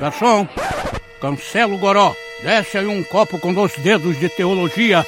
Garçom, 0.00 0.46
cancela 1.20 1.74
o 1.74 1.78
goró. 1.78 2.14
Desce 2.42 2.78
aí 2.78 2.86
um 2.86 3.02
copo 3.02 3.38
com 3.38 3.52
dois 3.52 3.76
dedos 3.78 4.18
de 4.18 4.28
teologia. 4.28 5.04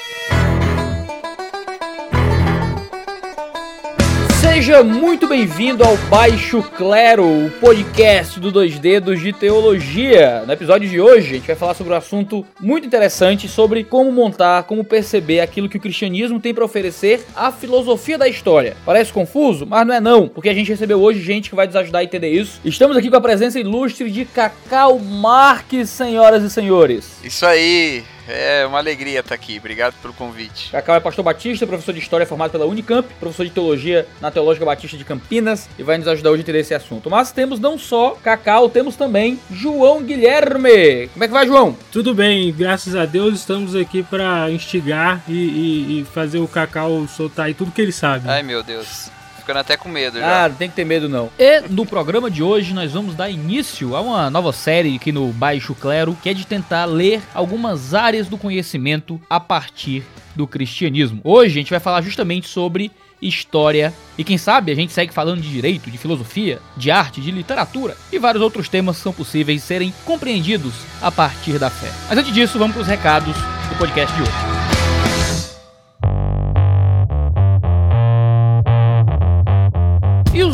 Seja 4.61 4.85
muito 4.85 5.27
bem-vindo 5.27 5.83
ao 5.83 5.97
Baixo 5.97 6.63
Clero, 6.63 7.25
o 7.25 7.51
podcast 7.51 8.39
do 8.39 8.53
Dois 8.53 8.79
Dedos 8.79 9.19
de 9.19 9.33
Teologia. 9.33 10.43
No 10.47 10.53
episódio 10.53 10.87
de 10.87 11.01
hoje, 11.01 11.29
a 11.29 11.33
gente 11.37 11.47
vai 11.47 11.57
falar 11.57 11.73
sobre 11.73 11.95
um 11.95 11.97
assunto 11.97 12.47
muito 12.61 12.87
interessante 12.87 13.49
sobre 13.49 13.85
como 13.85 14.13
montar, 14.13 14.65
como 14.65 14.85
perceber 14.85 15.41
aquilo 15.41 15.67
que 15.67 15.79
o 15.79 15.81
cristianismo 15.81 16.39
tem 16.39 16.53
para 16.53 16.63
oferecer 16.63 17.25
à 17.35 17.51
filosofia 17.51 18.19
da 18.19 18.29
história. 18.29 18.77
Parece 18.85 19.11
confuso, 19.11 19.65
mas 19.65 19.87
não 19.87 19.95
é 19.95 20.01
não, 20.01 20.29
porque 20.29 20.51
a 20.51 20.55
gente 20.55 20.69
recebeu 20.69 21.01
hoje 21.01 21.23
gente 21.23 21.49
que 21.49 21.57
vai 21.57 21.67
nos 21.67 21.77
ajudar 21.77 22.01
a 22.01 22.05
entender 22.05 22.29
isso. 22.29 22.61
Estamos 22.63 22.99
aqui 22.99 23.09
com 23.09 23.17
a 23.17 23.21
presença 23.23 23.59
ilustre 23.59 24.11
de 24.11 24.27
Cacau 24.27 24.99
Marques, 24.99 25.89
senhoras 25.89 26.43
e 26.43 26.51
senhores. 26.51 27.19
Isso 27.25 27.47
aí, 27.47 28.05
é 28.29 28.67
uma 28.67 28.79
alegria 28.79 29.21
estar 29.21 29.35
aqui. 29.35 29.59
Obrigado 29.59 29.95
pelo 30.01 30.15
convite. 30.15 30.71
Cacau 30.71 30.95
é 30.95 31.01
pastor 31.01 31.25
batista, 31.25 31.67
professor 31.67 31.93
de 31.93 32.01
história 32.01 32.27
formado 32.27 32.51
pela 32.51 32.67
Unicamp, 32.67 33.09
professor 33.19 33.45
de 33.45 33.51
teologia 33.51 34.07
na 34.21 34.31
Teológica 34.31 34.65
Batista 34.65 34.97
de 34.97 35.05
Campinas 35.05 35.69
e 35.79 35.83
vai 35.83 35.99
nos 35.99 36.09
ajudar 36.09 36.31
hoje 36.31 36.41
a 36.41 36.43
entender 36.43 36.61
esse 36.61 36.75
assunto. 36.75 37.11
Mas 37.11 37.33
temos 37.33 37.59
não 37.59 37.79
só 37.79 38.17
Cacau, 38.23 38.69
temos 38.69 38.97
também 38.97 39.39
João 39.51 40.03
Guilherme. 40.03 41.09
Como 41.09 41.25
é 41.25 41.29
que 41.29 41.35
vai, 41.35 41.47
João? 41.47 41.77
Tudo 41.93 42.15
bem, 42.15 42.53
graças 42.53 42.95
a 42.95 43.05
Deus 43.05 43.35
estamos 43.35 43.75
aqui 43.75 44.03
para 44.03 44.51
instigar 44.51 45.23
e, 45.29 45.33
e, 45.33 46.01
e 46.01 46.05
fazer 46.05 46.39
o 46.39 46.49
Cacau 46.49 47.07
soltar 47.09 47.47
aí 47.47 47.55
tudo 47.55 47.73
que 47.73 47.81
ele 47.81 47.93
sabe. 47.93 48.29
Ai, 48.29 48.43
meu 48.43 48.63
Deus 48.63 49.11
ficando 49.51 49.59
até 49.59 49.77
com 49.77 49.89
medo 49.89 50.19
já. 50.19 50.45
Ah, 50.45 50.49
não 50.49 50.57
tem 50.57 50.69
que 50.69 50.77
ter 50.77 50.85
medo 50.85 51.09
não. 51.09 51.29
E 51.39 51.61
no 51.69 51.85
programa 51.85 52.31
de 52.31 52.43
hoje 52.43 52.73
nós 52.73 52.93
vamos 52.93 53.15
dar 53.15 53.29
início 53.29 53.97
a 53.97 54.01
uma 54.01 54.31
nova 54.31 54.53
série 54.53 54.95
aqui 54.95 55.11
no 55.11 55.33
Baixo 55.33 55.75
Clero, 55.75 56.17
que 56.23 56.29
é 56.29 56.35
de 56.35 56.47
tentar 56.47 56.85
ler 56.85 57.21
algumas 57.35 57.93
áreas 57.93 58.29
do 58.29 58.39
conhecimento 58.39 59.21
a 59.29 59.41
partir 59.41 60.05
do 60.37 60.47
cristianismo. 60.47 61.21
Hoje 61.25 61.51
a 61.51 61.61
gente 61.61 61.71
vai 61.71 61.81
falar 61.81 62.01
justamente 62.03 62.47
sobre 62.47 62.93
história 63.21 63.93
e 64.17 64.25
quem 64.25 64.39
sabe 64.39 64.71
a 64.73 64.75
gente 64.75 64.93
segue 64.93 65.13
falando 65.13 65.43
de 65.43 65.51
direito, 65.51 65.91
de 65.91 65.99
filosofia, 65.99 66.61
de 66.77 66.91
arte, 66.91 67.21
de 67.21 67.31
literatura 67.31 67.97
e 68.13 68.19
vários 68.19 68.43
outros 68.43 68.69
temas 68.69 68.97
que 68.97 69.03
são 69.03 69.13
possíveis 69.13 69.63
serem 69.63 69.93
compreendidos 70.05 70.75
a 71.03 71.11
partir 71.11 71.59
da 71.59 71.69
fé. 71.69 71.91
Mas 72.09 72.19
antes 72.19 72.33
disso, 72.33 72.59
vamos 72.59 72.75
para 72.75 72.83
os 72.83 72.89
recados 72.89 73.35
do 73.35 73.77
podcast 73.79 74.15
de 74.15 74.23
hoje. 74.23 74.80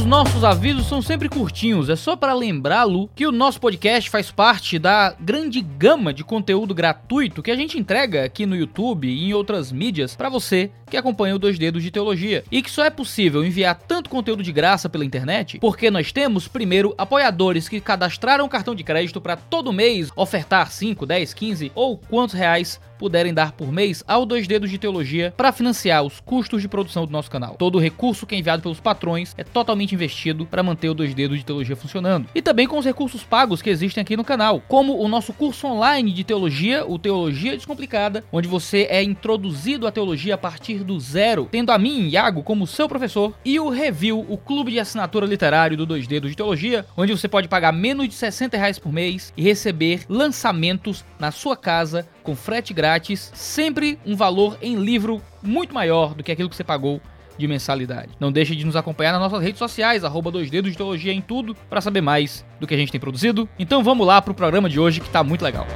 Nossos 0.06 0.44
avisos 0.44 0.86
são 0.86 1.02
sempre 1.02 1.28
curtinhos, 1.28 1.88
é 1.88 1.96
só 1.96 2.14
para 2.14 2.32
lembrá-lo 2.32 3.10
que 3.12 3.26
o 3.26 3.32
nosso 3.32 3.60
podcast 3.60 4.08
faz 4.08 4.30
parte 4.30 4.78
da 4.78 5.12
grande 5.18 5.60
gama 5.60 6.14
de 6.14 6.22
conteúdo 6.22 6.72
gratuito 6.72 7.42
que 7.42 7.50
a 7.50 7.56
gente 7.56 7.76
entrega 7.76 8.24
aqui 8.24 8.46
no 8.46 8.54
YouTube 8.54 9.08
e 9.08 9.28
em 9.28 9.34
outras 9.34 9.72
mídias 9.72 10.14
para 10.14 10.28
você 10.28 10.70
que 10.88 10.96
acompanha 10.96 11.34
o 11.34 11.38
Dois 11.38 11.58
Dedos 11.58 11.82
de 11.82 11.90
Teologia. 11.90 12.44
E 12.50 12.62
que 12.62 12.70
só 12.70 12.84
é 12.84 12.90
possível 12.90 13.44
enviar 13.44 13.74
tanto 13.74 14.10
conteúdo 14.10 14.42
de 14.42 14.52
graça 14.52 14.88
pela 14.88 15.04
internet 15.04 15.58
porque 15.58 15.90
nós 15.90 16.12
temos, 16.12 16.48
primeiro, 16.48 16.94
apoiadores 16.96 17.68
que 17.68 17.80
cadastraram 17.80 18.48
cartão 18.48 18.74
de 18.74 18.84
crédito 18.84 19.20
para 19.20 19.36
todo 19.36 19.72
mês 19.72 20.10
ofertar 20.16 20.70
5, 20.70 21.06
10, 21.06 21.34
15 21.34 21.72
ou 21.74 21.98
quantos 21.98 22.34
reais 22.34 22.80
puderem 22.96 23.32
dar 23.32 23.52
por 23.52 23.70
mês 23.70 24.02
ao 24.06 24.26
Dois 24.26 24.46
Dedos 24.46 24.70
de 24.70 24.78
Teologia 24.78 25.32
para 25.36 25.52
financiar 25.52 26.02
os 26.02 26.20
custos 26.20 26.62
de 26.62 26.68
produção 26.68 27.06
do 27.06 27.12
nosso 27.12 27.30
canal. 27.30 27.54
Todo 27.58 27.76
o 27.76 27.80
recurso 27.80 28.26
que 28.26 28.34
é 28.34 28.38
enviado 28.38 28.62
pelos 28.62 28.80
patrões 28.80 29.34
é 29.36 29.44
totalmente 29.44 29.94
investido 29.94 30.46
para 30.46 30.62
manter 30.62 30.88
o 30.88 30.94
Dois 30.94 31.14
Dedos 31.14 31.38
de 31.38 31.44
Teologia 31.44 31.76
funcionando. 31.76 32.28
E 32.34 32.42
também 32.42 32.66
com 32.66 32.78
os 32.78 32.84
recursos 32.84 33.22
pagos 33.22 33.62
que 33.62 33.70
existem 33.70 34.02
aqui 34.02 34.16
no 34.16 34.24
canal, 34.24 34.62
como 34.66 34.98
o 34.98 35.08
nosso 35.08 35.32
curso 35.32 35.66
online 35.66 36.12
de 36.12 36.24
teologia, 36.24 36.86
o 36.86 36.98
Teologia 36.98 37.56
Descomplicada, 37.56 38.24
onde 38.32 38.48
você 38.48 38.86
é 38.90 39.02
introduzido 39.02 39.86
à 39.86 39.92
teologia 39.92 40.34
a 40.34 40.38
partir 40.38 40.75
do 40.84 40.98
zero, 40.98 41.48
tendo 41.50 41.72
a 41.72 41.78
mim, 41.78 42.08
Iago, 42.08 42.42
como 42.42 42.66
seu 42.66 42.88
professor, 42.88 43.34
e 43.44 43.58
o 43.58 43.68
Review, 43.68 44.24
o 44.28 44.36
clube 44.36 44.72
de 44.72 44.80
assinatura 44.80 45.26
literário 45.26 45.76
do 45.76 45.86
Dois 45.86 46.06
Dedos 46.06 46.30
de 46.30 46.36
Teologia, 46.36 46.86
onde 46.96 47.12
você 47.12 47.28
pode 47.28 47.48
pagar 47.48 47.72
menos 47.72 48.08
de 48.08 48.14
60 48.14 48.56
reais 48.56 48.78
por 48.78 48.92
mês 48.92 49.32
e 49.36 49.42
receber 49.42 50.02
lançamentos 50.08 51.04
na 51.18 51.30
sua 51.30 51.56
casa 51.56 52.08
com 52.22 52.34
frete 52.34 52.74
grátis, 52.74 53.30
sempre 53.34 53.98
um 54.04 54.16
valor 54.16 54.58
em 54.60 54.76
livro 54.76 55.22
muito 55.42 55.74
maior 55.74 56.14
do 56.14 56.22
que 56.22 56.32
aquilo 56.32 56.48
que 56.48 56.56
você 56.56 56.64
pagou 56.64 57.00
de 57.38 57.46
mensalidade. 57.46 58.10
Não 58.18 58.32
deixe 58.32 58.56
de 58.56 58.64
nos 58.64 58.76
acompanhar 58.76 59.12
nas 59.12 59.20
nossas 59.20 59.42
redes 59.42 59.58
sociais, 59.58 60.04
arroba 60.04 60.30
dois 60.30 60.50
dedos 60.50 60.70
de 60.70 60.76
teologia 60.76 61.12
em 61.12 61.20
tudo, 61.20 61.54
para 61.68 61.80
saber 61.80 62.00
mais 62.00 62.44
do 62.58 62.66
que 62.66 62.74
a 62.74 62.78
gente 62.78 62.90
tem 62.90 63.00
produzido. 63.00 63.48
Então 63.58 63.82
vamos 63.82 64.06
lá 64.06 64.20
pro 64.20 64.34
programa 64.34 64.68
de 64.68 64.80
hoje 64.80 65.00
que 65.00 65.08
tá 65.08 65.22
muito 65.22 65.42
legal. 65.42 65.66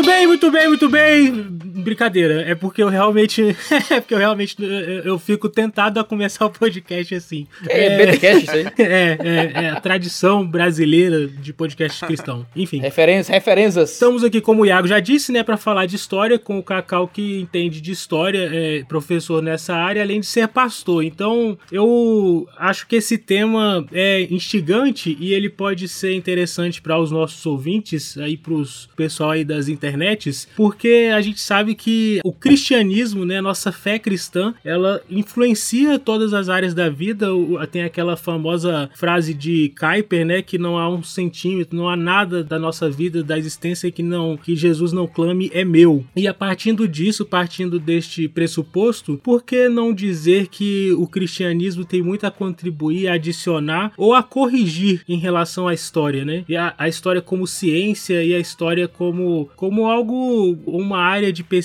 Muito 0.00 0.12
bem, 0.12 0.26
muito 0.26 0.50
bem, 0.50 0.68
muito 0.68 0.88
bem. 0.88 1.58
Brincadeira, 1.80 2.42
é 2.42 2.54
porque 2.54 2.82
eu 2.82 2.88
realmente. 2.88 3.42
é 3.90 4.00
porque 4.00 4.14
eu 4.14 4.18
realmente. 4.18 4.56
Eu, 5.04 5.18
fico 5.18 5.48
tentado 5.48 6.00
a 6.00 6.04
começar 6.04 6.46
o 6.46 6.50
podcast 6.50 7.14
assim. 7.14 7.46
É, 7.68 7.86
é 7.86 8.06
BTcast 8.06 8.44
isso 8.44 8.56
aí? 8.56 8.66
É, 8.90 9.18
é, 9.22 9.64
é, 9.64 9.70
a 9.70 9.80
tradição 9.80 10.46
brasileira 10.46 11.26
de 11.26 11.52
podcast 11.52 12.04
cristão. 12.04 12.46
Enfim. 12.56 12.78
Referências, 12.78 13.28
referências. 13.28 13.92
Estamos 13.92 14.24
aqui, 14.24 14.40
como 14.40 14.62
o 14.62 14.66
Iago 14.66 14.88
já 14.88 15.00
disse, 15.00 15.30
né, 15.30 15.42
para 15.42 15.56
falar 15.56 15.86
de 15.86 15.96
história, 15.96 16.38
com 16.38 16.58
o 16.58 16.62
Cacau 16.62 17.06
que 17.06 17.40
entende 17.40 17.80
de 17.80 17.92
história, 17.92 18.50
é 18.52 18.84
professor 18.84 19.42
nessa 19.42 19.74
área, 19.74 20.02
além 20.02 20.20
de 20.20 20.26
ser 20.26 20.48
pastor. 20.48 21.04
Então, 21.04 21.58
eu 21.70 22.48
acho 22.56 22.86
que 22.86 22.96
esse 22.96 23.18
tema 23.18 23.86
é 23.92 24.22
instigante 24.30 25.16
e 25.20 25.32
ele 25.32 25.48
pode 25.48 25.86
ser 25.88 26.14
interessante 26.14 26.80
para 26.80 26.98
os 26.98 27.10
nossos 27.10 27.44
ouvintes, 27.46 28.16
aí 28.18 28.36
para 28.36 28.54
os 28.54 28.88
pessoal 28.96 29.30
aí 29.30 29.44
das 29.44 29.68
internets, 29.68 30.48
porque 30.56 31.10
a 31.14 31.20
gente 31.20 31.40
sabe 31.40 31.69
que 31.74 32.20
o 32.24 32.32
cristianismo, 32.32 33.24
né, 33.24 33.40
nossa 33.40 33.72
fé 33.72 33.98
cristã, 33.98 34.54
ela 34.64 35.00
influencia 35.10 35.98
todas 35.98 36.32
as 36.32 36.48
áreas 36.48 36.74
da 36.74 36.88
vida. 36.88 37.26
Tem 37.70 37.82
aquela 37.82 38.16
famosa 38.16 38.90
frase 38.94 39.34
de 39.34 39.72
Kuyper, 39.78 40.24
né, 40.24 40.42
que 40.42 40.58
não 40.58 40.78
há 40.78 40.88
um 40.88 41.02
centímetro, 41.02 41.76
não 41.76 41.88
há 41.88 41.96
nada 41.96 42.42
da 42.42 42.58
nossa 42.58 42.90
vida, 42.90 43.22
da 43.22 43.38
existência 43.38 43.90
que 43.90 44.02
não 44.02 44.36
que 44.36 44.56
Jesus 44.56 44.92
não 44.92 45.06
clame 45.06 45.50
é 45.52 45.64
meu. 45.64 46.04
E 46.16 46.26
a 46.26 46.34
partindo 46.34 46.86
disso, 46.88 47.24
partindo 47.24 47.78
deste 47.78 48.28
pressuposto, 48.28 49.20
por 49.22 49.42
que 49.42 49.68
não 49.68 49.92
dizer 49.92 50.48
que 50.48 50.92
o 50.92 51.06
cristianismo 51.06 51.84
tem 51.84 52.02
muito 52.02 52.26
a 52.26 52.30
contribuir, 52.30 53.08
a 53.08 53.14
adicionar 53.14 53.92
ou 53.96 54.14
a 54.14 54.22
corrigir 54.22 55.02
em 55.08 55.18
relação 55.18 55.68
à 55.68 55.74
história, 55.74 56.24
né? 56.24 56.44
E 56.48 56.56
a, 56.56 56.74
a 56.76 56.88
história 56.88 57.20
como 57.20 57.46
ciência 57.46 58.22
e 58.24 58.34
a 58.34 58.38
história 58.38 58.88
como 58.88 59.48
como 59.56 59.86
algo, 59.86 60.58
uma 60.66 60.98
área 60.98 61.32
de 61.32 61.42
pesquisa 61.42 61.59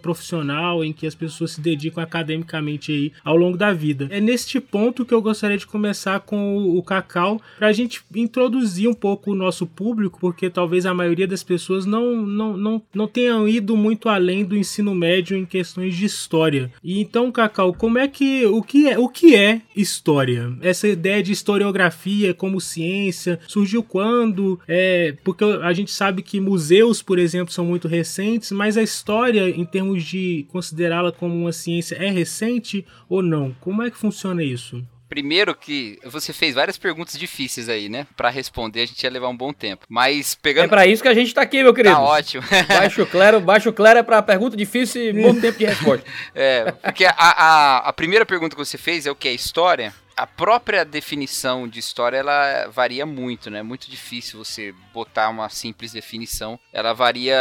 profissional 0.00 0.84
em 0.84 0.92
que 0.92 1.06
as 1.06 1.14
pessoas 1.14 1.52
se 1.52 1.60
dedicam 1.60 2.02
academicamente 2.02 2.92
aí 2.92 3.12
ao 3.24 3.36
longo 3.36 3.56
da 3.56 3.72
vida. 3.72 4.08
É 4.10 4.20
neste 4.20 4.60
ponto 4.60 5.04
que 5.04 5.14
eu 5.14 5.22
gostaria 5.22 5.58
de 5.58 5.66
começar 5.66 6.20
com 6.20 6.56
o, 6.56 6.78
o 6.78 6.82
Cacau, 6.82 7.40
para 7.58 7.68
a 7.68 7.72
gente 7.72 8.02
introduzir 8.14 8.88
um 8.88 8.94
pouco 8.94 9.32
o 9.32 9.34
nosso 9.34 9.66
público, 9.66 10.18
porque 10.20 10.48
talvez 10.48 10.86
a 10.86 10.94
maioria 10.94 11.26
das 11.26 11.42
pessoas 11.42 11.86
não, 11.86 12.16
não, 12.16 12.56
não, 12.56 12.82
não 12.94 13.06
tenham 13.06 13.48
ido 13.48 13.76
muito 13.76 14.08
além 14.08 14.44
do 14.44 14.56
ensino 14.56 14.94
médio 14.94 15.36
em 15.36 15.44
questões 15.44 15.94
de 15.94 16.04
história. 16.04 16.72
E 16.82 17.00
então, 17.00 17.30
Cacau, 17.32 17.72
como 17.74 17.98
é 17.98 18.08
que 18.08 18.46
o 18.46 18.62
que 18.62 18.88
é, 18.88 18.98
o 18.98 19.08
que 19.08 19.34
é 19.34 19.62
história? 19.74 20.52
Essa 20.60 20.88
ideia 20.88 21.22
de 21.22 21.32
historiografia 21.32 22.34
como 22.34 22.60
ciência 22.60 23.38
surgiu 23.46 23.82
quando? 23.82 24.58
É, 24.66 25.14
porque 25.24 25.44
a 25.44 25.72
gente 25.72 25.92
sabe 25.92 26.22
que 26.22 26.40
museus, 26.40 27.02
por 27.02 27.18
exemplo, 27.18 27.52
são 27.52 27.64
muito 27.64 27.88
recentes, 27.88 28.52
mas 28.52 28.76
a 28.76 28.82
história, 28.82 29.35
em 29.38 29.64
termos 29.64 30.04
de 30.04 30.46
considerá-la 30.50 31.12
como 31.12 31.34
uma 31.34 31.52
ciência, 31.52 31.96
é 31.96 32.10
recente 32.10 32.86
ou 33.08 33.22
não? 33.22 33.54
Como 33.60 33.82
é 33.82 33.90
que 33.90 33.96
funciona 33.96 34.42
isso? 34.42 34.84
Primeiro 35.08 35.54
que 35.54 35.98
você 36.04 36.32
fez 36.32 36.54
várias 36.54 36.76
perguntas 36.76 37.16
difíceis 37.16 37.68
aí, 37.68 37.88
né? 37.88 38.06
Para 38.16 38.28
responder 38.28 38.82
a 38.82 38.86
gente 38.86 39.02
ia 39.04 39.10
levar 39.10 39.28
um 39.28 39.36
bom 39.36 39.52
tempo. 39.52 39.86
Mas 39.88 40.34
pegando 40.34 40.64
É 40.64 40.68
para 40.68 40.86
isso 40.86 41.00
que 41.00 41.08
a 41.08 41.14
gente 41.14 41.32
tá 41.32 41.42
aqui, 41.42 41.62
meu 41.62 41.72
querido. 41.72 41.94
Tá 41.94 42.02
ótimo. 42.02 42.42
baixo 42.68 43.06
claro, 43.06 43.40
baixo 43.40 43.72
claro 43.72 44.00
é 44.00 44.02
para 44.02 44.20
pergunta 44.20 44.56
difícil 44.56 45.02
e 45.02 45.12
bom 45.12 45.34
tempo 45.40 45.58
de 45.58 45.64
resposta. 45.64 46.04
É, 46.34 46.72
porque 46.72 47.04
a, 47.04 47.14
a, 47.16 47.78
a 47.88 47.92
primeira 47.92 48.26
pergunta 48.26 48.56
que 48.56 48.64
você 48.64 48.76
fez 48.76 49.06
é 49.06 49.10
o 49.10 49.14
que 49.14 49.28
é 49.28 49.32
história? 49.32 49.94
A 50.16 50.26
própria 50.26 50.84
definição 50.84 51.68
de 51.68 51.78
história 51.78 52.16
ela 52.16 52.68
varia 52.68 53.04
muito, 53.04 53.50
né? 53.50 53.58
É 53.58 53.62
muito 53.62 53.90
difícil 53.90 54.42
você 54.42 54.74
botar 54.92 55.28
uma 55.28 55.48
simples 55.50 55.92
definição. 55.92 56.58
Ela 56.72 56.94
varia 56.94 57.36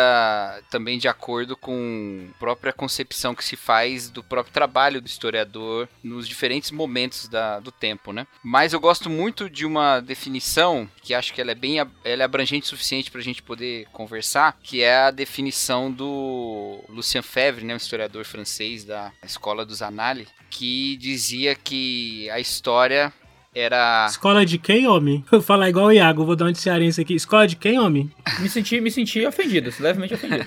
também 0.69 0.99
de 0.99 1.07
acordo 1.07 1.55
com 1.55 2.27
a 2.35 2.37
própria 2.37 2.73
concepção 2.73 3.33
que 3.33 3.45
se 3.45 3.55
faz 3.55 4.09
do 4.09 4.21
próprio 4.21 4.53
trabalho 4.53 4.99
do 4.99 5.07
historiador 5.07 5.87
nos 6.03 6.27
diferentes 6.27 6.69
momentos 6.71 7.29
da, 7.29 7.61
do 7.61 7.71
tempo, 7.71 8.11
né? 8.11 8.27
Mas 8.43 8.73
eu 8.73 8.79
gosto 8.79 9.09
muito 9.09 9.49
de 9.49 9.65
uma 9.65 10.01
definição 10.01 10.89
que 11.01 11.13
acho 11.13 11.33
que 11.33 11.39
ela 11.39 11.51
é 11.51 11.55
bem 11.55 11.77
ela 11.79 11.91
é 12.03 12.25
abrangente 12.25 12.65
o 12.65 12.69
suficiente 12.69 13.09
para 13.09 13.21
a 13.21 13.23
gente 13.23 13.41
poder 13.41 13.87
conversar, 13.93 14.57
que 14.61 14.81
é 14.81 14.97
a 14.97 15.11
definição 15.11 15.89
do 15.89 16.83
Lucien 16.89 17.21
Febvre, 17.21 17.63
né, 17.63 17.73
um 17.73 17.77
historiador 17.77 18.25
francês 18.25 18.83
da 18.83 19.13
Escola 19.23 19.65
dos 19.65 19.81
Annales, 19.81 20.27
que 20.49 20.97
dizia 20.97 21.55
que 21.55 22.29
a 22.29 22.39
história 22.39 22.64
história 22.65 23.13
era. 23.55 24.05
Escola 24.09 24.45
de 24.45 24.57
quem, 24.57 24.85
homem? 24.85 25.23
Eu 25.31 25.39
vou 25.39 25.41
falar 25.41 25.69
igual 25.69 25.85
o 25.85 25.91
Iago, 25.91 26.25
vou 26.25 26.35
dar 26.35 26.45
um 26.45 26.51
de 26.51 26.59
cearense 26.59 26.99
aqui. 26.99 27.15
Escola 27.15 27.47
de 27.47 27.55
quem, 27.55 27.79
homem? 27.79 28.11
Me 28.39 28.49
senti, 28.49 28.81
me 28.81 28.91
senti 28.91 29.25
ofendido, 29.25 29.73
levemente 29.79 30.13
ofendido. 30.13 30.45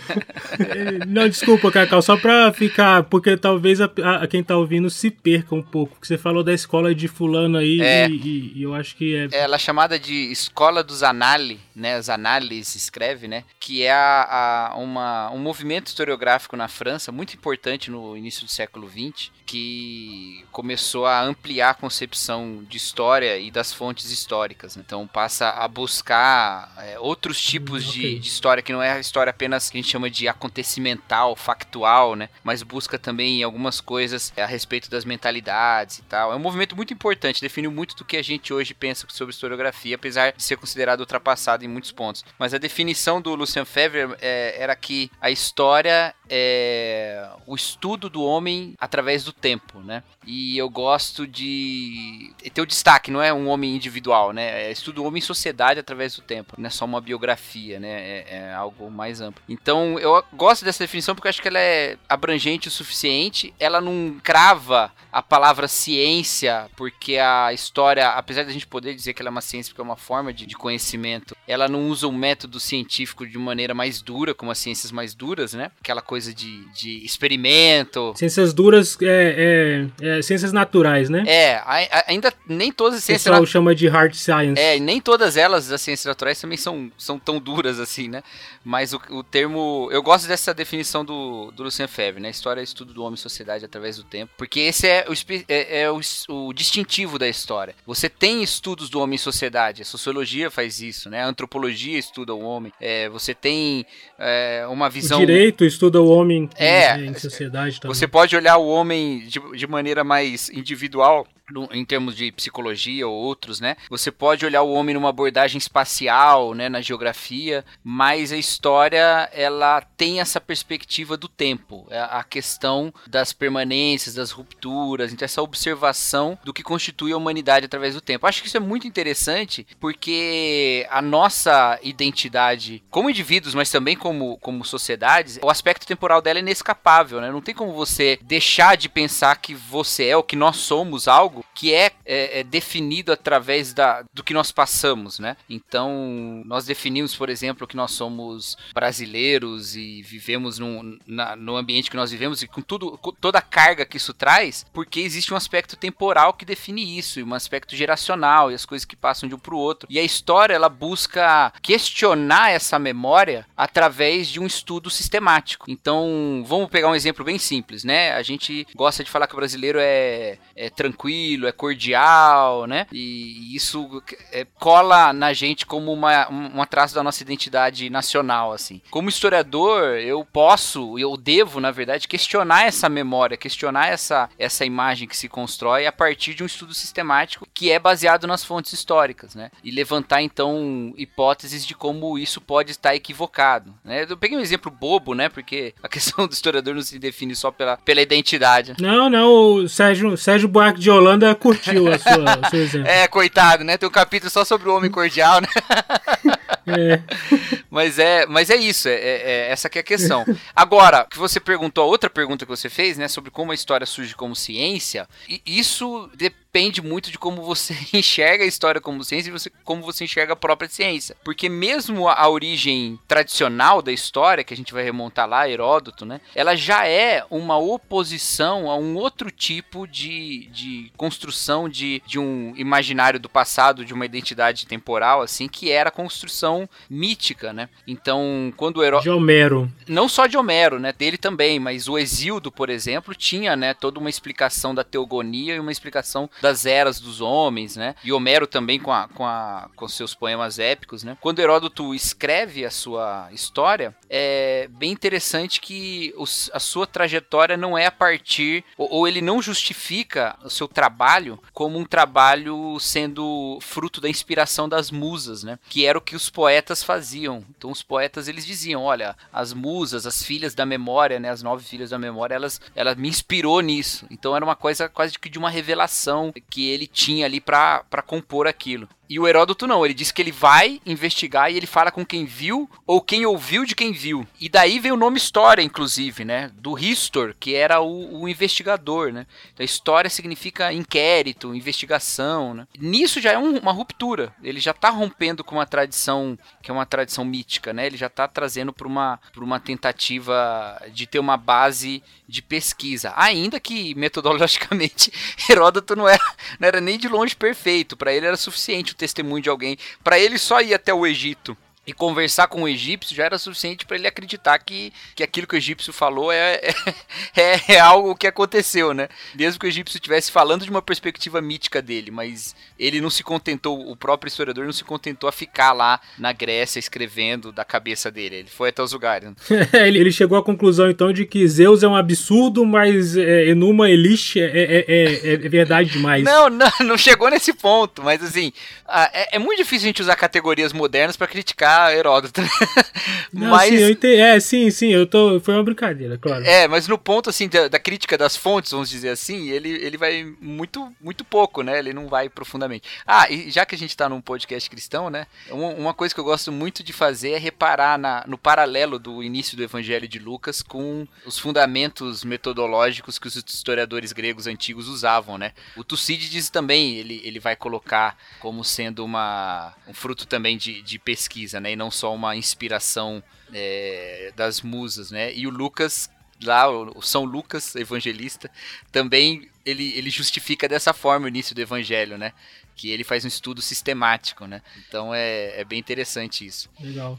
Não, 1.08 1.26
desculpa, 1.26 1.72
Cacau, 1.72 2.02
só 2.02 2.16
pra 2.19 2.52
ficar. 2.52 3.05
Porque 3.05 3.37
talvez 3.37 3.81
a, 3.81 3.90
a, 4.20 4.26
quem 4.26 4.44
tá 4.44 4.56
ouvindo 4.56 4.90
se 4.90 5.10
perca 5.10 5.55
um 5.55 5.62
pouco. 5.62 5.94
Porque 5.94 6.06
você 6.06 6.19
falou 6.19 6.44
da 6.44 6.52
escola 6.52 6.94
de 6.94 7.08
Fulano 7.08 7.56
aí 7.56 7.81
é, 7.81 8.08
e, 8.08 8.52
e, 8.56 8.62
eu 8.62 8.75
acho 8.75 8.94
que 8.94 9.16
é. 9.16 9.28
Ela 9.32 9.56
é 9.56 9.58
chamada 9.58 9.99
de 9.99 10.31
Escola 10.31 10.84
dos 10.84 11.02
Anali, 11.02 11.58
né? 11.75 11.99
Os 11.99 12.11
Análises 12.11 12.75
escreve, 12.75 13.26
né? 13.26 13.44
Que 13.58 13.84
é 13.84 13.93
a, 13.93 14.72
a, 14.72 14.76
uma, 14.76 15.31
um 15.31 15.38
movimento 15.38 15.87
historiográfico 15.87 16.56
na 16.56 16.69
França 16.69 17.11
muito 17.11 17.34
importante 17.34 17.90
no 17.90 18.16
início 18.16 18.44
do 18.44 18.50
século 18.50 18.88
XX, 18.88 19.31
que 19.46 20.44
começou 20.52 21.06
a 21.06 21.22
ampliar 21.22 21.70
a 21.70 21.75
concepção 21.75 22.62
de 22.69 22.76
história 22.76 22.98
história 22.99 23.39
e 23.39 23.49
das 23.49 23.73
fontes 23.73 24.11
históricas. 24.11 24.77
Então 24.77 25.06
passa 25.06 25.50
a 25.50 25.69
buscar 25.69 26.75
é, 26.79 26.99
outros 26.99 27.41
tipos 27.41 27.87
hum, 27.87 27.91
okay. 27.91 28.15
de, 28.15 28.19
de, 28.19 28.27
história, 28.27 28.62
que 28.62 28.73
não 28.73 28.83
é 28.83 28.91
a 28.91 28.99
história 28.99 29.31
apenas 29.31 29.71
que 29.71 29.79
a 29.79 29.81
gente 29.81 29.91
chama 29.91 30.11
de 30.11 30.27
acontecimental, 30.27 31.37
factual, 31.37 32.17
né? 32.17 32.29
Mas 32.43 32.65
busca 32.65 32.99
também 32.99 33.45
algumas 33.45 33.81
coisas 33.81 34.33
é, 34.37 34.43
a 34.43 34.47
respeito 34.47 34.91
das 34.91 35.05
mentalidades 35.05 35.99
e 35.99 36.03
tal. 36.03 36.33
É 36.33 36.37
um 36.37 36.41
movimento 36.41 36.75
muito 36.75 36.93
importante, 36.93 37.41
definiu 37.41 37.71
muito 37.71 37.95
do 37.95 38.05
que 38.05 38.17
a 38.17 38.23
gente 38.23 38.53
hoje 38.53 38.75
pensa 38.75 39.06
sobre 39.09 39.33
historiografia, 39.33 39.95
apesar 39.95 40.33
de 40.33 40.43
ser 40.43 40.56
considerado 40.56 41.00
ultrapassado 41.00 41.65
em 41.65 41.69
muitos 41.69 41.93
pontos. 41.93 42.25
Mas 42.37 42.53
a 42.53 42.59
definição 42.59 43.21
do 43.21 43.33
Lucien 43.37 43.65
Febvre 43.65 44.17
é, 44.21 44.56
era 44.59 44.75
que 44.75 45.09
a 45.21 45.31
história 45.31 46.12
é 46.28 47.28
o 47.46 47.54
estudo 47.54 48.10
do 48.10 48.22
homem 48.22 48.75
através 48.78 49.25
do 49.25 49.32
tempo, 49.32 49.80
né? 49.80 50.02
E 50.26 50.58
eu 50.58 50.69
gosto 50.69 51.26
de 51.26 52.32
ter 52.52 52.60
o 52.60 52.66
destaque, 52.66 53.10
não 53.10 53.22
é 53.22 53.32
um 53.32 53.48
homem 53.48 53.75
individual, 53.75 54.32
né? 54.32 54.64
É 54.64 54.70
estudo 54.70 54.96
do 54.96 55.04
homem 55.04 55.19
em 55.19 55.25
sociedade 55.25 55.80
através 55.80 56.14
do 56.16 56.22
tempo. 56.22 56.54
Não 56.58 56.66
é 56.66 56.70
só 56.70 56.84
uma 56.84 57.00
biografia, 57.00 57.80
né? 57.80 57.88
É, 57.88 58.26
é, 58.28 58.54
algo 58.54 58.90
mais 58.90 59.20
amplo. 59.20 59.42
Então 59.48 59.98
eu 59.98 60.22
gosto 60.32 60.64
dessa 60.64 60.84
definição 60.84 61.14
porque 61.14 61.28
eu 61.28 61.30
acho 61.30 61.42
que 61.42 61.48
ela 61.48 61.58
é 61.58 61.96
abrangente 62.08 62.69
o 62.69 62.70
suficiente. 62.70 63.54
Ela 63.58 63.80
não 63.80 64.20
crava 64.22 64.92
a 65.10 65.22
palavra 65.22 65.66
ciência, 65.66 66.69
porque 66.76 67.16
a 67.16 67.52
história, 67.52 68.08
apesar 68.10 68.42
de 68.42 68.50
a 68.50 68.52
gente 68.52 68.66
poder 68.66 68.94
dizer 68.94 69.14
que 69.14 69.22
ela 69.22 69.30
é 69.30 69.30
uma 69.30 69.40
ciência 69.40 69.70
porque 69.70 69.80
é 69.80 69.84
uma 69.84 69.96
forma 69.96 70.32
de, 70.32 70.44
de 70.46 70.54
conhecimento, 70.54 71.36
ela 71.46 71.69
não 71.69 71.88
usa 71.88 72.06
um 72.06 72.12
método 72.12 72.60
científico 72.60 73.26
de 73.26 73.38
maneira 73.38 73.75
mais 73.75 74.02
dura, 74.02 74.34
como 74.34 74.50
as 74.50 74.58
ciências 74.58 74.92
mais 74.92 75.14
duras, 75.14 75.54
né? 75.54 75.70
Aquela 75.80 76.02
coisa 76.02 76.18
de, 76.26 76.65
de 76.73 77.05
experimento. 77.05 78.12
Ciências 78.17 78.53
duras 78.53 78.97
é, 79.00 79.87
é, 80.00 80.19
é 80.19 80.23
ciências 80.23 80.53
naturais, 80.53 81.09
né? 81.09 81.25
É, 81.26 81.55
a, 81.56 82.05
ainda 82.09 82.32
nem 82.47 82.73
todas 82.73 82.99
as 82.99 83.05
ciências... 83.05 83.26
O 83.26 83.31
pessoal 83.31 83.47
chama 83.47 83.75
de 83.75 83.88
hard 83.88 84.15
science. 84.15 84.61
É, 84.61 84.79
nem 84.79 85.00
todas 85.00 85.37
elas, 85.37 85.70
as 85.70 85.81
ciências 85.81 86.06
naturais, 86.06 86.41
também 86.41 86.56
são, 86.56 86.91
são 86.97 87.19
tão 87.19 87.38
duras 87.38 87.79
assim, 87.79 88.09
né? 88.09 88.23
Mas 88.65 88.93
o, 88.93 89.00
o 89.11 89.23
termo... 89.23 89.88
Eu 89.93 90.03
gosto 90.03 90.26
dessa 90.26 90.53
definição 90.53 91.05
do, 91.05 91.50
do 91.53 91.62
Lucien 91.62 91.88
Febvre, 91.88 92.23
né? 92.23 92.31
História 92.31 92.61
é 92.61 92.64
estudo 92.64 92.93
do 92.93 93.03
homem 93.03 93.14
e 93.14 93.19
sociedade 93.19 93.64
através 93.64 93.97
do 93.97 94.05
tempo. 94.05 94.32
Porque 94.37 94.61
esse 94.61 94.87
é 94.87 95.06
o, 95.09 95.12
é, 95.49 95.82
é 95.82 95.91
o, 95.91 96.00
o 96.29 96.53
distintivo 96.53 97.19
da 97.19 97.29
história. 97.29 97.75
Você 97.87 98.09
tem 98.09 98.43
estudos 98.43 98.91
do 98.91 99.00
homem 99.00 99.17
e 99.17 99.19
sociedade. 99.19 99.82
A 99.82 99.85
sociologia 99.85 100.50
faz 100.50 100.81
isso, 100.81 101.09
né? 101.11 101.23
A 101.23 101.26
antropologia 101.26 101.99
estuda 101.99 102.35
o 102.35 102.41
homem. 102.41 102.73
É, 102.81 103.09
você 103.09 103.35
tem 103.35 103.87
é, 104.19 104.67
uma 104.69 104.88
visão... 104.88 105.19
O 105.23 105.26
direito 105.26 105.64
estuda 105.64 106.00
o 106.00 106.07
homem 106.08 106.49
é, 106.56 106.96
em 107.00 107.14
sociedade 107.14 107.81
também. 107.81 107.94
Você 107.94 108.06
pode 108.06 108.34
olhar 108.37 108.56
o 108.56 108.69
homem 108.69 109.20
de, 109.26 109.40
de 109.56 109.66
maneira 109.66 110.02
mais 110.05 110.49
individual 110.50 111.26
em 111.71 111.85
termos 111.85 112.17
de 112.17 112.31
psicologia 112.33 113.06
ou 113.06 113.15
outros, 113.15 113.61
né? 113.61 113.77
Você 113.89 114.11
pode 114.11 114.45
olhar 114.45 114.62
o 114.62 114.73
homem 114.73 114.95
numa 114.95 115.09
abordagem 115.09 115.59
espacial, 115.59 116.55
né, 116.55 116.69
na 116.69 116.81
geografia, 116.81 117.65
mas 117.83 118.33
a 118.33 118.37
história 118.37 119.29
ela 119.33 119.81
tem 119.81 120.21
essa 120.21 120.41
perspectiva 120.41 121.17
do 121.17 121.29
tempo, 121.29 121.87
é 121.91 122.00
a 122.00 122.23
questão 122.23 122.93
das 123.06 123.33
permanências, 123.33 124.15
das 124.15 124.31
rupturas, 124.31 125.12
então 125.12 125.25
essa 125.25 125.43
observação 125.43 126.39
do 126.45 126.53
que 126.53 126.62
constitui 126.62 127.12
a 127.12 127.17
humanidade 127.17 127.67
através 127.67 127.95
do 127.95 128.00
tempo. 128.00 128.27
Acho 128.27 128.43
que 128.43 128.49
isso 128.49 128.56
é 128.56 128.61
muito 128.61 128.87
interessante 128.87 129.67
porque 129.81 130.87
a 130.91 131.00
nossa 131.03 131.79
identidade 131.83 132.83
como 132.91 133.11
indivíduos, 133.11 133.55
mas 133.55 133.71
também 133.71 133.97
como, 133.97 134.39
como 134.39 134.65
sociedades, 134.65 135.39
o 135.43 135.50
aspecto 135.50 135.87
temporal 135.87 136.21
dela 136.21 136.39
é 136.39 136.43
inescapável, 136.43 137.21
né? 137.21 137.31
Não 137.31 137.41
tem 137.41 137.55
como 137.55 137.73
você 137.73 138.19
deixar 138.23 138.77
de 138.77 138.89
pensar 138.89 139.37
que 139.37 139.55
você 139.55 140.06
é 140.06 140.17
o 140.17 140.23
que 140.23 140.37
nós 140.37 140.56
somos 140.56 141.09
algo 141.09 141.38
algo 141.38 141.44
que 141.55 141.73
é, 141.73 141.93
é, 142.05 142.40
é, 142.40 142.44
definido 142.44 143.12
através 143.12 143.73
da, 143.73 144.05
do 144.12 144.23
que 144.23 144.35
nós 144.35 144.52
passamos, 144.52 145.19
né? 145.19 145.37
Então, 145.49 146.43
nós 146.44 146.64
definimos, 146.64 147.14
por 147.14 147.29
exemplo, 147.29 147.67
que 147.67 147.76
nós 147.76 147.93
somos 147.93 148.56
brasileiros 148.75 149.76
e 149.76 150.02
vivemos 150.02 150.58
num, 150.58 150.99
na, 151.06 151.37
no 151.37 151.56
ambiente 151.56 151.90
que 151.90 151.96
nós 151.96 152.11
vivemos 152.11 152.43
e 152.43 152.49
com, 152.49 152.61
tudo, 152.61 152.99
com 152.99 153.12
toda 153.12 153.38
a 153.38 153.43
carga 153.43 153.85
que 153.85 153.96
isso 153.96 154.12
traz, 154.12 154.64
porque 154.73 155.00
existe 155.00 155.32
um 155.32 155.37
aspecto 155.37 155.76
temporal 155.76 156.35
que 156.35 156.44
define 156.44 156.99
isso, 156.99 157.20
e 157.20 157.23
um 157.23 157.35
aspecto 157.35 157.76
geracional, 157.76 158.50
e 158.50 158.55
as 158.55 158.67
coisas 158.67 158.85
que 158.85 158.96
passam 158.96 159.29
de 159.29 159.35
um 159.35 159.38
para 159.38 159.55
o 159.55 159.58
outro. 159.58 159.88
E 159.90 159.99
a 159.99 160.02
história, 160.02 160.55
ela 160.55 160.69
busca 160.69 161.52
questionar 161.62 162.50
essa 162.50 162.79
memória 162.79 163.46
através 163.56 164.29
de 164.29 164.40
um 164.40 164.46
estudo 164.46 164.90
sistemático. 164.90 165.70
Então, 165.70 166.44
vamos 166.46 166.69
pegar 166.69 166.88
um 166.88 166.94
exemplo 166.94 167.25
bem 167.25 167.38
simples, 167.38 167.85
né? 167.85 168.12
A 168.12 168.23
gente 168.23 168.67
gosta 168.75 169.05
de 169.05 169.11
falar 169.11 169.26
que 169.26 169.35
o 169.35 169.37
brasileiro 169.37 169.79
é, 169.81 170.38
é 170.55 170.70
tranquilo, 170.70 171.27
tranquilo, 171.28 171.46
é 171.46 171.52
cordial, 171.52 172.66
né? 172.66 172.86
E 172.92 173.54
isso 173.54 174.02
é, 174.32 174.46
cola 174.58 175.12
na 175.12 175.32
gente 175.32 175.66
como 175.66 175.92
uma, 175.92 176.28
um, 176.30 176.64
traço 176.64 176.94
da 176.94 177.02
nossa 177.02 177.22
identidade 177.22 177.90
nacional, 177.90 178.52
assim. 178.52 178.80
Como 178.90 179.08
historiador, 179.08 179.96
eu 179.96 180.25
posso, 180.25 180.98
eu 180.98 181.16
devo, 181.16 181.60
na 181.60 181.70
verdade, 181.70 182.08
questionar 182.08 182.64
essa 182.64 182.88
memória, 182.88 183.36
questionar 183.36 183.88
essa, 183.88 184.28
essa 184.38 184.64
imagem 184.64 185.08
que 185.08 185.16
se 185.16 185.28
constrói 185.28 185.86
a 185.86 185.92
partir 185.92 186.34
de 186.34 186.42
um 186.42 186.46
estudo 186.46 186.75
sistemático 186.75 187.46
que 187.52 187.70
é 187.70 187.78
baseado 187.78 188.26
nas 188.26 188.44
fontes 188.44 188.72
históricas, 188.72 189.34
né? 189.34 189.50
E 189.62 189.70
levantar, 189.70 190.22
então, 190.22 190.92
hipóteses 190.96 191.66
de 191.66 191.75
como 191.75 192.19
isso 192.19 192.40
pode 192.40 192.70
estar 192.70 192.94
equivocado, 192.94 193.75
né? 193.84 194.06
Eu 194.08 194.16
peguei 194.16 194.36
um 194.36 194.42
exemplo 194.42 194.70
bobo, 194.70 195.14
né? 195.14 195.28
Porque 195.28 195.75
a 195.82 195.88
questão 195.88 196.26
do 196.26 196.32
historiador 196.32 196.75
não 196.75 196.82
se 196.82 196.98
define 196.98 197.34
só 197.34 197.50
pela, 197.50 197.76
pela 197.78 198.00
identidade. 198.00 198.75
Não, 198.80 199.11
não, 199.11 199.28
o 199.32 199.68
Sérgio, 199.68 200.16
Sérgio 200.16 200.49
Buarque 200.49 200.80
de 200.80 200.90
Holanda 200.90 201.17
Curtiu 201.34 201.92
a 201.92 201.98
sua, 201.98 202.46
o 202.46 202.50
seu 202.50 202.60
exemplo. 202.62 202.88
É, 202.88 203.08
coitado, 203.08 203.64
né? 203.64 203.76
Tem 203.76 203.88
um 203.88 203.92
capítulo 203.92 204.30
só 204.30 204.44
sobre 204.44 204.68
o 204.68 204.76
homem 204.76 204.90
cordial, 204.90 205.40
né? 205.40 205.48
É. 206.68 207.00
mas 207.70 207.98
é, 207.98 208.26
mas 208.26 208.50
é 208.50 208.56
isso, 208.56 208.88
é, 208.88 208.92
é, 208.92 209.22
é 209.22 209.50
essa 209.50 209.70
que 209.70 209.78
é 209.78 209.80
a 209.80 209.84
questão. 209.84 210.25
Agora, 210.54 211.06
que 211.10 211.18
você 211.18 211.40
perguntou, 211.40 211.84
a 211.84 211.87
outra 211.87 212.10
pergunta 212.10 212.44
que 212.44 212.50
você 212.50 212.68
fez, 212.68 212.98
né, 212.98 213.08
sobre 213.08 213.30
como 213.30 213.52
a 213.52 213.54
história 213.54 213.87
surge 213.87 214.14
como 214.14 214.37
ciência, 214.37 215.08
isso 215.46 216.10
depende 216.14 216.48
depende 216.52 216.81
muito 216.83 217.11
de 217.11 217.19
como 217.19 217.43
você 217.43 217.76
enxerga 217.93 218.43
a 218.43 218.47
história 218.47 218.81
como 218.81 219.05
ciência 219.05 219.28
e 219.28 219.33
você, 219.33 219.50
como 219.64 219.83
você 219.83 220.05
enxerga 220.05 220.33
a 220.33 220.37
própria 220.37 220.69
ciência. 220.69 221.17
Porque 221.23 221.49
mesmo 221.49 222.09
a, 222.09 222.28
origem 222.28 222.99
tradicional 223.07 223.81
da 223.81 223.93
história, 223.93 224.43
que 224.43 224.52
a 224.52 224.57
gente 224.57 224.73
vai 224.73 224.83
remontar 224.83 225.28
lá, 225.28 225.49
Heródoto, 225.49 226.05
né? 226.05 226.21
Ela 226.35 226.57
já 226.57 226.87
é 226.87 227.25
uma 227.31 227.57
oposição 227.59 228.71
a 228.71 228.76
um 228.76 228.97
outro 228.97 229.31
tipo 229.31 229.87
de, 229.87 230.47
de 230.52 230.93
construção 230.97 231.69
de, 231.69 232.02
de 232.07 232.19
um 232.19 232.55
imaginário 232.57 233.21
do 233.21 233.28
passado, 233.28 233.85
de 233.85 233.95
uma 233.95 234.05
identidade 234.05 234.67
temporal, 234.67 235.23
assim, 235.23 235.49
que 235.49 235.71
era 235.71 235.88
a 235.88 235.93
construção 235.93 236.69
mítica, 236.88 237.52
né? 237.52 237.69
Então, 237.87 238.52
quando 238.57 238.78
o 238.78 238.85
Heródoto... 238.85 239.05
De 239.05 239.11
Homero. 239.11 239.71
Não 239.87 240.09
só 240.09 240.26
de 240.26 240.37
Homero, 240.37 240.78
né? 240.78 240.93
Dele 240.93 241.17
também, 241.17 241.59
mas 241.59 241.88
o 241.88 241.99
Exildo, 241.99 242.50
por 242.50 242.69
exemplo, 242.69 243.14
tinha, 243.14 243.57
né, 243.57 243.75
toda 243.75 243.99
uma 243.99 244.11
explicação 244.11 244.75
da 244.75 244.85
teogonia 244.85 245.55
e 245.55 245.61
uma 245.61 245.73
explicação 245.73 246.28
das 246.40 246.66
eras 246.66 247.00
dos 247.00 247.21
homens, 247.21 247.76
né? 247.76 247.95
E 248.04 248.12
Homero 248.12 248.47
também 248.47 248.78
com, 248.78 248.92
a, 248.92 249.09
com, 249.09 249.25
a, 249.25 249.68
com 249.75 249.88
seus 249.88 250.14
poemas 250.14 250.59
épicos, 250.59 251.02
né? 251.02 251.16
Quando 251.21 251.40
Heródoto 251.40 251.95
escreve 251.95 252.64
a 252.64 252.71
sua 252.71 253.28
história, 253.33 253.95
é 254.09 254.68
bem 254.73 254.92
interessante 254.92 255.61
que 255.61 256.12
os, 256.16 256.50
a 256.52 256.61
sua 256.61 256.87
trajetória 256.87 257.57
não 257.57 257.76
é 257.76 257.87
a 257.87 257.90
partir, 257.90 258.64
ou, 258.76 258.88
ou 258.90 259.09
ele 259.09 259.21
não 259.21 259.42
justifica 259.42 260.37
o 260.45 260.50
seu 260.50 260.68
trabalho 260.68 261.38
como 261.52 261.78
um 261.78 261.85
trabalho 261.85 262.78
sendo 262.80 263.59
fruto 263.61 264.00
da 264.00 264.09
inspiração 264.09 264.68
das 264.68 264.90
musas, 264.90 265.42
né? 265.42 265.59
Que 265.68 265.87
era 265.87 265.99
o 265.99 266.02
que 266.02 266.16
os 266.16 266.30
poetas 266.30 266.83
faziam. 266.83 267.45
Então 267.57 267.71
os 267.71 267.83
poetas 267.83 268.28
eles 268.28 268.47
diziam, 268.47 268.83
olha, 268.83 269.16
as 269.33 269.52
musas, 269.52 270.07
as 270.07 270.23
filhas 270.23 270.54
da 270.54 270.64
memória, 270.64 271.18
né? 271.18 271.30
As 271.30 271.42
nove 271.42 271.64
filhas 271.64 271.90
da 271.90 271.99
memória, 271.99 272.35
elas, 272.35 272.61
ela 272.75 272.95
me 272.95 273.09
inspirou 273.09 273.61
nisso. 273.61 274.07
Então 274.11 274.35
era 274.35 274.45
uma 274.45 274.57
coisa 274.57 274.88
quase 274.88 275.18
que 275.18 275.28
de 275.28 275.38
uma 275.38 275.50
revelação 275.50 276.27
que 276.32 276.68
ele 276.68 276.87
tinha 276.87 277.26
ali 277.26 277.40
para 277.40 278.02
compor 278.06 278.47
aquilo. 278.47 278.88
E 279.09 279.19
o 279.19 279.27
Heródoto 279.27 279.67
não, 279.67 279.85
ele 279.85 279.95
diz 279.95 280.12
que 280.12 280.21
ele 280.21 280.31
vai 280.31 280.81
investigar 280.85 281.50
e 281.50 281.57
ele 281.57 281.67
fala 281.67 281.91
com 281.91 282.05
quem 282.05 282.27
viu 282.27 282.69
ou 282.87 283.00
quem 283.00 283.25
ouviu 283.25 283.65
de 283.65 283.75
quem 283.75 283.91
viu. 283.93 284.27
E 284.38 284.49
daí 284.49 284.79
vem 284.79 284.93
o 284.93 284.97
nome 284.97 285.17
história, 285.17 285.62
inclusive, 285.62 286.25
né? 286.25 286.50
Do 286.55 286.79
Histor, 286.79 287.35
que 287.41 287.55
era 287.55 287.81
o, 287.81 288.23
o 288.23 288.29
investigador, 288.29 289.12
né? 289.12 289.27
Então 289.55 289.65
história 289.65 290.11
significa 290.11 290.73
inquérito, 290.73 291.55
investigação, 291.55 292.53
né? 292.53 292.67
Nisso 292.79 293.21
já 293.21 293.33
é 293.33 293.38
um, 293.38 293.57
uma 293.59 293.73
ruptura. 293.73 294.35
Ele 294.43 294.61
já 294.61 294.73
está 294.73 294.91
rompendo 294.91 295.43
com 295.43 295.55
uma 295.55 295.67
tradição 295.67 296.38
que 296.62 296.71
é 296.71 296.75
uma 296.75 296.87
tradição 296.87 297.25
mítica, 297.25 297.73
né? 297.73 297.87
Ele 297.87 297.97
já 297.97 298.09
está 298.09 298.29
trazendo 298.29 298.73
para 298.73 298.87
uma, 298.87 299.19
uma 299.37 299.59
tentativa 299.59 300.83
de 300.93 301.07
ter 301.07 301.19
uma 301.19 301.37
base 301.37 302.03
de 302.29 302.43
pesquisa. 302.43 303.12
Ainda 303.17 303.59
que 303.59 303.95
metodologicamente 303.95 305.11
Heródoto 305.49 305.97
não 305.97 306.07
era, 306.07 306.35
não 306.61 306.69
era 306.69 306.81
nem 306.81 306.99
de 306.99 307.09
longe 307.09 307.35
perfeito. 307.35 307.97
Para 307.97 308.12
ele 308.12 308.27
era 308.27 308.37
suficiente 308.37 308.95
testemunho 308.99 309.43
de 309.43 309.49
alguém. 309.49 309.78
Para 310.05 310.19
ele 310.19 310.37
só 310.37 310.61
ir 310.61 310.75
até 310.75 310.93
o 310.93 311.07
Egito 311.07 311.57
e 311.88 311.92
conversar 311.95 312.49
com 312.49 312.64
o 312.64 312.68
egípcio 312.68 313.16
já 313.16 313.25
era 313.25 313.38
suficiente 313.38 313.87
para 313.87 313.97
ele 313.97 314.07
acreditar 314.07 314.59
que, 314.59 314.92
que 315.14 315.23
aquilo 315.23 315.47
que 315.47 315.54
o 315.54 315.57
egípcio 315.57 315.90
falou 315.90 316.30
é, 316.30 316.57
é, 316.57 316.75
é, 317.35 317.61
é, 317.76 317.80
algo 317.80 318.14
que 318.14 318.26
aconteceu, 318.26 318.92
né? 318.92 319.09
Mesmo 319.35 319.59
que 319.59 319.64
o 319.64 319.68
egípcio 319.68 319.97
estivesse 319.97 320.30
falando 320.30 320.64
de 320.64 320.71
uma 320.71 320.83
perspectiva 320.83 321.40
mítica 321.40 321.80
dele, 321.80 322.11
mas 322.11 322.54
ele 322.78 323.00
não 323.00 323.09
se 323.09 323.25
contentou, 323.25 323.90
o 323.90 323.97
próprio 323.97 324.28
historiador 324.28 324.66
não 324.66 324.73
se 324.73 324.85
contentou 324.85 325.30
a 325.30 325.33
ficar 325.33 325.73
lá 325.73 325.99
na 326.18 326.30
Grécia 326.30 326.78
escrevendo 326.78 327.50
da 327.52 327.64
cabeça 327.64 328.11
dele. 328.11 328.37
Ele 328.37 328.50
foi 328.50 328.68
até 328.68 328.83
os 328.83 328.92
lugares. 328.92 329.33
ele 329.73 330.12
chegou 330.12 330.37
à 330.37 330.45
conclusão 330.45 330.90
então 330.90 331.11
de 331.11 331.25
que 331.25 331.49
Zeus 331.49 331.83
é 331.83 331.88
um 331.88 331.97
absurdo, 331.97 332.66
mas 332.66 333.16
é, 333.16 333.47
Enuma 333.47 333.88
Elish 333.88 334.37
é, 334.37 334.45
é, 334.45 334.85
é, 334.87 335.33
é, 335.33 335.37
verdade 335.37 335.88
demais. 335.88 336.23
Não, 336.23 336.50
não, 336.50 336.71
não 336.80 336.99
chegou 336.99 337.30
nesse 337.30 337.54
ponto, 337.54 338.02
mas 338.02 338.23
assim, 338.23 338.52
é, 338.87 339.37
é 339.37 339.38
muito 339.38 339.57
difícil 339.57 339.87
a 339.87 339.88
gente 339.88 340.02
usar 340.02 340.16
categorias 340.16 340.71
modernas 340.75 341.16
para 341.16 341.26
criticar 341.26 341.77
Heródoto. 341.92 342.40
Não, 343.32 343.50
mas... 343.50 343.68
sim, 343.68 343.76
eu 343.76 343.90
entendi. 343.90 344.20
É, 344.20 344.40
sim, 344.40 344.70
sim, 344.70 344.88
eu 344.88 345.06
tô. 345.06 345.40
Foi 345.40 345.54
uma 345.54 345.62
brincadeira, 345.62 346.18
claro. 346.18 346.44
É, 346.44 346.66
mas 346.66 346.88
no 346.88 346.99
ponto 346.99 347.30
assim 347.30 347.49
da, 347.49 347.68
da, 347.68 347.78
crítica 347.78 348.16
das 348.16 348.37
fontes, 348.37 348.73
vamos 348.73 348.88
dizer 348.88 349.11
assim, 349.11 349.50
ele, 349.50 349.68
ele 349.68 349.97
vai 349.97 350.35
muito, 350.40 350.92
muito 351.00 351.25
pouco, 351.25 351.62
né? 351.62 351.78
Ele 351.78 351.92
não 351.92 352.08
vai 352.08 352.28
profundamente. 352.28 352.88
Ah, 353.06 353.30
e 353.30 353.50
já 353.50 353.64
que 353.64 353.75
a 353.75 353.78
gente 353.78 353.97
tá 353.97 354.08
num 354.08 354.20
podcast 354.20 354.68
cristão, 354.68 355.11
né? 355.11 355.26
Uma, 355.50 355.68
uma 355.68 355.94
coisa 355.94 356.14
que 356.14 356.20
eu 356.20 356.25
gosto 356.25 356.50
muito 356.50 356.82
de 356.82 356.92
fazer 356.92 357.32
é 357.32 357.38
reparar 357.38 357.99
na, 357.99 358.25
no 358.26 358.38
paralelo 358.38 358.99
do 358.99 359.23
início 359.23 359.56
do 359.56 359.62
Evangelho 359.62 360.08
de 360.08 360.18
Lucas 360.18 360.62
com 360.62 361.06
os 361.26 361.38
fundamentos 361.38 362.25
metodológicos 362.25 363.18
que 363.18 363.26
os 363.26 363.37
historiadores 363.37 364.12
gregos 364.12 364.47
antigos 364.47 364.88
usavam, 364.88 365.38
né? 365.38 365.52
O 365.76 365.85
Tucídides 365.85 366.50
também 366.50 366.97
ele, 366.97 367.20
ele 367.25 367.40
vai 367.40 367.56
colocar 367.56 368.16
como 368.40 368.64
sendo 368.64 369.04
uma, 369.04 369.75
um 369.87 369.94
fruto 369.94 370.26
também 370.26 370.56
de, 370.56 370.82
de 370.82 370.99
pesquisa, 370.99 371.61
né? 371.61 371.67
Né? 371.68 371.72
E 371.72 371.76
não 371.76 371.90
só 371.90 372.14
uma 372.14 372.34
inspiração 372.34 373.22
é, 373.52 374.32
das 374.34 374.62
musas, 374.62 375.10
né? 375.10 375.32
E 375.34 375.46
o 375.46 375.50
Lucas, 375.50 376.10
lá, 376.42 376.68
o 376.68 377.02
São 377.02 377.25
Lucas, 377.25 377.75
evangelista, 377.76 378.50
também 378.90 379.48
ele, 379.64 379.92
ele 379.96 380.10
justifica 380.10 380.68
dessa 380.68 380.92
forma 380.92 381.26
o 381.26 381.28
início 381.28 381.54
do 381.54 381.60
evangelho, 381.60 382.16
né? 382.16 382.32
Que 382.75 382.90
ele 382.90 383.04
faz 383.04 383.25
um 383.25 383.28
estudo 383.28 383.60
sistemático, 383.60 384.46
né? 384.46 384.62
Então 384.88 385.14
é, 385.14 385.60
é 385.60 385.64
bem 385.64 385.78
interessante 385.78 386.46
isso. 386.46 386.70
Legal. 386.80 387.18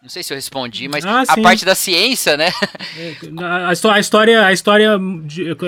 Não 0.00 0.08
sei 0.08 0.22
se 0.22 0.32
eu 0.32 0.36
respondi, 0.36 0.86
mas 0.86 1.04
ah, 1.04 1.24
a 1.26 1.40
parte 1.42 1.64
da 1.64 1.74
ciência, 1.74 2.36
né? 2.36 2.52
É, 2.96 3.16
a, 3.92 4.00
história, 4.00 4.46
a 4.46 4.52
história 4.52 4.96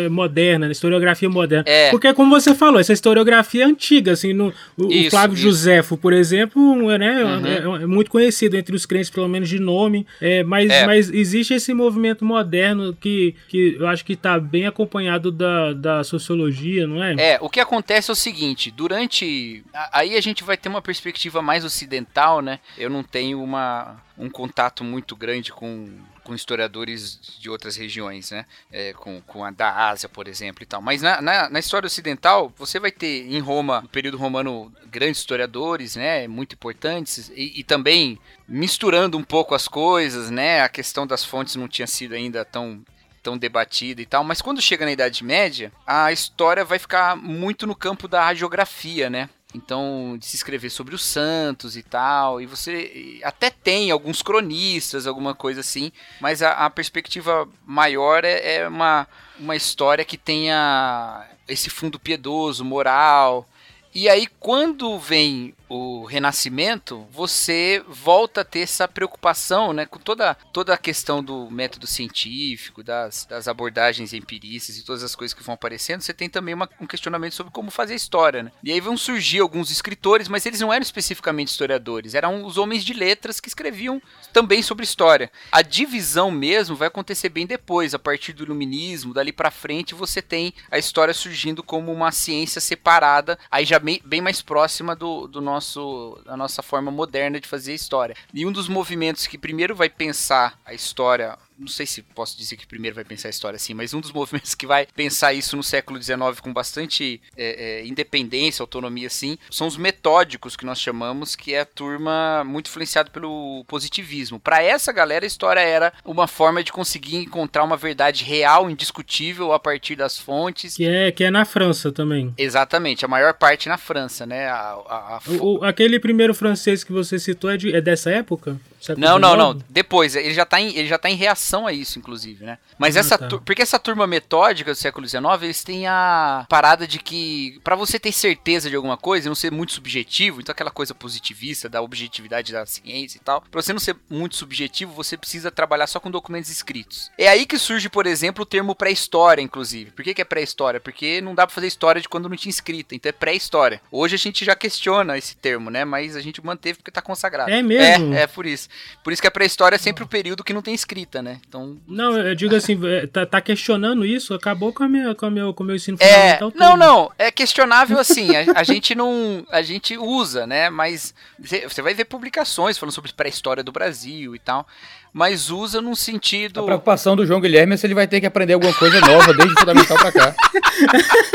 moderna, 0.08 0.68
a 0.68 0.70
historiografia 0.70 1.28
moderna. 1.28 1.64
É. 1.66 1.90
Porque, 1.90 2.12
como 2.14 2.30
você 2.30 2.54
falou, 2.54 2.80
essa 2.80 2.92
historiografia 2.92 3.64
é 3.64 3.66
antiga, 3.66 4.12
assim, 4.12 4.32
no, 4.32 4.52
o, 4.76 4.92
isso, 4.92 5.10
Flávio 5.10 5.34
isso. 5.34 5.42
Josefo, 5.42 5.96
por 5.96 6.12
exemplo, 6.12 6.90
é, 6.92 6.98
né, 6.98 7.24
uhum. 7.24 7.46
é, 7.78 7.82
é, 7.82 7.86
muito 7.86 8.10
conhecido 8.10 8.56
entre 8.56 8.74
os 8.74 8.86
crentes, 8.86 9.10
pelo 9.10 9.28
menos 9.28 9.48
de 9.48 9.58
nome, 9.58 10.06
é, 10.20 10.44
mas, 10.44 10.70
é. 10.70 10.86
mas 10.86 11.10
existe 11.10 11.54
esse 11.54 11.74
movimento 11.74 12.24
moderno 12.24 12.96
que, 12.98 13.34
que 13.48 13.76
eu 13.78 13.88
acho 13.88 14.04
que 14.04 14.12
está 14.12 14.38
bem 14.38 14.64
acompanhado 14.64 15.32
da, 15.32 15.72
da 15.72 16.04
sociologia, 16.04 16.86
não 16.86 17.02
é? 17.02 17.14
É, 17.18 17.38
o 17.40 17.50
que 17.50 17.58
acontece 17.58 18.10
é 18.10 18.12
o 18.12 18.16
seguinte, 18.16 18.70
durante... 18.70 19.64
Aí 19.92 20.16
a 20.16 20.20
gente 20.20 20.44
vai 20.44 20.56
ter 20.56 20.68
uma 20.68 20.80
perspectiva 20.80 21.42
mais 21.42 21.64
ocidental, 21.64 22.40
né? 22.40 22.60
Eu 22.78 22.88
não 22.88 23.02
tenho 23.02 23.42
uma 23.42 23.98
um 24.20 24.28
contato 24.28 24.84
muito 24.84 25.16
grande 25.16 25.50
com, 25.50 25.88
com 26.22 26.34
historiadores 26.34 27.18
de 27.40 27.48
outras 27.48 27.74
regiões, 27.74 28.30
né? 28.30 28.44
É, 28.70 28.92
com, 28.92 29.20
com 29.22 29.42
a 29.42 29.50
da 29.50 29.88
Ásia, 29.88 30.10
por 30.10 30.28
exemplo, 30.28 30.62
e 30.62 30.66
tal. 30.66 30.82
Mas 30.82 31.00
na, 31.00 31.22
na, 31.22 31.48
na, 31.48 31.58
história 31.58 31.86
ocidental, 31.86 32.52
você 32.56 32.78
vai 32.78 32.92
ter 32.92 33.26
em 33.26 33.40
Roma, 33.40 33.80
no 33.80 33.88
período 33.88 34.18
romano, 34.18 34.70
grandes 34.86 35.20
historiadores, 35.20 35.96
né? 35.96 36.28
Muito 36.28 36.52
importantes, 36.52 37.32
e, 37.34 37.60
e 37.60 37.64
também 37.64 38.18
misturando 38.46 39.16
um 39.16 39.24
pouco 39.24 39.54
as 39.54 39.66
coisas, 39.66 40.30
né? 40.30 40.60
A 40.60 40.68
questão 40.68 41.06
das 41.06 41.24
fontes 41.24 41.56
não 41.56 41.66
tinha 41.66 41.86
sido 41.86 42.14
ainda 42.14 42.44
tão 42.44 42.84
tão 43.22 43.36
debatida 43.36 44.00
e 44.00 44.06
tal, 44.06 44.24
mas 44.24 44.40
quando 44.40 44.62
chega 44.62 44.86
na 44.86 44.92
Idade 44.92 45.22
Média, 45.22 45.70
a 45.86 46.10
história 46.10 46.64
vai 46.64 46.78
ficar 46.78 47.14
muito 47.14 47.66
no 47.66 47.76
campo 47.76 48.08
da 48.08 48.26
hagiografia, 48.26 49.10
né? 49.10 49.28
Então, 49.54 50.16
de 50.18 50.26
se 50.26 50.36
escrever 50.36 50.70
sobre 50.70 50.94
os 50.94 51.04
santos 51.04 51.76
e 51.76 51.82
tal, 51.82 52.40
e 52.40 52.46
você 52.46 53.20
até 53.24 53.50
tem 53.50 53.90
alguns 53.90 54.22
cronistas, 54.22 55.06
alguma 55.06 55.34
coisa 55.34 55.60
assim, 55.60 55.90
mas 56.20 56.40
a, 56.40 56.52
a 56.52 56.70
perspectiva 56.70 57.48
maior 57.66 58.24
é, 58.24 58.56
é, 58.56 58.68
uma, 58.68 59.08
uma 59.38 59.56
história 59.56 60.04
que 60.04 60.16
tenha 60.16 61.26
esse 61.48 61.68
fundo 61.68 61.98
piedoso, 61.98 62.64
moral. 62.64 63.48
E 63.92 64.08
aí, 64.08 64.28
quando 64.38 64.98
vem 64.98 65.52
o 65.70 66.04
renascimento, 66.04 67.06
você 67.12 67.80
volta 67.86 68.40
a 68.40 68.44
ter 68.44 68.58
essa 68.58 68.88
preocupação, 68.88 69.72
né, 69.72 69.86
com 69.86 70.00
toda, 70.00 70.34
toda 70.52 70.74
a 70.74 70.76
questão 70.78 71.22
do 71.22 71.48
método 71.48 71.86
científico, 71.86 72.82
das, 72.82 73.24
das 73.24 73.46
abordagens 73.46 74.12
empiristas 74.12 74.76
e 74.76 74.84
todas 74.84 75.04
as 75.04 75.14
coisas 75.14 75.32
que 75.32 75.44
vão 75.44 75.54
aparecendo, 75.54 76.00
você 76.00 76.12
tem 76.12 76.28
também 76.28 76.54
uma, 76.54 76.68
um 76.80 76.86
questionamento 76.88 77.36
sobre 77.36 77.52
como 77.52 77.70
fazer 77.70 77.94
história, 77.94 78.42
né? 78.42 78.52
E 78.64 78.72
aí 78.72 78.80
vão 78.80 78.96
surgir 78.96 79.38
alguns 79.38 79.70
escritores, 79.70 80.26
mas 80.26 80.44
eles 80.44 80.58
não 80.58 80.72
eram 80.72 80.82
especificamente 80.82 81.48
historiadores, 81.48 82.16
eram 82.16 82.44
os 82.44 82.58
homens 82.58 82.84
de 82.84 82.92
letras 82.92 83.38
que 83.38 83.48
escreviam 83.48 84.02
também 84.32 84.62
sobre 84.62 84.82
história. 84.82 85.30
A 85.52 85.62
divisão 85.62 86.32
mesmo 86.32 86.74
vai 86.74 86.88
acontecer 86.88 87.28
bem 87.28 87.46
depois, 87.46 87.94
a 87.94 87.98
partir 87.98 88.32
do 88.32 88.42
iluminismo, 88.42 89.14
dali 89.14 89.32
para 89.32 89.52
frente 89.52 89.94
você 89.94 90.20
tem 90.20 90.52
a 90.68 90.78
história 90.78 91.14
surgindo 91.14 91.62
como 91.62 91.92
uma 91.92 92.10
ciência 92.10 92.60
separada, 92.60 93.38
aí 93.48 93.64
já 93.64 93.78
bem, 93.78 94.02
bem 94.04 94.20
mais 94.20 94.42
próxima 94.42 94.96
do, 94.96 95.28
do 95.28 95.40
nosso 95.40 95.59
nosso, 95.60 96.18
a 96.26 96.36
nossa 96.36 96.62
forma 96.62 96.90
moderna 96.90 97.38
de 97.38 97.46
fazer 97.46 97.74
história. 97.74 98.16
E 98.32 98.46
um 98.46 98.50
dos 98.50 98.66
movimentos 98.66 99.26
que 99.26 99.36
primeiro 99.36 99.76
vai 99.76 99.90
pensar 99.90 100.58
a 100.64 100.72
história 100.72 101.38
não 101.60 101.68
sei 101.68 101.86
se 101.86 102.02
posso 102.02 102.36
dizer 102.36 102.56
que 102.56 102.66
primeiro 102.66 102.94
vai 102.94 103.04
pensar 103.04 103.28
a 103.28 103.30
história 103.30 103.56
assim, 103.56 103.74
mas 103.74 103.92
um 103.92 104.00
dos 104.00 104.10
movimentos 104.12 104.54
que 104.54 104.66
vai 104.66 104.86
pensar 104.94 105.32
isso 105.34 105.56
no 105.56 105.62
século 105.62 106.02
XIX 106.02 106.40
com 106.40 106.52
bastante 106.52 107.20
é, 107.36 107.80
é, 107.80 107.86
independência, 107.86 108.62
autonomia 108.62 109.06
assim, 109.06 109.36
são 109.50 109.66
os 109.66 109.76
metódicos 109.76 110.56
que 110.56 110.64
nós 110.64 110.80
chamamos, 110.80 111.36
que 111.36 111.54
é 111.54 111.60
a 111.60 111.66
turma 111.66 112.42
muito 112.44 112.68
influenciada 112.68 113.10
pelo 113.10 113.64
positivismo. 113.68 114.40
Para 114.40 114.62
essa 114.62 114.92
galera, 114.92 115.24
a 115.24 115.28
história 115.28 115.60
era 115.60 115.92
uma 116.04 116.26
forma 116.26 116.64
de 116.64 116.72
conseguir 116.72 117.16
encontrar 117.16 117.64
uma 117.64 117.76
verdade 117.76 118.24
real, 118.24 118.70
indiscutível 118.70 119.52
a 119.52 119.60
partir 119.60 119.96
das 119.96 120.18
fontes. 120.18 120.76
Que 120.76 120.86
é, 120.86 121.12
que 121.12 121.24
é 121.24 121.30
na 121.30 121.44
França 121.44 121.92
também. 121.92 122.32
Exatamente, 122.38 123.04
a 123.04 123.08
maior 123.08 123.34
parte 123.34 123.68
na 123.68 123.76
França, 123.76 124.24
né? 124.24 124.48
A, 124.48 124.56
a, 124.56 125.16
a... 125.16 125.20
O, 125.28 125.58
o, 125.58 125.64
aquele 125.64 126.00
primeiro 126.00 126.34
francês 126.34 126.82
que 126.82 126.92
você 126.92 127.18
citou 127.18 127.50
é, 127.50 127.56
de, 127.56 127.74
é 127.74 127.80
dessa 127.80 128.10
época? 128.10 128.58
Não, 128.96 129.18
não, 129.18 129.36
não. 129.36 129.58
Depois, 129.68 130.16
ele 130.16 130.32
já, 130.32 130.44
tá 130.44 130.60
em, 130.60 130.76
ele 130.76 130.88
já 130.88 130.98
tá 130.98 131.10
em 131.10 131.14
reação 131.14 131.66
a 131.66 131.72
isso, 131.72 131.98
inclusive, 131.98 132.44
né? 132.44 132.58
Mas 132.78 132.96
ah, 132.96 133.00
essa. 133.00 133.18
Tá. 133.18 133.28
Porque 133.44 133.62
essa 133.62 133.78
turma 133.78 134.06
metódica 134.06 134.72
do 134.72 134.76
século 134.76 135.06
XIX, 135.06 135.22
eles 135.42 135.62
têm 135.62 135.86
a 135.86 136.46
parada 136.48 136.86
de 136.86 136.98
que, 136.98 137.60
para 137.62 137.76
você 137.76 137.98
ter 137.98 138.12
certeza 138.12 138.70
de 138.70 138.76
alguma 138.76 138.96
coisa 138.96 139.26
e 139.26 139.28
não 139.28 139.34
ser 139.34 139.52
muito 139.52 139.72
subjetivo, 139.72 140.40
então 140.40 140.52
aquela 140.52 140.70
coisa 140.70 140.94
positivista 140.94 141.68
da 141.68 141.82
objetividade 141.82 142.52
da 142.52 142.64
ciência 142.64 143.18
e 143.18 143.20
tal, 143.20 143.42
pra 143.50 143.60
você 143.60 143.72
não 143.72 143.80
ser 143.80 143.96
muito 144.08 144.36
subjetivo, 144.36 144.92
você 144.92 145.16
precisa 145.16 145.50
trabalhar 145.50 145.86
só 145.86 146.00
com 146.00 146.10
documentos 146.10 146.50
escritos. 146.50 147.10
É 147.18 147.28
aí 147.28 147.44
que 147.46 147.58
surge, 147.58 147.88
por 147.88 148.06
exemplo, 148.06 148.42
o 148.42 148.46
termo 148.46 148.74
pré-história, 148.74 149.42
inclusive. 149.42 149.90
Por 149.90 150.02
que, 150.02 150.14
que 150.14 150.22
é 150.22 150.24
pré-história? 150.24 150.80
Porque 150.80 151.20
não 151.20 151.34
dá 151.34 151.46
pra 151.46 151.54
fazer 151.54 151.66
história 151.66 152.00
de 152.00 152.08
quando 152.08 152.28
não 152.28 152.36
tinha 152.36 152.50
escrita, 152.50 152.94
então 152.94 153.10
é 153.10 153.12
pré-história. 153.12 153.80
Hoje 153.90 154.14
a 154.14 154.18
gente 154.18 154.44
já 154.44 154.54
questiona 154.54 155.18
esse 155.18 155.36
termo, 155.36 155.70
né? 155.70 155.84
Mas 155.84 156.16
a 156.16 156.20
gente 156.20 156.44
manteve 156.44 156.78
porque 156.78 156.90
tá 156.90 157.02
consagrado. 157.02 157.50
É 157.50 157.62
mesmo? 157.62 158.14
É, 158.14 158.22
é 158.22 158.26
por 158.26 158.46
isso. 158.46 158.69
Por 159.02 159.12
isso 159.12 159.22
que 159.22 159.28
a 159.28 159.30
pré-história 159.30 159.76
é 159.76 159.78
sempre 159.78 160.04
o 160.04 160.06
período 160.06 160.44
que 160.44 160.52
não 160.52 160.62
tem 160.62 160.74
escrita, 160.74 161.22
né? 161.22 161.40
Então. 161.46 161.78
Não, 161.86 162.16
eu 162.18 162.34
digo 162.34 162.54
assim, 162.54 162.78
é, 162.86 163.06
tá, 163.06 163.26
tá 163.26 163.40
questionando 163.40 164.04
isso, 164.04 164.34
acabou 164.34 164.72
com, 164.72 164.84
a 164.84 164.88
minha, 164.88 165.14
com, 165.14 165.26
a 165.26 165.30
meu, 165.30 165.54
com 165.54 165.62
o 165.62 165.66
meu 165.66 165.76
ensino 165.76 165.96
é, 166.00 166.38
fundamental. 166.38 166.52
Não, 166.54 166.76
não, 166.76 167.12
é 167.18 167.30
questionável 167.30 167.98
assim. 167.98 168.34
A, 168.36 168.60
a, 168.60 168.62
gente 168.62 168.94
não. 168.94 169.46
A 169.50 169.62
gente 169.62 169.96
usa, 169.96 170.46
né? 170.46 170.70
Mas 170.70 171.14
você 171.38 171.82
vai 171.82 171.94
ver 171.94 172.04
publicações 172.04 172.78
falando 172.78 172.94
sobre 172.94 173.12
pré-história 173.12 173.62
do 173.62 173.72
Brasil 173.72 174.34
e 174.34 174.38
tal 174.38 174.66
mas 175.12 175.50
usa 175.50 175.80
num 175.80 175.94
sentido. 175.94 176.60
A 176.60 176.64
preocupação 176.64 177.16
do 177.16 177.26
João 177.26 177.40
Guilherme 177.40 177.74
é 177.74 177.76
se 177.76 177.86
ele 177.86 177.94
vai 177.94 178.06
ter 178.06 178.20
que 178.20 178.26
aprender 178.26 178.54
alguma 178.54 178.72
coisa 178.72 179.00
nova 179.00 179.34
desde 179.34 179.54
o 179.54 179.58
fundamental 179.58 179.98
pra 179.98 180.12
cá. 180.12 180.34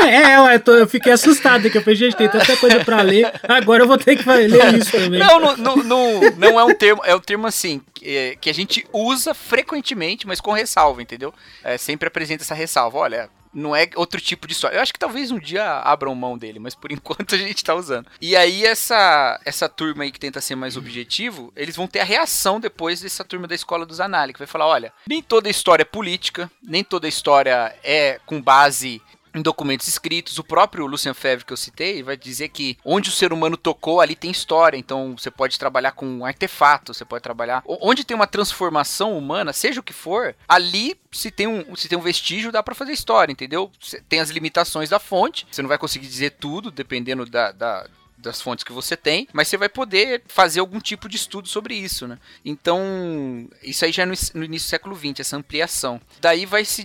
é, 0.04 0.54
eu, 0.54 0.60
tô, 0.60 0.72
eu 0.72 0.86
fiquei 0.86 1.12
assustado 1.12 1.70
que 1.70 1.78
eu 1.78 1.82
falei, 1.82 1.96
gente, 1.96 2.16
tem 2.16 2.28
tanta 2.28 2.56
coisa 2.56 2.84
pra 2.84 3.02
ler, 3.02 3.32
agora 3.46 3.82
eu 3.82 3.86
vou 3.86 3.98
ter 3.98 4.16
que 4.16 4.28
ler 4.28 4.74
isso 4.78 4.92
também. 4.92 5.20
Não, 5.20 5.38
não, 5.38 5.56
não, 5.56 5.76
não, 5.76 6.20
não 6.36 6.60
é 6.60 6.64
um 6.64 6.74
termo, 6.74 7.02
é 7.04 7.14
um 7.14 7.20
termo 7.20 7.46
assim, 7.46 7.80
que, 7.94 8.16
é, 8.16 8.36
que 8.36 8.48
a 8.48 8.54
gente 8.54 8.86
usa 8.92 9.34
frequentemente, 9.34 10.26
mas 10.26 10.40
com 10.40 10.52
ressalva, 10.52 11.02
entendeu? 11.02 11.32
É, 11.62 11.76
sempre 11.76 12.08
apresenta 12.08 12.42
essa 12.42 12.54
ressalva. 12.54 12.98
Olha, 12.98 13.28
não 13.56 13.74
é 13.74 13.88
outro 13.96 14.20
tipo 14.20 14.46
de 14.46 14.52
história. 14.52 14.76
Eu 14.76 14.82
acho 14.82 14.92
que 14.92 14.98
talvez 14.98 15.30
um 15.30 15.38
dia 15.38 15.80
abram 15.80 16.14
mão 16.14 16.36
dele, 16.36 16.58
mas 16.58 16.74
por 16.74 16.92
enquanto 16.92 17.34
a 17.34 17.38
gente 17.38 17.64
tá 17.64 17.74
usando. 17.74 18.06
E 18.20 18.36
aí 18.36 18.64
essa 18.64 19.40
essa 19.44 19.68
turma 19.68 20.04
aí 20.04 20.12
que 20.12 20.20
tenta 20.20 20.40
ser 20.40 20.54
mais 20.54 20.76
objetivo, 20.76 21.52
eles 21.56 21.74
vão 21.74 21.86
ter 21.86 22.00
a 22.00 22.04
reação 22.04 22.60
depois 22.60 23.00
dessa 23.00 23.24
turma 23.24 23.48
da 23.48 23.54
escola 23.54 23.86
dos 23.86 24.00
análises, 24.00 24.34
que 24.34 24.38
vai 24.38 24.46
falar, 24.46 24.66
olha, 24.66 24.92
nem 25.08 25.22
toda 25.22 25.48
história 25.48 25.82
é 25.82 25.86
política, 25.86 26.50
nem 26.62 26.84
toda 26.84 27.08
história 27.08 27.74
é 27.82 28.20
com 28.26 28.42
base 28.42 29.00
em 29.38 29.42
documentos 29.42 29.86
escritos. 29.88 30.38
O 30.38 30.44
próprio 30.44 30.86
Lucian 30.86 31.14
Febvre 31.14 31.44
que 31.44 31.52
eu 31.52 31.56
citei 31.56 32.02
vai 32.02 32.16
dizer 32.16 32.48
que 32.48 32.78
onde 32.84 33.08
o 33.08 33.12
ser 33.12 33.32
humano 33.32 33.56
tocou, 33.56 34.00
ali 34.00 34.14
tem 34.14 34.30
história. 34.30 34.76
Então 34.76 35.16
você 35.16 35.30
pode 35.30 35.58
trabalhar 35.58 35.92
com 35.92 36.24
artefatos, 36.24 36.96
você 36.96 37.04
pode 37.04 37.22
trabalhar. 37.22 37.62
Onde 37.66 38.04
tem 38.04 38.14
uma 38.14 38.26
transformação 38.26 39.16
humana, 39.16 39.52
seja 39.52 39.80
o 39.80 39.82
que 39.82 39.92
for, 39.92 40.34
ali 40.48 40.96
se 41.12 41.30
tem 41.30 41.46
um, 41.46 41.74
se 41.74 41.88
tem 41.88 41.98
um 41.98 42.02
vestígio, 42.02 42.52
dá 42.52 42.62
para 42.62 42.74
fazer 42.74 42.92
história, 42.92 43.32
entendeu? 43.32 43.70
Tem 44.08 44.20
as 44.20 44.30
limitações 44.30 44.90
da 44.90 44.98
fonte, 44.98 45.46
você 45.50 45.62
não 45.62 45.68
vai 45.68 45.78
conseguir 45.78 46.06
dizer 46.06 46.32
tudo, 46.32 46.70
dependendo 46.70 47.24
da, 47.26 47.52
da 47.52 47.86
das 48.18 48.40
fontes 48.40 48.64
que 48.64 48.72
você 48.72 48.96
tem, 48.96 49.28
mas 49.32 49.46
você 49.46 49.56
vai 49.56 49.68
poder 49.68 50.22
fazer 50.26 50.60
algum 50.60 50.80
tipo 50.80 51.08
de 51.08 51.16
estudo 51.16 51.48
sobre 51.48 51.74
isso, 51.74 52.08
né? 52.08 52.18
Então, 52.44 53.48
isso 53.62 53.84
aí 53.84 53.92
já 53.92 54.02
é 54.02 54.06
no, 54.06 54.14
no 54.34 54.44
início 54.44 54.66
do 54.66 54.70
século 54.70 54.96
XX, 54.96 55.20
essa 55.20 55.36
ampliação. 55.36 56.00
Daí 56.20 56.46
vai 56.46 56.64
se 56.64 56.82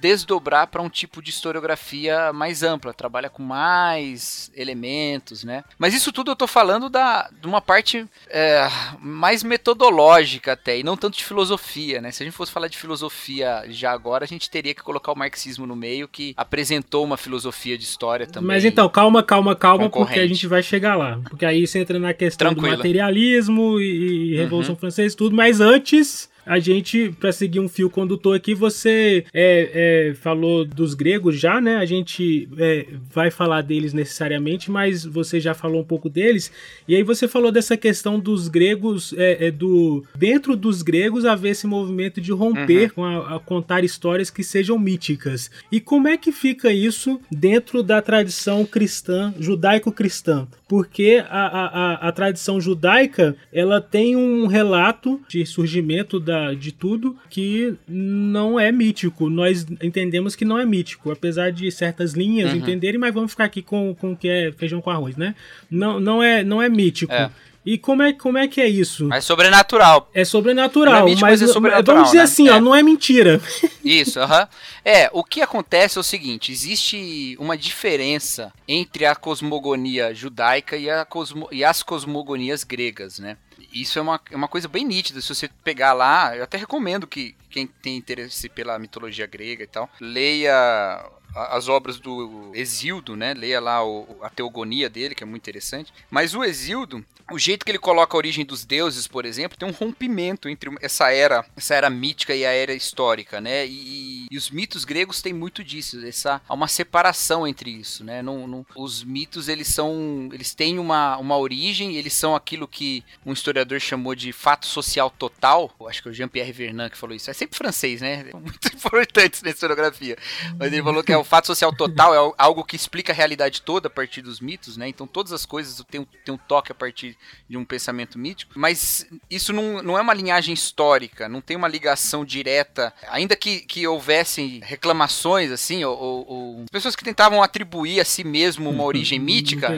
desdobrar 0.00 0.66
para 0.68 0.82
um 0.82 0.88
tipo 0.88 1.22
de 1.22 1.30
historiografia 1.30 2.32
mais 2.32 2.62
ampla, 2.62 2.94
trabalha 2.94 3.28
com 3.28 3.42
mais 3.42 4.50
elementos, 4.54 5.44
né? 5.44 5.64
Mas 5.78 5.94
isso 5.94 6.12
tudo 6.12 6.30
eu 6.30 6.36
tô 6.36 6.46
falando 6.46 6.88
da, 6.88 7.28
de 7.40 7.46
uma 7.46 7.60
parte 7.60 8.06
é, 8.28 8.68
mais 9.00 9.42
metodológica 9.42 10.52
até, 10.52 10.78
e 10.78 10.82
não 10.82 10.96
tanto 10.96 11.16
de 11.16 11.24
filosofia, 11.24 12.00
né? 12.00 12.10
Se 12.10 12.22
a 12.22 12.26
gente 12.26 12.34
fosse 12.34 12.52
falar 12.52 12.68
de 12.68 12.78
filosofia 12.78 13.64
já 13.68 13.92
agora, 13.92 14.24
a 14.24 14.28
gente 14.28 14.50
teria 14.50 14.74
que 14.74 14.82
colocar 14.82 15.12
o 15.12 15.16
marxismo 15.16 15.66
no 15.66 15.76
meio, 15.76 16.08
que 16.08 16.34
apresentou 16.36 17.04
uma 17.04 17.16
filosofia 17.16 17.76
de 17.76 17.84
história 17.84 18.26
também. 18.26 18.48
Mas 18.48 18.64
então, 18.64 18.88
calma, 18.88 19.22
calma, 19.22 19.54
calma, 19.54 19.90
porque 19.90 20.20
a 20.20 20.26
gente 20.26 20.46
vai 20.46 20.62
chegar 20.62 20.96
lá. 20.96 21.20
Porque 21.28 21.44
aí 21.44 21.66
você 21.66 21.80
entra 21.80 21.98
na 21.98 22.14
questão 22.14 22.48
Tranquilo. 22.48 22.76
do 22.76 22.78
materialismo 22.78 23.80
e, 23.80 24.32
e 24.32 24.36
Revolução 24.36 24.74
uhum. 24.74 24.80
Francesa 24.80 25.14
e 25.14 25.16
tudo, 25.16 25.34
mas 25.34 25.60
antes 25.60 26.28
a 26.48 26.58
gente, 26.58 27.14
para 27.20 27.30
seguir 27.30 27.60
um 27.60 27.68
fio 27.68 27.90
condutor 27.90 28.34
aqui, 28.34 28.54
você 28.54 29.24
é, 29.34 30.08
é, 30.10 30.14
falou 30.14 30.64
dos 30.64 30.94
gregos 30.94 31.38
já, 31.38 31.60
né? 31.60 31.76
A 31.76 31.84
gente 31.84 32.48
é, 32.56 32.86
vai 33.12 33.30
falar 33.30 33.60
deles 33.60 33.92
necessariamente, 33.92 34.70
mas 34.70 35.04
você 35.04 35.38
já 35.38 35.52
falou 35.52 35.82
um 35.82 35.84
pouco 35.84 36.08
deles. 36.08 36.50
E 36.88 36.96
aí 36.96 37.02
você 37.02 37.28
falou 37.28 37.52
dessa 37.52 37.76
questão 37.76 38.18
dos 38.18 38.48
gregos, 38.48 39.12
é, 39.12 39.46
é, 39.46 39.50
do 39.50 40.02
dentro 40.16 40.56
dos 40.56 40.80
gregos 40.80 41.26
haver 41.26 41.50
esse 41.50 41.66
movimento 41.66 42.18
de 42.18 42.32
romper 42.32 42.84
uhum. 42.84 42.94
com 42.94 43.04
a, 43.04 43.36
a, 43.36 43.40
contar 43.40 43.84
histórias 43.84 44.30
que 44.30 44.42
sejam 44.42 44.78
míticas. 44.78 45.50
E 45.70 45.80
como 45.80 46.08
é 46.08 46.16
que 46.16 46.32
fica 46.32 46.72
isso 46.72 47.20
dentro 47.30 47.82
da 47.82 48.00
tradição 48.00 48.64
cristã, 48.64 49.34
judaico-cristã? 49.38 50.48
Porque 50.66 51.22
a, 51.28 51.46
a, 51.46 52.08
a 52.08 52.12
tradição 52.12 52.58
judaica 52.58 53.36
ela 53.52 53.80
tem 53.80 54.16
um 54.16 54.46
relato 54.46 55.20
de 55.28 55.44
surgimento 55.44 56.18
da 56.18 56.37
de 56.58 56.72
tudo 56.72 57.16
que 57.30 57.74
não 57.86 58.58
é 58.58 58.70
mítico. 58.72 59.28
Nós 59.28 59.66
entendemos 59.82 60.34
que 60.34 60.44
não 60.44 60.58
é 60.58 60.64
mítico, 60.64 61.10
apesar 61.10 61.50
de 61.50 61.70
certas 61.70 62.12
linhas 62.12 62.50
uhum. 62.50 62.58
entenderem, 62.58 62.98
mas 62.98 63.14
vamos 63.14 63.32
ficar 63.32 63.44
aqui 63.44 63.62
com, 63.62 63.94
com 63.94 64.12
o 64.12 64.16
que 64.16 64.28
é 64.28 64.52
feijão 64.52 64.80
com 64.80 64.90
arroz, 64.90 65.16
né? 65.16 65.34
Não, 65.70 66.00
não, 66.00 66.22
é, 66.22 66.42
não 66.42 66.62
é 66.62 66.68
mítico. 66.68 67.12
É. 67.12 67.30
E 67.66 67.76
como 67.76 68.02
é, 68.02 68.14
como 68.14 68.38
é 68.38 68.48
que 68.48 68.62
é 68.62 68.66
isso? 68.66 69.12
É 69.12 69.20
sobrenatural. 69.20 70.10
É 70.14 70.24
sobrenatural, 70.24 71.02
é 71.02 71.04
mítico, 71.04 71.20
mas, 71.20 71.42
mas 71.42 71.50
é 71.50 71.52
sobrenatural, 71.52 71.96
vamos 71.96 72.10
dizer 72.10 72.18
né? 72.18 72.24
assim, 72.24 72.48
é. 72.48 72.52
ó, 72.52 72.60
não 72.60 72.74
é 72.74 72.82
mentira. 72.82 73.40
Isso, 73.84 74.18
aham. 74.20 74.42
Uh 74.42 74.46
-huh. 74.46 74.48
É, 74.84 75.10
o 75.12 75.22
que 75.22 75.42
acontece 75.42 75.98
é 75.98 76.00
o 76.00 76.04
seguinte, 76.04 76.50
existe 76.50 77.36
uma 77.38 77.58
diferença 77.58 78.50
entre 78.66 79.04
a 79.04 79.14
cosmogonia 79.14 80.14
judaica 80.14 80.78
e, 80.78 80.88
a 80.88 81.04
cosmo, 81.04 81.46
e 81.52 81.62
as 81.62 81.82
cosmogonias 81.82 82.64
gregas, 82.64 83.18
né? 83.18 83.36
Isso 83.72 83.98
é 83.98 84.02
uma, 84.02 84.20
é 84.30 84.36
uma 84.36 84.48
coisa 84.48 84.68
bem 84.68 84.84
nítida. 84.84 85.20
Se 85.20 85.34
você 85.34 85.48
pegar 85.64 85.92
lá, 85.92 86.36
eu 86.36 86.44
até 86.44 86.56
recomendo 86.56 87.06
que 87.06 87.34
quem 87.50 87.66
tem 87.66 87.96
interesse 87.96 88.48
pela 88.48 88.78
mitologia 88.78 89.26
grega 89.26 89.64
e 89.64 89.66
tal, 89.66 89.88
leia 90.00 91.04
as 91.34 91.68
obras 91.68 91.98
do 91.98 92.50
Exildo, 92.54 93.16
né? 93.16 93.34
Leia 93.34 93.60
lá 93.60 93.84
o, 93.84 94.06
a 94.22 94.30
teogonia 94.30 94.88
dele, 94.88 95.14
que 95.14 95.22
é 95.22 95.26
muito 95.26 95.42
interessante. 95.42 95.92
Mas 96.10 96.34
o 96.34 96.42
Exildo, 96.42 97.04
o 97.30 97.38
jeito 97.38 97.64
que 97.64 97.70
ele 97.70 97.78
coloca 97.78 98.16
a 98.16 98.18
origem 98.18 98.44
dos 98.44 98.64
deuses, 98.64 99.06
por 99.06 99.24
exemplo, 99.24 99.58
tem 99.58 99.68
um 99.68 99.72
rompimento 99.72 100.48
entre 100.48 100.70
essa 100.80 101.10
era, 101.12 101.44
essa 101.56 101.74
era 101.74 101.90
mítica 101.90 102.34
e 102.34 102.44
a 102.44 102.52
era 102.52 102.72
histórica, 102.72 103.40
né? 103.40 103.66
E, 103.66 104.26
e 104.30 104.36
os 104.36 104.50
mitos 104.50 104.84
gregos 104.84 105.20
têm 105.20 105.32
muito 105.32 105.62
disso, 105.62 106.04
essa 106.06 106.40
há 106.48 106.54
uma 106.54 106.68
separação 106.68 107.46
entre 107.46 107.70
isso, 107.70 108.02
né? 108.02 108.22
Não, 108.22 108.46
não, 108.46 108.66
os 108.74 109.04
mitos 109.04 109.48
eles 109.48 109.68
são, 109.68 110.28
eles 110.32 110.54
têm 110.54 110.78
uma, 110.78 111.16
uma 111.18 111.36
origem, 111.36 111.96
eles 111.96 112.14
são 112.14 112.34
aquilo 112.34 112.66
que 112.66 113.04
um 113.24 113.32
historiador 113.32 113.78
chamou 113.80 114.14
de 114.14 114.32
fato 114.32 114.66
social 114.66 115.10
total. 115.10 115.70
Acho 115.86 116.02
que 116.02 116.08
é 116.08 116.10
o 116.10 116.14
Jean-Pierre 116.14 116.52
Vernant 116.52 116.90
que 116.90 116.98
falou 116.98 117.14
isso. 117.14 117.30
É 117.30 117.34
sempre 117.34 117.56
francês, 117.56 118.00
né? 118.00 118.24
Muito 118.34 118.68
importante 118.74 119.42
na 119.44 119.50
historiografia. 119.50 120.16
Mas 120.58 120.72
ele 120.72 120.82
falou 120.82 121.02
que 121.02 121.12
é 121.12 121.17
o 121.20 121.24
fato 121.24 121.46
social 121.46 121.72
total 121.72 122.14
é 122.14 122.34
algo 122.38 122.64
que 122.64 122.76
explica 122.76 123.12
a 123.12 123.14
realidade 123.14 123.62
toda 123.62 123.88
a 123.88 123.90
partir 123.90 124.22
dos 124.22 124.40
mitos, 124.40 124.76
né? 124.76 124.88
Então 124.88 125.06
todas 125.06 125.32
as 125.32 125.44
coisas 125.44 125.82
têm 125.90 126.00
um, 126.00 126.06
têm 126.24 126.34
um 126.34 126.38
toque 126.38 126.72
a 126.72 126.74
partir 126.74 127.16
de 127.48 127.56
um 127.56 127.64
pensamento 127.64 128.18
mítico. 128.18 128.52
Mas 128.56 129.06
isso 129.30 129.52
não, 129.52 129.82
não 129.82 129.98
é 129.98 130.00
uma 130.00 130.14
linhagem 130.14 130.54
histórica, 130.54 131.28
não 131.28 131.40
tem 131.40 131.56
uma 131.56 131.68
ligação 131.68 132.24
direta. 132.24 132.92
Ainda 133.08 133.36
que, 133.36 133.60
que 133.60 133.86
houvessem 133.86 134.60
reclamações, 134.62 135.50
assim, 135.50 135.84
ou, 135.84 135.98
ou, 135.98 136.26
ou 136.28 136.64
pessoas 136.70 136.96
que 136.96 137.04
tentavam 137.04 137.42
atribuir 137.42 138.00
a 138.00 138.04
si 138.04 138.24
mesmo 138.24 138.70
uma 138.70 138.84
origem 138.84 139.18
mítica. 139.18 139.68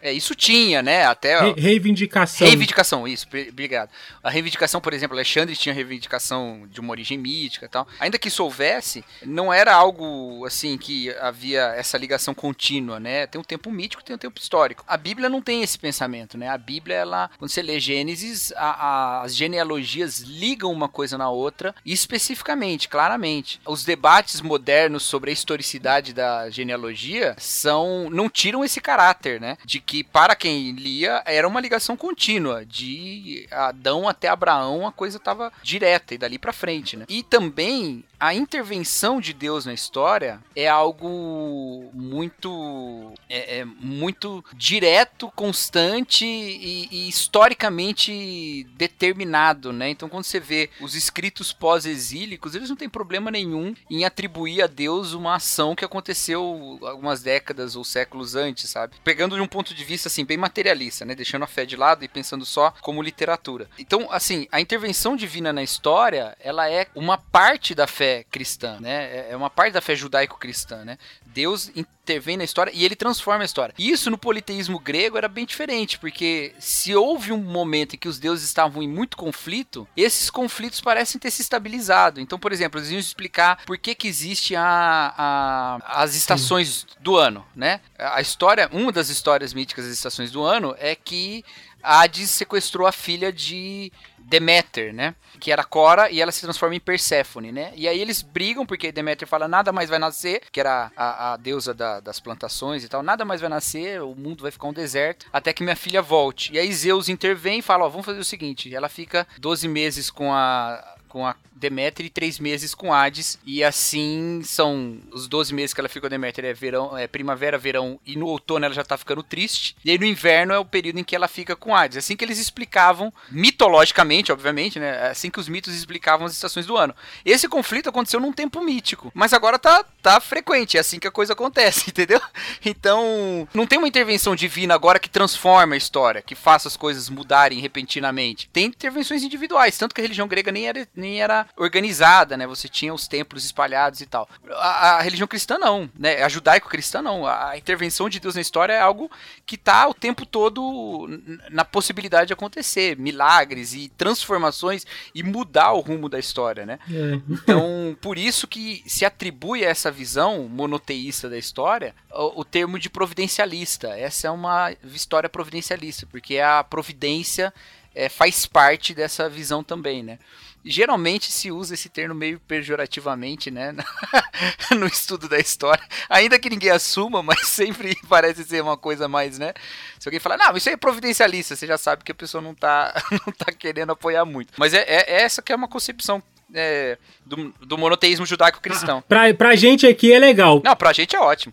É, 0.00 0.12
isso 0.12 0.34
tinha, 0.34 0.82
né? 0.82 1.04
Até. 1.06 1.40
Re 1.40 1.60
reivindicação. 1.60 2.46
Reivindicação, 2.46 3.08
isso, 3.08 3.26
obrigado. 3.48 3.90
A 4.22 4.30
reivindicação, 4.30 4.80
por 4.80 4.92
exemplo, 4.92 5.16
Alexandre 5.16 5.56
tinha 5.56 5.74
reivindicação 5.74 6.66
de 6.70 6.80
uma 6.80 6.90
origem 6.90 7.18
mítica 7.18 7.66
e 7.66 7.68
tal. 7.68 7.86
Ainda 7.98 8.18
que 8.18 8.28
isso 8.28 8.42
houvesse, 8.42 9.04
não 9.24 9.52
era 9.52 9.74
algo 9.74 10.44
assim 10.46 10.76
que 10.78 11.10
havia 11.20 11.74
essa 11.76 11.98
ligação 11.98 12.34
contínua, 12.34 13.00
né? 13.00 13.26
Tem 13.26 13.40
um 13.40 13.44
tempo 13.44 13.70
mítico, 13.70 14.02
tem 14.02 14.14
um 14.14 14.18
tempo 14.18 14.38
histórico. 14.38 14.84
A 14.86 14.96
Bíblia 14.96 15.28
não 15.28 15.42
tem 15.42 15.62
esse 15.62 15.78
pensamento, 15.78 16.38
né? 16.38 16.48
A 16.48 16.58
Bíblia, 16.58 16.96
ela, 16.96 17.30
quando 17.38 17.50
você 17.50 17.62
lê 17.62 17.80
Gênesis, 17.80 18.52
a, 18.56 18.70
a, 18.70 19.22
as 19.22 19.34
genealogias 19.34 20.20
ligam 20.20 20.72
uma 20.72 20.88
coisa 20.88 21.18
na 21.18 21.30
outra, 21.30 21.74
especificamente, 21.84 22.88
claramente. 22.88 23.60
Os 23.66 23.84
debates 23.84 24.40
modernos 24.40 25.02
sobre 25.02 25.30
a 25.30 25.32
historicidade 25.32 26.12
da 26.12 26.50
genealogia 26.50 27.34
são. 27.38 28.08
não 28.10 28.28
tiram 28.28 28.64
esse 28.64 28.80
caráter, 28.80 29.40
né? 29.40 29.56
De 29.64 29.80
que 29.88 30.04
para 30.04 30.36
quem 30.36 30.72
lia 30.72 31.22
era 31.24 31.48
uma 31.48 31.62
ligação 31.62 31.96
contínua 31.96 32.62
de 32.66 33.48
Adão 33.50 34.06
até 34.06 34.28
Abraão, 34.28 34.86
a 34.86 34.92
coisa 34.92 35.16
estava 35.16 35.50
direta 35.62 36.14
e 36.14 36.18
dali 36.18 36.38
para 36.38 36.52
frente, 36.52 36.94
né? 36.94 37.06
E 37.08 37.22
também 37.22 38.04
a 38.20 38.34
intervenção 38.34 39.18
de 39.18 39.32
Deus 39.32 39.64
na 39.64 39.72
história 39.72 40.40
é 40.54 40.68
algo 40.68 41.88
muito 41.94 43.14
é, 43.30 43.60
é 43.60 43.64
muito 43.64 44.44
direto, 44.54 45.32
constante 45.34 46.26
e, 46.26 46.88
e, 46.90 47.08
historicamente 47.08 48.66
determinado, 48.76 49.72
né? 49.72 49.88
Então 49.88 50.08
quando 50.08 50.24
você 50.24 50.38
vê 50.38 50.68
os 50.82 50.94
escritos 50.94 51.50
pós-exílicos, 51.50 52.54
eles 52.54 52.68
não 52.68 52.76
têm 52.76 52.90
problema 52.90 53.30
nenhum 53.30 53.74
em 53.88 54.04
atribuir 54.04 54.60
a 54.60 54.66
Deus 54.66 55.14
uma 55.14 55.36
ação 55.36 55.74
que 55.74 55.84
aconteceu 55.84 56.78
algumas 56.82 57.22
décadas 57.22 57.74
ou 57.74 57.84
séculos 57.84 58.34
antes, 58.34 58.68
sabe? 58.68 58.96
Pegando 59.02 59.34
de 59.34 59.40
um 59.40 59.46
ponto 59.46 59.72
de 59.72 59.77
vista 59.84 60.08
assim 60.08 60.24
bem 60.24 60.36
materialista, 60.36 61.04
né? 61.04 61.14
Deixando 61.14 61.44
a 61.44 61.46
fé 61.46 61.64
de 61.64 61.76
lado 61.76 62.04
e 62.04 62.08
pensando 62.08 62.44
só 62.44 62.72
como 62.80 63.02
literatura. 63.02 63.68
Então, 63.78 64.08
assim, 64.10 64.48
a 64.50 64.60
intervenção 64.60 65.16
divina 65.16 65.52
na 65.52 65.62
história, 65.62 66.36
ela 66.40 66.70
é 66.70 66.86
uma 66.94 67.18
parte 67.18 67.74
da 67.74 67.86
fé 67.86 68.08
fé 68.08 68.24
cristã, 68.30 68.78
né? 68.80 69.04
É, 69.04 69.28
é 69.32 69.36
uma 69.36 69.50
parte 69.50 69.72
da 69.72 69.80
fé 69.80 69.94
judaico-cristã, 69.94 70.84
né? 70.84 70.98
Deus 71.32 71.70
intervém 71.76 72.36
na 72.36 72.44
história 72.44 72.72
e 72.74 72.84
ele 72.84 72.96
transforma 72.96 73.42
a 73.42 73.44
história. 73.44 73.74
Isso 73.78 74.10
no 74.10 74.18
politeísmo 74.18 74.78
grego 74.78 75.16
era 75.16 75.28
bem 75.28 75.44
diferente, 75.44 75.98
porque 75.98 76.54
se 76.58 76.94
houve 76.94 77.32
um 77.32 77.38
momento 77.38 77.94
em 77.94 77.98
que 77.98 78.08
os 78.08 78.18
deuses 78.18 78.46
estavam 78.46 78.82
em 78.82 78.88
muito 78.88 79.16
conflito, 79.16 79.86
esses 79.96 80.30
conflitos 80.30 80.80
parecem 80.80 81.20
ter 81.20 81.30
se 81.30 81.42
estabilizado. 81.42 82.20
Então, 82.20 82.38
por 82.38 82.52
exemplo, 82.52 82.80
eles 82.80 82.90
iam 82.90 82.98
explicar 82.98 83.64
por 83.64 83.78
que 83.78 83.94
que 83.94 84.08
existe 84.08 84.56
a, 84.56 85.14
a 85.16 86.02
as 86.02 86.14
estações 86.14 86.86
Sim. 86.88 86.96
do 87.00 87.16
ano, 87.16 87.44
né? 87.54 87.80
A 87.98 88.20
história, 88.20 88.68
uma 88.72 88.92
das 88.92 89.08
histórias 89.08 89.52
míticas 89.52 89.84
das 89.84 89.94
estações 89.94 90.30
do 90.30 90.42
ano 90.42 90.74
é 90.78 90.94
que 90.94 91.44
Hades 91.82 92.30
sequestrou 92.30 92.86
a 92.86 92.92
filha 92.92 93.32
de 93.32 93.92
Deméter, 94.28 94.92
né? 94.92 95.14
Que 95.40 95.50
era 95.50 95.64
Cora 95.64 96.10
e 96.10 96.20
ela 96.20 96.30
se 96.30 96.42
transforma 96.42 96.74
em 96.74 96.80
Perséfone, 96.80 97.50
né? 97.50 97.72
E 97.74 97.88
aí 97.88 98.00
eles 98.00 98.20
brigam 98.22 98.66
porque 98.66 98.92
Deméter 98.92 99.26
fala 99.26 99.48
nada 99.48 99.72
mais 99.72 99.88
vai 99.88 99.98
nascer, 99.98 100.42
que 100.52 100.60
era 100.60 100.92
a, 100.96 101.32
a 101.32 101.36
deusa 101.36 101.72
da, 101.72 102.00
das 102.00 102.20
plantações 102.20 102.84
e 102.84 102.88
tal, 102.88 103.02
nada 103.02 103.24
mais 103.24 103.40
vai 103.40 103.48
nascer, 103.48 104.02
o 104.02 104.14
mundo 104.14 104.42
vai 104.42 104.50
ficar 104.50 104.68
um 104.68 104.72
deserto, 104.72 105.26
até 105.32 105.52
que 105.52 105.62
minha 105.62 105.76
filha 105.76 106.02
volte. 106.02 106.52
E 106.52 106.58
aí 106.58 106.72
Zeus 106.72 107.08
intervém 107.08 107.60
e 107.60 107.62
fala, 107.62 107.84
ó, 107.84 107.88
vamos 107.88 108.06
fazer 108.06 108.20
o 108.20 108.24
seguinte, 108.24 108.74
ela 108.74 108.88
fica 108.88 109.26
12 109.38 109.66
meses 109.66 110.10
com 110.10 110.32
a 110.32 110.96
com 111.08 111.26
a 111.26 111.34
Deméter 111.58 112.06
e 112.06 112.10
três 112.10 112.38
meses 112.38 112.74
com 112.74 112.92
Hades. 112.92 113.38
E 113.44 113.62
assim 113.62 114.40
são 114.44 114.98
os 115.12 115.28
12 115.28 115.52
meses 115.52 115.74
que 115.74 115.80
ela 115.80 115.88
fica 115.88 116.02
com 116.02 116.08
Deméter: 116.08 116.44
é, 116.44 116.52
verão, 116.52 116.96
é 116.96 117.06
primavera, 117.06 117.58
verão 117.58 118.00
e 118.06 118.16
no 118.16 118.26
outono 118.26 118.64
ela 118.64 118.74
já 118.74 118.84
tá 118.84 118.96
ficando 118.96 119.22
triste. 119.22 119.76
E 119.84 119.90
aí 119.90 119.98
no 119.98 120.04
inverno 120.04 120.52
é 120.52 120.58
o 120.58 120.64
período 120.64 120.98
em 120.98 121.04
que 121.04 121.16
ela 121.16 121.28
fica 121.28 121.56
com 121.56 121.74
Hades. 121.74 121.98
Assim 121.98 122.16
que 122.16 122.24
eles 122.24 122.38
explicavam, 122.38 123.12
mitologicamente, 123.30 124.32
obviamente, 124.32 124.78
né? 124.78 125.06
É 125.06 125.10
assim 125.10 125.30
que 125.30 125.40
os 125.40 125.48
mitos 125.48 125.74
explicavam 125.74 126.26
as 126.26 126.32
estações 126.32 126.66
do 126.66 126.76
ano. 126.76 126.94
Esse 127.24 127.48
conflito 127.48 127.88
aconteceu 127.88 128.20
num 128.20 128.32
tempo 128.32 128.62
mítico, 128.62 129.10
mas 129.14 129.32
agora 129.32 129.58
tá, 129.58 129.84
tá 130.02 130.20
frequente. 130.20 130.76
É 130.76 130.80
assim 130.80 130.98
que 130.98 131.08
a 131.08 131.12
coisa 131.12 131.32
acontece, 131.32 131.90
entendeu? 131.90 132.20
Então, 132.64 133.48
não 133.52 133.66
tem 133.66 133.78
uma 133.78 133.88
intervenção 133.88 134.36
divina 134.36 134.74
agora 134.74 134.98
que 134.98 135.08
transforma 135.08 135.74
a 135.74 135.78
história, 135.78 136.22
que 136.22 136.34
faça 136.34 136.68
as 136.68 136.76
coisas 136.76 137.08
mudarem 137.08 137.60
repentinamente. 137.60 138.48
Tem 138.52 138.66
intervenções 138.66 139.22
individuais, 139.22 139.76
tanto 139.76 139.94
que 139.94 140.00
a 140.00 140.04
religião 140.04 140.28
grega 140.28 140.52
nem 140.52 140.68
era, 140.68 140.88
nem 140.94 141.20
era 141.20 141.46
organizada, 141.56 142.36
né? 142.36 142.46
Você 142.46 142.68
tinha 142.68 142.92
os 142.94 143.08
templos 143.08 143.44
espalhados 143.44 144.00
e 144.00 144.06
tal. 144.06 144.28
A, 144.50 144.96
a 144.96 145.00
religião 145.00 145.26
cristã 145.26 145.58
não, 145.58 145.90
né? 145.98 146.22
A 146.22 146.28
judaico-cristã 146.28 147.02
não. 147.02 147.26
A 147.26 147.56
intervenção 147.56 148.08
de 148.08 148.20
Deus 148.20 148.34
na 148.34 148.40
história 148.40 148.72
é 148.72 148.80
algo 148.80 149.10
que 149.44 149.54
está 149.56 149.86
o 149.88 149.94
tempo 149.94 150.24
todo 150.24 151.08
na 151.50 151.64
possibilidade 151.64 152.28
de 152.28 152.32
acontecer, 152.32 152.96
milagres 152.96 153.74
e 153.74 153.88
transformações 153.88 154.86
e 155.14 155.22
mudar 155.22 155.72
o 155.72 155.80
rumo 155.80 156.08
da 156.08 156.18
história, 156.18 156.64
né? 156.64 156.78
É. 156.90 157.20
Então, 157.28 157.96
por 158.00 158.18
isso 158.18 158.46
que 158.46 158.82
se 158.86 159.04
atribui 159.04 159.64
a 159.64 159.68
essa 159.70 159.90
visão 159.90 160.48
monoteísta 160.48 161.28
da 161.28 161.38
história 161.38 161.94
o, 162.10 162.40
o 162.40 162.44
termo 162.44 162.78
de 162.78 162.90
providencialista. 162.90 163.88
Essa 163.88 164.28
é 164.28 164.30
uma 164.30 164.72
história 164.94 165.28
providencialista, 165.28 166.06
porque 166.06 166.38
a 166.38 166.62
providência 166.64 167.52
é, 167.94 168.08
faz 168.08 168.46
parte 168.46 168.94
dessa 168.94 169.28
visão 169.28 169.62
também, 169.62 170.02
né? 170.02 170.18
Geralmente 170.64 171.30
se 171.30 171.50
usa 171.50 171.74
esse 171.74 171.88
termo 171.88 172.14
meio 172.14 172.40
pejorativamente, 172.40 173.50
né? 173.50 173.74
no 174.76 174.86
estudo 174.86 175.28
da 175.28 175.38
história. 175.38 175.82
Ainda 176.08 176.38
que 176.38 176.50
ninguém 176.50 176.70
assuma, 176.70 177.22
mas 177.22 177.46
sempre 177.48 177.96
parece 178.08 178.44
ser 178.44 178.62
uma 178.62 178.76
coisa 178.76 179.08
mais, 179.08 179.38
né? 179.38 179.54
Se 179.98 180.08
alguém 180.08 180.20
falar, 180.20 180.36
não, 180.36 180.56
isso 180.56 180.68
aí 180.68 180.74
é 180.74 180.76
providencialista, 180.78 181.56
você 181.56 181.66
já 181.66 181.78
sabe 181.78 182.04
que 182.04 182.12
a 182.12 182.14
pessoa 182.14 182.42
não 182.42 182.54
tá, 182.54 182.94
não 183.26 183.32
tá 183.32 183.52
querendo 183.52 183.92
apoiar 183.92 184.24
muito. 184.24 184.52
Mas 184.56 184.74
é, 184.74 184.82
é 184.82 185.22
essa 185.22 185.42
que 185.42 185.52
é 185.52 185.56
uma 185.56 185.68
concepção 185.68 186.22
é, 186.54 186.96
do, 187.24 187.52
do, 187.60 187.76
monoteísmo 187.76 188.24
judaico-cristão. 188.24 188.98
Ah, 188.98 189.02
pra, 189.02 189.34
pra 189.34 189.56
gente 189.56 189.86
aqui 189.86 190.12
é 190.12 190.18
legal. 190.18 190.62
Não, 190.64 190.74
pra 190.74 190.92
gente 190.92 191.14
é 191.14 191.20
ótimo. 191.20 191.52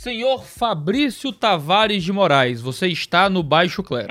Senhor 0.00 0.42
Fabrício 0.46 1.30
Tavares 1.30 2.02
de 2.02 2.10
Moraes, 2.10 2.62
você 2.62 2.88
está 2.88 3.28
no 3.28 3.42
Baixo 3.42 3.82
Clero. 3.82 4.08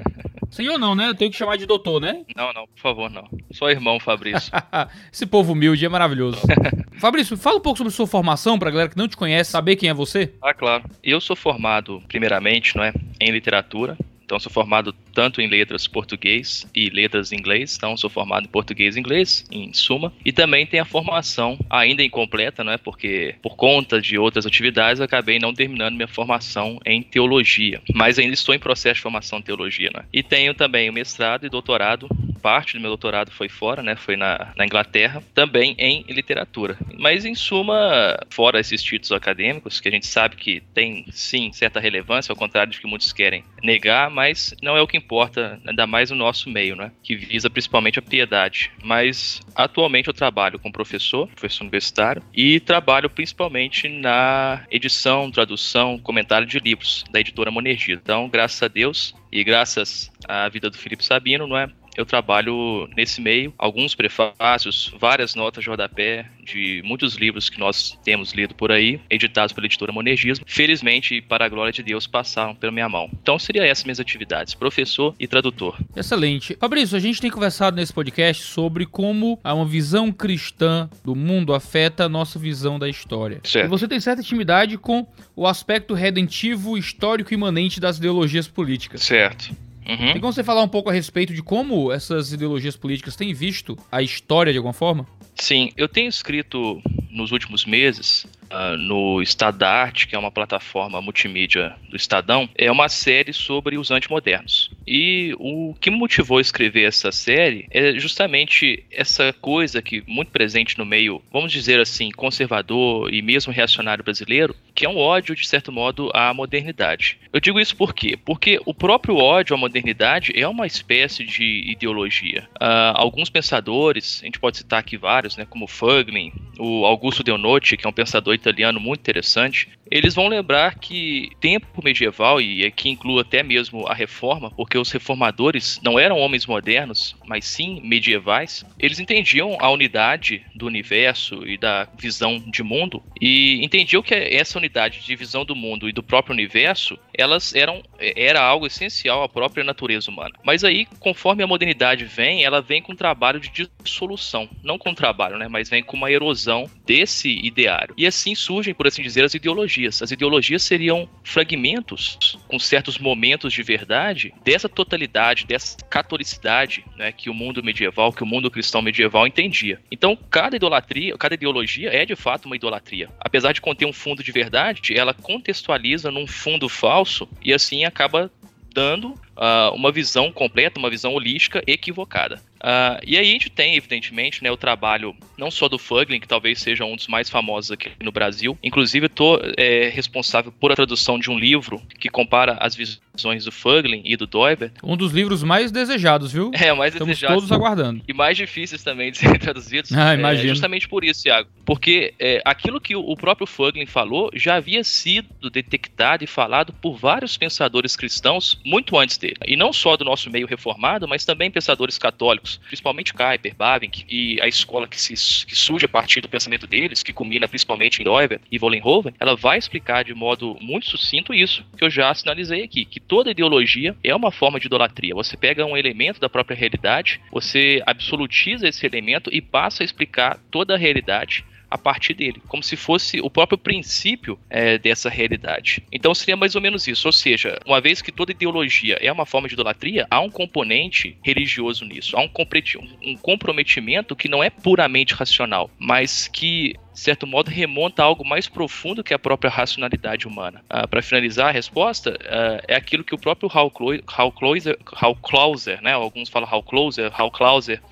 Senhor 0.48 0.78
não, 0.78 0.94
né? 0.94 1.10
Eu 1.10 1.14
tenho 1.14 1.30
que 1.30 1.36
chamar 1.36 1.58
de 1.58 1.66
doutor, 1.66 2.00
né? 2.00 2.24
Não, 2.34 2.54
não, 2.54 2.66
por 2.66 2.80
favor, 2.80 3.10
não. 3.10 3.28
Só 3.52 3.68
irmão, 3.68 4.00
Fabrício. 4.00 4.50
Esse 5.12 5.26
povo 5.26 5.52
humilde 5.52 5.84
é 5.84 5.90
maravilhoso. 5.90 6.40
Fabrício, 6.98 7.36
fala 7.36 7.58
um 7.58 7.60
pouco 7.60 7.76
sobre 7.76 7.92
sua 7.92 8.06
formação 8.06 8.58
pra 8.58 8.70
galera 8.70 8.88
que 8.88 8.96
não 8.96 9.06
te 9.06 9.14
conhece 9.14 9.50
saber 9.50 9.76
quem 9.76 9.90
é 9.90 9.92
você. 9.92 10.32
Ah, 10.40 10.54
claro. 10.54 10.84
Eu 11.04 11.20
sou 11.20 11.36
formado, 11.36 12.02
primeiramente, 12.08 12.74
não 12.74 12.82
é, 12.82 12.94
em 13.20 13.30
literatura. 13.30 13.94
Então, 14.26 14.40
sou 14.40 14.50
formado 14.50 14.92
tanto 15.14 15.40
em 15.40 15.48
letras 15.48 15.86
português 15.86 16.68
e 16.74 16.90
letras 16.90 17.30
inglês. 17.30 17.76
Então, 17.76 17.96
sou 17.96 18.10
formado 18.10 18.44
em 18.44 18.48
português 18.48 18.96
e 18.96 19.00
inglês, 19.00 19.46
em 19.52 19.72
suma. 19.72 20.12
E 20.24 20.32
também 20.32 20.66
tenho 20.66 20.82
a 20.82 20.86
formação 20.86 21.56
ainda 21.70 22.02
incompleta, 22.02 22.64
não 22.64 22.72
é? 22.72 22.76
Porque, 22.76 23.36
por 23.40 23.54
conta 23.54 24.00
de 24.00 24.18
outras 24.18 24.44
atividades, 24.44 25.00
acabei 25.00 25.38
não 25.38 25.54
terminando 25.54 25.94
minha 25.94 26.08
formação 26.08 26.80
em 26.84 27.02
teologia. 27.02 27.80
Mas 27.94 28.18
ainda 28.18 28.34
estou 28.34 28.52
em 28.52 28.58
processo 28.58 28.96
de 28.96 29.02
formação 29.02 29.38
em 29.38 29.42
teologia, 29.42 29.90
né? 29.94 30.04
E 30.12 30.24
tenho 30.24 30.52
também 30.54 30.90
o 30.90 30.92
mestrado 30.92 31.46
e 31.46 31.48
doutorado. 31.48 32.08
Parte 32.42 32.74
do 32.74 32.80
meu 32.80 32.90
doutorado 32.90 33.30
foi 33.30 33.48
fora, 33.48 33.80
né? 33.80 33.94
Foi 33.94 34.16
na, 34.16 34.52
na 34.56 34.64
Inglaterra. 34.64 35.22
Também 35.34 35.76
em 35.78 36.04
literatura. 36.08 36.76
Mas, 36.98 37.24
em 37.24 37.34
suma, 37.36 38.18
fora 38.28 38.58
esses 38.58 38.82
títulos 38.82 39.12
acadêmicos, 39.12 39.80
que 39.80 39.88
a 39.88 39.92
gente 39.92 40.06
sabe 40.06 40.34
que 40.34 40.60
tem, 40.74 41.06
sim, 41.12 41.52
certa 41.52 41.78
relevância, 41.78 42.32
ao 42.32 42.36
contrário 42.36 42.72
de 42.72 42.80
que 42.80 42.88
muitos 42.88 43.12
querem 43.12 43.44
negar, 43.62 44.10
mas 44.16 44.54
não 44.62 44.74
é 44.78 44.80
o 44.80 44.86
que 44.86 44.96
importa, 44.96 45.60
ainda 45.66 45.86
mais 45.86 46.10
no 46.10 46.16
nosso 46.16 46.48
meio, 46.48 46.74
né? 46.74 46.90
Que 47.02 47.14
visa 47.14 47.50
principalmente 47.50 47.98
a 47.98 48.02
piedade. 48.02 48.72
Mas 48.82 49.42
atualmente 49.54 50.08
eu 50.08 50.14
trabalho 50.14 50.58
como 50.58 50.72
professor, 50.72 51.28
professor 51.28 51.64
universitário, 51.64 52.22
e 52.32 52.58
trabalho 52.58 53.10
principalmente 53.10 53.90
na 53.90 54.64
edição, 54.70 55.30
tradução, 55.30 55.98
comentário 55.98 56.46
de 56.46 56.58
livros 56.58 57.04
da 57.10 57.20
editora 57.20 57.50
Monergia. 57.50 57.94
Então, 57.94 58.26
graças 58.26 58.62
a 58.62 58.68
Deus 58.68 59.14
e 59.30 59.44
graças 59.44 60.10
à 60.26 60.48
vida 60.48 60.70
do 60.70 60.78
Felipe 60.78 61.04
Sabino, 61.04 61.46
não 61.46 61.58
é? 61.58 61.68
Eu 61.96 62.06
trabalho 62.06 62.88
nesse 62.96 63.20
meio, 63.20 63.52
alguns 63.58 63.94
prefácios, 63.94 64.92
várias 64.98 65.34
notas 65.34 65.64
de 65.64 65.70
rodapé 65.70 66.26
de 66.44 66.80
muitos 66.84 67.14
livros 67.14 67.50
que 67.50 67.58
nós 67.58 67.98
temos 68.04 68.32
lido 68.32 68.54
por 68.54 68.70
aí, 68.70 69.00
editados 69.10 69.52
pela 69.52 69.66
editora 69.66 69.92
Monergismo. 69.92 70.44
Felizmente, 70.46 71.20
para 71.20 71.44
a 71.44 71.48
glória 71.48 71.72
de 71.72 71.82
Deus, 71.82 72.06
passaram 72.06 72.54
pela 72.54 72.72
minha 72.72 72.88
mão. 72.88 73.10
Então, 73.20 73.38
seria 73.38 73.66
essas 73.66 73.84
minhas 73.84 73.98
atividades, 73.98 74.54
professor 74.54 75.14
e 75.18 75.26
tradutor. 75.26 75.76
Excelente. 75.96 76.56
Fabrício, 76.60 76.96
a 76.96 77.00
gente 77.00 77.20
tem 77.20 77.30
conversado 77.30 77.76
nesse 77.76 77.92
podcast 77.92 78.44
sobre 78.44 78.86
como 78.86 79.40
uma 79.44 79.66
visão 79.66 80.12
cristã 80.12 80.88
do 81.04 81.14
mundo 81.14 81.52
afeta 81.52 82.04
a 82.04 82.08
nossa 82.08 82.38
visão 82.38 82.78
da 82.78 82.88
história. 82.88 83.40
Certo. 83.42 83.66
E 83.66 83.68
você 83.68 83.88
tem 83.88 83.98
certa 83.98 84.22
intimidade 84.22 84.78
com 84.78 85.06
o 85.34 85.46
aspecto 85.46 85.94
redentivo, 85.94 86.78
histórico 86.78 87.34
imanente 87.34 87.80
das 87.80 87.98
ideologias 87.98 88.46
políticas. 88.46 89.02
Certo. 89.02 89.65
Uhum. 89.88 90.12
Tem 90.12 90.20
como 90.20 90.32
você 90.32 90.42
falar 90.42 90.62
um 90.62 90.68
pouco 90.68 90.90
a 90.90 90.92
respeito 90.92 91.32
de 91.32 91.42
como 91.42 91.92
essas 91.92 92.32
ideologias 92.32 92.76
políticas 92.76 93.14
têm 93.14 93.32
visto 93.32 93.78
a 93.90 94.02
história 94.02 94.52
de 94.52 94.58
alguma 94.58 94.72
forma? 94.72 95.06
Sim, 95.34 95.70
eu 95.76 95.88
tenho 95.88 96.08
escrito 96.08 96.82
nos 97.10 97.30
últimos 97.30 97.64
meses 97.64 98.26
Uh, 98.50 98.76
no 98.76 99.22
Estado 99.22 99.58
da 99.58 99.70
Arte, 99.70 100.06
que 100.06 100.14
é 100.14 100.18
uma 100.18 100.30
plataforma 100.30 101.00
multimídia 101.00 101.74
do 101.88 101.96
Estadão, 101.96 102.48
é 102.54 102.70
uma 102.70 102.88
série 102.88 103.32
sobre 103.32 103.76
os 103.76 103.90
antimodernos. 103.90 104.70
E 104.86 105.34
o 105.38 105.74
que 105.80 105.90
motivou 105.90 106.38
a 106.38 106.40
escrever 106.40 106.84
essa 106.84 107.10
série 107.10 107.66
é 107.70 107.98
justamente 107.98 108.84
essa 108.90 109.32
coisa 109.32 109.82
que 109.82 110.02
muito 110.06 110.30
presente 110.30 110.78
no 110.78 110.86
meio, 110.86 111.20
vamos 111.32 111.50
dizer 111.50 111.80
assim, 111.80 112.10
conservador 112.10 113.12
e 113.12 113.20
mesmo 113.20 113.52
reacionário 113.52 114.04
brasileiro, 114.04 114.54
que 114.74 114.84
é 114.84 114.88
um 114.88 114.96
ódio, 114.96 115.34
de 115.34 115.46
certo 115.46 115.72
modo, 115.72 116.10
à 116.14 116.32
modernidade. 116.32 117.18
Eu 117.32 117.40
digo 117.40 117.58
isso 117.58 117.74
por 117.74 117.94
quê? 117.94 118.16
Porque 118.16 118.60
o 118.64 118.74
próprio 118.74 119.16
ódio 119.16 119.54
à 119.54 119.58
modernidade 119.58 120.32
é 120.34 120.46
uma 120.46 120.66
espécie 120.66 121.24
de 121.24 121.64
ideologia. 121.70 122.48
Uh, 122.60 122.94
alguns 122.94 123.30
pensadores, 123.30 124.20
a 124.22 124.26
gente 124.26 124.38
pode 124.38 124.58
citar 124.58 124.80
aqui 124.80 124.96
vários, 124.96 125.36
né, 125.36 125.46
como 125.48 125.66
Fuglin, 125.66 126.32
o 126.58 126.84
Augusto 126.84 127.22
Deonotti, 127.22 127.76
que 127.76 127.86
é 127.86 127.90
um 127.90 127.92
pensador 127.92 128.35
italiano 128.36 128.80
muito 128.80 129.00
interessante, 129.00 129.68
eles 129.90 130.14
vão 130.14 130.28
lembrar 130.28 130.78
que 130.78 131.30
tempo 131.40 131.82
medieval, 131.82 132.40
e 132.40 132.64
aqui 132.64 132.88
inclui 132.88 133.20
até 133.20 133.42
mesmo 133.42 133.86
a 133.86 133.94
reforma, 133.94 134.50
porque 134.50 134.76
os 134.76 134.90
reformadores 134.90 135.80
não 135.82 135.98
eram 135.98 136.18
homens 136.18 136.46
modernos, 136.46 137.16
mas 137.24 137.44
sim 137.44 137.80
medievais, 137.82 138.64
eles 138.78 138.98
entendiam 138.98 139.56
a 139.60 139.70
unidade 139.70 140.44
do 140.54 140.66
universo 140.66 141.46
e 141.46 141.56
da 141.56 141.88
visão 141.98 142.38
de 142.38 142.62
mundo, 142.62 143.02
e 143.20 143.64
entendiam 143.64 144.02
que 144.02 144.14
essa 144.14 144.58
unidade 144.58 145.00
de 145.04 145.16
visão 145.16 145.44
do 145.44 145.54
mundo 145.54 145.88
e 145.88 145.92
do 145.92 146.02
próprio 146.02 146.34
universo, 146.34 146.98
elas 147.14 147.54
eram 147.54 147.82
era 147.98 148.42
algo 148.42 148.66
essencial 148.66 149.22
à 149.22 149.28
própria 149.28 149.64
natureza 149.64 150.10
humana. 150.10 150.34
Mas 150.44 150.64
aí, 150.64 150.86
conforme 151.00 151.42
a 151.42 151.46
modernidade 151.46 152.04
vem, 152.04 152.44
ela 152.44 152.60
vem 152.60 152.82
com 152.82 152.92
um 152.92 152.96
trabalho 152.96 153.40
de 153.40 153.50
dissolução, 153.82 154.48
não 154.62 154.78
com 154.78 154.94
trabalho, 154.94 155.38
né, 155.38 155.48
mas 155.48 155.68
vem 155.68 155.82
com 155.82 155.96
uma 155.96 156.10
erosão 156.10 156.68
desse 156.84 157.30
ideário. 157.30 157.94
E 157.96 158.06
assim 158.06 158.25
surgem, 158.34 158.74
por 158.74 158.86
assim 158.86 159.02
dizer, 159.02 159.24
as 159.24 159.34
ideologias. 159.34 160.02
As 160.02 160.10
ideologias 160.10 160.62
seriam 160.62 161.08
fragmentos 161.22 162.38
com 162.48 162.58
certos 162.58 162.98
momentos 162.98 163.52
de 163.52 163.62
verdade 163.62 164.32
dessa 164.44 164.68
totalidade, 164.68 165.46
dessa 165.46 165.76
catolicidade, 165.88 166.84
né, 166.96 167.12
que 167.12 167.30
o 167.30 167.34
mundo 167.34 167.62
medieval, 167.62 168.12
que 168.12 168.22
o 168.22 168.26
mundo 168.26 168.50
cristão 168.50 168.82
medieval 168.82 169.26
entendia. 169.26 169.80
Então, 169.90 170.16
cada 170.30 170.56
idolatria, 170.56 171.16
cada 171.16 171.34
ideologia 171.34 171.90
é 171.90 172.04
de 172.04 172.16
fato 172.16 172.46
uma 172.46 172.56
idolatria. 172.56 173.08
Apesar 173.20 173.52
de 173.52 173.60
conter 173.60 173.86
um 173.86 173.92
fundo 173.92 174.22
de 174.22 174.32
verdade, 174.32 174.96
ela 174.96 175.14
contextualiza 175.14 176.10
num 176.10 176.26
fundo 176.26 176.68
falso 176.68 177.28
e 177.44 177.52
assim 177.52 177.84
acaba 177.84 178.30
dando 178.76 179.08
uh, 179.08 179.74
uma 179.74 179.90
visão 179.90 180.30
completa, 180.30 180.78
uma 180.78 180.90
visão 180.90 181.14
holística 181.14 181.62
equivocada. 181.66 182.42
Uh, 182.66 182.98
e 183.06 183.16
aí 183.16 183.28
a 183.28 183.30
gente 183.30 183.48
tem, 183.48 183.76
evidentemente, 183.76 184.42
né, 184.42 184.50
o 184.50 184.56
trabalho 184.56 185.14
não 185.38 185.52
só 185.52 185.68
do 185.68 185.78
Fuglin, 185.78 186.18
que 186.18 186.26
talvez 186.26 186.60
seja 186.60 186.84
um 186.84 186.96
dos 186.96 187.06
mais 187.06 187.30
famosos 187.30 187.70
aqui 187.70 187.92
no 188.02 188.10
Brasil. 188.10 188.58
Inclusive, 188.60 189.04
eu 189.04 189.08
estou 189.08 189.40
é, 189.56 189.88
responsável 189.88 190.50
por 190.50 190.72
a 190.72 190.74
tradução 190.74 191.16
de 191.16 191.30
um 191.30 191.38
livro 191.38 191.80
que 192.00 192.08
compara 192.08 192.54
as 192.60 192.74
visões 192.74 193.05
do 193.16 193.52
Fuglin 193.52 194.02
e 194.04 194.16
do 194.16 194.26
Doiber. 194.26 194.72
Um 194.82 194.96
dos 194.96 195.12
livros 195.12 195.42
mais 195.42 195.70
desejados, 195.70 196.32
viu? 196.32 196.50
É, 196.54 196.72
mais 196.72 196.94
Estamos 196.94 197.14
desejados. 197.14 197.36
todos 197.36 197.52
aguardando. 197.52 198.02
E 198.06 198.12
mais 198.12 198.36
difíceis 198.36 198.82
também 198.82 199.10
de 199.10 199.18
serem 199.18 199.38
traduzidos. 199.40 199.92
Ah, 199.92 200.14
imagino. 200.14 200.46
É, 200.46 200.48
justamente 200.48 200.88
por 200.88 201.04
isso, 201.04 201.22
Thiago. 201.22 201.48
Porque 201.64 202.14
é, 202.18 202.40
aquilo 202.44 202.80
que 202.80 202.94
o 202.94 203.16
próprio 203.16 203.46
Fuglin 203.46 203.86
falou 203.86 204.30
já 204.34 204.56
havia 204.56 204.84
sido 204.84 205.50
detectado 205.50 206.22
e 206.22 206.26
falado 206.26 206.72
por 206.72 206.96
vários 206.96 207.36
pensadores 207.36 207.96
cristãos 207.96 208.60
muito 208.64 208.96
antes 208.98 209.16
dele. 209.18 209.36
E 209.46 209.56
não 209.56 209.72
só 209.72 209.96
do 209.96 210.04
nosso 210.04 210.30
meio 210.30 210.46
reformado, 210.46 211.08
mas 211.08 211.24
também 211.24 211.50
pensadores 211.50 211.98
católicos, 211.98 212.60
principalmente 212.66 213.12
Kuyper, 213.12 213.54
Bavinck 213.56 214.04
e 214.08 214.40
a 214.40 214.46
escola 214.46 214.86
que, 214.86 215.00
se, 215.00 215.14
que 215.46 215.56
surge 215.56 215.86
a 215.86 215.88
partir 215.88 216.20
do 216.20 216.28
pensamento 216.28 216.66
deles, 216.66 217.02
que 217.02 217.12
culmina 217.12 217.48
principalmente 217.48 218.00
em 218.00 218.04
Doiver 218.04 218.40
e 218.50 218.58
Vollenhoven, 218.58 219.14
ela 219.18 219.34
vai 219.36 219.58
explicar 219.58 220.04
de 220.04 220.14
modo 220.14 220.56
muito 220.60 220.86
sucinto 220.86 221.34
isso 221.34 221.64
que 221.76 221.84
eu 221.84 221.90
já 221.90 222.12
sinalizei 222.14 222.62
aqui, 222.62 222.84
que 222.84 223.00
toda 223.06 223.30
ideologia 223.30 223.96
é 224.02 224.14
uma 224.14 224.30
forma 224.30 224.60
de 224.60 224.66
idolatria. 224.66 225.14
Você 225.14 225.36
pega 225.36 225.64
um 225.64 225.76
elemento 225.76 226.20
da 226.20 226.28
própria 226.28 226.56
realidade, 226.56 227.20
você 227.30 227.82
absolutiza 227.86 228.68
esse 228.68 228.86
elemento 228.86 229.30
e 229.32 229.40
passa 229.40 229.82
a 229.82 229.84
explicar 229.84 230.38
toda 230.50 230.74
a 230.74 230.78
realidade 230.78 231.44
a 231.70 231.76
partir 231.76 232.14
dele, 232.14 232.40
como 232.48 232.62
se 232.62 232.76
fosse 232.76 233.20
o 233.20 233.28
próprio 233.28 233.58
princípio 233.58 234.38
é, 234.48 234.78
dessa 234.78 235.10
realidade. 235.10 235.82
Então 235.90 236.14
seria 236.14 236.36
mais 236.36 236.54
ou 236.54 236.60
menos 236.60 236.86
isso, 236.86 237.08
ou 237.08 237.12
seja, 237.12 237.58
uma 237.66 237.80
vez 237.80 238.00
que 238.00 238.12
toda 238.12 238.32
ideologia 238.32 238.96
é 239.00 239.10
uma 239.10 239.26
forma 239.26 239.48
de 239.48 239.54
idolatria, 239.54 240.06
há 240.10 240.20
um 240.20 240.30
componente 240.30 241.18
religioso 241.22 241.84
nisso, 241.84 242.16
há 242.16 242.20
um 242.20 243.16
comprometimento 243.20 244.14
que 244.14 244.28
não 244.28 244.42
é 244.42 244.50
puramente 244.50 245.14
racional, 245.14 245.70
mas 245.78 246.28
que 246.28 246.74
de 246.96 247.02
certo 247.02 247.26
modo, 247.26 247.50
remonta 247.50 248.02
a 248.02 248.06
algo 248.06 248.26
mais 248.26 248.48
profundo 248.48 249.04
que 249.04 249.12
a 249.12 249.18
própria 249.18 249.50
racionalidade 249.50 250.26
humana. 250.26 250.64
Uh, 250.64 250.88
Para 250.88 251.02
finalizar 251.02 251.48
a 251.48 251.50
resposta, 251.50 252.12
uh, 252.12 252.64
é 252.66 252.74
aquilo 252.74 253.04
que 253.04 253.14
o 253.14 253.18
próprio 253.18 253.50
Hal, 253.52 253.70
Hal, 254.06 254.32
Clauser, 254.32 254.78
Hal 254.94 255.14
Clauser, 255.16 255.82
né? 255.82 255.92
alguns 255.92 256.30
falam 256.30 256.48
Hal 256.50 256.62
Clauser, 256.62 257.12
Hal 257.14 257.30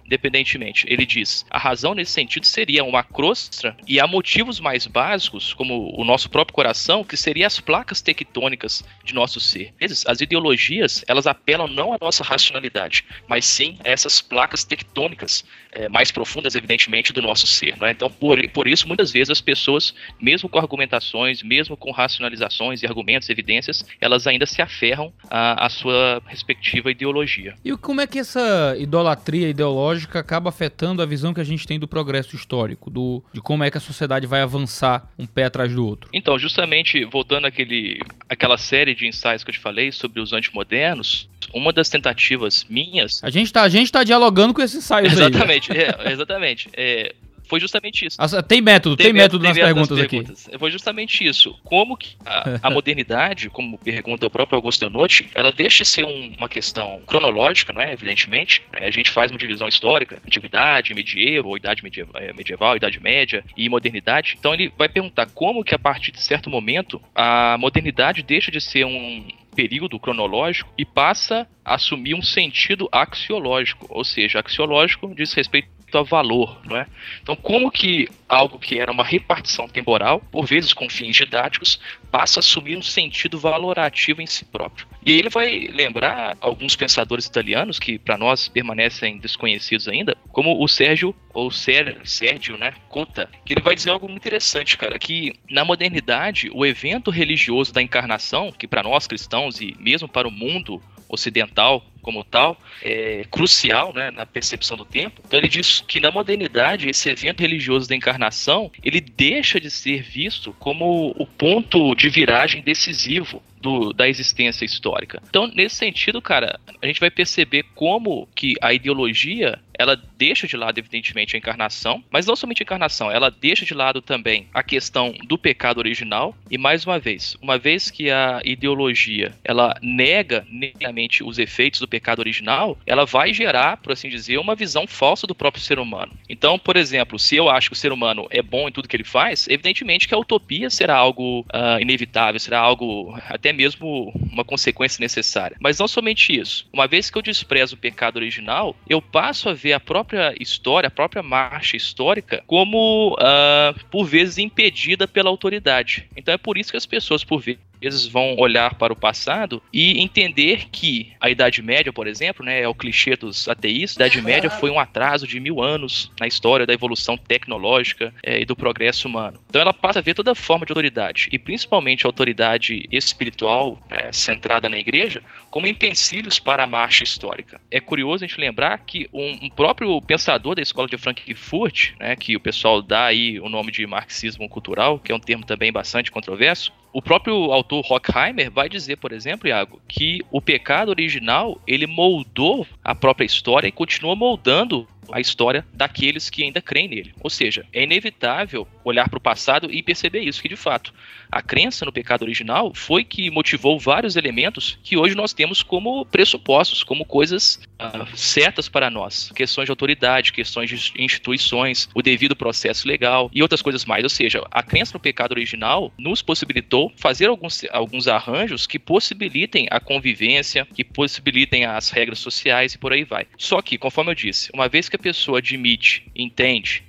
independentemente, 0.07 0.87
ele 0.89 1.05
diz: 1.05 1.45
a 1.51 1.59
razão 1.59 1.95
nesse 1.95 2.13
sentido 2.13 2.47
seria 2.47 2.83
uma 2.83 3.03
crosta 3.03 3.77
e 3.87 4.01
há 4.01 4.07
motivos 4.07 4.59
mais 4.59 4.87
básicos, 4.87 5.53
como 5.53 5.95
o 6.01 6.03
nosso 6.03 6.31
próprio 6.31 6.55
coração, 6.55 7.05
que 7.05 7.17
seriam 7.17 7.47
as 7.47 7.61
placas 7.61 8.01
tectônicas 8.01 8.83
de 9.05 9.13
nosso 9.13 9.39
ser. 9.39 9.75
As 10.07 10.23
ideologias, 10.23 11.05
elas 11.07 11.27
apelam 11.27 11.69
não 11.69 11.93
à 11.93 11.99
nossa 12.01 12.25
racionalidade, 12.25 13.05
mas 13.29 13.45
sim 13.45 13.77
a 13.85 13.91
essas 13.91 14.23
placas 14.23 14.65
tectônicas 14.65 15.45
é, 15.75 15.89
mais 15.89 16.11
profundas, 16.11 16.55
evidentemente, 16.55 17.13
do 17.13 17.21
nosso 17.21 17.47
ser. 17.47 17.77
Né? 17.79 17.91
Então, 17.91 18.11
por, 18.11 18.39
por 18.51 18.69
isso, 18.69 18.89
muitas 18.95 19.11
vezes 19.11 19.31
as 19.31 19.41
pessoas, 19.41 19.93
mesmo 20.21 20.49
com 20.49 20.59
argumentações, 20.59 21.43
mesmo 21.43 21.77
com 21.77 21.91
racionalizações 21.91 22.83
e 22.83 22.87
argumentos, 22.87 23.29
evidências, 23.29 23.85
elas 24.01 24.27
ainda 24.27 24.47
se 24.47 24.63
aferram 24.63 25.13
à, 25.29 25.67
à 25.67 25.69
sua 25.69 26.23
respectiva 26.27 26.91
ideologia. 26.91 27.55
E 27.65 27.77
como 27.77 28.01
é 28.01 28.07
que 28.07 28.19
essa 28.19 28.77
idolatria 28.79 29.49
ideológica 29.49 30.21
acaba 30.21 30.49
afetando 30.49 31.03
a 31.03 31.07
visão 31.07 31.35
que 31.35 31.41
a 31.41 31.45
gente 31.45 31.67
tem 31.67 31.79
do 31.79 31.89
progresso 31.89 32.37
histórico, 32.37 32.89
do, 32.89 33.23
de 33.33 33.41
como 33.41 33.65
é 33.65 33.71
que 33.71 33.77
a 33.77 33.81
sociedade 33.81 34.27
vai 34.27 34.41
avançar 34.41 35.11
um 35.19 35.27
pé 35.27 35.45
atrás 35.45 35.75
do 35.75 35.85
outro? 35.85 36.09
Então, 36.13 36.39
justamente 36.39 37.05
voltando 37.05 37.47
àquele, 37.47 38.01
àquela 38.29 38.57
série 38.57 38.95
de 38.95 39.07
ensaios 39.07 39.43
que 39.43 39.51
eu 39.51 39.55
te 39.55 39.61
falei 39.61 39.91
sobre 39.91 40.21
os 40.21 40.33
antimodernos, 40.33 41.29
uma 41.53 41.73
das 41.73 41.89
tentativas 41.89 42.65
minhas. 42.69 43.23
A 43.23 43.31
gente 43.31 43.47
está 43.47 43.63
a 43.63 43.69
gente 43.69 43.91
tá 43.91 44.05
dialogando 44.05 44.55
com 44.55 44.63
esses 44.63 44.77
ensaios 44.77 45.13
exatamente, 45.13 45.73
aí. 45.73 45.79
É, 45.79 46.13
exatamente. 46.13 46.69
É, 46.75 47.15
foi 47.47 47.61
justamente 47.61 48.07
isso. 48.07 48.17
Tem 48.43 48.61
método, 48.61 48.97
tem, 48.97 49.07
tem 49.07 49.13
método, 49.13 49.45
nas 49.45 49.57
perguntas, 49.57 49.99
perguntas, 49.99 50.47
aqui. 50.49 50.59
Foi 50.59 50.71
justamente 50.71 51.25
isso. 51.25 51.55
Como 51.65 51.97
que 51.97 52.17
a, 52.25 52.61
a 52.63 52.71
modernidade, 52.71 53.51
como 53.51 53.79
pergunta 53.79 54.27
o 54.27 54.31
próprio 54.31 54.57
Augusto 54.57 54.89
Notti, 54.89 55.29
ela 55.35 55.53
deixa 55.53 55.85
de 55.85 55.89
ser 55.89 56.05
um, 56.05 56.35
uma 56.39 56.49
questão 56.49 57.01
cronológica, 57.07 57.73
não 57.73 57.83
é? 57.83 57.93
Evidentemente. 57.93 58.63
Né? 58.73 58.87
A 58.87 58.91
gente 58.91 59.11
faz 59.11 59.31
uma 59.31 59.39
divisão 59.39 59.69
histórica, 59.69 60.21
antiguidade, 60.27 60.95
medieval, 60.95 61.57
idade 61.57 61.83
medieval, 61.83 62.21
é, 62.21 62.33
medieval, 62.33 62.77
idade 62.77 63.01
média 63.01 63.45
e 63.57 63.69
modernidade. 63.69 64.37
Então 64.39 64.55
ele 64.55 64.73
vai 64.77 64.89
perguntar 64.89 65.27
como 65.27 65.65
que 65.65 65.75
a 65.75 65.79
partir 65.79 66.13
de 66.13 66.23
certo 66.23 66.49
momento 66.49 67.01
a 67.15 67.57
modernidade 67.59 68.23
deixa 68.23 68.51
de 68.51 68.61
ser 68.61 68.85
um 68.85 69.27
período 69.55 69.99
cronológico 69.99 70.73
e 70.77 70.85
passa 70.85 71.47
a 71.65 71.77
assumir 71.77 72.15
um 72.15 72.23
sentido 72.23 72.89
axiológico, 72.91 73.87
ou 73.89 74.05
seja, 74.05 74.41
axiológico 74.41 75.15
diz 75.15 75.33
respeito 75.33 75.69
a 75.99 76.03
valor, 76.03 76.61
não 76.65 76.77
é? 76.77 76.87
Então, 77.23 77.37
como 77.37 77.71
que 77.71 78.09
algo 78.29 78.59
que 78.59 78.79
era 78.79 78.91
uma 78.91 79.05
repartição 79.05 79.69
temporal, 79.69 80.21
por 80.33 80.47
vezes 80.47 80.73
com 80.73 80.89
fins 80.89 81.17
didáticos, 81.17 81.79
passa 82.11 82.39
a 82.39 82.41
assumir 82.41 82.77
um 82.77 82.83
sentido 82.83 83.39
valorativo 83.39 84.21
em 84.21 84.27
si 84.27 84.45
próprio? 84.45 84.87
E 85.05 85.13
ele 85.13 85.29
vai 85.29 85.69
lembrar 85.73 86.37
alguns 86.41 86.75
pensadores 86.77 87.27
italianos 87.27 87.79
que 87.79 87.99
para 87.99 88.19
nós 88.19 88.49
permanecem 88.49 89.19
desconhecidos 89.19 89.89
ainda, 89.89 90.17
como 90.33 90.63
o 90.63 90.69
Sérgio 90.69 91.15
ou 91.33 91.51
Sérgio, 91.51 92.57
né, 92.57 92.75
Cota, 92.89 93.29
que 93.45 93.55
ele 93.55 93.61
vai 93.61 93.75
dizer 93.75 93.91
algo 93.91 94.09
muito 94.09 94.23
interessante, 94.23 94.79
cara, 94.79 94.99
que 94.99 95.35
na 95.51 95.65
modernidade 95.65 96.51
o 96.53 96.65
evento 96.65 97.11
religioso 97.11 97.73
da 97.73 97.83
encarnação, 97.83 98.53
que 98.53 98.67
para 98.67 98.83
nós 98.83 99.07
cristãos 99.07 99.61
e 99.61 99.77
mesmo 99.79 100.09
para 100.09 100.29
o 100.29 100.31
mundo 100.31 100.83
ocidental 101.09 101.85
como 102.05 102.23
tal 102.23 102.57
é 102.83 103.25
crucial 103.31 103.93
né, 103.93 104.11
na 104.11 104.25
percepção 104.25 104.77
do 104.77 104.85
tempo. 104.85 105.21
Então 105.27 105.39
ele 105.41 105.49
diz 105.49 105.83
que 105.89 105.99
na 105.99 106.13
modernidade 106.13 106.89
esse 106.89 107.09
evento 107.09 107.41
religioso 107.41 107.89
da 107.89 107.97
encarnação 107.97 108.71
ele 108.85 109.01
deixa 109.01 109.59
de 109.59 109.71
ser 109.71 110.03
visto 110.03 110.55
como 110.61 111.15
o 111.19 111.27
ponto 111.27 111.95
de 111.97 112.09
viragem 112.09 112.63
decisivo 112.63 113.43
do, 113.65 113.95
da 113.95 114.07
existência 114.07 114.67
histórica. 114.67 115.23
Então, 115.27 115.47
nesse 115.47 115.77
sentido, 115.77 116.21
cara, 116.21 116.61
a 116.83 116.87
gente 116.87 117.01
vai 117.01 117.11
perceber 117.11 117.65
como 117.75 118.29
que 118.35 118.55
a 118.61 118.75
ideologia 118.75 119.59
ela 119.77 120.01
deixa 120.17 120.47
de 120.47 120.57
lado, 120.57 120.79
evidentemente, 120.79 121.35
a 121.35 121.39
encarnação, 121.39 122.05
mas 122.11 122.27
não 122.27 122.37
somente 122.37 122.63
a 122.63 122.65
encarnação, 122.65 123.11
ela 123.11 123.31
deixa 123.31 123.65
de 123.65 123.75
lado 123.75 124.01
também 124.01 124.47
a 124.55 124.63
questão 124.63 125.13
do 125.27 125.37
pecado 125.37 125.79
original. 125.79 126.37
E 126.51 126.57
mais 126.57 126.87
uma 126.87 126.99
vez, 126.99 127.37
uma 127.43 127.59
vez 127.59 127.91
que 127.91 128.11
a 128.11 128.41
ideologia 128.45 129.35
ela 129.43 129.75
nega 129.83 130.47
negamente 130.49 131.25
os 131.25 131.39
efeitos 131.39 131.81
do 131.81 131.89
pecado 131.89 132.21
original, 132.21 132.79
ela 132.87 133.05
vai 133.05 133.33
gerar, 133.33 133.79
por 133.79 133.93
assim 133.93 134.09
dizer, 134.09 134.39
uma 134.39 134.55
visão 134.55 134.87
falsa 134.87 135.27
do 135.27 135.35
próprio 135.35 135.63
ser 135.63 135.79
humano. 135.79 136.13
Então, 136.29 136.59
por 136.59 136.77
exemplo, 136.77 137.19
se 137.19 137.35
eu 137.35 137.51
acho 137.51 137.71
que 137.71 137.77
o 137.77 137.79
ser 137.79 137.93
humano 137.93 138.27
é 138.31 138.43
bom 138.43 138.69
em 138.69 138.73
tudo 138.73 138.89
que 138.89 138.97
ele 138.97 139.05
faz, 139.05 139.49
evidentemente 139.49 140.07
que 140.07 140.15
a 140.15 140.19
utopia 140.19 140.71
será 140.71 140.97
algo 140.97 141.41
uh, 141.41 141.81
inevitável, 141.81 142.39
será 142.39 142.61
algo 142.61 143.19
até 143.29 143.53
mesmo 143.55 144.13
uma 144.31 144.45
consequência 144.45 145.01
necessária. 145.01 145.57
Mas 145.61 145.79
não 145.79 145.89
somente 145.89 146.39
isso. 146.39 146.67
Uma 146.73 146.87
vez 146.87 147.11
que 147.11 147.19
eu 147.19 147.23
desprezo 147.23 147.75
o 147.75 147.79
pecado 147.79 148.17
original, 148.17 148.77
eu 148.89 149.01
passo 149.01 149.49
a 149.49 149.55
ver 149.55 149.73
a 149.73 149.81
própria 149.81 150.35
história, 150.41 150.89
a 150.89 150.91
própria 150.91 151.23
marcha 151.23 151.77
histórica, 151.77 152.43
como 152.47 153.15
uh, 153.15 153.85
por 153.91 154.05
vezes 154.05 154.39
impedida 154.39 155.07
pela 155.07 155.31
autoridade. 155.31 156.09
Então 156.17 156.35
é 156.35 156.39
por 156.39 156.59
isso 156.59 156.71
que 156.71 156.77
as 156.77 156.87
pessoas, 156.87 157.25
por 157.25 157.41
vezes, 157.41 157.61
eles 157.87 158.07
vão 158.07 158.37
olhar 158.39 158.75
para 158.75 158.93
o 158.93 158.97
passado 158.97 159.63
e 159.73 160.01
entender 160.01 160.69
que 160.71 161.13
a 161.21 161.29
Idade 161.29 161.63
Média, 161.63 161.93
por 161.93 162.07
exemplo, 162.07 162.45
né, 162.45 162.63
é 162.63 162.69
o 162.69 162.75
clichê 162.75 163.17
dos 163.17 163.49
ateístas, 163.49 164.01
a 164.01 164.07
Idade 164.07 164.23
Média 164.23 164.51
foi 164.51 164.71
um 164.71 164.79
atraso 164.79 165.27
de 165.27 165.39
mil 165.39 165.63
anos 165.63 166.11
na 166.19 166.27
história 166.27 166.67
da 166.67 166.73
evolução 166.73 167.17
tecnológica 167.17 168.15
é, 168.23 168.41
e 168.41 168.45
do 168.45 168.57
progresso 168.57 169.07
humano. 169.09 169.39
Então 169.49 169.61
ela 169.61 169.75
passa 169.75 169.99
a 169.99 170.03
ver 170.03 170.15
toda 170.15 170.35
forma 170.35 170.65
de 170.65 170.73
autoridade, 170.73 171.29
e 171.31 171.39
principalmente 171.39 172.07
a 172.07 172.09
autoridade 172.09 172.89
espiritual 172.91 173.44
é, 173.91 174.13
centrada 174.13 174.69
na 174.69 174.79
igreja, 174.79 175.23
como 175.51 175.67
empecilhos 175.67 176.39
para 176.39 176.65
a 176.65 176.67
marcha 176.67 177.05
histórica. 177.05 177.61
É 177.71 177.81
curioso 177.81 178.25
a 178.25 178.27
gente 178.27 178.41
lembrar 178.41 178.79
que 178.79 179.09
um, 179.13 179.47
um 179.47 179.51
próprio 179.51 180.01
pensador 180.03 180.55
da 180.55 180.63
escola 180.63 180.89
de 180.89 180.99
Frankfurt, 180.99 181.93
né, 181.99 182.17
que 182.17 182.37
o 182.37 182.41
pessoal 182.41 182.83
dá 182.83 183.07
aí 183.07 183.39
o 183.41 183.49
nome 183.49 183.71
de 183.71 183.87
marxismo 183.87 184.49
cultural, 184.49 184.99
que 184.99 185.13
é 185.13 185.15
um 185.15 185.21
termo 185.21 185.45
também 185.45 185.73
bastante 185.73 186.11
controverso, 186.11 186.73
o 186.93 187.03
próprio 187.03 187.53
autor 187.53 187.85
Horkheimer 187.91 188.53
vai 188.53 188.69
dizer, 188.69 188.97
por 188.99 189.11
exemplo, 189.11 189.49
Iago, 189.49 189.83
que 189.89 190.21
o 190.31 190.41
pecado 190.41 190.91
original 190.91 191.61
ele 191.67 191.89
moldou 191.89 192.65
a 192.85 192.95
própria 192.95 193.27
história 193.27 193.67
e 193.67 193.73
continua 193.73 194.15
moldando 194.15 194.87
a 195.11 195.21
história 195.21 195.67
daqueles 195.73 196.31
que 196.31 196.45
ainda 196.45 196.63
creem 196.63 196.89
nele. 196.89 197.13
Ou 197.21 197.29
seja, 197.29 197.67
é 197.73 197.83
inevitável 197.83 198.67
olhar 198.85 199.09
para 199.09 199.17
o 199.17 199.21
passado 199.21 199.71
e 199.71 199.83
perceber 199.83 200.21
isso, 200.21 200.43
que 200.43 200.49
de 200.49 200.57
fato 200.57 200.93
a 201.31 201.43
crença 201.43 201.85
no 201.85 201.93
pecado 201.93 202.23
original 202.23 202.73
foi 202.75 203.03
que 203.03 203.31
motivou 203.31 203.79
vários 203.79 204.15
elementos 204.15 204.79
que 204.83 204.97
hoje 204.97 205.15
nós 205.15 205.33
temos 205.33 205.63
como 205.63 206.05
pressupostos, 206.07 206.85
como 206.85 207.05
coisas 207.05 207.59
uh, 207.81 208.17
certas 208.17 208.69
para 208.69 208.91
nós. 208.91 209.33
Questões 209.35 209.67
de 209.67 209.73
autoridade, 209.73 210.33
questões 210.33 210.71
de 210.71 210.93
instituições, 211.03 211.89
o 211.95 212.03
devido 212.03 212.37
processo 212.37 212.87
legal 212.87 213.31
e 213.35 213.43
outras 213.43 213.63
coisas 213.63 213.85
mais. 213.85 214.05
Ou 214.05 214.11
seja, 214.11 214.45
a 214.51 214.63
crença 214.63 214.93
no 214.95 215.01
pecado 215.01 215.33
original 215.33 215.93
nos 215.99 216.23
possibilitou 216.23 216.93
fazer 216.97 217.27
alguns, 217.27 217.65
alguns 217.73 218.07
arranjos 218.07 218.67
que 218.67 218.79
possibilitem 218.79 219.67
a 219.71 219.81
convivência, 219.81 220.67
que 220.73 220.85
possibilitem 220.85 221.65
as 221.65 221.91
regras 221.91 222.19
sociais 222.19 222.75
e 222.75 222.79
por 222.79 222.93
aí 222.93 223.05
vai. 223.05 223.27
Só 223.37 223.61
que, 223.61 223.79
conforme 223.79 224.13
eu 224.13 224.15
disse, 224.15 224.51
uma 224.55 224.69
vez 224.69 224.89
que 224.89 224.97
a 224.97 224.99
pessoa 224.99 225.39
admite, 225.39 226.07
entende, 226.15 226.85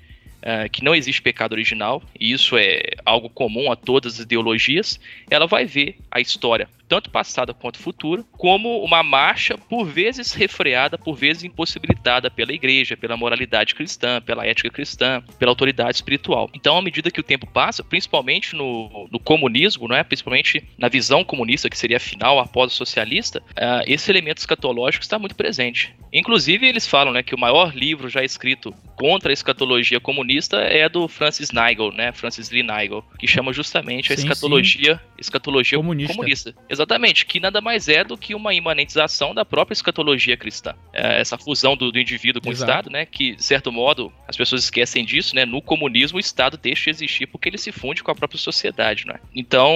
uh, 0.45 0.69
que 0.69 0.84
não 0.84 0.95
existe 0.95 1.21
pecado 1.21 1.53
original, 1.53 2.01
e 2.19 2.31
isso 2.31 2.55
é 2.58 2.81
algo 3.03 3.29
comum 3.29 3.71
a 3.71 3.75
todas 3.75 4.15
as 4.15 4.19
ideologias, 4.19 4.99
ela 5.29 5.47
vai 5.47 5.65
ver 5.65 5.97
a 6.12 6.21
história 6.21 6.69
tanto 6.88 7.10
passada 7.10 7.54
quanto 7.54 7.80
futura, 7.80 8.24
como 8.34 8.84
uma 8.84 9.04
marcha 9.04 9.58
por 9.58 9.86
vezes 9.86 10.34
refreada, 10.34 10.98
por 10.98 11.15
vezes 11.15 11.43
impossibilitada 11.43 12.30
pela 12.30 12.54
igreja, 12.54 12.98
pela 12.98 13.17
moralidade 13.17 13.76
cristã, 13.76 14.21
pela 14.21 14.45
ética 14.45 14.69
cristã, 14.69 15.24
pela 15.39 15.52
autoridade 15.52 15.95
espiritual. 15.95 16.50
Então, 16.54 16.78
à 16.78 16.82
medida 16.82 17.12
que 17.12 17.19
o 17.19 17.24
tempo 17.24 17.48
passa, 17.48 17.84
principalmente 17.84 18.56
no, 18.56 19.08
no 19.12 19.19
comunismo, 19.19 19.88
não 19.88 19.95
é? 19.95 20.04
principalmente 20.04 20.63
na 20.78 20.88
visão 20.88 21.24
comunista, 21.24 21.69
que 21.69 21.78
seria 21.78 21.98
a 21.98 22.00
final 22.00 22.39
após 22.39 22.71
o 22.71 22.76
socialista, 22.76 23.39
uh, 23.39 23.84
esse 23.86 24.12
elemento 24.12 24.38
escatológico 24.38 25.04
está 25.04 25.17
muito 25.17 25.36
presente. 25.36 25.95
Inclusive, 26.12 26.67
eles 26.67 26.88
falam 26.88 27.13
né, 27.13 27.21
que 27.21 27.36
o 27.36 27.38
maior 27.38 27.76
livro 27.76 28.10
já 28.10 28.24
escrito 28.24 28.74
contra 28.95 29.32
a 29.32 29.34
escatologia 29.34 30.00
comunista 30.00 30.58
é 30.58 30.88
do 30.88 31.08
Francis 31.08 31.52
Nigel, 31.52 31.91
né? 31.91 32.13
Francis 32.13 32.50
Lee 32.50 32.63
Nigel, 32.63 33.04
que 33.19 33.28
chama 33.28 33.52
justamente 33.52 34.13
a 34.13 34.15
sim, 34.15 34.24
escatologia, 34.24 34.95
sim. 34.95 35.02
escatologia 35.19 35.78
comunista. 35.78 36.13
comunista. 36.13 36.56
Exatamente, 36.75 37.25
que 37.25 37.39
nada 37.39 37.61
mais 37.61 37.88
é 37.88 38.03
do 38.03 38.17
que 38.17 38.35
uma 38.35 38.53
imanentização 38.53 39.33
da 39.33 39.45
própria 39.45 39.73
escatologia 39.73 40.35
cristã. 40.35 40.75
É 40.93 41.19
essa 41.21 41.38
fusão 41.38 41.75
do, 41.75 41.91
do 41.91 41.99
indivíduo 41.99 42.41
com 42.41 42.51
Exato. 42.51 42.69
o 42.69 42.73
Estado, 42.73 42.89
né? 42.91 43.05
Que, 43.05 43.35
de 43.35 43.43
certo 43.43 43.71
modo, 43.71 44.11
as 44.27 44.35
pessoas 44.35 44.63
esquecem 44.63 45.05
disso, 45.05 45.35
né? 45.35 45.45
No 45.45 45.61
comunismo, 45.61 46.17
o 46.17 46.19
Estado 46.19 46.57
deixa 46.57 46.85
de 46.85 46.89
existir 46.91 47.27
porque 47.27 47.49
ele 47.49 47.57
se 47.57 47.71
funde 47.71 48.03
com 48.03 48.11
a 48.11 48.15
própria 48.15 48.39
sociedade, 48.39 49.07
né? 49.07 49.19
Então, 49.33 49.71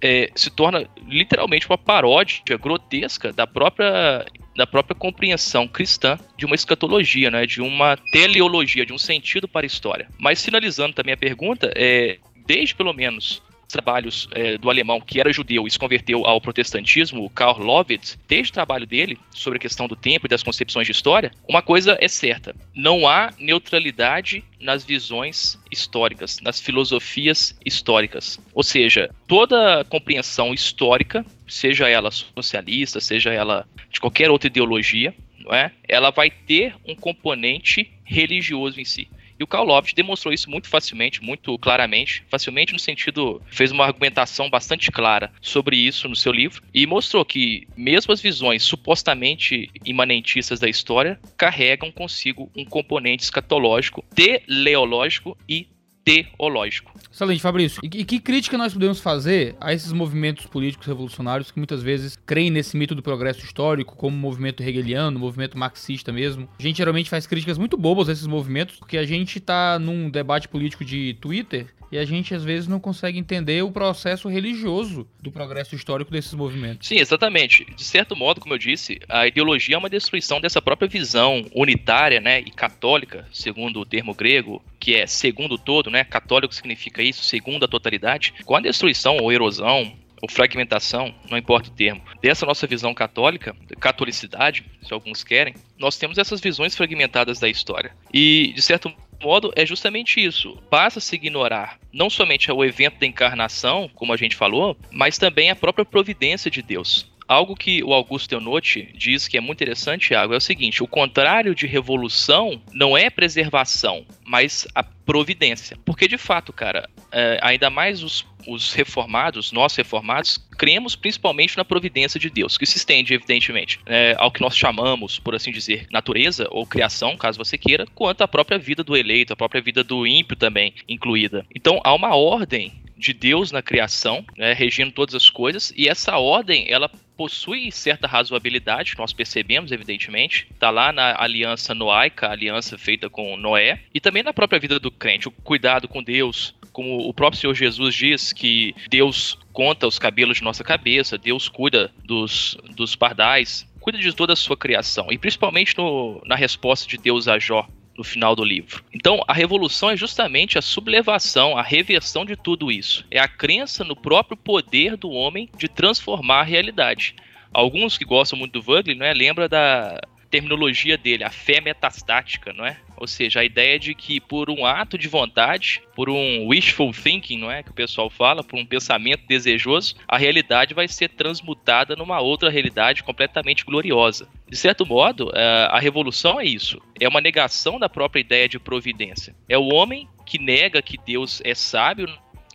é, 0.00 0.30
se 0.34 0.50
torna 0.50 0.88
literalmente 1.06 1.66
uma 1.66 1.78
paródia 1.78 2.56
grotesca 2.56 3.32
da 3.32 3.46
própria 3.46 4.24
da 4.56 4.66
própria 4.66 4.94
compreensão 4.94 5.66
cristã 5.66 6.18
de 6.36 6.44
uma 6.44 6.54
escatologia, 6.54 7.30
né, 7.30 7.46
de 7.46 7.62
uma 7.62 7.96
teleologia, 8.12 8.84
de 8.84 8.92
um 8.92 8.98
sentido 8.98 9.48
para 9.48 9.64
a 9.64 9.66
história. 9.66 10.08
Mas 10.18 10.44
finalizando 10.44 10.92
também 10.92 11.14
a 11.14 11.16
pergunta, 11.16 11.72
é, 11.74 12.18
desde 12.46 12.74
pelo 12.74 12.92
menos 12.92 13.40
trabalhos 13.70 14.28
é, 14.32 14.58
do 14.58 14.68
alemão 14.68 15.00
que 15.00 15.20
era 15.20 15.32
judeu 15.32 15.66
e 15.66 15.70
se 15.70 15.78
converteu 15.78 16.26
ao 16.26 16.40
protestantismo, 16.40 17.24
o 17.24 17.30
Karl 17.30 17.62
Lovitz, 17.62 18.18
desde 18.28 18.50
o 18.50 18.54
trabalho 18.54 18.86
dele 18.86 19.18
sobre 19.30 19.56
a 19.58 19.60
questão 19.60 19.86
do 19.86 19.96
tempo 19.96 20.26
e 20.26 20.28
das 20.28 20.42
concepções 20.42 20.86
de 20.86 20.92
história, 20.92 21.30
uma 21.48 21.62
coisa 21.62 21.96
é 22.00 22.08
certa: 22.08 22.54
não 22.74 23.08
há 23.08 23.30
neutralidade 23.38 24.44
nas 24.60 24.84
visões 24.84 25.58
históricas, 25.70 26.38
nas 26.40 26.60
filosofias 26.60 27.58
históricas. 27.64 28.38
Ou 28.52 28.62
seja, 28.62 29.10
toda 29.26 29.84
compreensão 29.84 30.52
histórica, 30.52 31.24
seja 31.48 31.88
ela 31.88 32.10
socialista, 32.10 33.00
seja 33.00 33.32
ela 33.32 33.66
de 33.90 34.00
qualquer 34.00 34.30
outra 34.30 34.48
ideologia, 34.48 35.14
não 35.38 35.54
é? 35.54 35.72
ela 35.88 36.10
vai 36.10 36.30
ter 36.30 36.74
um 36.86 36.94
componente 36.94 37.90
religioso 38.04 38.80
em 38.80 38.84
si. 38.84 39.08
E 39.40 39.42
o 39.42 39.46
Karl 39.46 39.64
Lopes 39.64 39.94
demonstrou 39.94 40.34
isso 40.34 40.50
muito 40.50 40.68
facilmente, 40.68 41.22
muito 41.22 41.58
claramente, 41.58 42.22
facilmente 42.28 42.74
no 42.74 42.78
sentido, 42.78 43.40
fez 43.46 43.72
uma 43.72 43.86
argumentação 43.86 44.50
bastante 44.50 44.90
clara 44.92 45.32
sobre 45.40 45.78
isso 45.78 46.06
no 46.06 46.14
seu 46.14 46.30
livro 46.30 46.62
e 46.74 46.86
mostrou 46.86 47.24
que 47.24 47.66
mesmo 47.74 48.12
as 48.12 48.20
visões 48.20 48.62
supostamente 48.62 49.70
imanentistas 49.82 50.60
da 50.60 50.68
história 50.68 51.18
carregam 51.38 51.90
consigo 51.90 52.52
um 52.54 52.66
componente 52.66 53.22
escatológico, 53.22 54.04
teleológico 54.14 55.34
e 55.48 55.66
teológico. 56.04 56.89
Excelente, 57.12 57.42
Fabrício. 57.42 57.80
E, 57.82 58.04
que 58.04 58.20
crítica 58.20 58.56
nós 58.56 58.72
podemos 58.72 59.00
fazer 59.00 59.56
a 59.60 59.72
esses 59.72 59.92
movimentos 59.92 60.46
políticos 60.46 60.86
revolucionários 60.86 61.50
que 61.50 61.58
muitas 61.58 61.82
vezes 61.82 62.16
creem 62.24 62.50
nesse 62.50 62.76
mito 62.76 62.94
do 62.94 63.02
progresso 63.02 63.44
histórico, 63.44 63.96
como 63.96 64.16
o 64.16 64.18
movimento 64.18 64.62
hegeliano, 64.62 65.16
o 65.16 65.20
movimento 65.20 65.58
marxista 65.58 66.12
mesmo? 66.12 66.48
A 66.58 66.62
gente 66.62 66.76
geralmente 66.76 67.10
faz 67.10 67.26
críticas 67.26 67.58
muito 67.58 67.76
bobas 67.76 68.08
a 68.08 68.12
esses 68.12 68.26
movimentos, 68.26 68.76
porque 68.76 68.96
a 68.96 69.04
gente 69.04 69.40
tá 69.40 69.78
num 69.78 70.08
debate 70.08 70.48
político 70.48 70.84
de 70.84 71.14
Twitter 71.20 71.66
e 71.90 71.98
a 71.98 72.04
gente 72.04 72.34
às 72.34 72.44
vezes 72.44 72.68
não 72.68 72.80
consegue 72.80 73.18
entender 73.18 73.62
o 73.62 73.70
processo 73.70 74.28
religioso 74.28 75.06
do 75.20 75.30
progresso 75.30 75.74
histórico 75.74 76.10
desses 76.10 76.34
movimentos. 76.34 76.88
Sim, 76.88 76.98
exatamente. 76.98 77.64
De 77.74 77.84
certo 77.84 78.14
modo, 78.14 78.40
como 78.40 78.54
eu 78.54 78.58
disse, 78.58 79.00
a 79.08 79.26
ideologia 79.26 79.74
é 79.74 79.78
uma 79.78 79.90
destruição 79.90 80.40
dessa 80.40 80.62
própria 80.62 80.88
visão 80.88 81.44
unitária, 81.54 82.20
né, 82.20 82.40
e 82.40 82.50
católica, 82.50 83.26
segundo 83.32 83.80
o 83.80 83.86
termo 83.86 84.14
grego, 84.14 84.62
que 84.78 84.94
é 84.94 85.06
segundo 85.06 85.58
todo, 85.58 85.90
né? 85.90 86.04
Católico 86.04 86.54
significa 86.54 87.02
isso, 87.02 87.22
segundo 87.22 87.64
a 87.64 87.68
totalidade. 87.68 88.34
Com 88.44 88.56
a 88.56 88.60
destruição 88.60 89.16
ou 89.18 89.32
erosão 89.32 89.92
ou 90.22 90.28
fragmentação, 90.28 91.14
não 91.30 91.38
importa 91.38 91.70
o 91.70 91.72
termo, 91.72 92.02
dessa 92.22 92.44
nossa 92.44 92.66
visão 92.66 92.92
católica, 92.92 93.56
catolicidade, 93.78 94.64
se 94.82 94.92
alguns 94.92 95.24
querem, 95.24 95.54
nós 95.78 95.96
temos 95.96 96.18
essas 96.18 96.40
visões 96.40 96.76
fragmentadas 96.76 97.38
da 97.40 97.48
história. 97.48 97.92
E, 98.12 98.52
de 98.54 98.60
certo 98.60 98.92
modo, 99.20 99.52
é 99.56 99.66
justamente 99.66 100.24
isso. 100.24 100.56
Passa-se 100.70 101.14
a 101.14 101.16
ignorar 101.16 101.78
não 101.92 102.08
somente 102.08 102.50
o 102.50 102.64
evento 102.64 102.98
da 102.98 103.06
encarnação, 103.06 103.90
como 103.94 104.12
a 104.12 104.16
gente 104.16 104.36
falou, 104.36 104.76
mas 104.90 105.18
também 105.18 105.50
a 105.50 105.56
própria 105.56 105.84
providência 105.84 106.50
de 106.50 106.62
Deus. 106.62 107.09
Algo 107.30 107.54
que 107.54 107.80
o 107.84 107.94
Augusto 107.94 108.32
Eunotti 108.32 108.88
diz 108.92 109.28
que 109.28 109.38
é 109.38 109.40
muito 109.40 109.62
interessante, 109.62 110.08
Thiago, 110.08 110.34
é 110.34 110.36
o 110.36 110.40
seguinte: 110.40 110.82
o 110.82 110.88
contrário 110.88 111.54
de 111.54 111.64
revolução 111.64 112.60
não 112.72 112.98
é 112.98 113.08
preservação, 113.08 114.04
mas 114.24 114.66
a 114.74 114.82
providência. 114.82 115.78
Porque, 115.84 116.08
de 116.08 116.18
fato, 116.18 116.52
cara, 116.52 116.90
é, 117.12 117.38
ainda 117.40 117.70
mais 117.70 118.02
os, 118.02 118.26
os 118.48 118.72
reformados, 118.72 119.52
nós 119.52 119.76
reformados, 119.76 120.38
cremos 120.58 120.96
principalmente 120.96 121.56
na 121.56 121.64
providência 121.64 122.18
de 122.18 122.28
Deus, 122.28 122.58
que 122.58 122.66
se 122.66 122.78
estende, 122.78 123.14
evidentemente, 123.14 123.78
é, 123.86 124.16
ao 124.18 124.32
que 124.32 124.40
nós 124.40 124.56
chamamos, 124.56 125.20
por 125.20 125.32
assim 125.32 125.52
dizer, 125.52 125.86
natureza 125.88 126.48
ou 126.50 126.66
criação, 126.66 127.16
caso 127.16 127.38
você 127.38 127.56
queira, 127.56 127.86
quanto 127.94 128.22
à 128.22 128.28
própria 128.28 128.58
vida 128.58 128.82
do 128.82 128.96
eleito, 128.96 129.32
a 129.32 129.36
própria 129.36 129.62
vida 129.62 129.84
do 129.84 130.04
ímpio 130.04 130.36
também 130.36 130.74
incluída. 130.88 131.46
Então, 131.54 131.80
há 131.84 131.94
uma 131.94 132.16
ordem 132.16 132.72
de 133.00 133.14
Deus 133.14 133.50
na 133.50 133.62
criação, 133.62 134.24
né, 134.36 134.52
regindo 134.52 134.92
todas 134.92 135.14
as 135.14 135.30
coisas, 135.30 135.72
e 135.76 135.88
essa 135.88 136.18
ordem, 136.18 136.66
ela 136.68 136.90
possui 137.20 137.70
certa 137.70 138.06
razoabilidade, 138.06 138.94
nós 138.96 139.12
percebemos, 139.12 139.70
evidentemente. 139.70 140.46
Está 140.50 140.70
lá 140.70 140.90
na 140.90 141.22
aliança 141.22 141.74
noaica, 141.74 142.26
a 142.26 142.32
aliança 142.32 142.78
feita 142.78 143.10
com 143.10 143.36
Noé, 143.36 143.82
e 143.92 144.00
também 144.00 144.22
na 144.22 144.32
própria 144.32 144.58
vida 144.58 144.80
do 144.80 144.90
crente, 144.90 145.28
o 145.28 145.30
cuidado 145.30 145.86
com 145.86 146.02
Deus, 146.02 146.54
como 146.72 146.96
o 147.06 147.12
próprio 147.12 147.38
Senhor 147.38 147.52
Jesus 147.52 147.94
diz 147.94 148.32
que 148.32 148.74
Deus 148.88 149.38
conta 149.52 149.86
os 149.86 149.98
cabelos 149.98 150.38
de 150.38 150.44
nossa 150.44 150.64
cabeça, 150.64 151.18
Deus 151.18 151.46
cuida 151.46 151.92
dos, 152.02 152.56
dos 152.74 152.96
pardais, 152.96 153.70
cuida 153.80 153.98
de 153.98 154.14
toda 154.14 154.32
a 154.32 154.36
sua 154.36 154.56
criação, 154.56 155.08
e 155.10 155.18
principalmente 155.18 155.76
no, 155.76 156.22
na 156.24 156.36
resposta 156.36 156.88
de 156.88 156.96
Deus 156.96 157.28
a 157.28 157.38
Jó, 157.38 157.68
no 157.96 158.04
final 158.04 158.34
do 158.34 158.44
livro. 158.44 158.82
Então, 158.92 159.22
a 159.26 159.32
revolução 159.32 159.90
é 159.90 159.96
justamente 159.96 160.58
a 160.58 160.62
sublevação, 160.62 161.56
a 161.56 161.62
reversão 161.62 162.24
de 162.24 162.36
tudo 162.36 162.70
isso. 162.70 163.04
É 163.10 163.18
a 163.18 163.28
crença 163.28 163.84
no 163.84 163.96
próprio 163.96 164.36
poder 164.36 164.96
do 164.96 165.10
homem 165.10 165.48
de 165.56 165.68
transformar 165.68 166.40
a 166.40 166.44
realidade. 166.44 167.14
Alguns 167.52 167.98
que 167.98 168.04
gostam 168.04 168.38
muito 168.38 168.52
do 168.52 168.62
Wagner, 168.62 168.96
né, 168.96 169.12
lembra 169.12 169.48
da 169.48 170.00
terminologia 170.30 170.96
dele, 170.96 171.24
a 171.24 171.30
fé 171.30 171.60
metastática, 171.60 172.52
não 172.52 172.64
é? 172.64 172.78
Ou 173.00 173.06
seja, 173.06 173.40
a 173.40 173.44
ideia 173.44 173.78
de 173.78 173.94
que 173.94 174.20
por 174.20 174.50
um 174.50 174.66
ato 174.66 174.98
de 174.98 175.08
vontade, 175.08 175.82
por 175.96 176.10
um 176.10 176.46
wishful 176.46 176.92
thinking, 176.92 177.38
não 177.38 177.50
é, 177.50 177.62
que 177.62 177.70
o 177.70 177.74
pessoal 177.74 178.10
fala, 178.10 178.44
por 178.44 178.58
um 178.58 178.66
pensamento 178.66 179.26
desejoso, 179.26 179.94
a 180.06 180.18
realidade 180.18 180.74
vai 180.74 180.86
ser 180.86 181.08
transmutada 181.08 181.96
numa 181.96 182.20
outra 182.20 182.50
realidade 182.50 183.02
completamente 183.02 183.64
gloriosa. 183.64 184.28
De 184.46 184.56
certo 184.56 184.84
modo, 184.84 185.32
é, 185.34 185.68
a 185.70 185.78
revolução 185.78 186.38
é 186.38 186.44
isso. 186.44 186.80
É 187.00 187.08
uma 187.08 187.20
negação 187.20 187.78
da 187.78 187.88
própria 187.88 188.20
ideia 188.20 188.48
de 188.48 188.58
providência. 188.58 189.34
É 189.48 189.56
o 189.56 189.72
homem 189.72 190.06
que 190.26 190.38
nega 190.38 190.82
que 190.82 190.98
Deus 190.98 191.40
é 191.44 191.54
sábio 191.54 192.06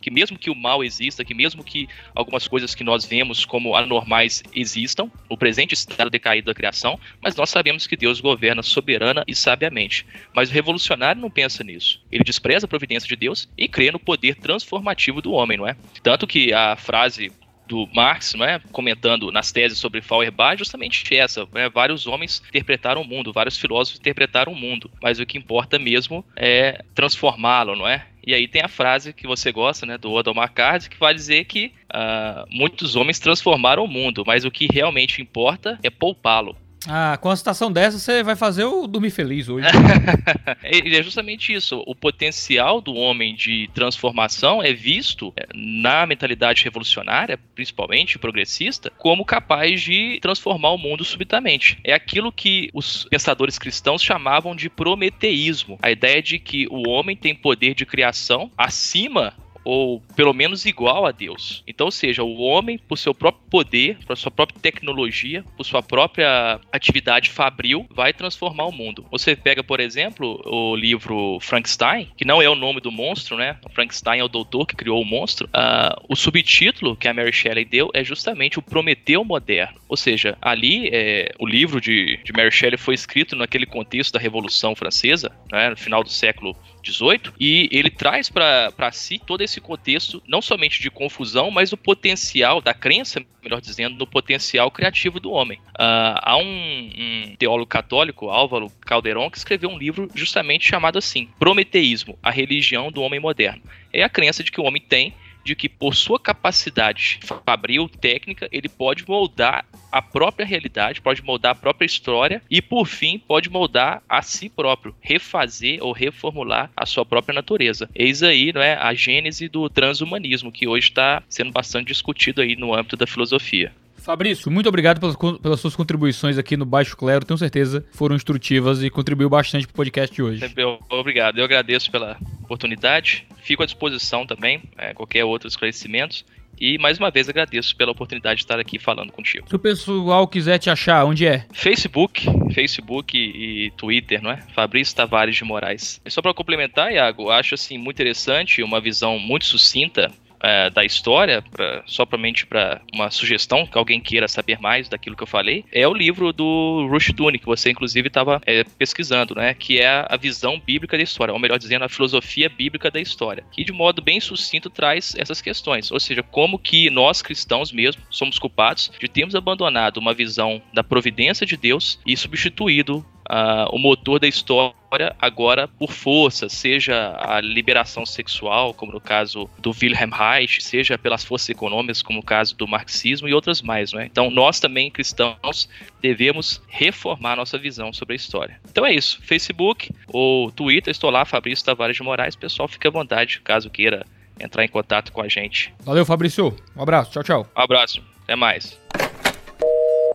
que 0.06 0.10
mesmo 0.12 0.38
que 0.38 0.50
o 0.50 0.54
mal 0.54 0.84
exista, 0.84 1.24
que 1.24 1.34
mesmo 1.34 1.64
que 1.64 1.88
algumas 2.14 2.46
coisas 2.46 2.76
que 2.76 2.84
nós 2.84 3.04
vemos 3.04 3.44
como 3.44 3.74
anormais 3.74 4.40
existam, 4.54 5.10
o 5.28 5.36
presente 5.36 5.74
estado 5.74 6.08
decaído 6.08 6.46
da 6.46 6.54
criação, 6.54 6.96
mas 7.20 7.34
nós 7.34 7.50
sabemos 7.50 7.88
que 7.88 7.96
Deus 7.96 8.20
governa 8.20 8.62
soberana 8.62 9.24
e 9.26 9.34
sabiamente. 9.34 10.06
Mas 10.32 10.48
o 10.48 10.52
revolucionário 10.52 11.20
não 11.20 11.28
pensa 11.28 11.64
nisso. 11.64 12.00
Ele 12.12 12.22
despreza 12.22 12.66
a 12.66 12.68
providência 12.68 13.08
de 13.08 13.16
Deus 13.16 13.48
e 13.58 13.66
crê 13.66 13.90
no 13.90 13.98
poder 13.98 14.36
transformativo 14.36 15.20
do 15.20 15.32
homem, 15.32 15.58
não 15.58 15.66
é? 15.66 15.76
Tanto 16.04 16.24
que 16.24 16.52
a 16.52 16.76
frase 16.76 17.32
do 17.66 17.88
Marx, 17.94 18.34
né, 18.34 18.60
comentando 18.72 19.30
nas 19.30 19.52
teses 19.52 19.78
sobre 19.78 20.00
Feuerbach, 20.00 20.58
justamente 20.58 21.16
essa. 21.16 21.46
Né, 21.52 21.68
vários 21.68 22.06
homens 22.06 22.42
interpretaram 22.48 23.02
o 23.02 23.06
mundo, 23.06 23.32
vários 23.32 23.58
filósofos 23.58 24.00
interpretaram 24.00 24.52
o 24.52 24.56
mundo, 24.56 24.90
mas 25.02 25.18
o 25.18 25.26
que 25.26 25.38
importa 25.38 25.78
mesmo 25.78 26.24
é 26.36 26.82
transformá-lo, 26.94 27.76
não 27.76 27.86
é? 27.86 28.06
E 28.26 28.34
aí 28.34 28.48
tem 28.48 28.60
a 28.60 28.68
frase 28.68 29.12
que 29.12 29.26
você 29.26 29.52
gosta, 29.52 29.86
né, 29.86 29.96
do 29.96 30.10
Odomar 30.12 30.52
Card, 30.52 30.90
que 30.90 30.98
vai 30.98 31.14
dizer 31.14 31.44
que 31.44 31.72
uh, 31.94 32.44
muitos 32.50 32.96
homens 32.96 33.20
transformaram 33.20 33.84
o 33.84 33.88
mundo, 33.88 34.24
mas 34.26 34.44
o 34.44 34.50
que 34.50 34.66
realmente 34.66 35.22
importa 35.22 35.78
é 35.80 35.90
poupá-lo. 35.90 36.56
Ah, 36.88 37.18
com 37.20 37.30
a 37.30 37.36
citação 37.36 37.70
dessa, 37.70 37.98
você 37.98 38.22
vai 38.22 38.36
fazer 38.36 38.64
o 38.64 38.86
dormir 38.86 39.10
feliz 39.10 39.48
hoje. 39.48 39.66
é 40.62 41.02
justamente 41.02 41.52
isso. 41.52 41.82
O 41.86 41.94
potencial 41.94 42.80
do 42.80 42.94
homem 42.94 43.34
de 43.34 43.68
transformação 43.74 44.62
é 44.62 44.72
visto 44.72 45.32
é, 45.36 45.46
na 45.54 46.06
mentalidade 46.06 46.62
revolucionária, 46.64 47.38
principalmente 47.54 48.18
progressista, 48.18 48.90
como 48.98 49.24
capaz 49.24 49.80
de 49.80 50.18
transformar 50.20 50.70
o 50.70 50.78
mundo 50.78 51.04
subitamente. 51.04 51.78
É 51.82 51.92
aquilo 51.92 52.32
que 52.32 52.70
os 52.72 53.04
pensadores 53.04 53.58
cristãos 53.58 54.02
chamavam 54.02 54.54
de 54.54 54.70
prometeísmo. 54.70 55.78
A 55.82 55.90
ideia 55.90 56.22
de 56.22 56.38
que 56.38 56.66
o 56.70 56.88
homem 56.88 57.16
tem 57.16 57.34
poder 57.34 57.74
de 57.74 57.84
criação 57.84 58.50
acima 58.56 59.34
ou 59.66 60.00
pelo 60.14 60.32
menos 60.32 60.64
igual 60.64 61.04
a 61.04 61.10
Deus. 61.10 61.64
Então, 61.66 61.90
seja, 61.90 62.22
o 62.22 62.38
homem, 62.38 62.78
por 62.78 62.96
seu 62.96 63.12
próprio 63.12 63.44
poder, 63.50 63.98
por 64.06 64.16
sua 64.16 64.30
própria 64.30 64.60
tecnologia, 64.60 65.44
por 65.56 65.64
sua 65.64 65.82
própria 65.82 66.60
atividade 66.72 67.30
fabril, 67.30 67.84
vai 67.90 68.12
transformar 68.12 68.66
o 68.66 68.72
mundo. 68.72 69.04
Você 69.10 69.34
pega, 69.34 69.64
por 69.64 69.80
exemplo, 69.80 70.40
o 70.44 70.76
livro 70.76 71.38
Frankenstein, 71.40 72.08
que 72.16 72.24
não 72.24 72.40
é 72.40 72.48
o 72.48 72.54
nome 72.54 72.80
do 72.80 72.92
monstro, 72.92 73.36
né? 73.36 73.56
Frankenstein 73.74 74.20
é 74.20 74.24
o 74.24 74.28
doutor 74.28 74.66
que 74.66 74.76
criou 74.76 75.02
o 75.02 75.04
monstro. 75.04 75.48
Uh, 75.48 76.04
o 76.08 76.14
subtítulo 76.14 76.96
que 76.96 77.08
a 77.08 77.14
Mary 77.14 77.32
Shelley 77.32 77.64
deu 77.64 77.90
é 77.92 78.04
justamente 78.04 78.58
o 78.58 78.62
Prometeu 78.62 79.24
moderno. 79.24 79.80
Ou 79.88 79.96
seja, 79.96 80.38
ali 80.40 80.88
é, 80.92 81.32
o 81.38 81.46
livro 81.46 81.80
de, 81.80 82.18
de 82.22 82.32
Mary 82.32 82.52
Shelley 82.52 82.78
foi 82.78 82.94
escrito 82.94 83.34
naquele 83.34 83.66
contexto 83.66 84.12
da 84.12 84.20
Revolução 84.20 84.76
Francesa, 84.76 85.32
né, 85.50 85.70
no 85.70 85.76
final 85.76 86.04
do 86.04 86.10
século 86.10 86.56
18, 86.86 87.34
e 87.38 87.68
ele 87.72 87.90
traz 87.90 88.30
para 88.30 88.92
si 88.92 89.18
todo 89.18 89.42
esse 89.42 89.60
contexto, 89.60 90.22
não 90.26 90.40
somente 90.40 90.80
de 90.80 90.90
confusão, 90.90 91.50
mas 91.50 91.72
o 91.72 91.76
potencial 91.76 92.60
da 92.60 92.72
crença, 92.72 93.22
melhor 93.42 93.60
dizendo, 93.60 93.96
no 93.96 94.06
potencial 94.06 94.70
criativo 94.70 95.18
do 95.18 95.30
homem. 95.30 95.58
Uh, 95.70 96.16
há 96.22 96.36
um, 96.36 96.90
um, 96.98 97.36
teólogo 97.36 97.66
católico, 97.66 98.30
Álvaro 98.30 98.70
Calderon, 98.80 99.30
que 99.30 99.38
escreveu 99.38 99.70
um 99.70 99.78
livro 99.78 100.08
justamente 100.14 100.66
chamado 100.66 100.98
assim: 100.98 101.28
Prometeísmo, 101.38 102.18
a 102.22 102.30
religião 102.30 102.90
do 102.90 103.02
homem 103.02 103.20
moderno. 103.20 103.62
É 103.92 104.02
a 104.02 104.08
crença 104.08 104.44
de 104.44 104.50
que 104.50 104.60
o 104.60 104.64
homem 104.64 104.82
tem 104.82 105.14
de 105.46 105.54
que 105.54 105.68
por 105.68 105.94
sua 105.94 106.18
capacidade 106.18 107.20
fabril, 107.44 107.88
técnica, 107.88 108.48
ele 108.50 108.68
pode 108.68 109.08
moldar 109.08 109.64
a 109.92 110.02
própria 110.02 110.44
realidade, 110.44 111.00
pode 111.00 111.22
moldar 111.22 111.52
a 111.52 111.54
própria 111.54 111.86
história 111.86 112.42
e, 112.50 112.60
por 112.60 112.86
fim, 112.86 113.18
pode 113.18 113.48
moldar 113.48 114.02
a 114.08 114.20
si 114.22 114.48
próprio, 114.48 114.94
refazer 115.00 115.78
ou 115.80 115.92
reformular 115.92 116.70
a 116.76 116.84
sua 116.84 117.06
própria 117.06 117.34
natureza. 117.34 117.88
Eis 117.94 118.22
aí 118.22 118.52
não 118.52 118.60
é, 118.60 118.74
a 118.74 118.92
gênese 118.92 119.48
do 119.48 119.70
transhumanismo, 119.70 120.50
que 120.50 120.66
hoje 120.66 120.88
está 120.88 121.22
sendo 121.28 121.52
bastante 121.52 121.88
discutido 121.88 122.42
aí 122.42 122.56
no 122.56 122.74
âmbito 122.74 122.96
da 122.96 123.06
filosofia. 123.06 123.72
Fabrício, 124.06 124.52
muito 124.52 124.68
obrigado 124.68 125.00
pelas, 125.00 125.16
pelas, 125.40 125.58
suas 125.58 125.74
contribuições 125.74 126.38
aqui 126.38 126.56
no 126.56 126.64
Baixo 126.64 126.96
Clero. 126.96 127.24
Tenho 127.24 127.36
certeza 127.36 127.84
foram 127.90 128.14
instrutivas 128.14 128.80
e 128.80 128.88
contribuiu 128.88 129.28
bastante 129.28 129.66
para 129.66 129.72
o 129.72 129.76
podcast 129.76 130.14
de 130.14 130.22
hoje. 130.22 130.54
Obrigado. 130.88 131.38
Eu 131.38 131.44
agradeço 131.44 131.90
pela 131.90 132.16
oportunidade. 132.44 133.26
Fico 133.42 133.64
à 133.64 133.66
disposição 133.66 134.24
também, 134.24 134.62
é, 134.78 134.94
qualquer 134.94 135.24
outro 135.24 135.48
esclarecimento. 135.48 136.24
E 136.58 136.78
mais 136.78 136.98
uma 136.98 137.10
vez 137.10 137.28
agradeço 137.28 137.76
pela 137.76 137.90
oportunidade 137.90 138.36
de 138.36 138.44
estar 138.44 138.60
aqui 138.60 138.78
falando 138.78 139.10
contigo. 139.10 139.48
Se 139.48 139.56
o 139.56 139.58
pessoal 139.58 140.28
quiser 140.28 140.58
te 140.58 140.70
achar, 140.70 141.04
onde 141.04 141.26
é? 141.26 141.44
Facebook, 141.52 142.26
Facebook 142.54 143.18
e 143.18 143.72
Twitter, 143.76 144.22
não 144.22 144.30
é? 144.30 144.36
Fabrício 144.54 144.94
Tavares 144.94 145.34
de 145.34 145.42
Moraes. 145.42 146.00
E 146.04 146.10
só 146.12 146.22
para 146.22 146.32
complementar, 146.32 146.92
Iago, 146.92 147.28
acho 147.28 147.56
assim 147.56 147.76
muito 147.76 147.96
interessante, 147.96 148.62
uma 148.62 148.80
visão 148.80 149.18
muito 149.18 149.46
sucinta 149.46 150.12
é, 150.40 150.70
da 150.70 150.84
história, 150.84 151.42
pra, 151.42 151.82
somente 151.86 152.46
para 152.46 152.80
uma 152.92 153.10
sugestão 153.10 153.66
que 153.66 153.78
alguém 153.78 154.00
queira 154.00 154.28
saber 154.28 154.58
mais 154.60 154.88
daquilo 154.88 155.16
que 155.16 155.22
eu 155.22 155.26
falei, 155.26 155.64
é 155.72 155.86
o 155.86 155.94
livro 155.94 156.32
do 156.32 156.86
Rushduni, 156.90 157.38
que 157.38 157.46
você 157.46 157.70
inclusive 157.70 158.08
estava 158.08 158.40
é, 158.46 158.64
pesquisando, 158.64 159.34
né? 159.34 159.54
Que 159.54 159.80
é 159.80 160.06
a 160.08 160.16
visão 160.16 160.60
bíblica 160.60 160.96
da 160.96 161.02
história, 161.02 161.32
ou 161.32 161.40
melhor 161.40 161.58
dizendo, 161.58 161.84
a 161.84 161.88
filosofia 161.88 162.48
bíblica 162.48 162.90
da 162.90 163.00
história, 163.00 163.44
que 163.52 163.64
de 163.64 163.72
modo 163.72 164.02
bem 164.02 164.20
sucinto 164.20 164.70
traz 164.70 165.14
essas 165.16 165.40
questões, 165.40 165.90
ou 165.90 166.00
seja, 166.00 166.22
como 166.22 166.58
que 166.58 166.90
nós 166.90 167.22
cristãos 167.22 167.72
mesmo 167.72 168.02
somos 168.10 168.38
culpados 168.38 168.90
de 168.98 169.08
termos 169.08 169.34
abandonado 169.34 169.98
uma 169.98 170.14
visão 170.14 170.62
da 170.72 170.84
providência 170.84 171.46
de 171.46 171.56
Deus 171.56 171.98
e 172.06 172.16
substituído 172.16 173.04
uh, 173.30 173.74
o 173.74 173.78
motor 173.78 174.18
da 174.18 174.26
história 174.26 175.14
agora 175.20 175.68
por 175.68 175.90
força, 175.90 176.48
seja 176.48 177.16
a 177.18 177.40
liberação 177.40 178.06
sexual, 178.06 178.72
como 178.72 178.92
no 178.92 179.00
caso 179.00 179.48
do 179.58 179.70
Wilhelm 179.70 180.10
Reich, 180.10 180.62
seja 180.62 180.96
pelas 180.96 181.24
forças 181.24 181.50
econômicas, 181.50 182.02
como 182.02 182.18
no 182.18 182.24
caso 182.24 182.56
do 182.56 182.66
marxismo 182.66 183.28
e 183.28 183.34
outras 183.34 183.60
mais. 183.60 183.92
Né? 183.92 184.06
Então, 184.06 184.30
nós 184.30 184.58
também, 184.58 184.90
cristãos, 184.90 185.68
devemos 186.00 186.62
reformar 186.68 187.36
nossa 187.36 187.58
visão 187.58 187.92
sobre 187.92 188.14
a 188.14 188.16
história. 188.16 188.60
Então 188.70 188.86
é 188.86 188.94
isso. 188.94 189.20
Facebook 189.22 189.90
ou 190.08 190.50
Twitter, 190.50 190.90
estou 190.90 191.10
lá, 191.10 191.24
Fabrício 191.24 191.64
Tavares 191.64 191.96
de 191.96 192.02
Moraes. 192.02 192.36
Pessoal, 192.36 192.68
fique 192.68 192.86
à 192.86 192.90
vontade, 192.90 193.40
caso 193.40 193.68
queira 193.68 194.04
entrar 194.38 194.64
em 194.64 194.68
contato 194.68 195.12
com 195.12 195.22
a 195.22 195.28
gente. 195.28 195.72
Valeu, 195.80 196.04
Fabrício. 196.04 196.56
Um 196.76 196.82
abraço. 196.82 197.10
Tchau, 197.10 197.22
tchau. 197.22 197.46
Um 197.56 197.60
abraço. 197.60 198.02
Até 198.24 198.36
mais. 198.36 198.78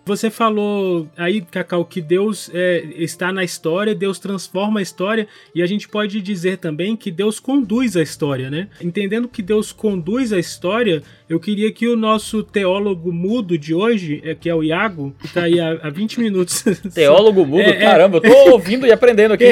Você 0.05 0.29
falou 0.31 1.07
aí, 1.15 1.41
Cacau, 1.41 1.85
que 1.85 2.01
Deus 2.01 2.49
é, 2.53 2.83
está 2.97 3.31
na 3.31 3.43
história, 3.43 3.93
Deus 3.93 4.17
transforma 4.17 4.79
a 4.79 4.83
história, 4.83 5.27
e 5.53 5.61
a 5.61 5.65
gente 5.65 5.87
pode 5.87 6.19
dizer 6.21 6.57
também 6.57 6.95
que 6.95 7.11
Deus 7.11 7.39
conduz 7.39 7.95
a 7.95 8.01
história, 8.01 8.49
né? 8.49 8.67
Entendendo 8.81 9.27
que 9.27 9.41
Deus 9.43 9.71
conduz 9.71 10.33
a 10.33 10.39
história, 10.39 11.03
eu 11.29 11.39
queria 11.39 11.71
que 11.71 11.87
o 11.87 11.95
nosso 11.95 12.43
teólogo 12.43 13.11
mudo 13.11 13.57
de 13.57 13.73
hoje, 13.73 14.21
é, 14.25 14.35
que 14.35 14.49
é 14.49 14.55
o 14.55 14.63
Iago, 14.63 15.15
que 15.19 15.27
está 15.27 15.43
aí 15.43 15.59
há, 15.59 15.79
há 15.83 15.89
20 15.89 16.19
minutos. 16.19 16.63
Teólogo 16.93 17.45
mudo? 17.45 17.61
É, 17.61 17.69
é. 17.69 17.79
Caramba, 17.79 18.17
eu 18.17 18.21
tô 18.21 18.51
ouvindo 18.51 18.85
e 18.85 18.91
aprendendo 18.91 19.33
aqui. 19.33 19.45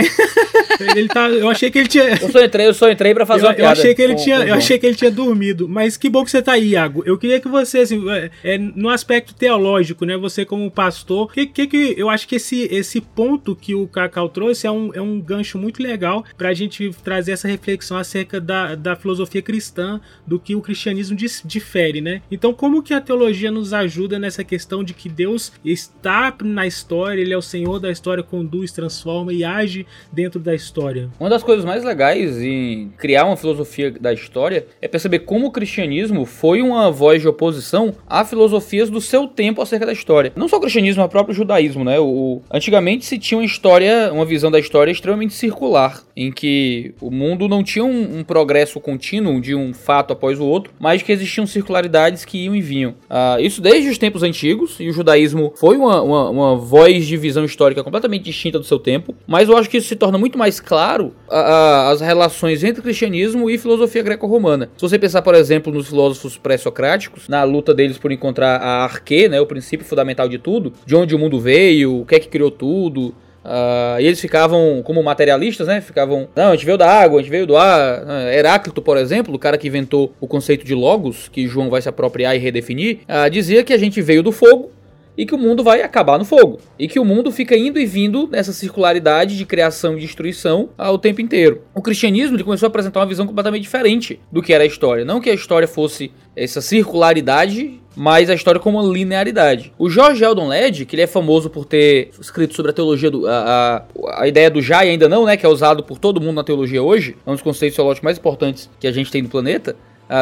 ele 0.95 1.07
tá, 1.07 1.29
eu 1.29 1.49
achei 1.49 1.71
que 1.71 1.79
ele 1.79 1.87
tinha. 1.87 2.17
Eu 2.21 2.29
só 2.29 2.43
entrei, 2.43 2.67
eu 2.67 2.73
só 2.73 2.89
entrei 2.89 3.13
para 3.13 3.25
fazer 3.25 3.45
eu, 3.45 3.49
uma 3.49 3.53
piada. 3.53 3.69
Eu 3.69 3.81
achei 3.81 3.95
que 3.95 4.01
ele 4.01 4.15
com, 4.15 4.23
tinha, 4.23 4.37
com 4.39 4.43
eu 4.43 4.53
achei 4.55 4.77
que 4.77 4.85
ele 4.85 4.95
tinha 4.95 5.11
dormido, 5.11 5.69
mas 5.69 5.95
que 5.95 6.09
bom 6.09 6.25
que 6.25 6.31
você 6.31 6.39
está 6.39 6.53
aí, 6.53 6.69
Iago. 6.69 7.03
Eu 7.05 7.17
queria 7.17 7.39
que 7.39 7.47
você, 7.47 7.79
assim, 7.79 8.09
é, 8.09 8.29
é, 8.43 8.57
no 8.57 8.89
aspecto 8.89 9.33
teológico, 9.33 10.05
né? 10.05 10.17
Você 10.17 10.38
você 10.39 10.45
como 10.45 10.69
pastor, 10.71 11.31
que, 11.31 11.45
que, 11.45 11.67
que 11.67 11.95
eu 11.97 12.09
acho 12.09 12.27
que 12.27 12.35
esse, 12.35 12.63
esse 12.71 13.01
ponto 13.01 13.55
que 13.55 13.75
o 13.75 13.87
Cacau 13.87 14.29
trouxe 14.29 14.67
é 14.67 14.71
um, 14.71 14.91
é 14.93 15.01
um 15.01 15.19
gancho 15.19 15.57
muito 15.57 15.81
legal 15.81 16.23
para 16.37 16.49
a 16.49 16.53
gente 16.53 16.91
trazer 17.03 17.33
essa 17.33 17.47
reflexão 17.47 17.97
acerca 17.97 18.39
da, 18.39 18.75
da 18.75 18.95
filosofia 18.95 19.41
cristã, 19.41 19.99
do 20.25 20.39
que 20.39 20.55
o 20.55 20.61
cristianismo 20.61 21.17
difere, 21.45 22.01
né? 22.01 22.21
Então, 22.31 22.53
como 22.53 22.81
que 22.81 22.93
a 22.93 23.01
teologia 23.01 23.51
nos 23.51 23.73
ajuda 23.73 24.17
nessa 24.19 24.43
questão 24.43 24.83
de 24.83 24.93
que 24.93 25.09
Deus 25.09 25.51
está 25.63 26.33
na 26.43 26.65
história, 26.65 27.21
ele 27.21 27.33
é 27.33 27.37
o 27.37 27.41
Senhor 27.41 27.79
da 27.79 27.91
história, 27.91 28.23
conduz, 28.23 28.71
transforma 28.71 29.33
e 29.33 29.43
age 29.43 29.85
dentro 30.11 30.39
da 30.39 30.55
história? 30.55 31.09
Uma 31.19 31.29
das 31.29 31.43
coisas 31.43 31.65
mais 31.65 31.83
legais 31.83 32.41
em 32.41 32.89
criar 32.97 33.25
uma 33.25 33.37
filosofia 33.37 33.91
da 33.91 34.13
história 34.13 34.67
é 34.81 34.87
perceber 34.87 35.19
como 35.19 35.47
o 35.47 35.51
cristianismo 35.51 36.25
foi 36.25 36.61
uma 36.61 36.89
voz 36.91 37.21
de 37.21 37.27
oposição 37.27 37.93
a 38.07 38.23
filosofias 38.23 38.89
do 38.89 39.01
seu 39.01 39.27
tempo 39.27 39.61
acerca 39.61 39.85
da 39.85 39.91
história. 40.29 40.33
Não 40.35 40.47
só 40.47 40.57
o 40.57 40.59
cristianismo, 40.59 41.01
mas 41.01 41.07
o 41.07 41.11
próprio 41.11 41.35
judaísmo, 41.35 41.83
né? 41.83 41.99
O, 41.99 42.41
antigamente 42.51 43.05
se 43.05 43.17
tinha 43.17 43.37
uma 43.37 43.45
história, 43.45 44.11
uma 44.13 44.25
visão 44.25 44.51
da 44.51 44.59
história 44.59 44.91
extremamente 44.91 45.33
circular, 45.33 46.03
em 46.15 46.31
que 46.31 46.93
o 47.01 47.09
mundo 47.09 47.47
não 47.47 47.63
tinha 47.63 47.83
um, 47.83 48.19
um 48.19 48.23
progresso 48.23 48.79
contínuo 48.79 49.41
de 49.41 49.55
um 49.55 49.73
fato 49.73 50.13
após 50.13 50.39
o 50.39 50.45
outro, 50.45 50.73
mas 50.79 51.01
que 51.01 51.11
existiam 51.11 51.45
circularidades 51.45 52.25
que 52.25 52.45
iam 52.45 52.55
e 52.55 52.61
vinham. 52.61 52.91
Uh, 53.09 53.41
isso 53.41 53.61
desde 53.61 53.89
os 53.89 53.97
tempos 53.97 54.23
antigos, 54.23 54.77
e 54.79 54.89
o 54.89 54.93
judaísmo 54.93 55.53
foi 55.55 55.77
uma, 55.77 56.01
uma, 56.01 56.29
uma, 56.29 56.55
voz 56.55 57.05
de 57.05 57.17
visão 57.17 57.45
histórica 57.45 57.83
completamente 57.83 58.23
distinta 58.23 58.59
do 58.59 58.65
seu 58.65 58.79
tempo, 58.79 59.15
mas 59.27 59.49
eu 59.49 59.57
acho 59.57 59.69
que 59.69 59.77
isso 59.77 59.87
se 59.87 59.95
torna 59.95 60.17
muito 60.17 60.37
mais 60.37 60.59
claro 60.59 61.13
as 61.29 62.01
relações 62.01 62.63
entre 62.63 62.81
cristianismo 62.81 63.49
e 63.49 63.57
filosofia 63.57 64.01
greco-romana. 64.03 64.69
Se 64.75 64.81
você 64.81 64.97
pensar, 64.97 65.21
por 65.21 65.35
exemplo, 65.35 65.71
nos 65.71 65.87
filósofos 65.87 66.37
pré-socráticos, 66.37 67.27
na 67.27 67.43
luta 67.43 67.73
deles 67.73 67.97
por 67.97 68.11
encontrar 68.11 68.57
a 68.57 68.83
arque, 68.83 69.29
né, 69.29 69.39
o 69.39 69.45
princípio 69.45 69.85
fundamental 69.85 70.18
de 70.27 70.37
tudo, 70.37 70.73
de 70.85 70.95
onde 70.95 71.15
o 71.15 71.19
mundo 71.19 71.39
veio, 71.39 72.01
o 72.01 72.05
que 72.05 72.15
é 72.15 72.19
que 72.19 72.27
criou 72.27 72.51
tudo, 72.51 73.13
Uh, 73.43 73.99
e 73.99 74.05
eles 74.05 74.19
ficavam 74.19 74.81
como 74.83 75.01
materialistas, 75.01 75.65
né? 75.65 75.79
Ficavam, 75.79 76.27
não, 76.35 76.49
a 76.49 76.55
gente 76.55 76.65
veio 76.65 76.77
da 76.77 76.91
água, 76.91 77.19
a 77.19 77.23
gente 77.23 77.31
veio 77.31 77.47
do 77.47 77.55
ar. 77.55 78.03
Uh, 78.03 78.29
Heráclito, 78.31 78.81
por 78.81 78.97
exemplo, 78.97 79.33
o 79.33 79.39
cara 79.39 79.57
que 79.57 79.67
inventou 79.67 80.13
o 80.19 80.27
conceito 80.27 80.65
de 80.65 80.75
logos, 80.75 81.29
que 81.29 81.47
João 81.47 81.69
vai 81.69 81.81
se 81.81 81.87
apropriar 81.87 82.35
e 82.35 82.39
redefinir, 82.39 82.99
uh, 83.07 83.29
dizia 83.29 83.63
que 83.63 83.73
a 83.73 83.77
gente 83.77 84.01
veio 84.01 84.21
do 84.21 84.31
fogo 84.31 84.71
e 85.19 85.25
que 85.25 85.35
o 85.35 85.37
mundo 85.37 85.61
vai 85.61 85.81
acabar 85.81 86.17
no 86.17 86.23
fogo. 86.23 86.61
E 86.79 86.87
que 86.87 86.97
o 86.97 87.03
mundo 87.03 87.29
fica 87.29 87.53
indo 87.53 87.77
e 87.77 87.85
vindo 87.85 88.25
nessa 88.31 88.53
circularidade 88.53 89.37
de 89.37 89.45
criação 89.45 89.97
e 89.97 89.99
destruição 89.99 90.69
ao 90.77 90.97
tempo 90.97 91.19
inteiro. 91.19 91.61
O 91.75 91.81
cristianismo 91.81 92.37
ele 92.37 92.43
começou 92.45 92.67
a 92.67 92.69
apresentar 92.69 93.01
uma 93.01 93.05
visão 93.05 93.27
completamente 93.27 93.63
diferente 93.63 94.17
do 94.31 94.41
que 94.41 94.53
era 94.53 94.63
a 94.63 94.67
história. 94.67 95.03
Não 95.03 95.19
que 95.19 95.29
a 95.29 95.33
história 95.33 95.67
fosse 95.67 96.09
essa 96.37 96.61
circularidade 96.61 97.81
mas 97.95 98.29
a 98.29 98.33
história 98.33 98.61
como 98.61 98.79
uma 98.79 98.93
linearidade. 98.93 99.73
O 99.77 99.89
George 99.89 100.23
Eldon 100.23 100.47
Led, 100.47 100.85
que 100.85 100.95
ele 100.95 101.01
é 101.01 101.07
famoso 101.07 101.49
por 101.49 101.65
ter 101.65 102.11
escrito 102.17 102.55
sobre 102.55 102.71
a 102.71 102.73
teologia 102.73 103.11
do 103.11 103.27
a, 103.27 103.85
a, 104.07 104.21
a 104.21 104.27
ideia 104.27 104.49
do 104.49 104.61
já 104.61 104.85
e 104.85 104.91
ainda 104.91 105.09
não, 105.09 105.25
né, 105.25 105.35
que 105.35 105.45
é 105.45 105.49
usado 105.49 105.83
por 105.83 105.97
todo 105.97 106.21
mundo 106.21 106.35
na 106.35 106.43
teologia 106.43 106.81
hoje, 106.81 107.17
é 107.25 107.29
um 107.29 107.33
dos 107.33 107.41
conceitos 107.41 107.75
teológicos 107.75 108.05
mais 108.05 108.17
importantes 108.17 108.69
que 108.79 108.87
a 108.87 108.91
gente 108.93 109.11
tem 109.11 109.21
no 109.21 109.27
planeta 109.27 109.75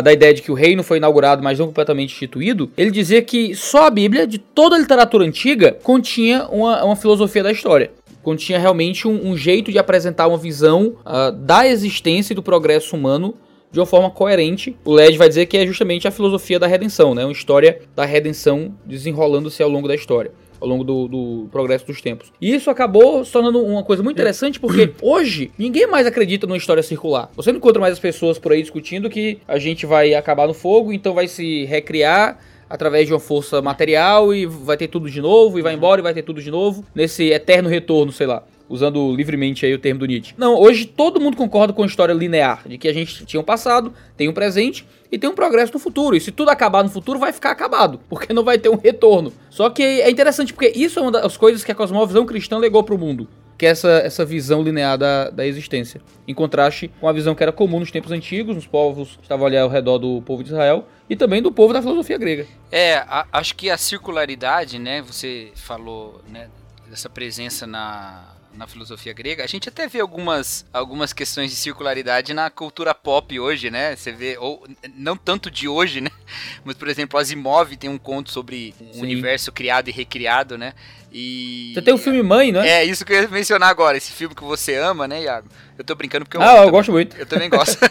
da 0.03 0.11
ideia 0.11 0.33
de 0.33 0.41
que 0.41 0.51
o 0.51 0.55
reino 0.55 0.83
foi 0.83 0.97
inaugurado, 0.97 1.41
mas 1.41 1.57
não 1.57 1.67
completamente 1.67 2.13
instituído, 2.13 2.69
ele 2.77 2.91
dizia 2.91 3.21
que 3.21 3.55
só 3.55 3.87
a 3.87 3.89
Bíblia, 3.89 4.27
de 4.27 4.37
toda 4.37 4.75
a 4.75 4.79
literatura 4.79 5.25
antiga, 5.25 5.77
continha 5.81 6.45
uma, 6.49 6.83
uma 6.83 6.95
filosofia 6.95 7.43
da 7.43 7.51
história 7.51 7.91
continha 8.27 8.59
realmente 8.59 9.07
um, 9.07 9.29
um, 9.29 9.37
jeito 9.37 9.71
de 9.71 9.79
apresentar 9.79 10.27
uma 10.27 10.37
visão 10.37 10.97
uh, 11.05 11.31
da 11.31 11.65
existência 11.65 12.33
e 12.33 12.35
do 12.35 12.43
progresso 12.43 12.93
humano 12.93 13.33
de 13.71 13.79
uma 13.79 13.85
forma 13.85 14.09
coerente. 14.09 14.75
O 14.83 14.91
LED 14.93 15.17
vai 15.17 15.29
dizer 15.29 15.45
que 15.45 15.55
é 15.55 15.65
justamente 15.65 16.09
a 16.09 16.11
filosofia 16.11 16.59
da 16.59 16.67
redenção, 16.67 17.15
né? 17.15 17.23
Uma 17.23 17.31
história 17.31 17.79
da 17.95 18.03
redenção 18.03 18.73
desenrolando-se 18.85 19.63
ao 19.63 19.69
longo 19.69 19.87
da 19.87 19.95
história 19.95 20.31
ao 20.59 20.67
longo 20.67 20.83
do, 20.83 21.07
do, 21.07 21.47
progresso 21.51 21.85
dos 21.85 22.01
tempos. 22.01 22.31
E 22.41 22.53
isso 22.53 22.69
acabou 22.69 23.23
se 23.23 23.31
tornando 23.31 23.63
uma 23.63 23.83
coisa 23.83 24.03
muito 24.03 24.15
interessante 24.15 24.59
porque 24.59 24.91
hoje 25.01 25.51
ninguém 25.57 25.87
mais 25.87 26.05
acredita 26.07 26.47
numa 26.47 26.57
história 26.57 26.83
circular. 26.83 27.29
Você 27.35 27.51
não 27.51 27.57
encontra 27.57 27.79
mais 27.79 27.93
as 27.93 27.99
pessoas 27.99 28.37
por 28.37 28.51
aí 28.51 28.61
discutindo 28.61 29.09
que 29.09 29.39
a 29.47 29.57
gente 29.57 29.85
vai 29.85 30.13
acabar 30.13 30.47
no 30.47 30.53
fogo, 30.53 30.91
então 30.91 31.13
vai 31.13 31.27
se 31.27 31.65
recriar 31.65 32.39
através 32.69 33.07
de 33.07 33.13
uma 33.13 33.19
força 33.19 33.61
material 33.61 34.33
e 34.33 34.45
vai 34.45 34.75
ter 34.75 34.87
tudo 34.87 35.09
de 35.09 35.21
novo 35.21 35.57
e 35.57 35.61
vai 35.61 35.73
embora 35.73 36.01
e 36.01 36.03
vai 36.03 36.13
ter 36.13 36.23
tudo 36.23 36.41
de 36.41 36.51
novo 36.51 36.83
nesse 36.93 37.31
eterno 37.31 37.69
retorno, 37.69 38.11
sei 38.11 38.27
lá 38.27 38.43
usando 38.69 39.13
livremente 39.15 39.65
aí 39.65 39.73
o 39.73 39.79
termo 39.79 39.99
do 39.99 40.05
Nietzsche. 40.05 40.33
Não, 40.37 40.55
hoje 40.55 40.85
todo 40.85 41.19
mundo 41.19 41.37
concorda 41.37 41.73
com 41.73 41.83
a 41.83 41.85
história 41.85 42.13
linear, 42.13 42.67
de 42.67 42.77
que 42.77 42.87
a 42.87 42.93
gente 42.93 43.25
tinha 43.25 43.39
um 43.39 43.43
passado, 43.43 43.93
tem 44.15 44.27
um 44.27 44.33
presente 44.33 44.85
e 45.11 45.17
tem 45.17 45.29
um 45.29 45.35
progresso 45.35 45.73
no 45.73 45.79
futuro. 45.79 46.15
E 46.15 46.19
se 46.19 46.31
tudo 46.31 46.49
acabar 46.49 46.83
no 46.83 46.89
futuro, 46.89 47.19
vai 47.19 47.31
ficar 47.31 47.51
acabado, 47.51 47.99
porque 48.09 48.33
não 48.33 48.43
vai 48.43 48.57
ter 48.57 48.69
um 48.69 48.77
retorno. 48.77 49.31
Só 49.49 49.69
que 49.69 49.83
é 49.83 50.09
interessante 50.09 50.53
porque 50.53 50.71
isso 50.75 50.99
é 50.99 51.01
uma 51.01 51.11
das 51.11 51.37
coisas 51.37 51.63
que 51.63 51.71
a 51.71 51.75
cosmovisão 51.75 52.25
cristã 52.25 52.57
legou 52.57 52.83
para 52.83 52.95
o 52.95 52.97
mundo. 52.97 53.27
Que 53.57 53.65
é 53.65 53.69
essa, 53.69 53.89
essa 53.89 54.23
visão 54.23 54.61
linear 54.61 54.99
da, 54.99 55.31
da 55.31 55.43
existência. 55.43 55.99
Em 56.27 56.33
contraste 56.33 56.91
com 57.01 57.07
a 57.07 57.11
visão 57.11 57.33
que 57.33 57.41
era 57.41 57.51
comum 57.51 57.79
nos 57.79 57.89
tempos 57.89 58.11
antigos, 58.11 58.55
nos 58.55 58.67
povos 58.67 59.15
que 59.15 59.23
estavam 59.23 59.47
ali 59.47 59.57
ao 59.57 59.67
redor 59.67 59.97
do 59.97 60.21
povo 60.21 60.43
de 60.43 60.49
Israel, 60.49 60.85
e 61.09 61.15
também 61.15 61.41
do 61.41 61.51
povo 61.51 61.73
da 61.73 61.81
filosofia 61.81 62.19
grega. 62.19 62.45
É, 62.71 62.97
a, 62.97 63.25
acho 63.31 63.55
que 63.55 63.71
a 63.71 63.77
circularidade, 63.77 64.77
né? 64.77 65.01
Você 65.01 65.51
falou, 65.55 66.21
né? 66.29 66.49
Dessa 66.87 67.09
presença 67.09 67.65
na, 67.65 68.36
na 68.57 68.65
filosofia 68.67 69.13
grega, 69.13 69.43
a 69.43 69.47
gente 69.47 69.69
até 69.69 69.87
vê 69.87 69.99
algumas, 69.99 70.65
algumas 70.73 71.13
questões 71.13 71.51
de 71.51 71.55
circularidade 71.55 72.33
na 72.33 72.49
cultura 72.49 72.93
pop 72.93 73.39
hoje, 73.39 73.69
né? 73.69 73.95
Você 73.95 74.11
vê, 74.11 74.37
ou 74.39 74.67
não 74.95 75.15
tanto 75.15 75.51
de 75.51 75.67
hoje, 75.67 76.01
né? 76.01 76.09
Mas, 76.65 76.75
por 76.75 76.87
exemplo, 76.87 77.19
Asimov 77.19 77.77
tem 77.77 77.89
um 77.89 77.97
conto 77.97 78.31
sobre 78.31 78.73
um 78.95 79.01
universo 79.01 79.51
criado 79.51 79.89
e 79.89 79.91
recriado, 79.91 80.57
né? 80.57 80.73
E... 81.11 81.71
Você 81.73 81.81
tem 81.81 81.93
o 81.93 81.97
filme 81.97 82.21
Mãe, 82.21 82.51
não 82.51 82.61
é? 82.61 82.81
É, 82.81 82.83
isso 82.83 83.05
que 83.05 83.13
eu 83.13 83.21
ia 83.21 83.27
mencionar 83.27 83.69
agora, 83.69 83.95
esse 83.95 84.11
filme 84.11 84.35
que 84.35 84.43
você 84.43 84.75
ama, 84.75 85.07
né, 85.07 85.21
Iago? 85.21 85.47
Eu 85.77 85.83
tô 85.83 85.95
brincando 85.95 86.25
porque 86.25 86.37
eu 86.37 86.41
Ah, 86.41 86.47
eu 86.47 86.55
também, 86.55 86.71
gosto 86.71 86.91
muito. 86.91 87.15
Eu 87.15 87.25
também 87.25 87.49
gosto. 87.49 87.77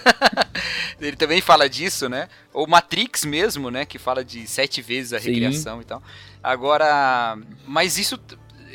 Ele 1.00 1.16
também 1.16 1.40
fala 1.40 1.68
disso, 1.68 2.08
né? 2.08 2.28
Ou 2.52 2.66
Matrix 2.66 3.24
mesmo, 3.24 3.70
né? 3.70 3.84
Que 3.84 3.98
fala 3.98 4.24
de 4.24 4.46
sete 4.46 4.82
vezes 4.82 5.12
a 5.12 5.18
recriação 5.18 5.76
Sim. 5.76 5.82
e 5.82 5.84
tal. 5.84 6.02
Agora, 6.42 7.38
mas 7.66 7.98
isso 7.98 8.18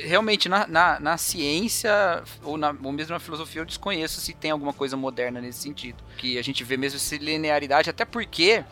realmente 0.05 0.49
na, 0.49 0.67
na, 0.67 0.99
na, 0.99 1.17
ciência 1.17 2.23
ou, 2.43 2.57
na, 2.57 2.75
ou 2.83 2.91
mesmo 2.91 3.13
na 3.13 3.19
filosofia 3.19 3.61
eu 3.61 3.65
desconheço 3.65 4.19
se 4.19 4.33
tem 4.33 4.51
alguma 4.51 4.73
coisa 4.73 4.97
moderna 4.97 5.41
nesse 5.41 5.59
sentido. 5.59 6.03
Que 6.17 6.37
a 6.37 6.41
gente 6.41 6.63
vê 6.63 6.77
mesmo 6.77 6.97
essa 6.97 7.15
linearidade, 7.15 7.89
até 7.89 8.05
porque 8.05 8.63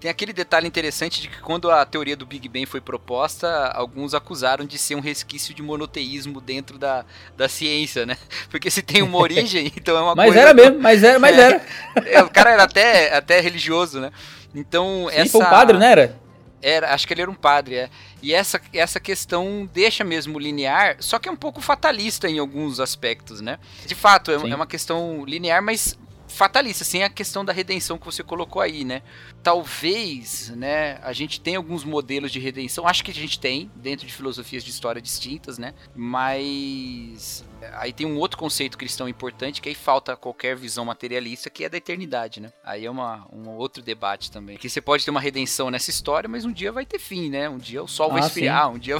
tem 0.00 0.10
aquele 0.10 0.32
detalhe 0.32 0.66
interessante 0.66 1.20
de 1.22 1.28
que 1.28 1.40
quando 1.40 1.70
a 1.70 1.84
teoria 1.86 2.16
do 2.16 2.26
Big 2.26 2.48
Bang 2.48 2.66
foi 2.66 2.80
proposta, 2.80 3.68
alguns 3.68 4.12
acusaram 4.12 4.66
de 4.66 4.76
ser 4.76 4.94
um 4.94 5.00
resquício 5.00 5.54
de 5.54 5.62
monoteísmo 5.62 6.40
dentro 6.40 6.78
da, 6.78 7.04
da 7.36 7.48
ciência, 7.48 8.04
né? 8.04 8.16
Porque 8.50 8.70
se 8.70 8.82
tem 8.82 9.02
uma 9.02 9.18
origem, 9.18 9.72
então 9.76 9.96
é 9.96 10.00
uma 10.00 10.14
mas 10.14 10.26
coisa... 10.26 10.40
Mas 10.40 10.50
era 10.50 10.54
mesmo, 10.54 10.82
mas 10.82 11.04
era, 11.04 11.18
mas 11.18 11.38
era. 11.38 11.66
É, 12.06 12.22
o 12.22 12.28
cara 12.28 12.50
era 12.50 12.64
até, 12.64 13.16
até 13.16 13.40
religioso, 13.40 14.00
né? 14.00 14.12
Então, 14.54 15.08
Sim, 15.10 15.16
essa... 15.16 15.32
foi 15.32 15.40
um 15.40 15.50
padre, 15.50 15.78
não 15.78 15.86
era? 15.86 16.23
Era, 16.66 16.94
acho 16.94 17.06
que 17.06 17.12
ele 17.12 17.20
era 17.20 17.30
um 17.30 17.34
padre, 17.34 17.74
é. 17.74 17.90
E 18.22 18.32
essa, 18.32 18.58
essa 18.72 18.98
questão 18.98 19.68
deixa 19.70 20.02
mesmo 20.02 20.38
linear, 20.38 20.96
só 20.98 21.18
que 21.18 21.28
é 21.28 21.32
um 21.32 21.36
pouco 21.36 21.60
fatalista 21.60 22.26
em 22.26 22.38
alguns 22.38 22.80
aspectos, 22.80 23.42
né? 23.42 23.58
De 23.84 23.94
fato, 23.94 24.30
é, 24.30 24.34
é 24.34 24.54
uma 24.54 24.66
questão 24.66 25.26
linear, 25.26 25.62
mas 25.62 25.98
fatalista, 26.26 26.84
sem 26.84 27.04
a 27.04 27.08
questão 27.08 27.44
da 27.44 27.52
redenção 27.52 27.96
que 27.98 28.04
você 28.04 28.22
colocou 28.22 28.60
aí, 28.60 28.84
né? 28.84 29.02
Talvez, 29.42 30.50
né, 30.56 30.98
a 31.02 31.12
gente 31.12 31.40
tem 31.40 31.54
alguns 31.54 31.84
modelos 31.84 32.32
de 32.32 32.38
redenção, 32.40 32.88
acho 32.88 33.04
que 33.04 33.10
a 33.10 33.14
gente 33.14 33.38
tem, 33.38 33.70
dentro 33.76 34.06
de 34.06 34.12
filosofias 34.12 34.64
de 34.64 34.70
história 34.70 35.00
distintas, 35.00 35.58
né? 35.58 35.74
Mas 35.94 37.44
aí 37.72 37.92
tem 37.92 38.06
um 38.06 38.18
outro 38.18 38.38
conceito 38.38 38.78
cristão 38.78 39.08
importante 39.08 39.60
que 39.60 39.68
aí 39.68 39.74
falta 39.74 40.16
qualquer 40.16 40.56
visão 40.56 40.84
materialista, 40.84 41.50
que 41.50 41.64
é 41.64 41.68
da 41.68 41.76
eternidade, 41.76 42.40
né? 42.40 42.52
Aí 42.64 42.84
é 42.84 42.90
uma, 42.90 43.26
um 43.32 43.48
outro 43.50 43.82
debate 43.82 44.30
também. 44.30 44.56
Que 44.56 44.68
você 44.68 44.80
pode 44.80 45.04
ter 45.04 45.10
uma 45.10 45.20
redenção 45.20 45.70
nessa 45.70 45.90
história, 45.90 46.28
mas 46.28 46.44
um 46.44 46.52
dia 46.52 46.72
vai 46.72 46.84
ter 46.84 46.98
fim, 46.98 47.30
né? 47.30 47.48
Um 47.48 47.58
dia 47.58 47.82
o 47.82 47.88
sol 47.88 48.10
vai 48.10 48.22
ah, 48.22 48.26
esfriar, 48.26 48.68
sim. 48.68 48.76
um 48.76 48.78
dia 48.78 48.96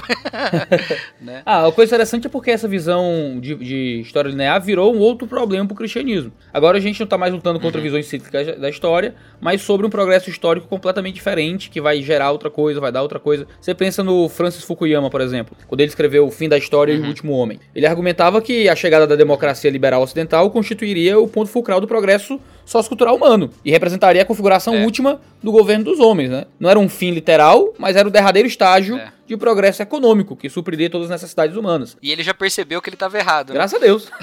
né? 1.21 1.43
Ah, 1.45 1.67
a 1.67 1.71
coisa 1.71 1.89
interessante 1.89 2.27
é 2.27 2.29
porque 2.29 2.51
essa 2.51 2.67
visão 2.67 3.39
de, 3.39 3.55
de, 3.55 4.01
história 4.01 4.29
linear 4.29 4.61
virou 4.61 4.93
um 4.95 4.99
outro 4.99 5.27
problema 5.27 5.65
pro 5.65 5.75
cristianismo. 5.75 6.31
Agora 6.53 6.77
a 6.77 6.81
gente 6.81 6.99
não 6.99 7.07
tá 7.07 7.17
mais 7.17 7.33
lutando 7.33 7.59
contra 7.59 7.79
uhum. 7.79 7.83
visões 7.83 8.07
cíclicas 8.07 8.59
da 8.59 8.69
história, 8.69 9.15
mas 9.39 9.61
sobre 9.61 9.85
um 9.85 9.89
progresso 9.89 10.29
histórico 10.29 10.67
completamente 10.67 11.15
diferente, 11.15 11.69
que 11.69 11.81
vai 11.81 12.01
gerar 12.01 12.31
outra 12.31 12.49
coisa, 12.49 12.79
vai 12.79 12.91
dar 12.91 13.01
outra 13.01 13.19
coisa. 13.19 13.47
Você 13.59 13.73
pensa 13.73 14.03
no 14.03 14.27
Francis 14.29 14.63
Fukuyama, 14.63 15.09
por 15.09 15.21
exemplo, 15.21 15.55
quando 15.67 15.81
ele 15.81 15.89
escreveu 15.89 16.25
O 16.25 16.31
Fim 16.31 16.49
da 16.49 16.57
História 16.57 16.93
uhum. 16.93 16.97
e 16.97 17.01
o 17.01 17.03
uhum. 17.03 17.09
Último 17.09 17.33
Homem. 17.33 17.59
Ele 17.75 17.85
argumentava 17.85 18.41
que 18.41 18.67
a 18.69 18.75
chegada 18.75 19.07
da 19.07 19.15
democracia 19.15 19.69
liberal 19.69 20.01
ocidental 20.01 20.49
constituiria 20.49 21.19
o 21.19 21.27
ponto 21.27 21.49
fulcral 21.49 21.79
do 21.79 21.87
progresso 21.87 22.39
sociocultural 22.65 23.15
humano 23.15 23.49
e 23.63 23.71
representaria 23.71 24.21
a 24.21 24.25
configuração 24.25 24.75
É. 24.75 24.83
última 24.83 25.21
do 25.41 25.51
governo 25.51 25.85
dos 25.85 25.99
homens, 25.99 26.29
né? 26.29 26.45
Não 26.59 26.69
era 26.69 26.79
um 26.79 26.89
fim 26.89 27.11
literal, 27.11 27.73
mas 27.77 27.95
era 27.95 28.07
o 28.07 28.11
derradeiro 28.11 28.47
estágio 28.47 28.97
É. 28.97 29.11
de 29.27 29.37
progresso 29.37 29.81
econômico 29.81 30.35
que 30.35 30.49
supriria 30.49 30.89
todas 30.89 31.05
as 31.11 31.21
necessidades 31.21 31.55
humanas. 31.55 31.95
E 32.01 32.11
ele 32.11 32.23
já 32.23 32.33
percebeu 32.33 32.81
que 32.81 32.89
ele 32.89 32.97
tava 32.97 33.17
errado. 33.17 33.49
né? 33.49 33.55
Graças 33.55 33.79
a 33.79 33.83
Deus. 33.85 34.09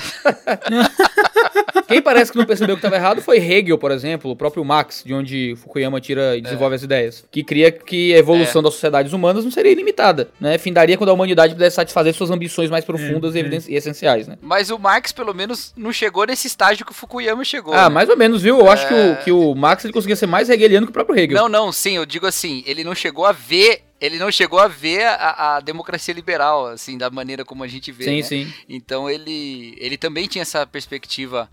Quem 1.89 2.01
parece 2.01 2.33
que 2.33 2.39
não 2.39 2.47
percebeu 2.47 2.77
que 2.77 2.81
estava 2.81 2.97
errado 2.97 3.21
foi 3.21 3.39
Hegel, 3.39 3.77
por 3.79 3.91
exemplo, 3.91 4.31
o 4.31 4.37
próprio 4.37 4.65
Marx, 4.65 5.03
de 5.05 5.13
onde 5.13 5.55
Fukuyama 5.57 6.01
tira 6.01 6.37
e 6.37 6.41
desenvolve 6.41 6.75
as 6.75 6.83
ideias, 6.83 7.25
que 7.31 7.43
cria 7.45 7.71
que 7.71 8.15
a 8.15 8.19
evolução 8.19 8.63
das 8.63 8.73
sociedades 8.75 9.13
humanas 9.13 9.45
não 9.45 9.51
seria 9.51 9.73
ilimitada, 9.73 10.29
né? 10.41 10.57
Findaria 10.59 10.97
quando 10.97 11.11
a 11.11 11.13
humanidade 11.13 11.55
pudesse 11.55 11.77
satisfazer 11.77 12.15
suas 12.15 12.31
ambições 12.31 12.71
mais 12.71 12.85
profundas 12.85 13.35
É, 13.37 13.41
e, 13.41 13.43
é. 13.43 13.59
e 13.69 13.75
essenciais, 13.77 14.27
né? 14.27 14.39
Mas 14.41 14.71
o 14.71 14.79
Marx, 14.79 15.13
pelo 15.13 15.35
menos, 15.35 15.73
não 15.77 15.93
chegou 15.93 16.25
nesse 16.27 16.47
estágio 16.47 16.87
que 16.87 16.93
o 16.93 16.95
Fukuyama 16.95 17.45
chegou. 17.45 17.75
Ah, 17.75 17.89
né? 17.89 17.95
mais 17.95 18.09
ou 18.09 18.17
menos, 18.17 18.32
viu? 18.41 18.59
Eu 18.61 18.71
acho 18.71 18.87
que, 18.89 18.95
É. 18.95 19.13
o, 19.13 19.17
que 19.25 19.33
o 19.33 19.55
Marx 19.55 19.85
ele 19.85 19.93
conseguia 19.93 20.17
ser 20.17 20.27
mais 20.27 20.49
hegeliano 20.49 20.87
que 20.87 20.91
o 20.91 20.93
próprio 20.95 21.19
Hegel. 21.19 21.37
Não, 21.37 21.49
não, 21.49 21.73
sim, 21.73 21.97
eu 21.97 22.07
digo 22.07 22.27
assim, 22.27 22.63
ele 22.67 22.85
não 22.85 22.95
chegou 22.95 23.27
a 23.27 23.33
ver, 23.33 23.81
ele 24.03 24.19
não 24.19 24.31
chegou 24.33 24.59
a 24.59 24.67
ver 24.69 25.05
a, 25.07 25.57
a 25.57 25.61
democracia 25.61 26.13
liberal, 26.13 26.67
assim, 26.67 26.99
da 26.99 27.09
maneira 27.09 27.45
como 27.45 27.63
a 27.63 27.69
gente 27.69 27.91
vê, 27.93 28.05
sim, 28.05 28.17
né? 28.17 28.23
sim. 28.23 28.53
Então 28.69 29.09
ele, 29.09 29.75
ele 29.79 29.97
também 29.97 30.27
tinha 30.27 30.43
essa 30.43 30.67
perspectiva. 30.67 31.49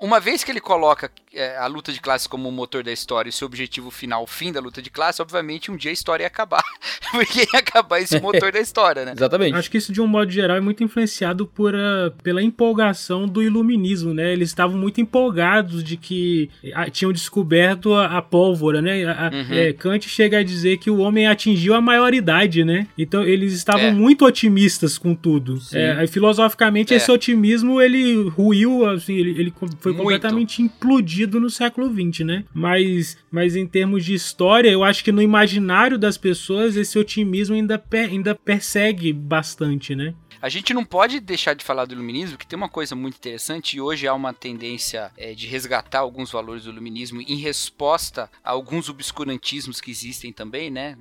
Uma 0.00 0.20
vez 0.20 0.44
que 0.44 0.50
ele 0.50 0.60
coloca 0.60 1.10
é, 1.34 1.56
a 1.56 1.66
luta 1.66 1.92
de 1.92 2.00
classe 2.00 2.28
como 2.28 2.48
o 2.48 2.52
motor 2.52 2.82
da 2.84 2.92
história 2.92 3.30
e 3.30 3.32
seu 3.32 3.46
objetivo 3.46 3.90
final, 3.90 4.22
o 4.22 4.26
fim 4.26 4.52
da 4.52 4.60
luta 4.60 4.80
de 4.82 4.90
classe, 4.90 5.20
obviamente 5.22 5.70
um 5.70 5.76
dia 5.76 5.90
a 5.90 5.94
história 5.94 6.24
ia 6.24 6.28
acabar. 6.28 6.62
Porque 7.10 7.40
ia 7.52 7.58
acabar 7.60 8.00
esse 8.00 8.20
motor 8.20 8.52
da 8.52 8.60
história, 8.60 9.04
né? 9.04 9.12
Exatamente. 9.16 9.54
Acho 9.56 9.70
que 9.70 9.78
isso, 9.78 9.92
de 9.92 10.00
um 10.00 10.06
modo 10.06 10.30
geral, 10.30 10.56
é 10.56 10.60
muito 10.60 10.84
influenciado 10.84 11.46
por, 11.46 11.74
ah, 11.74 12.12
pela 12.22 12.42
empolgação 12.42 13.26
do 13.26 13.42
iluminismo, 13.42 14.12
né? 14.12 14.32
Eles 14.32 14.50
estavam 14.50 14.76
muito 14.76 15.00
empolgados 15.00 15.82
de 15.82 15.96
que 15.96 16.50
ah, 16.74 16.90
tinham 16.90 17.12
descoberto 17.12 17.94
a, 17.94 18.18
a 18.18 18.22
pólvora, 18.22 18.82
né? 18.82 19.04
A- 19.04 19.26
a- 19.28 19.36
Uhum. 19.36 19.54
é, 19.54 19.72
Kant 19.72 20.08
chega 20.08 20.38
a 20.38 20.42
dizer 20.42 20.78
que 20.78 20.90
o 20.90 20.98
homem 20.98 21.26
atingiu 21.26 21.74
a 21.74 21.80
maioridade, 21.86 22.64
né? 22.64 22.86
Então, 22.98 23.22
eles 23.24 23.52
estavam 23.52 23.86
É. 23.86 23.90
muito 23.92 24.24
otimistas 24.26 24.98
com 24.98 25.14
tudo. 25.14 25.58
É, 25.72 26.06
filosoficamente, 26.06 26.92
É. 26.92 26.96
esse 26.98 27.10
otimismo, 27.10 27.80
ele 27.80 28.28
ruiu, 28.28 28.84
assim, 28.86 29.14
ele, 29.14 29.30
ele 29.40 29.52
foi 29.80 29.92
Muito. 29.92 30.02
completamente 30.02 30.60
implodido 30.60 31.40
no 31.40 31.48
século 31.48 31.88
XX, 31.88 32.24
né? 32.26 32.44
Mas, 32.52 33.16
mas 33.30 33.56
em 33.56 33.66
termos 33.66 34.04
de 34.04 34.12
história, 34.14 34.68
eu 34.68 34.82
acho 34.84 35.02
que 35.04 35.12
no 35.12 35.22
imaginário 35.22 35.96
das 35.98 36.18
pessoas, 36.18 36.76
esse 36.76 36.98
otimismo 36.98 37.54
ainda, 37.54 37.78
per- 37.78 38.10
ainda 38.10 38.34
persegue 38.34 39.12
bastante, 39.12 39.94
né? 39.94 40.12
A 40.42 40.50
gente 40.50 40.74
não 40.74 40.84
pode 40.84 41.18
deixar 41.18 41.54
de 41.54 41.64
falar 41.64 41.86
do 41.86 41.94
iluminismo, 41.94 42.36
que 42.36 42.46
tem 42.46 42.56
uma 42.58 42.68
coisa 42.68 42.94
muito 42.94 43.16
interessante, 43.16 43.76
e 43.76 43.80
hoje 43.80 44.06
há 44.06 44.12
uma 44.14 44.34
tendência 44.34 45.10
é, 45.16 45.32
de 45.34 45.46
resgatar 45.46 46.00
alguns 46.00 46.30
valores 46.30 46.64
do 46.64 46.70
iluminismo 46.70 47.22
em 47.22 47.36
resposta 47.36 48.30
a 48.44 48.50
alguns 48.50 48.88
obscurantismos 48.88 49.80
que 49.80 49.90
existem 49.90 50.32
também, 50.32 50.70
né? 50.70 50.94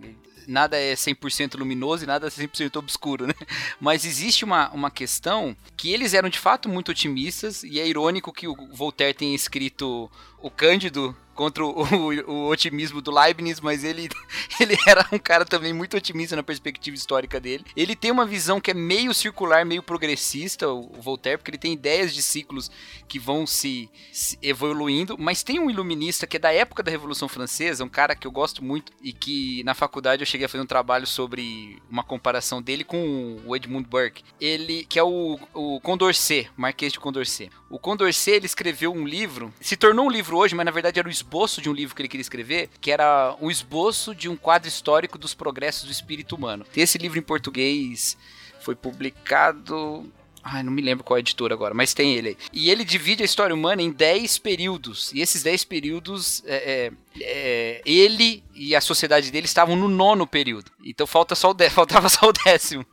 Nada 0.47 0.77
é 0.77 0.93
100% 0.93 1.57
luminoso 1.57 2.03
e 2.03 2.07
nada 2.07 2.27
é 2.27 2.29
100% 2.29 2.77
obscuro, 2.77 3.27
né? 3.27 3.33
Mas 3.79 4.05
existe 4.05 4.43
uma, 4.43 4.69
uma 4.71 4.91
questão 4.91 5.55
que 5.75 5.91
eles 5.91 6.13
eram 6.13 6.29
de 6.29 6.39
fato 6.39 6.69
muito 6.69 6.91
otimistas, 6.91 7.63
e 7.63 7.79
é 7.79 7.87
irônico 7.87 8.33
que 8.33 8.47
o 8.47 8.55
Voltaire 8.71 9.17
tenha 9.17 9.35
escrito 9.35 10.09
o 10.41 10.49
Cândido 10.49 11.15
contra 11.35 11.63
o, 11.63 11.69
o- 11.83 12.31
o 12.31 12.49
otimismo 12.49 13.01
do 13.01 13.11
Leibniz, 13.11 13.59
mas 13.59 13.83
ele, 13.83 14.09
ele 14.59 14.75
era 14.87 15.05
um 15.11 15.19
cara 15.19 15.45
também 15.45 15.73
muito 15.73 15.95
otimista 15.97 16.35
na 16.35 16.41
perspectiva 16.43 16.95
histórica 16.95 17.39
dele. 17.39 17.65
Ele 17.75 17.95
tem 17.95 18.09
uma 18.11 18.25
visão 18.25 18.59
que 18.59 18.71
é 18.71 18.73
meio 18.73 19.13
circular, 19.13 19.65
meio 19.65 19.83
progressista, 19.83 20.67
o, 20.69 20.91
o 20.97 21.01
Voltaire, 21.01 21.37
porque 21.37 21.51
ele 21.51 21.57
tem 21.57 21.73
ideias 21.73 22.13
de 22.13 22.23
ciclos 22.23 22.71
que 23.07 23.19
vão 23.19 23.45
se, 23.45 23.89
se 24.11 24.39
evoluindo, 24.41 25.17
mas 25.19 25.43
tem 25.43 25.59
um 25.59 25.69
iluminista 25.69 26.25
que 26.25 26.37
é 26.37 26.39
da 26.39 26.51
época 26.51 26.81
da 26.81 26.89
Revolução 26.91 27.27
Francesa, 27.27 27.83
um 27.83 27.89
cara 27.89 28.15
que 28.15 28.25
eu 28.25 28.31
gosto 28.31 28.63
muito 28.63 28.91
e 29.03 29.11
que 29.13 29.63
na 29.63 29.73
faculdade 29.73 30.21
eu 30.21 30.25
cheguei 30.25 30.45
a 30.45 30.49
fazer 30.49 30.63
um 30.63 30.67
trabalho 30.67 31.05
sobre 31.05 31.81
uma 31.89 32.03
comparação 32.03 32.61
dele 32.61 32.83
com 32.83 33.37
o 33.45 33.55
Edmund 33.55 33.87
Burke. 33.87 34.23
Ele, 34.39 34.85
que 34.85 34.97
é 34.97 35.03
o, 35.03 35.37
o 35.53 35.79
Condorcet, 35.81 36.49
Marquês 36.55 36.93
de 36.93 36.99
Condorcet. 36.99 37.51
O 37.69 37.79
Condorcet, 37.79 38.35
ele 38.35 38.45
escreveu 38.45 38.93
um 38.93 39.07
livro, 39.07 39.53
se 39.59 39.75
tornou 39.75 40.05
um 40.05 40.09
livro 40.09 40.37
hoje, 40.37 40.53
mas 40.53 40.65
na 40.65 40.71
verdade 40.71 40.99
era 40.99 41.07
o 41.07 41.11
esboço 41.11 41.61
de 41.61 41.69
um 41.69 41.73
livro 41.73 41.95
que 41.95 42.01
ele 42.01 42.09
queria 42.09 42.21
escrever, 42.21 42.69
que 42.79 42.91
era 42.91 43.35
um 43.41 43.49
esboço 43.49 44.13
de 44.13 44.29
um 44.29 44.35
quadro 44.35 44.67
histórico 44.67 45.17
dos 45.17 45.33
progressos 45.33 45.85
do 45.85 45.91
espírito 45.91 46.35
humano. 46.35 46.65
Esse 46.75 46.97
livro 46.97 47.17
em 47.17 47.23
português 47.23 48.17
foi 48.59 48.75
publicado 48.75 50.11
Ai, 50.47 50.61
não 50.61 50.71
me 50.71 50.79
lembro 50.79 51.03
qual 51.03 51.17
é 51.17 51.21
editora 51.21 51.55
agora, 51.55 51.73
mas 51.73 51.95
tem 51.95 52.13
ele 52.13 52.29
aí. 52.29 52.37
E 52.53 52.69
ele 52.69 52.85
divide 52.85 53.23
a 53.23 53.25
história 53.25 53.55
humana 53.55 53.81
em 53.81 53.89
10 53.91 54.37
períodos. 54.37 55.11
E 55.11 55.19
esses 55.19 55.41
10 55.41 55.63
períodos, 55.63 56.43
é, 56.45 56.55
é, 56.55 56.91
é, 57.19 57.81
ele 57.83 58.43
e 58.53 58.75
a 58.75 58.79
sociedade 58.79 59.31
dele 59.31 59.47
estavam 59.47 59.75
no 59.75 59.87
nono 59.87 60.27
período. 60.27 60.69
Então 60.85 61.07
falta 61.07 61.33
só 61.33 61.49
o 61.49 61.53
dé- 61.55 61.67
faltava 61.71 62.09
só 62.09 62.29
o 62.29 62.31
décimo. 62.31 62.85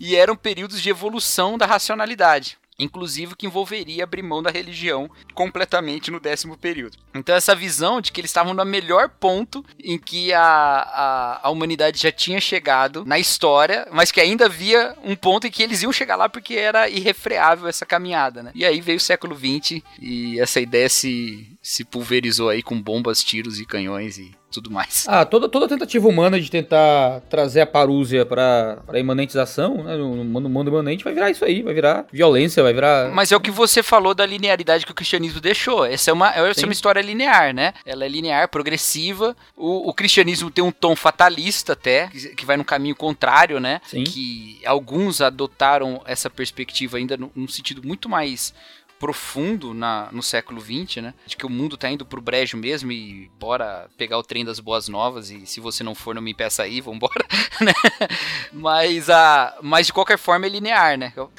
E 0.00 0.16
eram 0.16 0.34
períodos 0.34 0.80
de 0.80 0.88
evolução 0.88 1.58
da 1.58 1.66
racionalidade. 1.66 2.56
Inclusive 2.78 3.36
que 3.36 3.46
envolveria 3.46 4.04
abrir 4.04 4.22
mão 4.22 4.42
da 4.42 4.50
religião 4.50 5.08
completamente 5.32 6.10
no 6.10 6.18
décimo 6.18 6.56
período. 6.56 6.98
Então 7.14 7.34
essa 7.34 7.54
visão 7.54 8.00
de 8.00 8.10
que 8.10 8.20
eles 8.20 8.30
estavam 8.30 8.52
no 8.52 8.64
melhor 8.64 9.08
ponto 9.08 9.64
em 9.82 9.98
que 9.98 10.32
a, 10.32 10.42
a, 10.42 11.40
a 11.46 11.50
humanidade 11.50 12.00
já 12.00 12.10
tinha 12.10 12.40
chegado 12.40 13.04
na 13.04 13.18
história, 13.18 13.86
mas 13.92 14.10
que 14.10 14.20
ainda 14.20 14.46
havia 14.46 14.96
um 15.04 15.14
ponto 15.14 15.46
em 15.46 15.50
que 15.50 15.62
eles 15.62 15.82
iam 15.82 15.92
chegar 15.92 16.16
lá 16.16 16.28
porque 16.28 16.54
era 16.54 16.88
irrefreável 16.88 17.68
essa 17.68 17.86
caminhada, 17.86 18.42
né? 18.42 18.50
E 18.54 18.64
aí 18.64 18.80
veio 18.80 18.98
o 18.98 19.00
século 19.00 19.36
XX 19.36 19.80
e 20.00 20.40
essa 20.40 20.60
ideia 20.60 20.88
se, 20.88 21.53
se 21.64 21.82
pulverizou 21.82 22.50
aí 22.50 22.62
com 22.62 22.78
bombas, 22.78 23.24
tiros 23.24 23.58
e 23.58 23.64
canhões 23.64 24.18
e 24.18 24.32
tudo 24.52 24.70
mais. 24.70 25.06
Ah, 25.08 25.24
toda, 25.24 25.48
toda 25.48 25.66
tentativa 25.66 26.06
humana 26.06 26.38
de 26.38 26.50
tentar 26.50 27.22
trazer 27.22 27.62
a 27.62 27.66
parúzia 27.66 28.24
pra, 28.26 28.82
pra 28.86 29.00
imanentização, 29.00 29.82
né, 29.82 29.96
no, 29.96 30.22
no 30.22 30.48
mundo- 30.48 30.68
imanente, 30.68 31.02
vai 31.02 31.14
virar 31.14 31.30
isso 31.30 31.42
aí, 31.42 31.62
vai 31.62 31.72
virar 31.72 32.06
violência, 32.12 32.62
vai 32.62 32.74
virar... 32.74 33.10
Mas 33.12 33.32
é 33.32 33.36
o 33.36 33.40
que 33.40 33.50
você 33.50 33.82
falou 33.82 34.14
da 34.14 34.26
linearidade 34.26 34.84
que 34.84 34.92
o 34.92 34.94
cristianismo 34.94 35.40
deixou. 35.40 35.86
Essa 35.86 36.10
é 36.10 36.14
uma, 36.14 36.28
essa 36.28 36.60
é 36.60 36.64
uma 36.66 36.72
história 36.72 37.00
linear, 37.00 37.54
né? 37.54 37.72
Ela 37.86 38.04
é 38.04 38.08
linear, 38.08 38.48
progressiva. 38.48 39.34
O, 39.56 39.88
o 39.88 39.94
cristianismo 39.94 40.50
tem 40.50 40.62
um 40.62 40.70
tom 40.70 40.94
fatalista 40.94 41.72
até, 41.72 42.08
que, 42.08 42.36
que 42.36 42.46
vai 42.46 42.58
no 42.58 42.64
caminho 42.64 42.94
contrário, 42.94 43.58
né? 43.58 43.80
Sim. 43.86 44.04
Que 44.04 44.60
alguns 44.66 45.22
adotaram 45.22 46.02
essa 46.04 46.28
perspectiva 46.28 46.98
ainda 46.98 47.16
num 47.16 47.48
sentido 47.48 47.82
muito 47.82 48.06
mais 48.06 48.52
profundo 48.98 49.74
na, 49.74 50.08
no 50.12 50.22
século 50.22 50.60
XX, 50.60 51.02
né? 51.02 51.14
De 51.26 51.36
que 51.36 51.44
o 51.44 51.50
mundo 51.50 51.76
tá 51.76 51.90
indo 51.90 52.06
pro 52.06 52.20
brejo 52.20 52.56
mesmo 52.56 52.90
e 52.90 53.30
bora 53.38 53.88
pegar 53.98 54.18
o 54.18 54.22
trem 54.22 54.44
das 54.44 54.60
boas 54.60 54.88
novas 54.88 55.30
e 55.30 55.46
se 55.46 55.60
você 55.60 55.82
não 55.82 55.94
for, 55.94 56.14
não 56.14 56.22
me 56.22 56.30
impeça 56.30 56.62
aí, 56.62 56.80
vambora, 56.80 57.24
né? 57.60 57.72
Mas, 58.52 59.10
a, 59.10 59.56
mas 59.62 59.86
de 59.86 59.92
qualquer 59.92 60.18
forma 60.18 60.46
é 60.46 60.48
linear, 60.48 60.98
né? 60.98 61.12
Eu, 61.16 61.30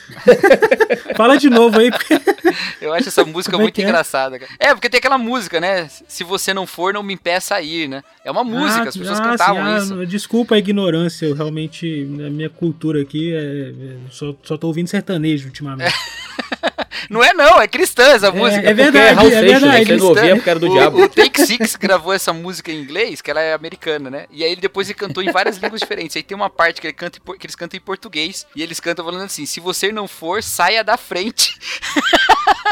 Fala 1.15 1.37
de 1.37 1.49
novo 1.49 1.79
aí, 1.79 1.89
eu 2.81 2.93
acho 2.93 3.07
essa 3.07 3.25
música 3.25 3.51
Como 3.53 3.63
é 3.63 3.65
muito 3.65 3.79
é? 3.79 3.83
engraçada, 3.83 4.37
cara. 4.37 4.51
É, 4.59 4.73
porque 4.73 4.89
tem 4.89 4.99
aquela 4.99 5.17
música, 5.17 5.59
né? 5.59 5.87
Se 6.07 6.23
você 6.23 6.53
não 6.53 6.67
for, 6.67 6.93
não 6.93 7.03
me 7.03 7.13
impeça 7.13 7.55
a 7.55 7.61
ir, 7.61 7.87
né? 7.87 8.03
É 8.23 8.31
uma 8.31 8.43
música, 8.43 8.83
Ah, 8.83 8.89
as 8.89 8.97
pessoas 8.97 9.19
ah, 9.19 9.23
cantavam 9.23 9.63
sim, 9.63 9.71
ah, 9.71 9.77
isso. 9.77 10.05
Desculpa 10.05 10.55
a 10.55 10.57
ignorância, 10.57 11.25
eu 11.25 11.35
realmente, 11.35 12.05
na 12.05 12.29
minha 12.29 12.49
cultura 12.49 13.01
aqui, 13.01 13.33
é, 13.33 13.39
é, 13.39 13.97
só, 14.11 14.35
só 14.43 14.57
tô 14.57 14.67
ouvindo 14.67 14.87
sertanejo 14.87 15.47
ultimamente. 15.47 15.93
Não 17.09 17.23
é 17.23 17.33
não, 17.33 17.61
é 17.61 17.67
cristã 17.67 18.03
essa 18.03 18.31
música. 18.31 18.67
é 18.69 18.73
verdade, 18.73 19.15
Porque 19.15 19.15
Raul 19.15 19.27
é 19.27 19.39
Seixas, 19.39 19.61
né, 19.61 19.69
verdade. 19.69 19.85
Você 19.85 19.95
não 19.97 20.07
ouvia 20.07 20.35
porque 20.35 20.49
era 20.49 20.59
do 20.59 20.67
o, 20.67 20.73
diabo. 20.73 21.01
o 21.03 21.09
Take 21.09 21.41
Six 21.45 21.75
gravou 21.79 22.13
essa 22.13 22.33
música 22.33 22.71
em 22.71 22.81
inglês, 22.81 23.21
que 23.21 23.29
ela 23.31 23.41
é 23.41 23.53
americana, 23.53 24.09
né? 24.09 24.25
E 24.31 24.43
aí 24.43 24.51
ele 24.51 24.61
depois 24.61 24.87
ele 24.89 24.97
cantou 24.97 25.21
em 25.23 25.31
várias 25.31 25.57
línguas 25.57 25.81
diferentes. 25.81 26.15
Aí 26.17 26.23
tem 26.23 26.35
uma 26.35 26.49
parte 26.49 26.81
que, 26.81 26.87
ele 26.87 26.93
canta 26.93 27.19
que 27.19 27.45
eles 27.45 27.55
cantam 27.55 27.77
em 27.77 27.81
português 27.81 28.45
e 28.55 28.61
eles 28.63 28.79
cantam 28.79 29.03
falando 29.05 29.23
assim: 29.23 29.45
se 29.45 29.59
você 29.59 29.91
não 29.91 30.07
for, 30.07 30.41
saia 30.43 30.83
da 30.83 30.97
frente. 30.97 31.57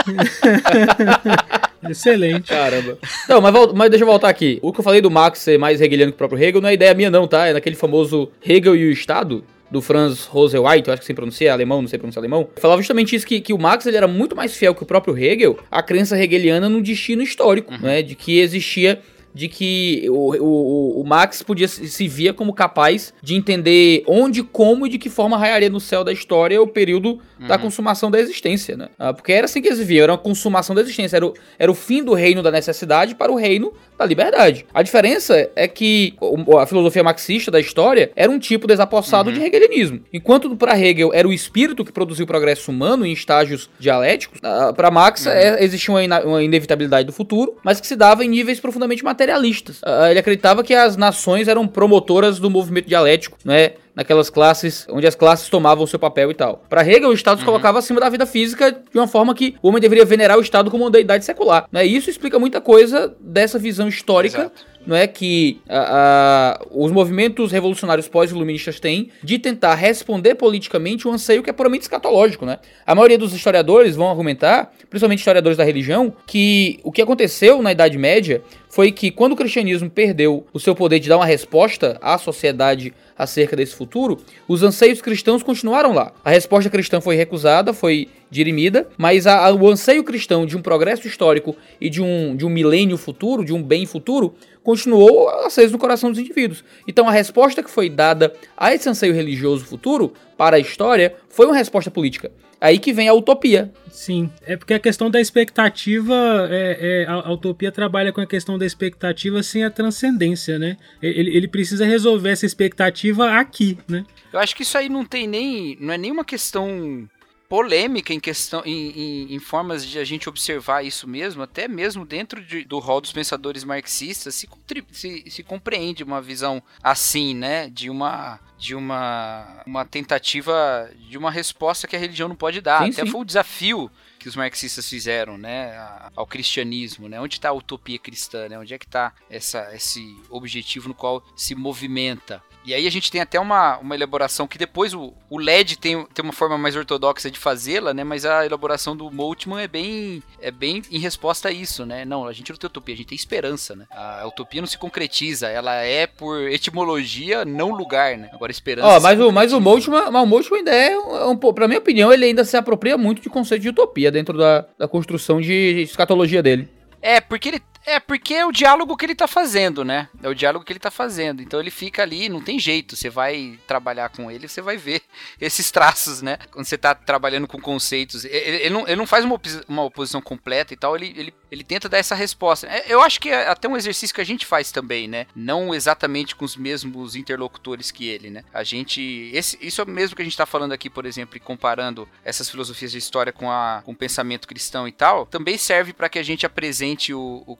Excelente. 1.89 2.49
Caramba. 2.49 2.97
Não, 3.27 3.41
mas, 3.41 3.51
vol- 3.53 3.73
mas 3.73 3.89
deixa 3.89 4.03
eu 4.03 4.07
voltar 4.07 4.29
aqui. 4.29 4.59
O 4.61 4.71
que 4.71 4.79
eu 4.79 4.83
falei 4.83 5.01
do 5.01 5.11
Marx 5.11 5.39
ser 5.39 5.57
mais 5.59 5.81
hegeliano 5.81 6.11
que 6.11 6.15
o 6.15 6.17
próprio 6.17 6.41
Hegel 6.41 6.61
não 6.61 6.69
é 6.69 6.73
ideia 6.73 6.93
minha 6.93 7.09
não, 7.09 7.27
tá? 7.27 7.47
É 7.47 7.53
naquele 7.53 7.75
famoso 7.75 8.31
Hegel 8.43 8.75
e 8.75 8.87
o 8.87 8.91
Estado, 8.91 9.43
do 9.73 9.81
Franz 9.81 10.25
Roseweit, 10.25 10.87
eu 10.87 10.93
acho 10.93 11.01
que 11.01 11.05
se 11.07 11.15
pronuncia 11.15 11.49
é 11.49 11.51
alemão, 11.51 11.81
não 11.81 11.89
sei 11.89 11.97
pronunciar 11.97 12.21
alemão. 12.21 12.47
Falava 12.57 12.79
justamente 12.79 13.15
isso, 13.15 13.25
que, 13.25 13.41
que 13.41 13.51
o 13.51 13.57
Marx 13.57 13.87
ele 13.87 13.97
era 13.97 14.07
muito 14.07 14.35
mais 14.35 14.55
fiel 14.55 14.75
que 14.75 14.83
o 14.83 14.85
próprio 14.85 15.17
Hegel 15.17 15.57
à 15.71 15.81
crença 15.81 16.15
hegeliana 16.17 16.69
no 16.69 16.79
destino 16.79 17.23
histórico, 17.23 17.73
né? 17.81 18.03
De 18.03 18.13
que 18.13 18.39
existia 18.39 19.01
de 19.33 19.47
que 19.47 20.05
o, 20.09 20.35
o, 20.35 21.01
o 21.01 21.03
Max 21.05 21.41
podia 21.41 21.67
se 21.67 22.07
via 22.07 22.33
como 22.33 22.53
capaz 22.53 23.13
de 23.21 23.35
entender 23.35 24.03
onde, 24.07 24.43
como 24.43 24.85
e 24.85 24.89
de 24.89 24.97
que 24.97 25.09
forma 25.09 25.37
raiaria 25.37 25.69
no 25.69 25.79
céu 25.79 26.03
da 26.03 26.11
história 26.11 26.61
o 26.61 26.67
período 26.67 27.19
uhum. 27.39 27.47
da 27.47 27.57
consumação 27.57 28.09
da 28.09 28.19
existência, 28.19 28.77
né? 28.77 28.89
Ah, 28.97 29.13
porque 29.13 29.31
era 29.31 29.45
assim 29.45 29.61
que 29.61 29.67
eles 29.67 29.79
viam, 29.79 30.03
era 30.03 30.11
uma 30.11 30.17
consumação 30.17 30.75
da 30.75 30.81
existência, 30.81 31.17
era 31.17 31.25
o, 31.25 31.33
era 31.57 31.71
o 31.71 31.75
fim 31.75 32.03
do 32.03 32.13
reino 32.13 32.41
da 32.41 32.51
necessidade 32.51 33.15
para 33.15 33.31
o 33.31 33.35
reino 33.35 33.73
da 33.97 34.05
liberdade. 34.05 34.65
A 34.73 34.81
diferença 34.81 35.49
é 35.55 35.67
que 35.67 36.15
a 36.59 36.65
filosofia 36.65 37.03
marxista 37.03 37.51
da 37.51 37.59
história 37.59 38.11
era 38.15 38.31
um 38.31 38.39
tipo 38.39 38.67
desapossado 38.67 39.29
uhum. 39.29 39.35
de 39.35 39.41
hegelianismo. 39.41 40.01
Enquanto 40.11 40.55
para 40.55 40.77
Hegel 40.79 41.11
era 41.13 41.27
o 41.27 41.33
espírito 41.33 41.85
que 41.85 41.91
produziu 41.91 42.23
o 42.23 42.27
progresso 42.27 42.71
humano 42.71 43.05
em 43.05 43.11
estágios 43.11 43.69
dialéticos, 43.79 44.39
ah, 44.43 44.73
para 44.73 44.89
Marx 44.91 45.25
uhum. 45.25 45.31
é, 45.31 45.63
existia 45.63 45.93
uma, 45.93 46.21
uma, 46.21 46.43
inevitabilidade 46.43 47.05
do 47.05 47.13
futuro, 47.13 47.57
mas 47.63 47.79
que 47.79 47.87
se 47.87 47.95
dava 47.95 48.23
em 48.25 48.27
níveis 48.27 48.59
profundamente 48.59 49.03
materialistas. 49.23 49.81
Uh, 49.81 50.09
ele 50.09 50.19
acreditava 50.19 50.63
que 50.63 50.73
as 50.73 50.95
nações 50.97 51.47
eram 51.47 51.67
promotoras 51.67 52.39
do 52.39 52.49
movimento 52.49 52.87
dialético, 52.87 53.37
né? 53.43 53.71
naquelas 53.95 54.29
classes 54.29 54.87
onde 54.89 55.05
as 55.05 55.13
classes 55.13 55.49
tomavam 55.49 55.85
seu 55.85 55.99
papel 55.99 56.31
e 56.31 56.33
tal. 56.33 56.63
Para 56.67 56.81
Hegel, 56.81 57.09
o 57.09 57.13
Estado 57.13 57.37
se 57.37 57.43
uhum. 57.43 57.51
colocava 57.51 57.79
acima 57.79 57.99
da 57.99 58.09
vida 58.09 58.25
física 58.25 58.71
de 58.71 58.97
uma 58.97 59.07
forma 59.07 59.35
que 59.35 59.55
o 59.61 59.69
homem 59.69 59.79
deveria 59.79 60.03
venerar 60.03 60.37
o 60.37 60.41
Estado 60.41 60.71
como 60.71 60.83
uma 60.83 60.91
deidade 60.91 61.23
secular. 61.23 61.67
Né? 61.71 61.85
Isso 61.85 62.09
explica 62.09 62.39
muita 62.39 62.59
coisa 62.59 63.15
dessa 63.19 63.59
visão 63.59 63.87
histórica. 63.87 64.39
Exato 64.39 64.72
não 64.85 64.95
é 64.95 65.07
que 65.07 65.59
a, 65.67 66.59
a, 66.59 66.65
os 66.71 66.91
movimentos 66.91 67.51
revolucionários 67.51 68.07
pós-iluministas 68.07 68.79
têm 68.79 69.09
de 69.23 69.39
tentar 69.39 69.75
responder 69.75 70.35
politicamente 70.35 71.07
um 71.07 71.13
anseio 71.13 71.41
que 71.41 71.49
é 71.49 71.53
puramente 71.53 71.83
escatológico, 71.83 72.45
né? 72.45 72.59
A 72.85 72.93
maioria 72.93 73.17
dos 73.17 73.33
historiadores 73.33 73.95
vão 73.95 74.09
argumentar, 74.09 74.73
principalmente 74.89 75.19
historiadores 75.19 75.57
da 75.57 75.63
religião, 75.63 76.13
que 76.27 76.79
o 76.83 76.91
que 76.91 77.01
aconteceu 77.01 77.61
na 77.61 77.71
Idade 77.71 77.97
Média 77.97 78.41
foi 78.69 78.91
que 78.91 79.11
quando 79.11 79.33
o 79.33 79.35
cristianismo 79.35 79.89
perdeu 79.89 80.47
o 80.51 80.59
seu 80.59 80.73
poder 80.73 80.99
de 80.99 81.07
dar 81.07 81.17
uma 81.17 81.25
resposta 81.25 81.97
à 82.01 82.17
sociedade 82.17 82.91
acerca 83.15 83.55
desse 83.55 83.75
futuro, 83.75 84.19
os 84.47 84.63
anseios 84.63 84.99
cristãos 84.99 85.43
continuaram 85.43 85.93
lá. 85.93 86.11
A 86.25 86.31
resposta 86.31 86.71
cristã 86.71 86.99
foi 86.99 87.15
recusada, 87.15 87.71
foi 87.71 88.09
dirimida, 88.31 88.87
mas 88.97 89.27
a, 89.27 89.45
a, 89.45 89.53
o 89.53 89.69
anseio 89.69 90.03
cristão 90.03 90.45
de 90.45 90.57
um 90.57 90.61
progresso 90.61 91.07
histórico 91.07 91.55
e 91.79 91.87
de 91.87 92.01
um, 92.01 92.35
de 92.35 92.45
um 92.45 92.49
milênio 92.49 92.97
futuro, 92.97 93.45
de 93.45 93.53
um 93.53 93.61
bem 93.61 93.85
futuro, 93.85 94.33
continuou 94.63 95.29
aceso 95.45 95.73
no 95.73 95.79
coração 95.79 96.09
dos 96.09 96.19
indivíduos. 96.19 96.63
Então 96.87 97.07
a 97.07 97.11
resposta 97.11 97.61
que 97.61 97.69
foi 97.69 97.89
dada 97.89 98.33
a 98.57 98.73
esse 98.73 98.87
anseio 98.87 99.13
religioso 99.13 99.65
futuro 99.65 100.13
para 100.37 100.55
a 100.55 100.59
história 100.59 101.15
foi 101.29 101.45
uma 101.45 101.55
resposta 101.55 101.91
política. 101.91 102.31
Aí 102.63 102.79
que 102.79 102.93
vem 102.93 103.09
a 103.09 103.13
utopia. 103.13 103.73
Sim, 103.91 104.29
é 104.45 104.55
porque 104.55 104.73
a 104.73 104.79
questão 104.79 105.11
da 105.11 105.19
expectativa, 105.19 106.47
é, 106.49 107.03
é, 107.03 107.05
a, 107.05 107.15
a, 107.15 107.33
utopia 107.33 107.71
trabalha 107.73 108.13
com 108.13 108.21
a 108.21 108.25
questão 108.25 108.57
da 108.57 108.65
expectativa 108.65 109.43
sem 109.43 109.65
a 109.65 109.69
transcendência, 109.69 110.57
né? 110.57 110.77
Ele, 111.01 111.35
ele 111.35 111.47
precisa 111.47 111.85
resolver 111.85 112.29
essa 112.29 112.45
expectativa 112.45 113.37
aqui, 113.37 113.77
né? 113.85 114.05
Eu 114.31 114.39
acho 114.39 114.55
que 114.55 114.63
isso 114.63 114.77
aí 114.77 114.87
não 114.87 115.03
tem 115.05 115.27
nem. 115.27 115.77
não 115.79 115.93
é 115.93 115.97
nenhuma 115.97 116.23
questão 116.23 117.07
polêmica 117.53 118.11
em 118.11 118.19
questão 118.19 118.63
em, 118.65 118.89
em, 118.99 119.35
em, 119.35 119.39
formas 119.39 119.85
de 119.85 119.99
a 119.99 120.03
gente 120.03 120.27
observar 120.27 120.81
isso 120.81 121.07
mesmo, 121.07 121.43
até 121.43 121.67
mesmo 121.67 122.03
dentro 122.03 122.43
de, 122.43 122.63
do 122.63 122.79
rol 122.79 122.99
dos 122.99 123.11
pensadores 123.11 123.63
marxistas, 123.63 124.33
se, 124.33 124.49
se, 124.91 125.29
se, 125.29 125.43
compreende 125.43 126.03
uma 126.03 126.19
visão 126.19 126.63
assim, 126.81 127.35
né? 127.35 127.69
De 127.69 127.91
uma 127.91 128.39
de 128.57 128.73
uma, 128.73 129.61
uma 129.67 129.85
tentativa 129.85 130.89
de 131.07 131.15
uma 131.15 131.29
resposta 131.29 131.87
que 131.87 131.95
a 131.95 131.99
religião 131.99 132.27
não 132.27 132.35
pode 132.35 132.59
dar. 132.59 132.85
Sim, 132.85 132.89
Até 132.89 133.05
sim. 133.05 133.11
foi 133.11 133.21
o 133.21 133.25
desafio 133.25 133.91
que 134.17 134.27
os 134.27 134.35
marxistas 134.35 134.89
fizeram, 134.89 135.37
né, 135.37 135.77
ao 136.15 136.25
cristianismo, 136.25 137.07
né? 137.07 137.21
Onde 137.21 137.35
está 137.35 137.49
a 137.49 137.53
utopia 137.53 137.99
cristã, 137.99 138.49
né? 138.49 138.57
Onde 138.57 138.73
é 138.73 138.79
que 138.79 138.85
está 138.85 139.13
esse 139.29 140.17
objetivo 140.27 140.87
no 140.87 140.95
qual 140.95 141.23
se 141.35 141.53
movimenta 141.53 142.41
e 142.65 142.73
aí 142.73 142.87
a 142.87 142.91
gente 142.91 143.11
tem 143.11 143.19
até 143.19 143.39
uma, 143.39 143.77
uma 143.77 143.95
elaboração 143.95 144.47
que 144.47 144.57
depois 144.57 144.93
o, 144.93 145.13
o 145.29 145.37
LED 145.37 145.77
tem, 145.77 146.05
tem 146.13 146.23
uma 146.23 146.33
forma 146.33 146.57
mais 146.57 146.75
ortodoxa 146.75 147.29
de 147.29 147.37
fazê-la, 147.37 147.93
né? 147.93 148.03
Mas 148.03 148.25
a 148.25 148.45
elaboração 148.45 148.95
do 148.95 149.11
Moltmann 149.11 149.63
é 149.63 149.67
bem, 149.67 150.23
é 150.39 150.49
bem 150.49 150.81
em 150.89 150.99
resposta 150.99 151.49
a 151.49 151.51
isso, 151.51 151.85
né? 151.85 152.05
Não, 152.05 152.25
a 152.25 152.33
gente 152.33 152.49
não 152.51 152.57
tem 152.57 152.67
utopia, 152.67 152.95
a 152.95 152.97
gente 152.97 153.07
tem 153.07 153.15
esperança, 153.15 153.75
né? 153.75 153.85
A 153.91 154.25
utopia 154.25 154.61
não 154.61 154.67
se 154.67 154.77
concretiza, 154.77 155.47
ela 155.47 155.75
é 155.75 156.07
por 156.07 156.39
etimologia, 156.49 157.43
não 157.43 157.71
lugar, 157.71 158.17
né? 158.17 158.29
Agora 158.33 158.51
esperança. 158.51 158.87
Ó, 158.87 158.97
oh, 158.97 159.01
mas, 159.01 159.19
o, 159.19 159.31
mas 159.31 159.53
o 159.53 159.59
Moltmann, 159.59 160.11
mas 160.11 160.23
o 160.23 160.25
Moltmann 160.25 160.59
ainda 160.59 160.71
é 160.71 160.97
um, 160.97 161.31
um, 161.31 161.37
pra 161.37 161.67
minha 161.67 161.79
opinião, 161.79 162.13
ele 162.13 162.25
ainda 162.25 162.45
se 162.45 162.55
apropria 162.55 162.97
muito 162.97 163.21
de 163.21 163.29
conceito 163.29 163.61
de 163.61 163.69
utopia 163.69 164.11
dentro 164.11 164.37
da, 164.37 164.65
da 164.77 164.87
construção 164.87 165.41
de 165.41 165.81
escatologia 165.81 166.41
dele. 166.41 166.69
É, 167.01 167.19
porque 167.19 167.49
ele 167.49 167.61
é, 167.85 167.99
porque 167.99 168.33
é 168.33 168.45
o 168.45 168.51
diálogo 168.51 168.95
que 168.95 169.05
ele 169.05 169.15
tá 169.15 169.27
fazendo, 169.27 169.83
né? 169.83 170.07
É 170.21 170.29
o 170.29 170.35
diálogo 170.35 170.63
que 170.63 170.71
ele 170.71 170.79
tá 170.79 170.91
fazendo. 170.91 171.41
Então 171.41 171.59
ele 171.59 171.71
fica 171.71 172.01
ali, 172.01 172.29
não 172.29 172.41
tem 172.41 172.57
jeito. 172.57 172.95
Você 172.95 173.09
vai 173.09 173.59
trabalhar 173.67 174.09
com 174.09 174.31
ele, 174.31 174.47
você 174.47 174.61
vai 174.61 174.77
ver 174.77 175.01
esses 175.39 175.69
traços, 175.71 176.21
né? 176.21 176.37
Quando 176.51 176.65
você 176.65 176.77
tá 176.77 176.95
trabalhando 176.95 177.47
com 177.47 177.59
conceitos. 177.59 178.25
Ele, 178.25 178.37
ele, 178.37 178.69
não, 178.69 178.87
ele 178.87 178.95
não 178.95 179.07
faz 179.07 179.25
uma, 179.25 179.39
uma 179.67 179.83
oposição 179.83 180.21
completa 180.21 180.73
e 180.73 180.77
tal, 180.77 180.95
ele, 180.95 181.13
ele, 181.17 181.33
ele 181.51 181.63
tenta 181.63 181.89
dar 181.89 181.97
essa 181.97 182.15
resposta. 182.15 182.67
É, 182.67 182.85
eu 182.87 183.01
acho 183.01 183.19
que 183.19 183.29
é 183.29 183.47
até 183.47 183.67
um 183.67 183.75
exercício 183.75 184.15
que 184.15 184.21
a 184.21 184.25
gente 184.25 184.45
faz 184.45 184.71
também, 184.71 185.07
né? 185.07 185.27
Não 185.35 185.73
exatamente 185.73 186.35
com 186.35 186.45
os 186.45 186.55
mesmos 186.55 187.15
interlocutores 187.15 187.91
que 187.91 188.07
ele, 188.07 188.29
né? 188.29 188.43
A 188.53 188.63
gente. 188.63 189.29
Esse, 189.33 189.57
isso 189.61 189.81
é 189.81 189.85
mesmo 189.85 190.15
que 190.15 190.21
a 190.21 190.25
gente 190.25 190.37
tá 190.37 190.45
falando 190.45 190.71
aqui, 190.71 190.89
por 190.89 191.05
exemplo, 191.05 191.35
e 191.35 191.39
comparando 191.39 192.07
essas 192.23 192.49
filosofias 192.49 192.91
de 192.91 192.97
história 192.97 193.33
com, 193.33 193.51
a, 193.51 193.81
com 193.83 193.91
o 193.91 193.95
pensamento 193.95 194.47
cristão 194.47 194.87
e 194.87 194.91
tal, 194.91 195.25
também 195.25 195.57
serve 195.57 195.91
para 195.91 196.07
que 196.07 196.19
a 196.19 196.23
gente 196.23 196.45
apresente 196.45 197.13
o, 197.13 197.43
o 197.45 197.55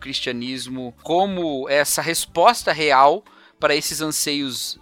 como 1.04 1.68
essa 1.70 2.02
resposta 2.02 2.72
real 2.72 3.24
para 3.60 3.76
esses 3.76 4.02
anseios 4.02 4.80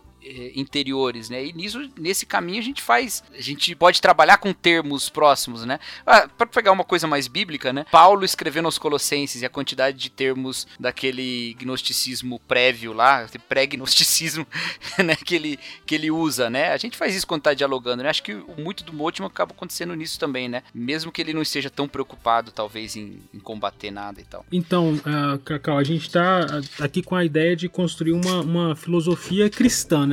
interiores, 0.56 1.30
né? 1.30 1.46
E 1.46 1.54
nisso, 1.54 1.90
nesse 1.98 2.26
caminho 2.26 2.60
a 2.60 2.64
gente 2.64 2.82
faz, 2.82 3.24
a 3.34 3.42
gente 3.42 3.76
pode 3.76 4.02
trabalhar 4.02 4.38
com 4.38 4.54
termos 4.54 5.10
próximos, 5.10 5.66
né? 5.66 5.80
Ah, 6.06 6.28
para 6.28 6.48
pegar 6.48 6.72
uma 6.72 6.84
coisa 6.84 7.08
mais 7.08 7.28
bíblica, 7.28 7.74
né? 7.74 7.86
Paulo 7.92 8.24
escrevendo 8.24 8.66
aos 8.66 8.78
Colossenses 8.78 9.42
e 9.42 9.46
a 9.46 9.50
quantidade 9.50 9.98
de 9.98 10.10
termos 10.10 10.68
daquele 10.80 11.56
gnosticismo 11.60 12.40
prévio 12.48 12.94
lá, 12.94 13.28
pré-gnosticismo, 13.50 14.46
né? 15.04 15.16
Que 15.16 15.36
ele, 15.36 15.60
que 15.86 15.96
ele 15.96 16.12
usa, 16.12 16.50
né? 16.50 16.72
A 16.72 16.78
gente 16.78 16.98
faz 16.98 17.16
isso 17.16 17.28
quando 17.28 17.42
tá 17.42 17.54
dialogando, 17.54 18.04
né? 18.04 18.10
Acho 18.10 18.24
que 18.24 18.34
muito 18.58 18.84
do 18.84 18.94
Motima 18.94 19.28
acaba 19.28 19.54
acontecendo 19.54 19.96
nisso 19.96 20.20
também, 20.20 20.48
né? 20.48 20.64
Mesmo 20.74 21.12
que 21.12 21.22
ele 21.22 21.34
não 21.34 21.42
esteja 21.42 21.70
tão 21.70 21.88
preocupado, 21.88 22.52
talvez, 22.52 22.96
em, 22.96 23.20
em 23.34 23.40
combater 23.40 23.92
nada 23.92 24.22
e 24.22 24.24
tal. 24.24 24.46
Então, 24.52 24.94
uh, 24.94 25.40
Cacau, 25.40 25.78
a 25.78 25.84
gente 25.84 26.10
tá 26.10 26.46
aqui 26.80 27.02
com 27.02 27.16
a 27.16 27.26
ideia 27.26 27.56
de 27.56 27.68
construir 27.68 28.14
uma, 28.14 28.42
uma 28.42 28.76
filosofia 28.76 29.50
cristã, 29.50 30.06
né? 30.06 30.11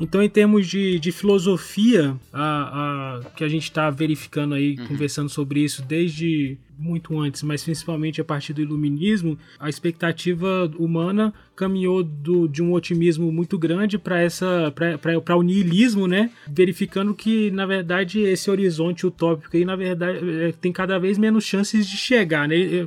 Então, 0.00 0.22
em 0.22 0.28
termos 0.28 0.66
de, 0.66 0.98
de 0.98 1.12
filosofia, 1.12 2.16
a, 2.32 3.20
a, 3.22 3.30
que 3.30 3.44
a 3.44 3.48
gente 3.48 3.64
está 3.64 3.90
verificando 3.90 4.54
aí, 4.54 4.76
uhum. 4.78 4.86
conversando 4.88 5.28
sobre 5.28 5.60
isso 5.60 5.82
desde 5.82 6.58
muito 6.78 7.18
antes, 7.18 7.42
mas 7.42 7.64
principalmente 7.64 8.20
a 8.20 8.24
partir 8.24 8.52
do 8.52 8.60
iluminismo, 8.60 9.38
a 9.58 9.68
expectativa 9.68 10.70
humana 10.78 11.32
caminhou 11.54 12.02
do, 12.02 12.46
de 12.46 12.62
um 12.62 12.72
otimismo 12.72 13.32
muito 13.32 13.58
grande 13.58 13.96
para 13.96 14.20
essa 14.20 14.72
para 15.22 15.36
o 15.36 15.42
niilismo, 15.42 16.06
né? 16.06 16.30
Verificando 16.46 17.14
que 17.14 17.50
na 17.50 17.64
verdade 17.64 18.20
esse 18.20 18.50
horizonte 18.50 19.06
utópico 19.06 19.56
aí 19.56 19.64
na 19.64 19.74
verdade 19.74 20.18
é, 20.42 20.52
tem 20.52 20.70
cada 20.70 20.98
vez 20.98 21.16
menos 21.16 21.44
chances 21.44 21.86
de 21.86 21.96
chegar, 21.96 22.46
né? 22.46 22.86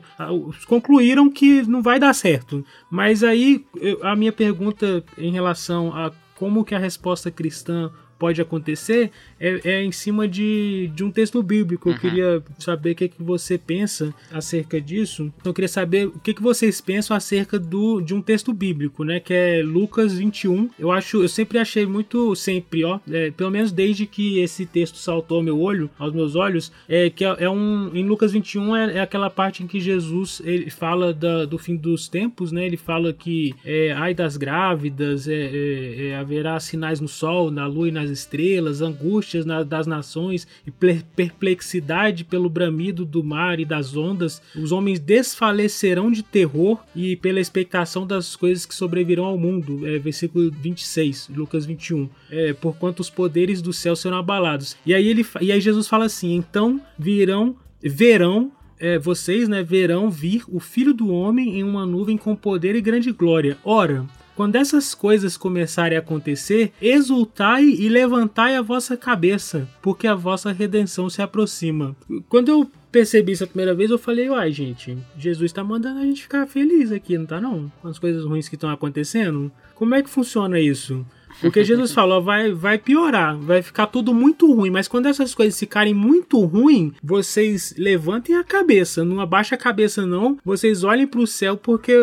Concluíram 0.67 1.29
que 1.29 1.63
não 1.63 1.81
vai 1.81 1.99
dar 1.99 2.13
certo. 2.13 2.63
Mas 2.91 3.23
aí 3.23 3.65
a 4.03 4.15
minha 4.15 4.31
pergunta 4.31 5.03
em 5.17 5.31
relação 5.31 5.93
a 5.95 6.11
como 6.39 6.63
que 6.63 6.73
a 6.73 6.79
resposta 6.79 7.29
cristã 7.29 7.91
pode 8.19 8.41
acontecer 8.41 9.09
é, 9.39 9.61
é 9.63 9.83
em 9.83 9.91
cima 9.91 10.27
de, 10.27 10.91
de 10.93 11.03
um 11.03 11.09
texto 11.09 11.41
bíblico. 11.41 11.89
Eu 11.89 11.93
uhum. 11.93 11.99
queria 11.99 12.43
saber 12.59 12.91
o 12.91 12.95
que, 12.95 13.07
que 13.07 13.23
você 13.23 13.57
pensa 13.57 14.13
acerca 14.31 14.79
disso. 14.79 15.33
Eu 15.43 15.53
queria 15.53 15.69
saber 15.69 16.07
o 16.07 16.19
que, 16.19 16.33
que 16.33 16.41
vocês 16.41 16.81
pensam 16.81 17.15
acerca 17.15 17.57
do, 17.57 18.01
de 18.01 18.13
um 18.13 18.21
texto 18.21 18.53
bíblico, 18.53 19.03
né? 19.03 19.19
Que 19.19 19.33
é 19.33 19.61
Lucas 19.63 20.17
21. 20.17 20.69
Eu 20.77 20.91
acho, 20.91 21.21
eu 21.23 21.29
sempre 21.29 21.57
achei 21.57 21.85
muito, 21.85 22.35
sempre, 22.35 22.83
ó, 22.83 22.99
é, 23.09 23.31
pelo 23.31 23.49
menos 23.49 23.71
desde 23.71 24.05
que 24.05 24.39
esse 24.39 24.65
texto 24.65 24.97
saltou 24.97 25.37
ao 25.37 25.43
meu 25.43 25.59
olho, 25.59 25.89
aos 25.97 26.13
meus 26.13 26.35
olhos, 26.35 26.71
é 26.87 27.09
que 27.09 27.23
é, 27.23 27.35
é 27.39 27.49
um 27.49 27.89
em 27.93 28.05
Lucas 28.05 28.31
21 28.31 28.75
é, 28.75 28.97
é, 28.97 28.99
aquela 28.99 29.29
parte 29.29 29.63
em 29.63 29.67
que 29.67 29.79
Jesus 29.79 30.41
ele 30.43 30.69
fala 30.69 31.13
da, 31.13 31.45
do 31.45 31.57
fim 31.57 31.75
dos 31.75 32.07
tempos, 32.07 32.51
né? 32.51 32.65
Ele 32.65 32.77
fala 32.77 33.13
que 33.13 33.53
é, 33.63 33.93
ai 33.93 34.13
das 34.13 34.35
grávidas, 34.35 35.27
é, 35.27 35.33
é, 35.33 36.07
é 36.07 36.15
haverá 36.15 36.59
sinais 36.59 36.99
no 36.99 37.07
sol, 37.07 37.49
na 37.51 37.65
lua 37.65 37.87
e 37.87 37.91
nas 37.91 38.08
estrelas, 38.09 38.81
angústia 38.81 39.09
angústias 39.09 39.45
na, 39.45 39.63
das 39.63 39.87
nações 39.87 40.47
e 40.65 40.71
perplexidade 41.15 42.23
pelo 42.23 42.49
bramido 42.49 43.05
do 43.05 43.23
mar 43.23 43.59
e 43.59 43.65
das 43.65 43.95
ondas, 43.95 44.41
os 44.55 44.71
homens 44.71 44.99
desfalecerão 44.99 46.11
de 46.11 46.23
terror 46.23 46.79
e 46.95 47.15
pela 47.15 47.39
expectação 47.39 48.05
das 48.05 48.35
coisas 48.35 48.65
que 48.65 48.75
sobrevirão 48.75 49.25
ao 49.25 49.37
mundo. 49.37 49.85
É, 49.87 49.97
versículo 49.99 50.51
26, 50.51 51.29
Lucas 51.35 51.65
21. 51.65 52.09
É, 52.29 52.53
porquanto 52.53 52.99
os 53.01 53.09
poderes 53.09 53.61
do 53.61 53.73
céu 53.73 53.95
serão 53.95 54.17
abalados. 54.17 54.75
E 54.85 54.93
aí, 54.93 55.07
ele, 55.07 55.25
e 55.41 55.51
aí 55.51 55.61
Jesus 55.61 55.87
fala 55.87 56.05
assim: 56.05 56.35
então 56.35 56.81
virão, 56.97 57.55
verão 57.81 58.51
é, 58.79 58.97
vocês 58.97 59.49
né, 59.49 59.61
verão 59.61 60.09
vir 60.09 60.43
o 60.47 60.59
Filho 60.59 60.93
do 60.93 61.09
Homem 61.09 61.59
em 61.59 61.63
uma 61.63 61.85
nuvem 61.85 62.17
com 62.17 62.35
poder 62.35 62.75
e 62.75 62.81
grande 62.81 63.11
glória. 63.11 63.57
Ora, 63.63 64.05
quando 64.39 64.55
essas 64.55 64.95
coisas 64.95 65.35
começarem 65.35 65.97
a 65.97 65.99
acontecer, 65.99 66.71
exultai 66.81 67.65
e 67.65 67.89
levantai 67.89 68.55
a 68.55 68.61
vossa 68.61 68.95
cabeça, 68.95 69.67
porque 69.81 70.07
a 70.07 70.15
vossa 70.15 70.53
redenção 70.53 71.09
se 71.09 71.21
aproxima. 71.21 71.93
Quando 72.29 72.47
eu 72.47 72.71
percebi 72.89 73.33
isso 73.33 73.43
a 73.43 73.47
primeira 73.47 73.75
vez, 73.75 73.91
eu 73.91 73.97
falei, 73.97 74.29
uai, 74.29 74.49
gente, 74.53 74.97
Jesus 75.17 75.51
tá 75.51 75.61
mandando 75.61 75.99
a 75.99 76.05
gente 76.05 76.21
ficar 76.21 76.47
feliz 76.47 76.89
aqui, 76.89 77.17
não 77.17 77.25
tá 77.25 77.41
não? 77.41 77.69
Com 77.81 77.89
as 77.89 77.99
coisas 77.99 78.23
ruins 78.23 78.47
que 78.47 78.55
estão 78.55 78.69
acontecendo. 78.69 79.51
Como 79.75 79.93
é 79.93 80.01
que 80.01 80.09
funciona 80.09 80.57
isso? 80.57 81.05
Porque 81.41 81.63
Jesus 81.63 81.91
falou, 81.91 82.21
vai, 82.21 82.51
vai 82.51 82.77
piorar, 82.77 83.37
vai 83.37 83.61
ficar 83.61 83.87
tudo 83.87 84.13
muito 84.13 84.51
ruim. 84.53 84.69
Mas 84.69 84.87
quando 84.87 85.07
essas 85.07 85.33
coisas 85.33 85.59
ficarem 85.59 85.93
muito 85.93 86.39
ruim, 86.45 86.93
vocês 87.03 87.73
levantem 87.77 88.35
a 88.35 88.43
cabeça, 88.43 89.05
não 89.05 89.19
abaixa 89.19 89.55
a 89.55 89.57
cabeça 89.57 90.05
não. 90.05 90.37
Vocês 90.43 90.83
olhem 90.83 91.07
para 91.07 91.19
o 91.19 91.27
céu 91.27 91.55
porque 91.55 91.93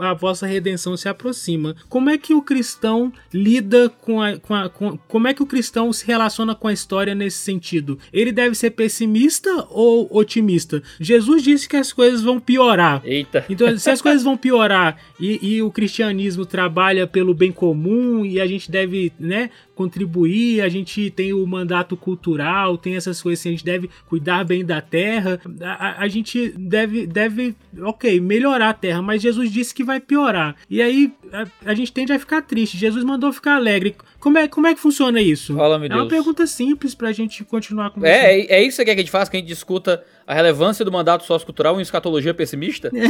a 0.00 0.14
vossa 0.14 0.46
redenção 0.46 0.96
se 0.96 1.08
aproxima. 1.08 1.76
Como 1.88 2.10
é 2.10 2.18
que 2.18 2.34
o 2.34 2.42
cristão 2.42 3.12
lida 3.32 3.88
com 3.88 4.22
a, 4.22 4.36
com 4.36 4.54
a 4.54 4.68
com, 4.68 4.96
como 5.08 5.28
é 5.28 5.34
que 5.34 5.42
o 5.42 5.46
cristão 5.46 5.92
se 5.92 6.06
relaciona 6.06 6.54
com 6.54 6.68
a 6.68 6.72
história 6.72 7.14
nesse 7.14 7.38
sentido? 7.38 7.98
Ele 8.12 8.32
deve 8.32 8.54
ser 8.54 8.70
pessimista 8.70 9.66
ou 9.70 10.08
otimista? 10.10 10.82
Jesus 10.98 11.42
disse 11.42 11.68
que 11.68 11.76
as 11.76 11.92
coisas 11.92 12.22
vão 12.22 12.40
piorar. 12.40 13.02
Eita. 13.04 13.44
Então, 13.48 13.76
se 13.76 13.90
as 13.90 14.00
coisas 14.00 14.22
vão 14.22 14.36
piorar 14.36 14.96
e, 15.18 15.38
e 15.42 15.62
o 15.62 15.70
cristianismo 15.70 16.46
trabalha 16.46 17.06
pelo 17.06 17.34
bem 17.34 17.52
comum 17.52 18.24
e 18.24 18.40
a 18.40 18.46
gente 18.46 18.70
deve, 18.70 18.79
né, 19.18 19.50
contribuir, 19.80 20.60
a 20.60 20.68
gente 20.68 21.10
tem 21.10 21.32
o 21.32 21.46
mandato 21.46 21.96
cultural, 21.96 22.76
tem 22.76 22.96
essas 22.96 23.22
coisas, 23.22 23.40
assim, 23.40 23.48
a 23.48 23.52
gente 23.52 23.64
deve 23.64 23.88
cuidar 24.06 24.44
bem 24.44 24.62
da 24.62 24.82
terra, 24.82 25.40
a, 25.62 26.02
a, 26.02 26.08
gente 26.08 26.50
deve, 26.50 27.06
deve, 27.06 27.56
ok, 27.80 28.20
melhorar 28.20 28.68
a 28.68 28.74
terra, 28.74 29.00
mas 29.00 29.22
Jesus 29.22 29.50
disse 29.50 29.74
que 29.74 29.82
vai 29.82 29.98
piorar. 29.98 30.54
E 30.68 30.82
aí 30.82 31.10
a, 31.32 31.70
a 31.70 31.74
gente 31.74 31.94
tende 31.94 32.12
a 32.12 32.18
ficar 32.18 32.42
triste. 32.42 32.76
Jesus 32.76 33.02
mandou 33.02 33.32
ficar 33.32 33.56
alegre. 33.56 33.96
Como 34.18 34.36
é, 34.36 34.46
como 34.46 34.66
é 34.66 34.74
que 34.74 34.80
funciona 34.80 35.18
isso? 35.18 35.56
Fala, 35.56 35.78
meu 35.78 35.86
é 35.86 35.88
Deus. 35.88 36.02
uma 36.02 36.08
pergunta 36.08 36.46
simples 36.46 36.94
pra 36.94 37.10
gente 37.10 37.42
continuar 37.42 37.90
com 37.90 38.04
é, 38.04 38.40
é, 38.40 38.56
é 38.56 38.62
isso 38.62 38.76
que, 38.76 38.84
que 38.84 38.90
a 38.90 38.96
gente 38.96 39.10
faz, 39.10 39.30
que 39.30 39.38
a 39.38 39.40
gente 39.40 39.48
discuta 39.48 40.04
a 40.26 40.34
relevância 40.34 40.84
do 40.84 40.92
mandato 40.92 41.24
sociocultural 41.24 41.78
em 41.78 41.82
escatologia 41.82 42.34
pessimista? 42.34 42.90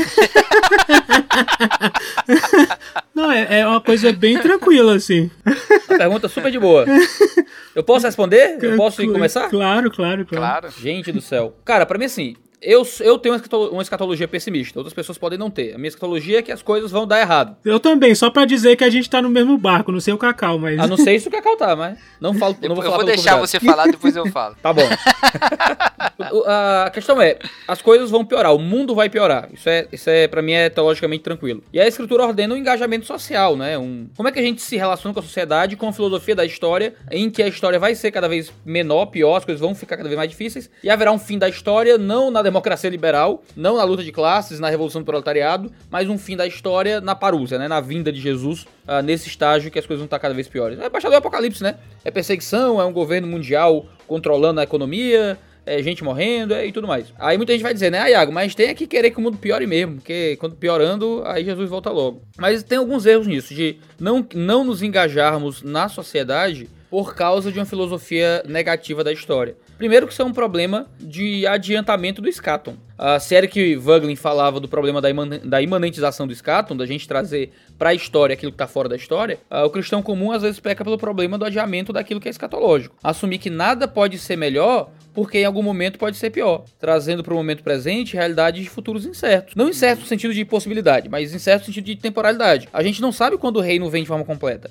Não, 3.14 3.30
é, 3.30 3.60
é 3.60 3.66
uma 3.66 3.80
coisa 3.80 4.12
bem 4.12 4.38
tranquila, 4.38 4.94
assim. 4.94 5.30
Uma 5.88 5.98
pergunta 5.98 6.28
super 6.28 6.50
de 6.50 6.58
boa. 6.60 6.84
Eu 7.74 7.82
posso 7.82 8.06
responder? 8.06 8.58
Eu 8.60 8.76
posso 8.76 9.02
ir 9.02 9.12
começar? 9.12 9.48
Claro, 9.48 9.90
claro, 9.90 10.26
claro. 10.26 10.26
Claro. 10.26 10.70
Gente 10.78 11.10
do 11.12 11.20
céu. 11.20 11.56
Cara, 11.64 11.86
pra 11.86 11.98
mim 11.98 12.04
assim, 12.04 12.36
eu, 12.62 12.86
eu 13.00 13.18
tenho 13.18 13.40
uma 13.72 13.82
escatologia 13.82 14.28
pessimista, 14.28 14.78
outras 14.78 14.92
pessoas 14.92 15.16
podem 15.16 15.38
não 15.38 15.50
ter. 15.50 15.74
A 15.74 15.78
minha 15.78 15.88
escatologia 15.88 16.38
é 16.38 16.42
que 16.42 16.52
as 16.52 16.62
coisas 16.62 16.90
vão 16.90 17.06
dar 17.06 17.20
errado. 17.20 17.56
Eu 17.64 17.80
também, 17.80 18.14
só 18.14 18.30
pra 18.30 18.44
dizer 18.44 18.76
que 18.76 18.84
a 18.84 18.90
gente 18.90 19.08
tá 19.08 19.22
no 19.22 19.30
mesmo 19.30 19.56
barco, 19.56 19.90
não 19.90 20.00
sei 20.00 20.12
o 20.12 20.18
Cacau, 20.18 20.58
mas. 20.58 20.78
Ah, 20.78 20.86
não 20.86 20.96
sei 20.96 21.18
se 21.18 21.28
o 21.28 21.30
Cacau 21.30 21.56
tá, 21.56 21.74
mas 21.74 21.98
não 22.20 22.34
falo. 22.34 22.56
não 22.62 22.74
vou 22.74 22.84
eu 22.84 22.90
falar 22.90 22.96
vou 22.96 23.06
pelo 23.06 23.16
deixar 23.16 23.38
convidado. 23.38 23.46
você 23.46 23.60
falar, 23.60 23.86
depois 23.86 24.16
eu 24.16 24.26
falo. 24.26 24.56
Tá 24.60 24.72
bom. 24.74 24.82
A 26.46 26.90
questão 26.92 27.20
é, 27.20 27.38
as 27.66 27.80
coisas 27.80 28.10
vão 28.10 28.24
piorar, 28.24 28.54
o 28.54 28.58
mundo 28.58 28.94
vai 28.94 29.08
piorar. 29.08 29.48
Isso 29.52 29.68
é, 29.68 29.88
isso 29.90 30.10
é 30.10 30.28
para 30.28 30.42
mim 30.42 30.52
é 30.52 30.68
teologicamente 30.68 31.22
tranquilo. 31.22 31.62
E 31.72 31.80
a 31.80 31.88
escritura 31.88 32.24
ordena 32.24 32.54
um 32.54 32.56
engajamento 32.56 33.06
social, 33.06 33.56
né? 33.56 33.78
Um, 33.78 34.08
como 34.14 34.28
é 34.28 34.32
que 34.32 34.38
a 34.38 34.42
gente 34.42 34.60
se 34.60 34.76
relaciona 34.76 35.14
com 35.14 35.20
a 35.20 35.22
sociedade, 35.22 35.76
com 35.76 35.88
a 35.88 35.92
filosofia 35.92 36.34
da 36.36 36.44
história, 36.44 36.94
em 37.10 37.30
que 37.30 37.42
a 37.42 37.48
história 37.48 37.78
vai 37.78 37.94
ser 37.94 38.10
cada 38.10 38.28
vez 38.28 38.52
menor, 38.64 39.06
pior, 39.06 39.36
as 39.36 39.44
coisas 39.44 39.60
vão 39.60 39.74
ficar 39.74 39.96
cada 39.96 40.08
vez 40.08 40.16
mais 40.16 40.30
difíceis 40.30 40.70
e 40.84 40.90
haverá 40.90 41.10
um 41.10 41.18
fim 41.18 41.38
da 41.38 41.48
história 41.48 41.96
não 41.96 42.30
na 42.30 42.42
democracia 42.50 42.90
liberal, 42.90 43.42
não 43.56 43.76
na 43.76 43.84
luta 43.84 44.02
de 44.02 44.12
classes, 44.12 44.60
na 44.60 44.68
revolução 44.68 45.00
do 45.00 45.04
proletariado, 45.04 45.72
mas 45.90 46.08
um 46.08 46.18
fim 46.18 46.36
da 46.36 46.46
história 46.46 47.00
na 47.00 47.14
parúzia, 47.14 47.58
né? 47.58 47.68
Na 47.68 47.80
vinda 47.80 48.12
de 48.12 48.20
Jesus, 48.20 48.66
ah, 48.86 49.00
nesse 49.00 49.28
estágio 49.28 49.70
que 49.70 49.78
as 49.78 49.86
coisas 49.86 50.00
vão 50.00 50.06
estar 50.06 50.18
cada 50.18 50.34
vez 50.34 50.48
piores. 50.48 50.78
É 50.78 50.88
baixador 50.88 51.16
do 51.16 51.18
apocalipse, 51.18 51.62
né? 51.62 51.76
É 52.04 52.10
perseguição, 52.10 52.80
é 52.80 52.84
um 52.84 52.92
governo 52.92 53.26
mundial 53.26 53.86
controlando 54.06 54.60
a 54.60 54.64
economia, 54.64 55.38
é, 55.64 55.82
gente 55.82 56.02
morrendo 56.02 56.54
é, 56.54 56.66
e 56.66 56.72
tudo 56.72 56.88
mais. 56.88 57.12
Aí 57.18 57.36
muita 57.36 57.52
gente 57.52 57.62
vai 57.62 57.72
dizer, 57.72 57.90
né, 57.90 58.00
ah, 58.00 58.10
Iago, 58.10 58.32
mas 58.32 58.54
tem 58.54 58.74
que 58.74 58.86
querer 58.86 59.10
que 59.10 59.18
o 59.18 59.20
mundo 59.20 59.38
piore 59.38 59.66
mesmo, 59.66 59.96
porque 59.96 60.36
quando 60.40 60.56
piorando, 60.56 61.22
aí 61.24 61.44
Jesus 61.44 61.68
volta 61.68 61.90
logo. 61.90 62.22
Mas 62.36 62.62
tem 62.62 62.78
alguns 62.78 63.06
erros 63.06 63.26
nisso, 63.26 63.54
de 63.54 63.76
não, 63.98 64.26
não 64.34 64.64
nos 64.64 64.82
engajarmos 64.82 65.62
na 65.62 65.88
sociedade 65.88 66.68
por 66.90 67.14
causa 67.14 67.52
de 67.52 67.58
uma 67.58 67.64
filosofia 67.64 68.42
negativa 68.46 69.04
da 69.04 69.12
história. 69.12 69.56
Primeiro 69.80 70.06
que 70.06 70.12
isso 70.12 70.20
é 70.20 70.24
um 70.26 70.32
problema 70.34 70.86
de 71.00 71.46
adiantamento 71.46 72.20
do 72.20 72.30
Scaton. 72.30 72.74
A 72.98 73.18
série 73.18 73.48
que 73.48 73.76
Vogelin 73.76 74.14
falava 74.14 74.60
do 74.60 74.68
problema 74.68 75.00
da, 75.00 75.08
iman- 75.08 75.40
da 75.42 75.62
imanentização 75.62 76.26
do 76.26 76.34
Scaton, 76.34 76.76
da 76.76 76.84
gente 76.84 77.08
trazer 77.08 77.50
pra 77.78 77.94
história 77.94 78.34
aquilo 78.34 78.52
que 78.52 78.58
tá 78.58 78.66
fora 78.66 78.90
da 78.90 78.96
história, 78.96 79.38
ah, 79.48 79.64
o 79.64 79.70
cristão 79.70 80.02
comum 80.02 80.32
às 80.32 80.42
vezes 80.42 80.60
peca 80.60 80.84
pelo 80.84 80.98
problema 80.98 81.38
do 81.38 81.46
adiamento 81.46 81.94
daquilo 81.94 82.20
que 82.20 82.28
é 82.28 82.30
escatológico. 82.30 82.94
Assumir 83.02 83.38
que 83.38 83.48
nada 83.48 83.88
pode 83.88 84.18
ser 84.18 84.36
melhor 84.36 84.90
porque 85.14 85.38
em 85.38 85.44
algum 85.46 85.62
momento 85.62 85.98
pode 85.98 86.18
ser 86.18 86.28
pior, 86.28 86.64
trazendo 86.78 87.24
para 87.24 87.32
o 87.32 87.36
momento 87.38 87.62
presente 87.62 88.12
realidades 88.16 88.62
de 88.62 88.68
futuros 88.68 89.06
incertos. 89.06 89.54
Não 89.54 89.66
incertos 89.70 90.02
no 90.04 90.08
sentido 90.08 90.34
de 90.34 90.44
possibilidade, 90.44 91.08
mas 91.08 91.32
incertos 91.32 91.68
no 91.68 91.72
sentido 91.74 91.96
de 91.96 92.02
temporalidade. 92.02 92.68
A 92.70 92.82
gente 92.82 93.00
não 93.00 93.10
sabe 93.12 93.38
quando 93.38 93.56
o 93.56 93.60
reino 93.62 93.88
vem 93.88 94.02
de 94.02 94.08
forma 94.08 94.26
completa. 94.26 94.70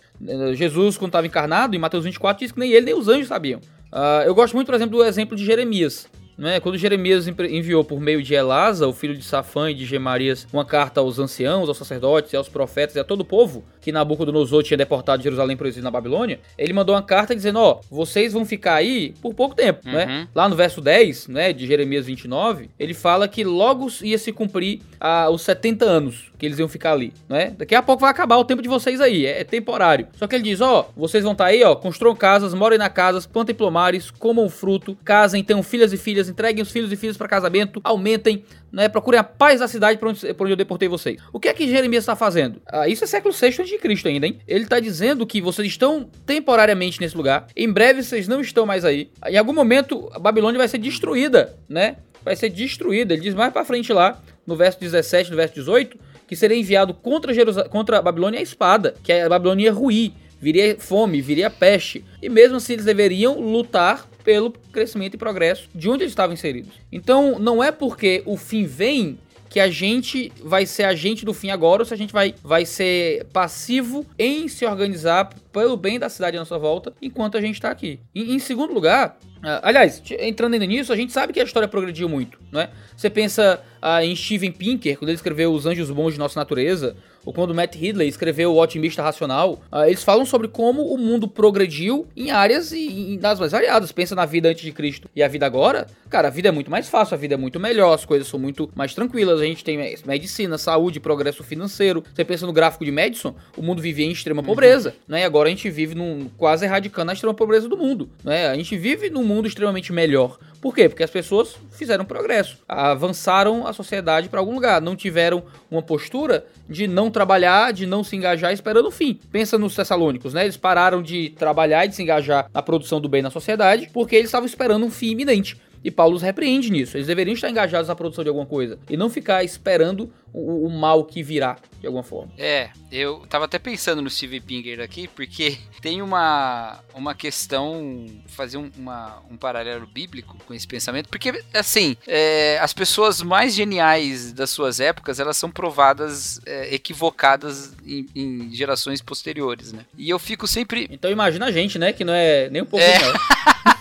Jesus, 0.53 0.97
quando 0.97 1.10
estava 1.10 1.26
encarnado, 1.26 1.76
em 1.76 1.80
Mateus 1.80 2.05
24, 2.05 2.41
diz 2.45 2.51
que 2.51 2.60
nem 2.60 2.72
ele 2.72 2.86
nem 2.86 2.93
os 2.95 3.07
anjos 3.07 3.28
sabiam. 3.28 3.60
Ah, 3.92 4.24
eu 4.26 4.36
gosto 4.36 4.54
muito, 4.54 4.68
por 4.68 4.76
exemplo, 4.76 4.98
do 4.98 5.04
exemplo 5.04 5.36
de 5.36 5.46
Jeremias. 5.46 6.08
Né? 6.40 6.60
Quando 6.62 6.78
Jeremias 6.78 7.28
enviou 7.28 7.84
por 7.84 8.00
meio 8.00 8.24
de 8.24 8.34
Elasa, 8.34 8.88
o 8.88 8.94
filho 8.94 9.16
de 9.16 9.24
Safã 9.26 9.70
e 9.70 9.74
de 9.74 9.86
Gemarias, 9.86 10.48
uma 10.54 10.64
carta 10.64 11.02
aos 11.02 11.20
anciãos, 11.20 11.68
aos 11.68 11.78
sacerdotes 11.78 12.32
e 12.32 12.38
aos 12.38 12.48
profetas 12.48 12.96
e 12.96 13.00
a 13.00 13.04
todo 13.04 13.22
o 13.22 13.26
povo 13.26 13.64
que 13.82 13.92
Nabucodonosor 13.92 14.64
tinha 14.64 14.78
deportado 14.78 15.18
de 15.18 15.26
Jerusalém 15.26 15.58
para 15.58 15.66
o 15.66 15.68
exílio 15.68 15.84
na 15.84 15.92
Babilônia, 15.92 16.40
ele 16.58 16.72
mandou 16.72 16.96
uma 16.96 17.02
carta 17.02 17.36
dizendo, 17.36 17.60
ó, 17.60 17.82
vocês 17.92 18.32
vão 18.32 18.46
ficar 18.46 18.76
aí 18.76 19.14
por 19.22 19.34
pouco 19.34 19.54
tempo, 19.54 19.86
Uhum. 19.86 19.92
né? 19.94 20.28
Lá 20.34 20.48
no 20.48 20.56
verso 20.56 20.80
10, 20.80 21.28
né, 21.28 21.52
de 21.52 21.68
Jeremias 21.68 22.06
29, 22.06 22.70
ele 22.80 22.94
fala 22.94 23.28
que 23.28 23.44
logo 23.44 23.88
ia 24.02 24.18
se 24.18 24.32
cumprir 24.32 24.80
ah, 25.00 25.30
os 25.30 25.42
70 25.42 25.84
anos 25.84 26.30
que 26.40 26.46
eles 26.46 26.58
iam 26.58 26.70
ficar 26.70 26.94
ali, 26.94 27.12
né? 27.28 27.54
Daqui 27.58 27.76
a 27.76 27.82
pouco 27.82 28.00
vai 28.02 28.10
acabar 28.10 28.38
o 28.38 28.46
tempo 28.46 28.62
de 28.62 28.70
vocês 28.70 29.02
aí, 29.02 29.26
é, 29.26 29.42
é 29.42 29.44
temporário. 29.44 30.08
Só 30.14 30.26
que 30.26 30.36
ele 30.36 30.44
diz, 30.44 30.62
ó, 30.62 30.90
vocês 30.96 31.22
vão 31.24 31.34
estar 31.34 31.46
aí, 31.46 31.62
ó, 31.66 31.76
construam 31.76 32.16
casas, 32.16 32.54
morem 32.54 32.80
na 32.80 32.90
casas, 32.90 33.26
plantem 33.26 33.54
plomares, 33.54 34.10
comam 34.10 34.48
fruto, 34.50 34.98
casem, 35.04 35.44
tenham 35.44 35.62
filhas 35.62 35.92
e 35.92 35.98
filhas, 35.98 36.29
entreguem 36.30 36.62
os 36.62 36.72
filhos 36.72 36.92
e 36.92 36.96
filhas 36.96 37.18
para 37.18 37.28
casamento, 37.28 37.82
aumentem, 37.84 38.44
né, 38.72 38.88
procurem 38.88 39.20
a 39.20 39.24
paz 39.24 39.60
da 39.60 39.68
cidade 39.68 39.98
por 39.98 40.10
onde, 40.10 40.20
onde 40.26 40.52
eu 40.52 40.56
deportei 40.56 40.88
vocês. 40.88 41.20
O 41.34 41.40
que 41.40 41.48
é 41.48 41.54
que 41.54 41.68
Jeremias 41.68 42.04
está 42.04 42.16
fazendo? 42.16 42.62
Ah, 42.68 42.88
isso 42.88 43.04
é 43.04 43.08
século 43.08 43.34
VI 43.34 43.78
Cristo 43.80 44.08
ainda, 44.08 44.28
hein? 44.28 44.40
Ele 44.48 44.64
está 44.64 44.80
dizendo 44.80 45.26
que 45.26 45.42
vocês 45.42 45.68
estão 45.68 46.10
temporariamente 46.26 47.02
nesse 47.02 47.18
lugar, 47.18 47.48
em 47.56 47.72
breve 47.72 48.04
vocês 48.04 48.28
não 48.28 48.42
estão 48.42 48.66
mais 48.66 48.86
aí. 48.86 49.10
Em 49.28 49.38
algum 49.38 49.54
momento 49.54 50.10
a 50.14 50.20
Babilônia 50.20 50.58
vai 50.58 50.68
ser 50.68 50.78
destruída, 50.78 51.58
né? 51.68 51.98
Vai 52.24 52.36
ser 52.36 52.50
destruída. 52.50 53.14
Ele 53.14 53.24
diz 53.24 53.34
mais 53.34 53.52
para 53.52 53.66
frente 53.66 53.92
lá, 53.92 54.22
no 54.46 54.56
verso 54.56 54.80
17, 54.80 55.32
no 55.32 55.38
verso 55.38 55.56
18, 55.56 55.98
que 56.28 56.36
seria 56.36 56.56
enviado 56.56 56.94
contra, 56.94 57.34
Jerusa 57.34 57.64
contra 57.70 57.98
a 57.98 58.02
Babilônia 58.02 58.40
a 58.40 58.44
espada, 58.44 58.94
que 59.04 59.12
a 59.12 59.28
Babilônia 59.28 59.66
ia 59.66 59.74
ruir, 59.74 60.12
viria 60.40 60.78
fome, 60.80 61.22
viria 61.22 61.50
peste. 61.50 62.06
E 62.22 62.30
mesmo 62.30 62.58
assim 62.58 62.74
eles 62.74 62.86
deveriam 62.86 63.40
lutar 63.40 64.08
pelo 64.24 64.51
crescimento 64.72 65.15
e 65.15 65.17
progresso 65.17 65.70
de 65.74 65.89
onde 65.89 66.03
eles 66.03 66.11
estavam 66.11 66.34
inseridos. 66.34 66.74
Então 66.91 67.39
não 67.39 67.63
é 67.63 67.72
porque 67.72 68.22
o 68.26 68.38
fim 68.38 68.65
vem 68.65 69.17
que 69.49 69.59
a 69.59 69.70
gente 69.70 70.32
vai 70.43 70.65
ser 70.65 70.84
agente 70.84 71.26
do 71.26 71.34
fim 71.34 71.49
agora 71.49 71.82
ou 71.82 71.86
se 71.86 71.93
a 71.93 71.97
gente 71.97 72.13
vai, 72.13 72.36
vai 72.43 72.65
ser 72.65 73.26
passivo 73.34 74.05
em 74.17 74.47
se 74.47 74.63
organizar 74.65 75.30
pelo 75.52 75.76
bem 75.78 76.00
da 76.00 76.10
cidade 76.10 76.38
à 76.38 76.39
nossa 76.39 76.58
volta 76.58 76.93
enquanto 77.02 77.38
a 77.38 77.41
gente 77.41 77.56
está 77.56 77.70
aqui. 77.70 78.00
Em, 78.14 78.34
em 78.34 78.39
segundo 78.39 78.74
lugar, 78.74 79.18
ah, 79.43 79.62
aliás, 79.64 80.02
entrando 80.20 80.54
ainda 80.54 80.66
nisso, 80.66 80.91
a 80.91 80.95
gente 80.95 81.12
sabe 81.14 81.34
que 81.34 81.39
a 81.39 81.43
história 81.43 81.68
progrediu 81.68 82.10
muito, 82.10 82.39
né? 82.52 82.70
Você 82.95 83.10
pensa 83.10 83.62
ah, 83.82 84.04
em 84.04 84.16
Steven 84.16 84.52
Pinker, 84.52 84.97
quando 84.97 85.10
ele 85.10 85.16
escreveu 85.16 85.54
Os 85.54 85.66
Anjos 85.66 85.89
Bons 85.89 86.14
de 86.14 86.20
Nossa 86.20 86.38
Natureza, 86.39 86.95
ou 87.26 87.34
quando 87.34 87.54
Matt 87.54 87.76
Ridley 87.76 88.08
escreveu 88.08 88.54
O 88.54 88.62
Otimista 88.62 89.02
Racional, 89.02 89.62
ah, 89.72 89.88
eles 89.88 90.04
falam 90.04 90.26
sobre 90.26 90.50
como 90.50 90.93
o 90.93 90.97
mundo 90.97 91.28
progrediu 91.28 92.08
em 92.16 92.32
áreas 92.32 92.72
e, 92.74 93.14
e 93.14 93.18
nas 93.18 93.39
mais 93.39 93.52
variadas. 93.54 93.91
Pensa 93.91 94.16
na 94.16 94.26
vida 94.26 94.50
antes 94.50 94.64
de 94.64 94.72
Cristo 94.74 95.10
e 95.16 95.24
a 95.24 95.28
vida 95.28 95.45
agora, 95.45 95.88
cara, 96.10 96.28
a 96.28 96.32
vida 96.32 96.50
é 96.50 96.52
muito 96.52 96.70
mais 96.70 96.89
fácil, 96.89 97.16
a 97.16 97.18
vida 97.18 97.36
é 97.36 97.38
muito 97.38 97.60
melhor, 97.60 97.93
as 97.93 98.04
coisas 98.04 98.28
são 98.28 98.39
muito 98.39 98.70
mais 98.76 98.93
tranquilas, 98.93 99.39
a 99.39 99.45
gente 99.45 99.64
tem 99.64 99.78
me- 99.78 99.95
medicina, 100.06 100.58
saúde, 100.58 101.00
progresso 101.00 101.43
financeiro. 101.43 102.04
Você 102.14 102.26
pensa 102.26 102.45
no 102.45 102.52
gráfico 102.52 102.84
de 102.84 102.91
Madison, 102.91 103.34
o 103.56 103.62
mundo 103.62 103.82
vivia 103.82 104.06
em 104.06 104.12
extrema 104.12 104.43
pobreza, 104.43 104.93
né? 105.08 105.22
E 105.22 105.24
agora 105.24 105.39
a 105.48 105.50
gente 105.50 105.70
vive 105.70 105.96
num 105.96 106.30
quase 106.38 106.66
erradicando 106.66 107.12
a 107.12 107.14
extrema 107.14 107.34
pobreza 107.34 107.68
do 107.68 107.78
mundo, 107.78 108.10
né? 108.24 108.48
A 108.48 108.56
gente 108.56 108.78
vive 108.78 109.10
num 109.10 109.24
mundo 109.24 109.48
extremamente 109.48 109.92
melhor. 109.92 110.38
Por 110.62 110.76
quê? 110.76 110.90
Porque 110.90 111.04
as 111.04 111.10
pessoas 111.10 111.56
fizeram 111.72 112.04
progresso, 112.04 112.58
avançaram 112.68 113.66
a 113.66 113.72
sociedade 113.72 114.28
para 114.28 114.40
algum 114.40 114.54
lugar, 114.54 114.82
não 114.82 114.96
tiveram 114.96 115.44
uma 115.72 115.82
postura 115.82 116.46
de 116.68 116.86
não 116.88 117.10
trabalhar, 117.10 117.72
de 117.72 117.86
não 117.86 118.04
se 118.04 118.16
engajar 118.16 118.52
esperando 118.52 118.88
o 118.88 118.92
fim. 118.92 119.18
Pensa 119.32 119.58
nos 119.58 119.76
Tessalônicos, 119.76 120.34
né? 120.34 120.44
Eles 120.44 120.58
pararam 120.58 121.02
de 121.02 121.30
trabalhar 121.32 121.86
e 121.86 121.88
de 121.88 121.96
se 121.96 122.04
engajar 122.04 122.50
na 122.54 122.62
produção 122.62 123.00
do 123.00 123.08
bem 123.08 123.22
na 123.22 123.30
sociedade 123.30 123.90
porque 123.94 124.16
eles 124.16 124.28
estavam 124.28 124.46
esperando 124.46 124.86
um 124.86 124.92
fim 124.92 125.12
iminente. 125.12 125.58
E 125.84 125.90
Paulo 125.90 126.16
os 126.16 126.22
repreende 126.22 126.72
nisso. 126.72 126.98
Eles 126.98 127.08
deveriam 127.08 127.34
estar 127.34 127.50
engajados 127.50 127.88
na 127.88 127.96
produção 127.96 128.24
de 128.24 128.30
alguma 128.30 128.46
coisa 128.46 128.78
e 128.90 128.98
não 128.98 129.10
ficar 129.10 129.44
esperando 129.44 130.12
o, 130.34 130.68
o 130.68 130.70
mal 130.70 131.04
que 131.04 131.24
virá, 131.24 131.58
de 131.80 131.88
alguma 131.88 132.04
forma. 132.04 132.32
É, 132.38 132.70
eu 132.92 133.26
tava 133.30 133.46
até 133.46 133.58
pensando 133.58 134.02
no 134.02 134.10
Steve 134.10 134.40
Pinger 134.40 134.80
aqui, 134.80 135.08
porque 135.08 135.58
tem 135.82 136.02
uma, 136.02 136.80
uma 136.94 137.16
questão, 137.16 138.06
fazer 138.28 138.58
um, 138.58 138.70
uma, 138.78 139.22
um 139.30 139.38
paralelo 139.38 139.88
bíblico 139.88 140.38
com 140.46 140.54
esse 140.54 140.68
pensamento, 140.68 141.10
porque, 141.10 141.44
assim, 141.54 141.96
é, 142.08 142.60
as 142.62 142.74
pessoas 142.74 143.22
mais 143.22 143.54
geniais 143.54 144.34
das 144.34 144.50
suas 144.50 144.80
épocas, 144.80 145.20
elas 145.20 145.38
são 145.38 145.50
provadas 145.50 146.40
é, 146.46 146.74
equivocadas 146.74 147.74
em, 147.86 148.06
em, 148.16 148.54
gerações 148.54 149.02
posteriores, 149.02 149.72
né? 149.72 149.86
E 149.98 150.10
eu 150.10 150.20
fico 150.20 150.48
sempre... 150.48 150.88
Então 150.92 151.10
imagina 151.10 151.48
a 151.48 151.52
gente, 151.52 151.80
né, 151.80 151.94
que 151.94 152.04
não 152.04 152.14
é 152.14 152.50
nem 152.50 152.62
um 152.62 152.66
pouco 152.66 152.86
é. 152.86 153.00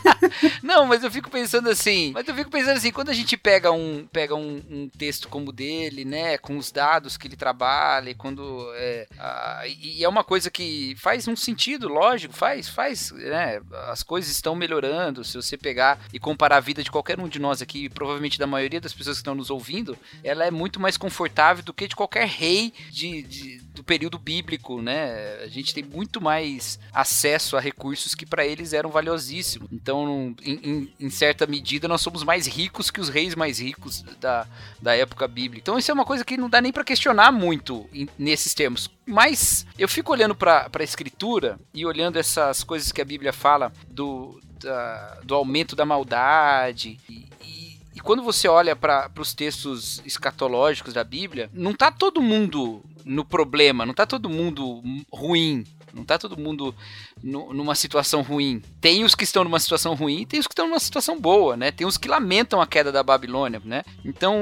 não, 0.62 0.86
mas 0.86 1.04
eu 1.04 1.10
fico 1.10 1.30
pensando 1.30 1.68
assim. 1.68 2.12
Mas 2.12 2.26
eu 2.26 2.34
fico 2.34 2.50
pensando 2.50 2.76
assim, 2.76 2.90
quando 2.90 3.10
a 3.10 3.14
gente 3.14 3.36
pega 3.36 3.70
um, 3.72 4.06
pega 4.12 4.34
um, 4.34 4.62
um 4.70 4.88
texto 4.88 5.28
como 5.28 5.50
o 5.50 5.52
dele, 5.52 6.04
né? 6.04 6.38
Com 6.38 6.56
os 6.56 6.70
dados 6.70 7.16
que 7.16 7.26
ele 7.26 7.36
trabalha, 7.36 8.14
quando. 8.14 8.70
É, 8.74 9.06
e 9.66 10.04
é 10.04 10.08
uma 10.08 10.24
coisa 10.24 10.50
que 10.50 10.94
faz 10.98 11.26
um 11.28 11.36
sentido, 11.36 11.88
lógico, 11.88 12.34
faz, 12.34 12.68
faz, 12.68 13.10
né? 13.12 13.60
As 13.88 14.02
coisas 14.02 14.30
estão 14.30 14.54
melhorando. 14.54 15.24
Se 15.24 15.36
você 15.36 15.56
pegar 15.56 16.00
e 16.12 16.18
comparar 16.18 16.56
a 16.56 16.60
vida 16.60 16.82
de 16.82 16.90
qualquer 16.90 17.18
um 17.20 17.28
de 17.28 17.38
nós 17.38 17.62
aqui, 17.62 17.88
provavelmente 17.88 18.38
da 18.38 18.46
maioria 18.46 18.80
das 18.80 18.92
pessoas 18.92 19.16
que 19.16 19.20
estão 19.20 19.34
nos 19.34 19.50
ouvindo, 19.50 19.96
ela 20.22 20.44
é 20.44 20.50
muito 20.50 20.80
mais 20.80 20.96
confortável 20.96 21.64
do 21.64 21.74
que 21.74 21.88
de 21.88 21.96
qualquer 21.96 22.26
rei 22.26 22.72
de, 22.90 23.22
de 23.22 23.68
do 23.78 23.84
período 23.84 24.18
bíblico, 24.18 24.82
né? 24.82 25.38
A 25.42 25.46
gente 25.46 25.72
tem 25.72 25.84
muito 25.84 26.20
mais 26.20 26.78
acesso 26.92 27.56
a 27.56 27.60
recursos 27.60 28.14
que 28.14 28.26
para 28.26 28.44
eles 28.44 28.72
eram 28.72 28.90
valiosíssimos. 28.90 29.68
Então, 29.72 30.04
em, 30.08 30.36
em, 30.44 30.92
em, 31.00 31.10
certa 31.10 31.46
medida, 31.46 31.88
nós 31.88 32.00
somos 32.00 32.22
mais 32.24 32.46
ricos 32.46 32.90
que 32.90 33.00
os 33.00 33.08
reis 33.08 33.34
mais 33.34 33.58
ricos 33.58 34.02
da, 34.20 34.46
da 34.80 34.96
época 34.96 35.26
bíblica. 35.28 35.62
Então, 35.62 35.78
isso 35.78 35.90
é 35.90 35.94
uma 35.94 36.04
coisa 36.04 36.24
que 36.24 36.36
não 36.36 36.48
dá 36.48 36.60
nem 36.60 36.72
para 36.72 36.84
questionar 36.84 37.32
muito 37.32 37.88
em, 37.92 38.08
nesses 38.18 38.54
termos. 38.54 38.90
Mas 39.06 39.66
eu 39.78 39.88
fico 39.88 40.12
olhando 40.12 40.34
para 40.34 40.70
a 40.72 40.82
escritura 40.82 41.58
e 41.72 41.84
olhando 41.84 42.18
essas 42.18 42.62
coisas 42.62 42.92
que 42.92 43.00
a 43.00 43.04
Bíblia 43.04 43.32
fala 43.32 43.72
do, 43.88 44.40
da, 44.60 45.20
do 45.24 45.34
aumento 45.34 45.74
da 45.74 45.84
maldade 45.84 46.98
e, 47.08 47.28
e 47.98 48.00
quando 48.00 48.22
você 48.22 48.48
olha 48.48 48.74
para 48.74 49.10
os 49.18 49.34
textos 49.34 50.00
escatológicos 50.06 50.94
da 50.94 51.04
Bíblia, 51.04 51.50
não 51.52 51.74
tá 51.74 51.90
todo 51.90 52.22
mundo 52.22 52.82
no 53.04 53.22
problema, 53.22 53.84
não 53.84 53.92
tá 53.92 54.06
todo 54.06 54.30
mundo 54.30 54.82
ruim, 55.12 55.62
não 55.92 56.04
tá 56.04 56.16
todo 56.16 56.40
mundo 56.40 56.74
numa 57.22 57.74
situação 57.74 58.22
ruim. 58.22 58.62
Tem 58.80 59.04
os 59.04 59.14
que 59.14 59.24
estão 59.24 59.44
numa 59.44 59.60
situação 59.60 59.94
ruim 59.94 60.22
e 60.22 60.26
tem 60.26 60.40
os 60.40 60.46
que 60.46 60.52
estão 60.52 60.68
numa 60.68 60.80
situação 60.80 61.20
boa, 61.20 61.56
né? 61.56 61.70
Tem 61.70 61.86
os 61.86 61.96
que 61.96 62.08
lamentam 62.08 62.60
a 62.60 62.66
queda 62.66 62.92
da 62.92 63.02
Babilônia, 63.02 63.60
né? 63.64 63.82
Então, 64.04 64.36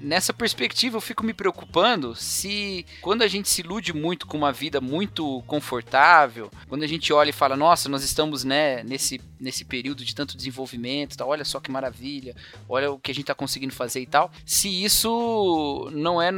nessa 0.00 0.32
perspectiva, 0.32 0.96
eu 0.96 1.00
fico 1.00 1.24
me 1.24 1.32
preocupando 1.32 2.14
se 2.14 2.86
quando 3.00 3.22
a 3.22 3.28
gente 3.28 3.48
se 3.48 3.60
ilude 3.60 3.92
muito 3.92 4.26
com 4.26 4.36
uma 4.36 4.52
vida 4.52 4.80
muito 4.80 5.42
confortável, 5.46 6.50
quando 6.68 6.82
a 6.82 6.86
gente 6.86 7.12
olha 7.12 7.30
e 7.30 7.32
fala, 7.32 7.56
nossa, 7.56 7.88
nós 7.88 8.02
estamos, 8.02 8.44
né, 8.44 8.82
nesse, 8.84 9.20
nesse 9.40 9.64
período 9.64 10.04
de 10.04 10.14
tanto 10.14 10.36
desenvolvimento, 10.36 11.16
tá? 11.16 11.26
olha 11.26 11.44
só 11.44 11.60
que 11.60 11.70
maravilha, 11.70 12.34
olha 12.68 12.90
o 12.90 12.98
que 12.98 13.10
a 13.10 13.14
gente 13.14 13.26
tá 13.26 13.34
conseguindo 13.34 13.74
fazer 13.74 14.00
e 14.00 14.06
tal. 14.06 14.30
Se 14.46 14.68
isso 14.84 15.90
não 15.92 16.20
é, 16.20 16.30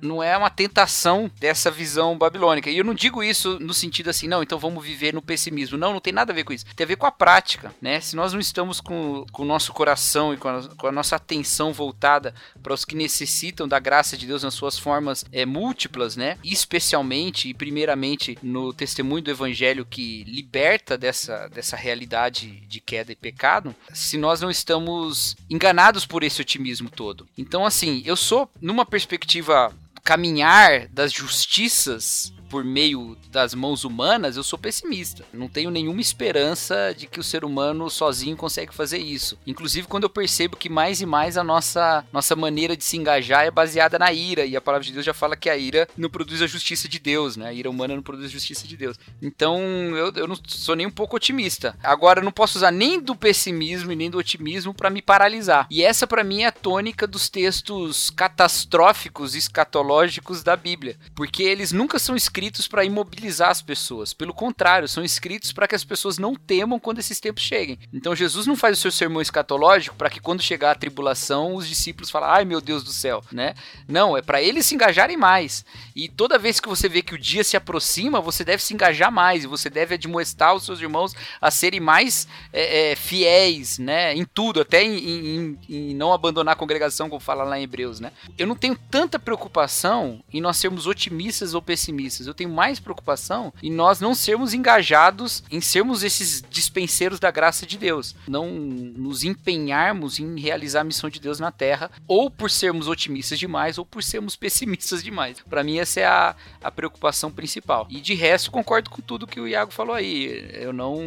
não 0.00 0.22
é 0.22 0.36
uma 0.36 0.50
tentação 0.50 1.30
dessa 1.38 1.70
visão 1.70 2.16
babilônica. 2.16 2.70
E 2.70 2.78
eu 2.78 2.84
não 2.84 2.94
digo 2.94 3.22
isso 3.22 3.58
no 3.60 3.74
sentido 3.74 4.10
assim, 4.10 4.26
não, 4.26 4.42
então 4.42 4.58
vamos 4.58 4.84
viver 4.84 5.14
no 5.14 5.22
pessimismo. 5.28 5.76
Não, 5.76 5.92
não 5.92 6.00
tem 6.00 6.12
nada 6.12 6.32
a 6.32 6.34
ver 6.34 6.44
com 6.44 6.54
isso. 6.54 6.64
Tem 6.74 6.84
a 6.84 6.88
ver 6.88 6.96
com 6.96 7.04
a 7.04 7.12
prática, 7.12 7.74
né? 7.82 8.00
Se 8.00 8.16
nós 8.16 8.32
não 8.32 8.40
estamos 8.40 8.80
com, 8.80 9.26
com 9.30 9.42
o 9.42 9.46
nosso 9.46 9.74
coração 9.74 10.32
e 10.32 10.38
com 10.38 10.48
a, 10.48 10.62
com 10.76 10.86
a 10.86 10.92
nossa 10.92 11.16
atenção 11.16 11.70
voltada 11.70 12.34
para 12.62 12.72
os 12.72 12.84
que 12.84 12.96
necessitam 12.96 13.68
da 13.68 13.78
graça 13.78 14.16
de 14.16 14.26
Deus 14.26 14.42
nas 14.42 14.54
suas 14.54 14.78
formas 14.78 15.26
é, 15.30 15.44
múltiplas, 15.44 16.16
né? 16.16 16.38
Especialmente 16.42 17.50
e 17.50 17.54
primeiramente 17.54 18.38
no 18.42 18.72
testemunho 18.72 19.22
do 19.22 19.30
evangelho 19.30 19.84
que 19.84 20.24
liberta 20.24 20.96
dessa, 20.96 21.48
dessa 21.48 21.76
realidade 21.76 22.60
de 22.66 22.80
queda 22.80 23.12
e 23.12 23.16
pecado, 23.16 23.74
se 23.92 24.16
nós 24.16 24.40
não 24.40 24.50
estamos 24.50 25.36
enganados 25.50 26.06
por 26.06 26.22
esse 26.22 26.40
otimismo 26.40 26.88
todo. 26.88 27.28
Então, 27.36 27.66
assim, 27.66 28.02
eu 28.06 28.16
sou 28.16 28.50
numa 28.60 28.86
perspectiva 28.86 29.74
caminhar 30.02 30.88
das 30.88 31.12
justiças 31.12 32.32
por 32.48 32.64
meio 32.64 33.16
das 33.30 33.54
mãos 33.54 33.84
humanas, 33.84 34.36
eu 34.36 34.42
sou 34.42 34.58
pessimista. 34.58 35.24
Não 35.32 35.48
tenho 35.48 35.70
nenhuma 35.70 36.00
esperança 36.00 36.94
de 36.96 37.06
que 37.06 37.20
o 37.20 37.24
ser 37.24 37.44
humano 37.44 37.88
sozinho 37.90 38.36
consegue 38.36 38.74
fazer 38.74 38.98
isso. 38.98 39.38
Inclusive 39.46 39.86
quando 39.86 40.04
eu 40.04 40.10
percebo 40.10 40.56
que 40.56 40.68
mais 40.68 41.00
e 41.00 41.06
mais 41.06 41.36
a 41.36 41.44
nossa, 41.44 42.04
nossa 42.12 42.34
maneira 42.34 42.76
de 42.76 42.84
se 42.84 42.96
engajar 42.96 43.44
é 43.44 43.50
baseada 43.50 43.98
na 43.98 44.12
ira, 44.12 44.44
e 44.44 44.56
a 44.56 44.60
palavra 44.60 44.86
de 44.86 44.92
Deus 44.92 45.04
já 45.04 45.14
fala 45.14 45.36
que 45.36 45.50
a 45.50 45.56
ira 45.56 45.86
não 45.96 46.08
produz 46.08 46.42
a 46.42 46.46
justiça 46.46 46.88
de 46.88 46.98
Deus, 46.98 47.36
né? 47.36 47.48
A 47.48 47.52
ira 47.52 47.70
humana 47.70 47.94
não 47.94 48.02
produz 48.02 48.26
a 48.26 48.32
justiça 48.32 48.66
de 48.66 48.76
Deus. 48.76 48.98
Então 49.20 49.60
eu, 49.96 50.12
eu 50.14 50.26
não 50.26 50.36
sou 50.46 50.74
nem 50.74 50.86
um 50.86 50.90
pouco 50.90 51.16
otimista. 51.16 51.76
Agora, 51.82 52.20
eu 52.20 52.24
não 52.24 52.32
posso 52.32 52.58
usar 52.58 52.70
nem 52.70 53.00
do 53.00 53.14
pessimismo 53.14 53.92
e 53.92 53.96
nem 53.96 54.10
do 54.10 54.18
otimismo 54.18 54.72
para 54.72 54.90
me 54.90 55.02
paralisar. 55.02 55.66
E 55.70 55.82
essa 55.82 56.06
para 56.06 56.24
mim 56.24 56.42
é 56.42 56.46
a 56.46 56.52
tônica 56.52 57.06
dos 57.06 57.28
textos 57.28 58.10
catastróficos 58.10 59.34
escatológicos 59.34 60.42
da 60.42 60.56
Bíblia, 60.56 60.96
porque 61.14 61.42
eles 61.42 61.72
nunca 61.72 61.98
são 61.98 62.16
escritos 62.16 62.37
escritos 62.38 62.68
para 62.68 62.84
imobilizar 62.84 63.50
as 63.50 63.60
pessoas. 63.60 64.14
Pelo 64.14 64.32
contrário, 64.32 64.86
são 64.86 65.02
escritos 65.02 65.52
para 65.52 65.66
que 65.66 65.74
as 65.74 65.82
pessoas 65.82 66.18
não 66.18 66.36
temam 66.36 66.78
quando 66.78 67.00
esses 67.00 67.18
tempos 67.18 67.42
cheguem. 67.42 67.78
Então 67.92 68.14
Jesus 68.14 68.46
não 68.46 68.54
faz 68.54 68.78
o 68.78 68.80
seu 68.80 68.92
sermão 68.92 69.20
escatológico 69.20 69.96
para 69.96 70.08
que 70.08 70.20
quando 70.20 70.40
chegar 70.40 70.70
a 70.70 70.74
tribulação 70.76 71.56
os 71.56 71.68
discípulos 71.68 72.10
falem: 72.10 72.28
"Ai, 72.28 72.44
meu 72.44 72.60
Deus 72.60 72.84
do 72.84 72.92
céu", 72.92 73.24
né? 73.32 73.54
Não, 73.88 74.16
é 74.16 74.22
para 74.22 74.40
eles 74.40 74.66
se 74.66 74.74
engajarem 74.76 75.16
mais. 75.16 75.64
E 75.96 76.08
toda 76.08 76.38
vez 76.38 76.60
que 76.60 76.68
você 76.68 76.88
vê 76.88 77.02
que 77.02 77.14
o 77.14 77.18
dia 77.18 77.42
se 77.42 77.56
aproxima, 77.56 78.20
você 78.20 78.44
deve 78.44 78.62
se 78.62 78.72
engajar 78.72 79.10
mais 79.10 79.42
e 79.42 79.48
você 79.48 79.68
deve 79.68 79.94
admoestar 79.94 80.54
os 80.54 80.64
seus 80.64 80.80
irmãos 80.80 81.14
a 81.40 81.50
serem 81.50 81.80
mais 81.80 82.28
é, 82.52 82.92
é, 82.92 82.96
fiéis, 82.96 83.78
né? 83.78 84.14
Em 84.14 84.24
tudo, 84.24 84.60
até 84.60 84.84
em, 84.84 84.96
em, 84.96 85.58
em 85.68 85.94
não 85.94 86.12
abandonar 86.12 86.52
a 86.52 86.56
congregação, 86.56 87.08
como 87.08 87.20
fala 87.20 87.42
lá 87.42 87.58
em 87.58 87.64
Hebreus, 87.64 87.98
né? 87.98 88.12
Eu 88.36 88.46
não 88.46 88.54
tenho 88.54 88.78
tanta 88.88 89.18
preocupação 89.18 90.22
em 90.32 90.40
nós 90.40 90.56
sermos 90.56 90.86
otimistas 90.86 91.52
ou 91.52 91.60
pessimistas 91.60 92.27
eu 92.28 92.34
tenho 92.34 92.50
mais 92.50 92.78
preocupação 92.78 93.52
em 93.62 93.70
nós 93.70 94.00
não 94.00 94.14
sermos 94.14 94.54
engajados 94.54 95.42
em 95.50 95.60
sermos 95.60 96.02
esses 96.02 96.42
dispenseiros 96.50 97.18
da 97.18 97.30
graça 97.30 97.66
de 97.66 97.78
Deus, 97.78 98.14
não 98.26 98.50
nos 98.50 99.24
empenharmos 99.24 100.18
em 100.18 100.38
realizar 100.38 100.80
a 100.80 100.84
missão 100.84 101.10
de 101.10 101.20
Deus 101.20 101.38
na 101.40 101.50
Terra, 101.50 101.90
ou 102.06 102.30
por 102.30 102.50
sermos 102.50 102.88
otimistas 102.88 103.38
demais, 103.38 103.78
ou 103.78 103.84
por 103.84 104.02
sermos 104.02 104.34
pessimistas 104.36 105.02
demais. 105.02 105.38
Para 105.48 105.64
mim, 105.64 105.78
essa 105.78 106.00
é 106.00 106.06
a, 106.06 106.36
a 106.62 106.70
preocupação 106.70 107.30
principal. 107.30 107.86
E 107.90 108.00
de 108.00 108.14
resto, 108.14 108.50
concordo 108.50 108.90
com 108.90 109.02
tudo 109.02 109.26
que 109.26 109.40
o 109.40 109.48
Iago 109.48 109.72
falou 109.72 109.94
aí. 109.94 110.48
Eu 110.52 110.72
não, 110.72 110.98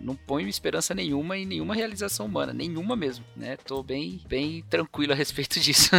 não 0.00 0.14
ponho 0.14 0.48
esperança 0.48 0.94
nenhuma 0.94 1.36
em 1.36 1.46
nenhuma 1.46 1.74
realização 1.74 2.26
humana, 2.26 2.52
nenhuma 2.52 2.96
mesmo, 2.96 3.24
né? 3.36 3.56
Tô 3.56 3.82
bem, 3.82 4.20
bem 4.28 4.64
tranquilo 4.68 5.12
a 5.12 5.16
respeito 5.16 5.58
disso. 5.60 5.90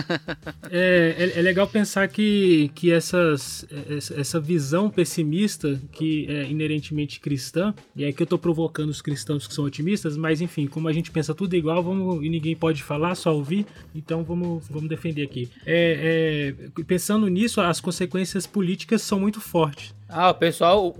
é, 0.71 1.15
é, 1.17 1.39
é 1.39 1.41
legal 1.41 1.67
pensar 1.67 2.07
que, 2.07 2.71
que 2.75 2.91
essas, 2.91 3.65
essa 4.15 4.39
visão 4.39 4.66
visão 4.67 4.89
pessimista 4.89 5.81
que 5.93 6.27
é 6.29 6.43
inerentemente 6.43 7.21
cristã, 7.21 7.73
e 7.95 8.03
é 8.03 8.11
que 8.11 8.21
eu 8.21 8.25
estou 8.25 8.37
provocando 8.37 8.89
os 8.89 9.01
cristãos 9.01 9.47
que 9.47 9.53
são 9.53 9.63
otimistas, 9.63 10.17
mas 10.17 10.41
enfim, 10.41 10.67
como 10.67 10.89
a 10.89 10.93
gente 10.93 11.09
pensa 11.09 11.33
tudo 11.33 11.55
igual, 11.55 11.81
vamos 11.81 12.21
e 12.21 12.27
ninguém 12.27 12.53
pode 12.53 12.83
falar, 12.83 13.15
só 13.15 13.33
ouvir, 13.33 13.65
então 13.95 14.25
vamos, 14.25 14.67
vamos 14.69 14.89
defender 14.89 15.23
aqui. 15.23 15.49
É, 15.65 16.53
é, 16.77 16.83
pensando 16.83 17.29
nisso, 17.29 17.61
as 17.61 17.79
consequências 17.79 18.45
políticas 18.45 19.01
são 19.01 19.21
muito 19.21 19.39
fortes. 19.39 19.95
Ah, 20.09 20.29
o 20.29 20.33
pessoal. 20.33 20.95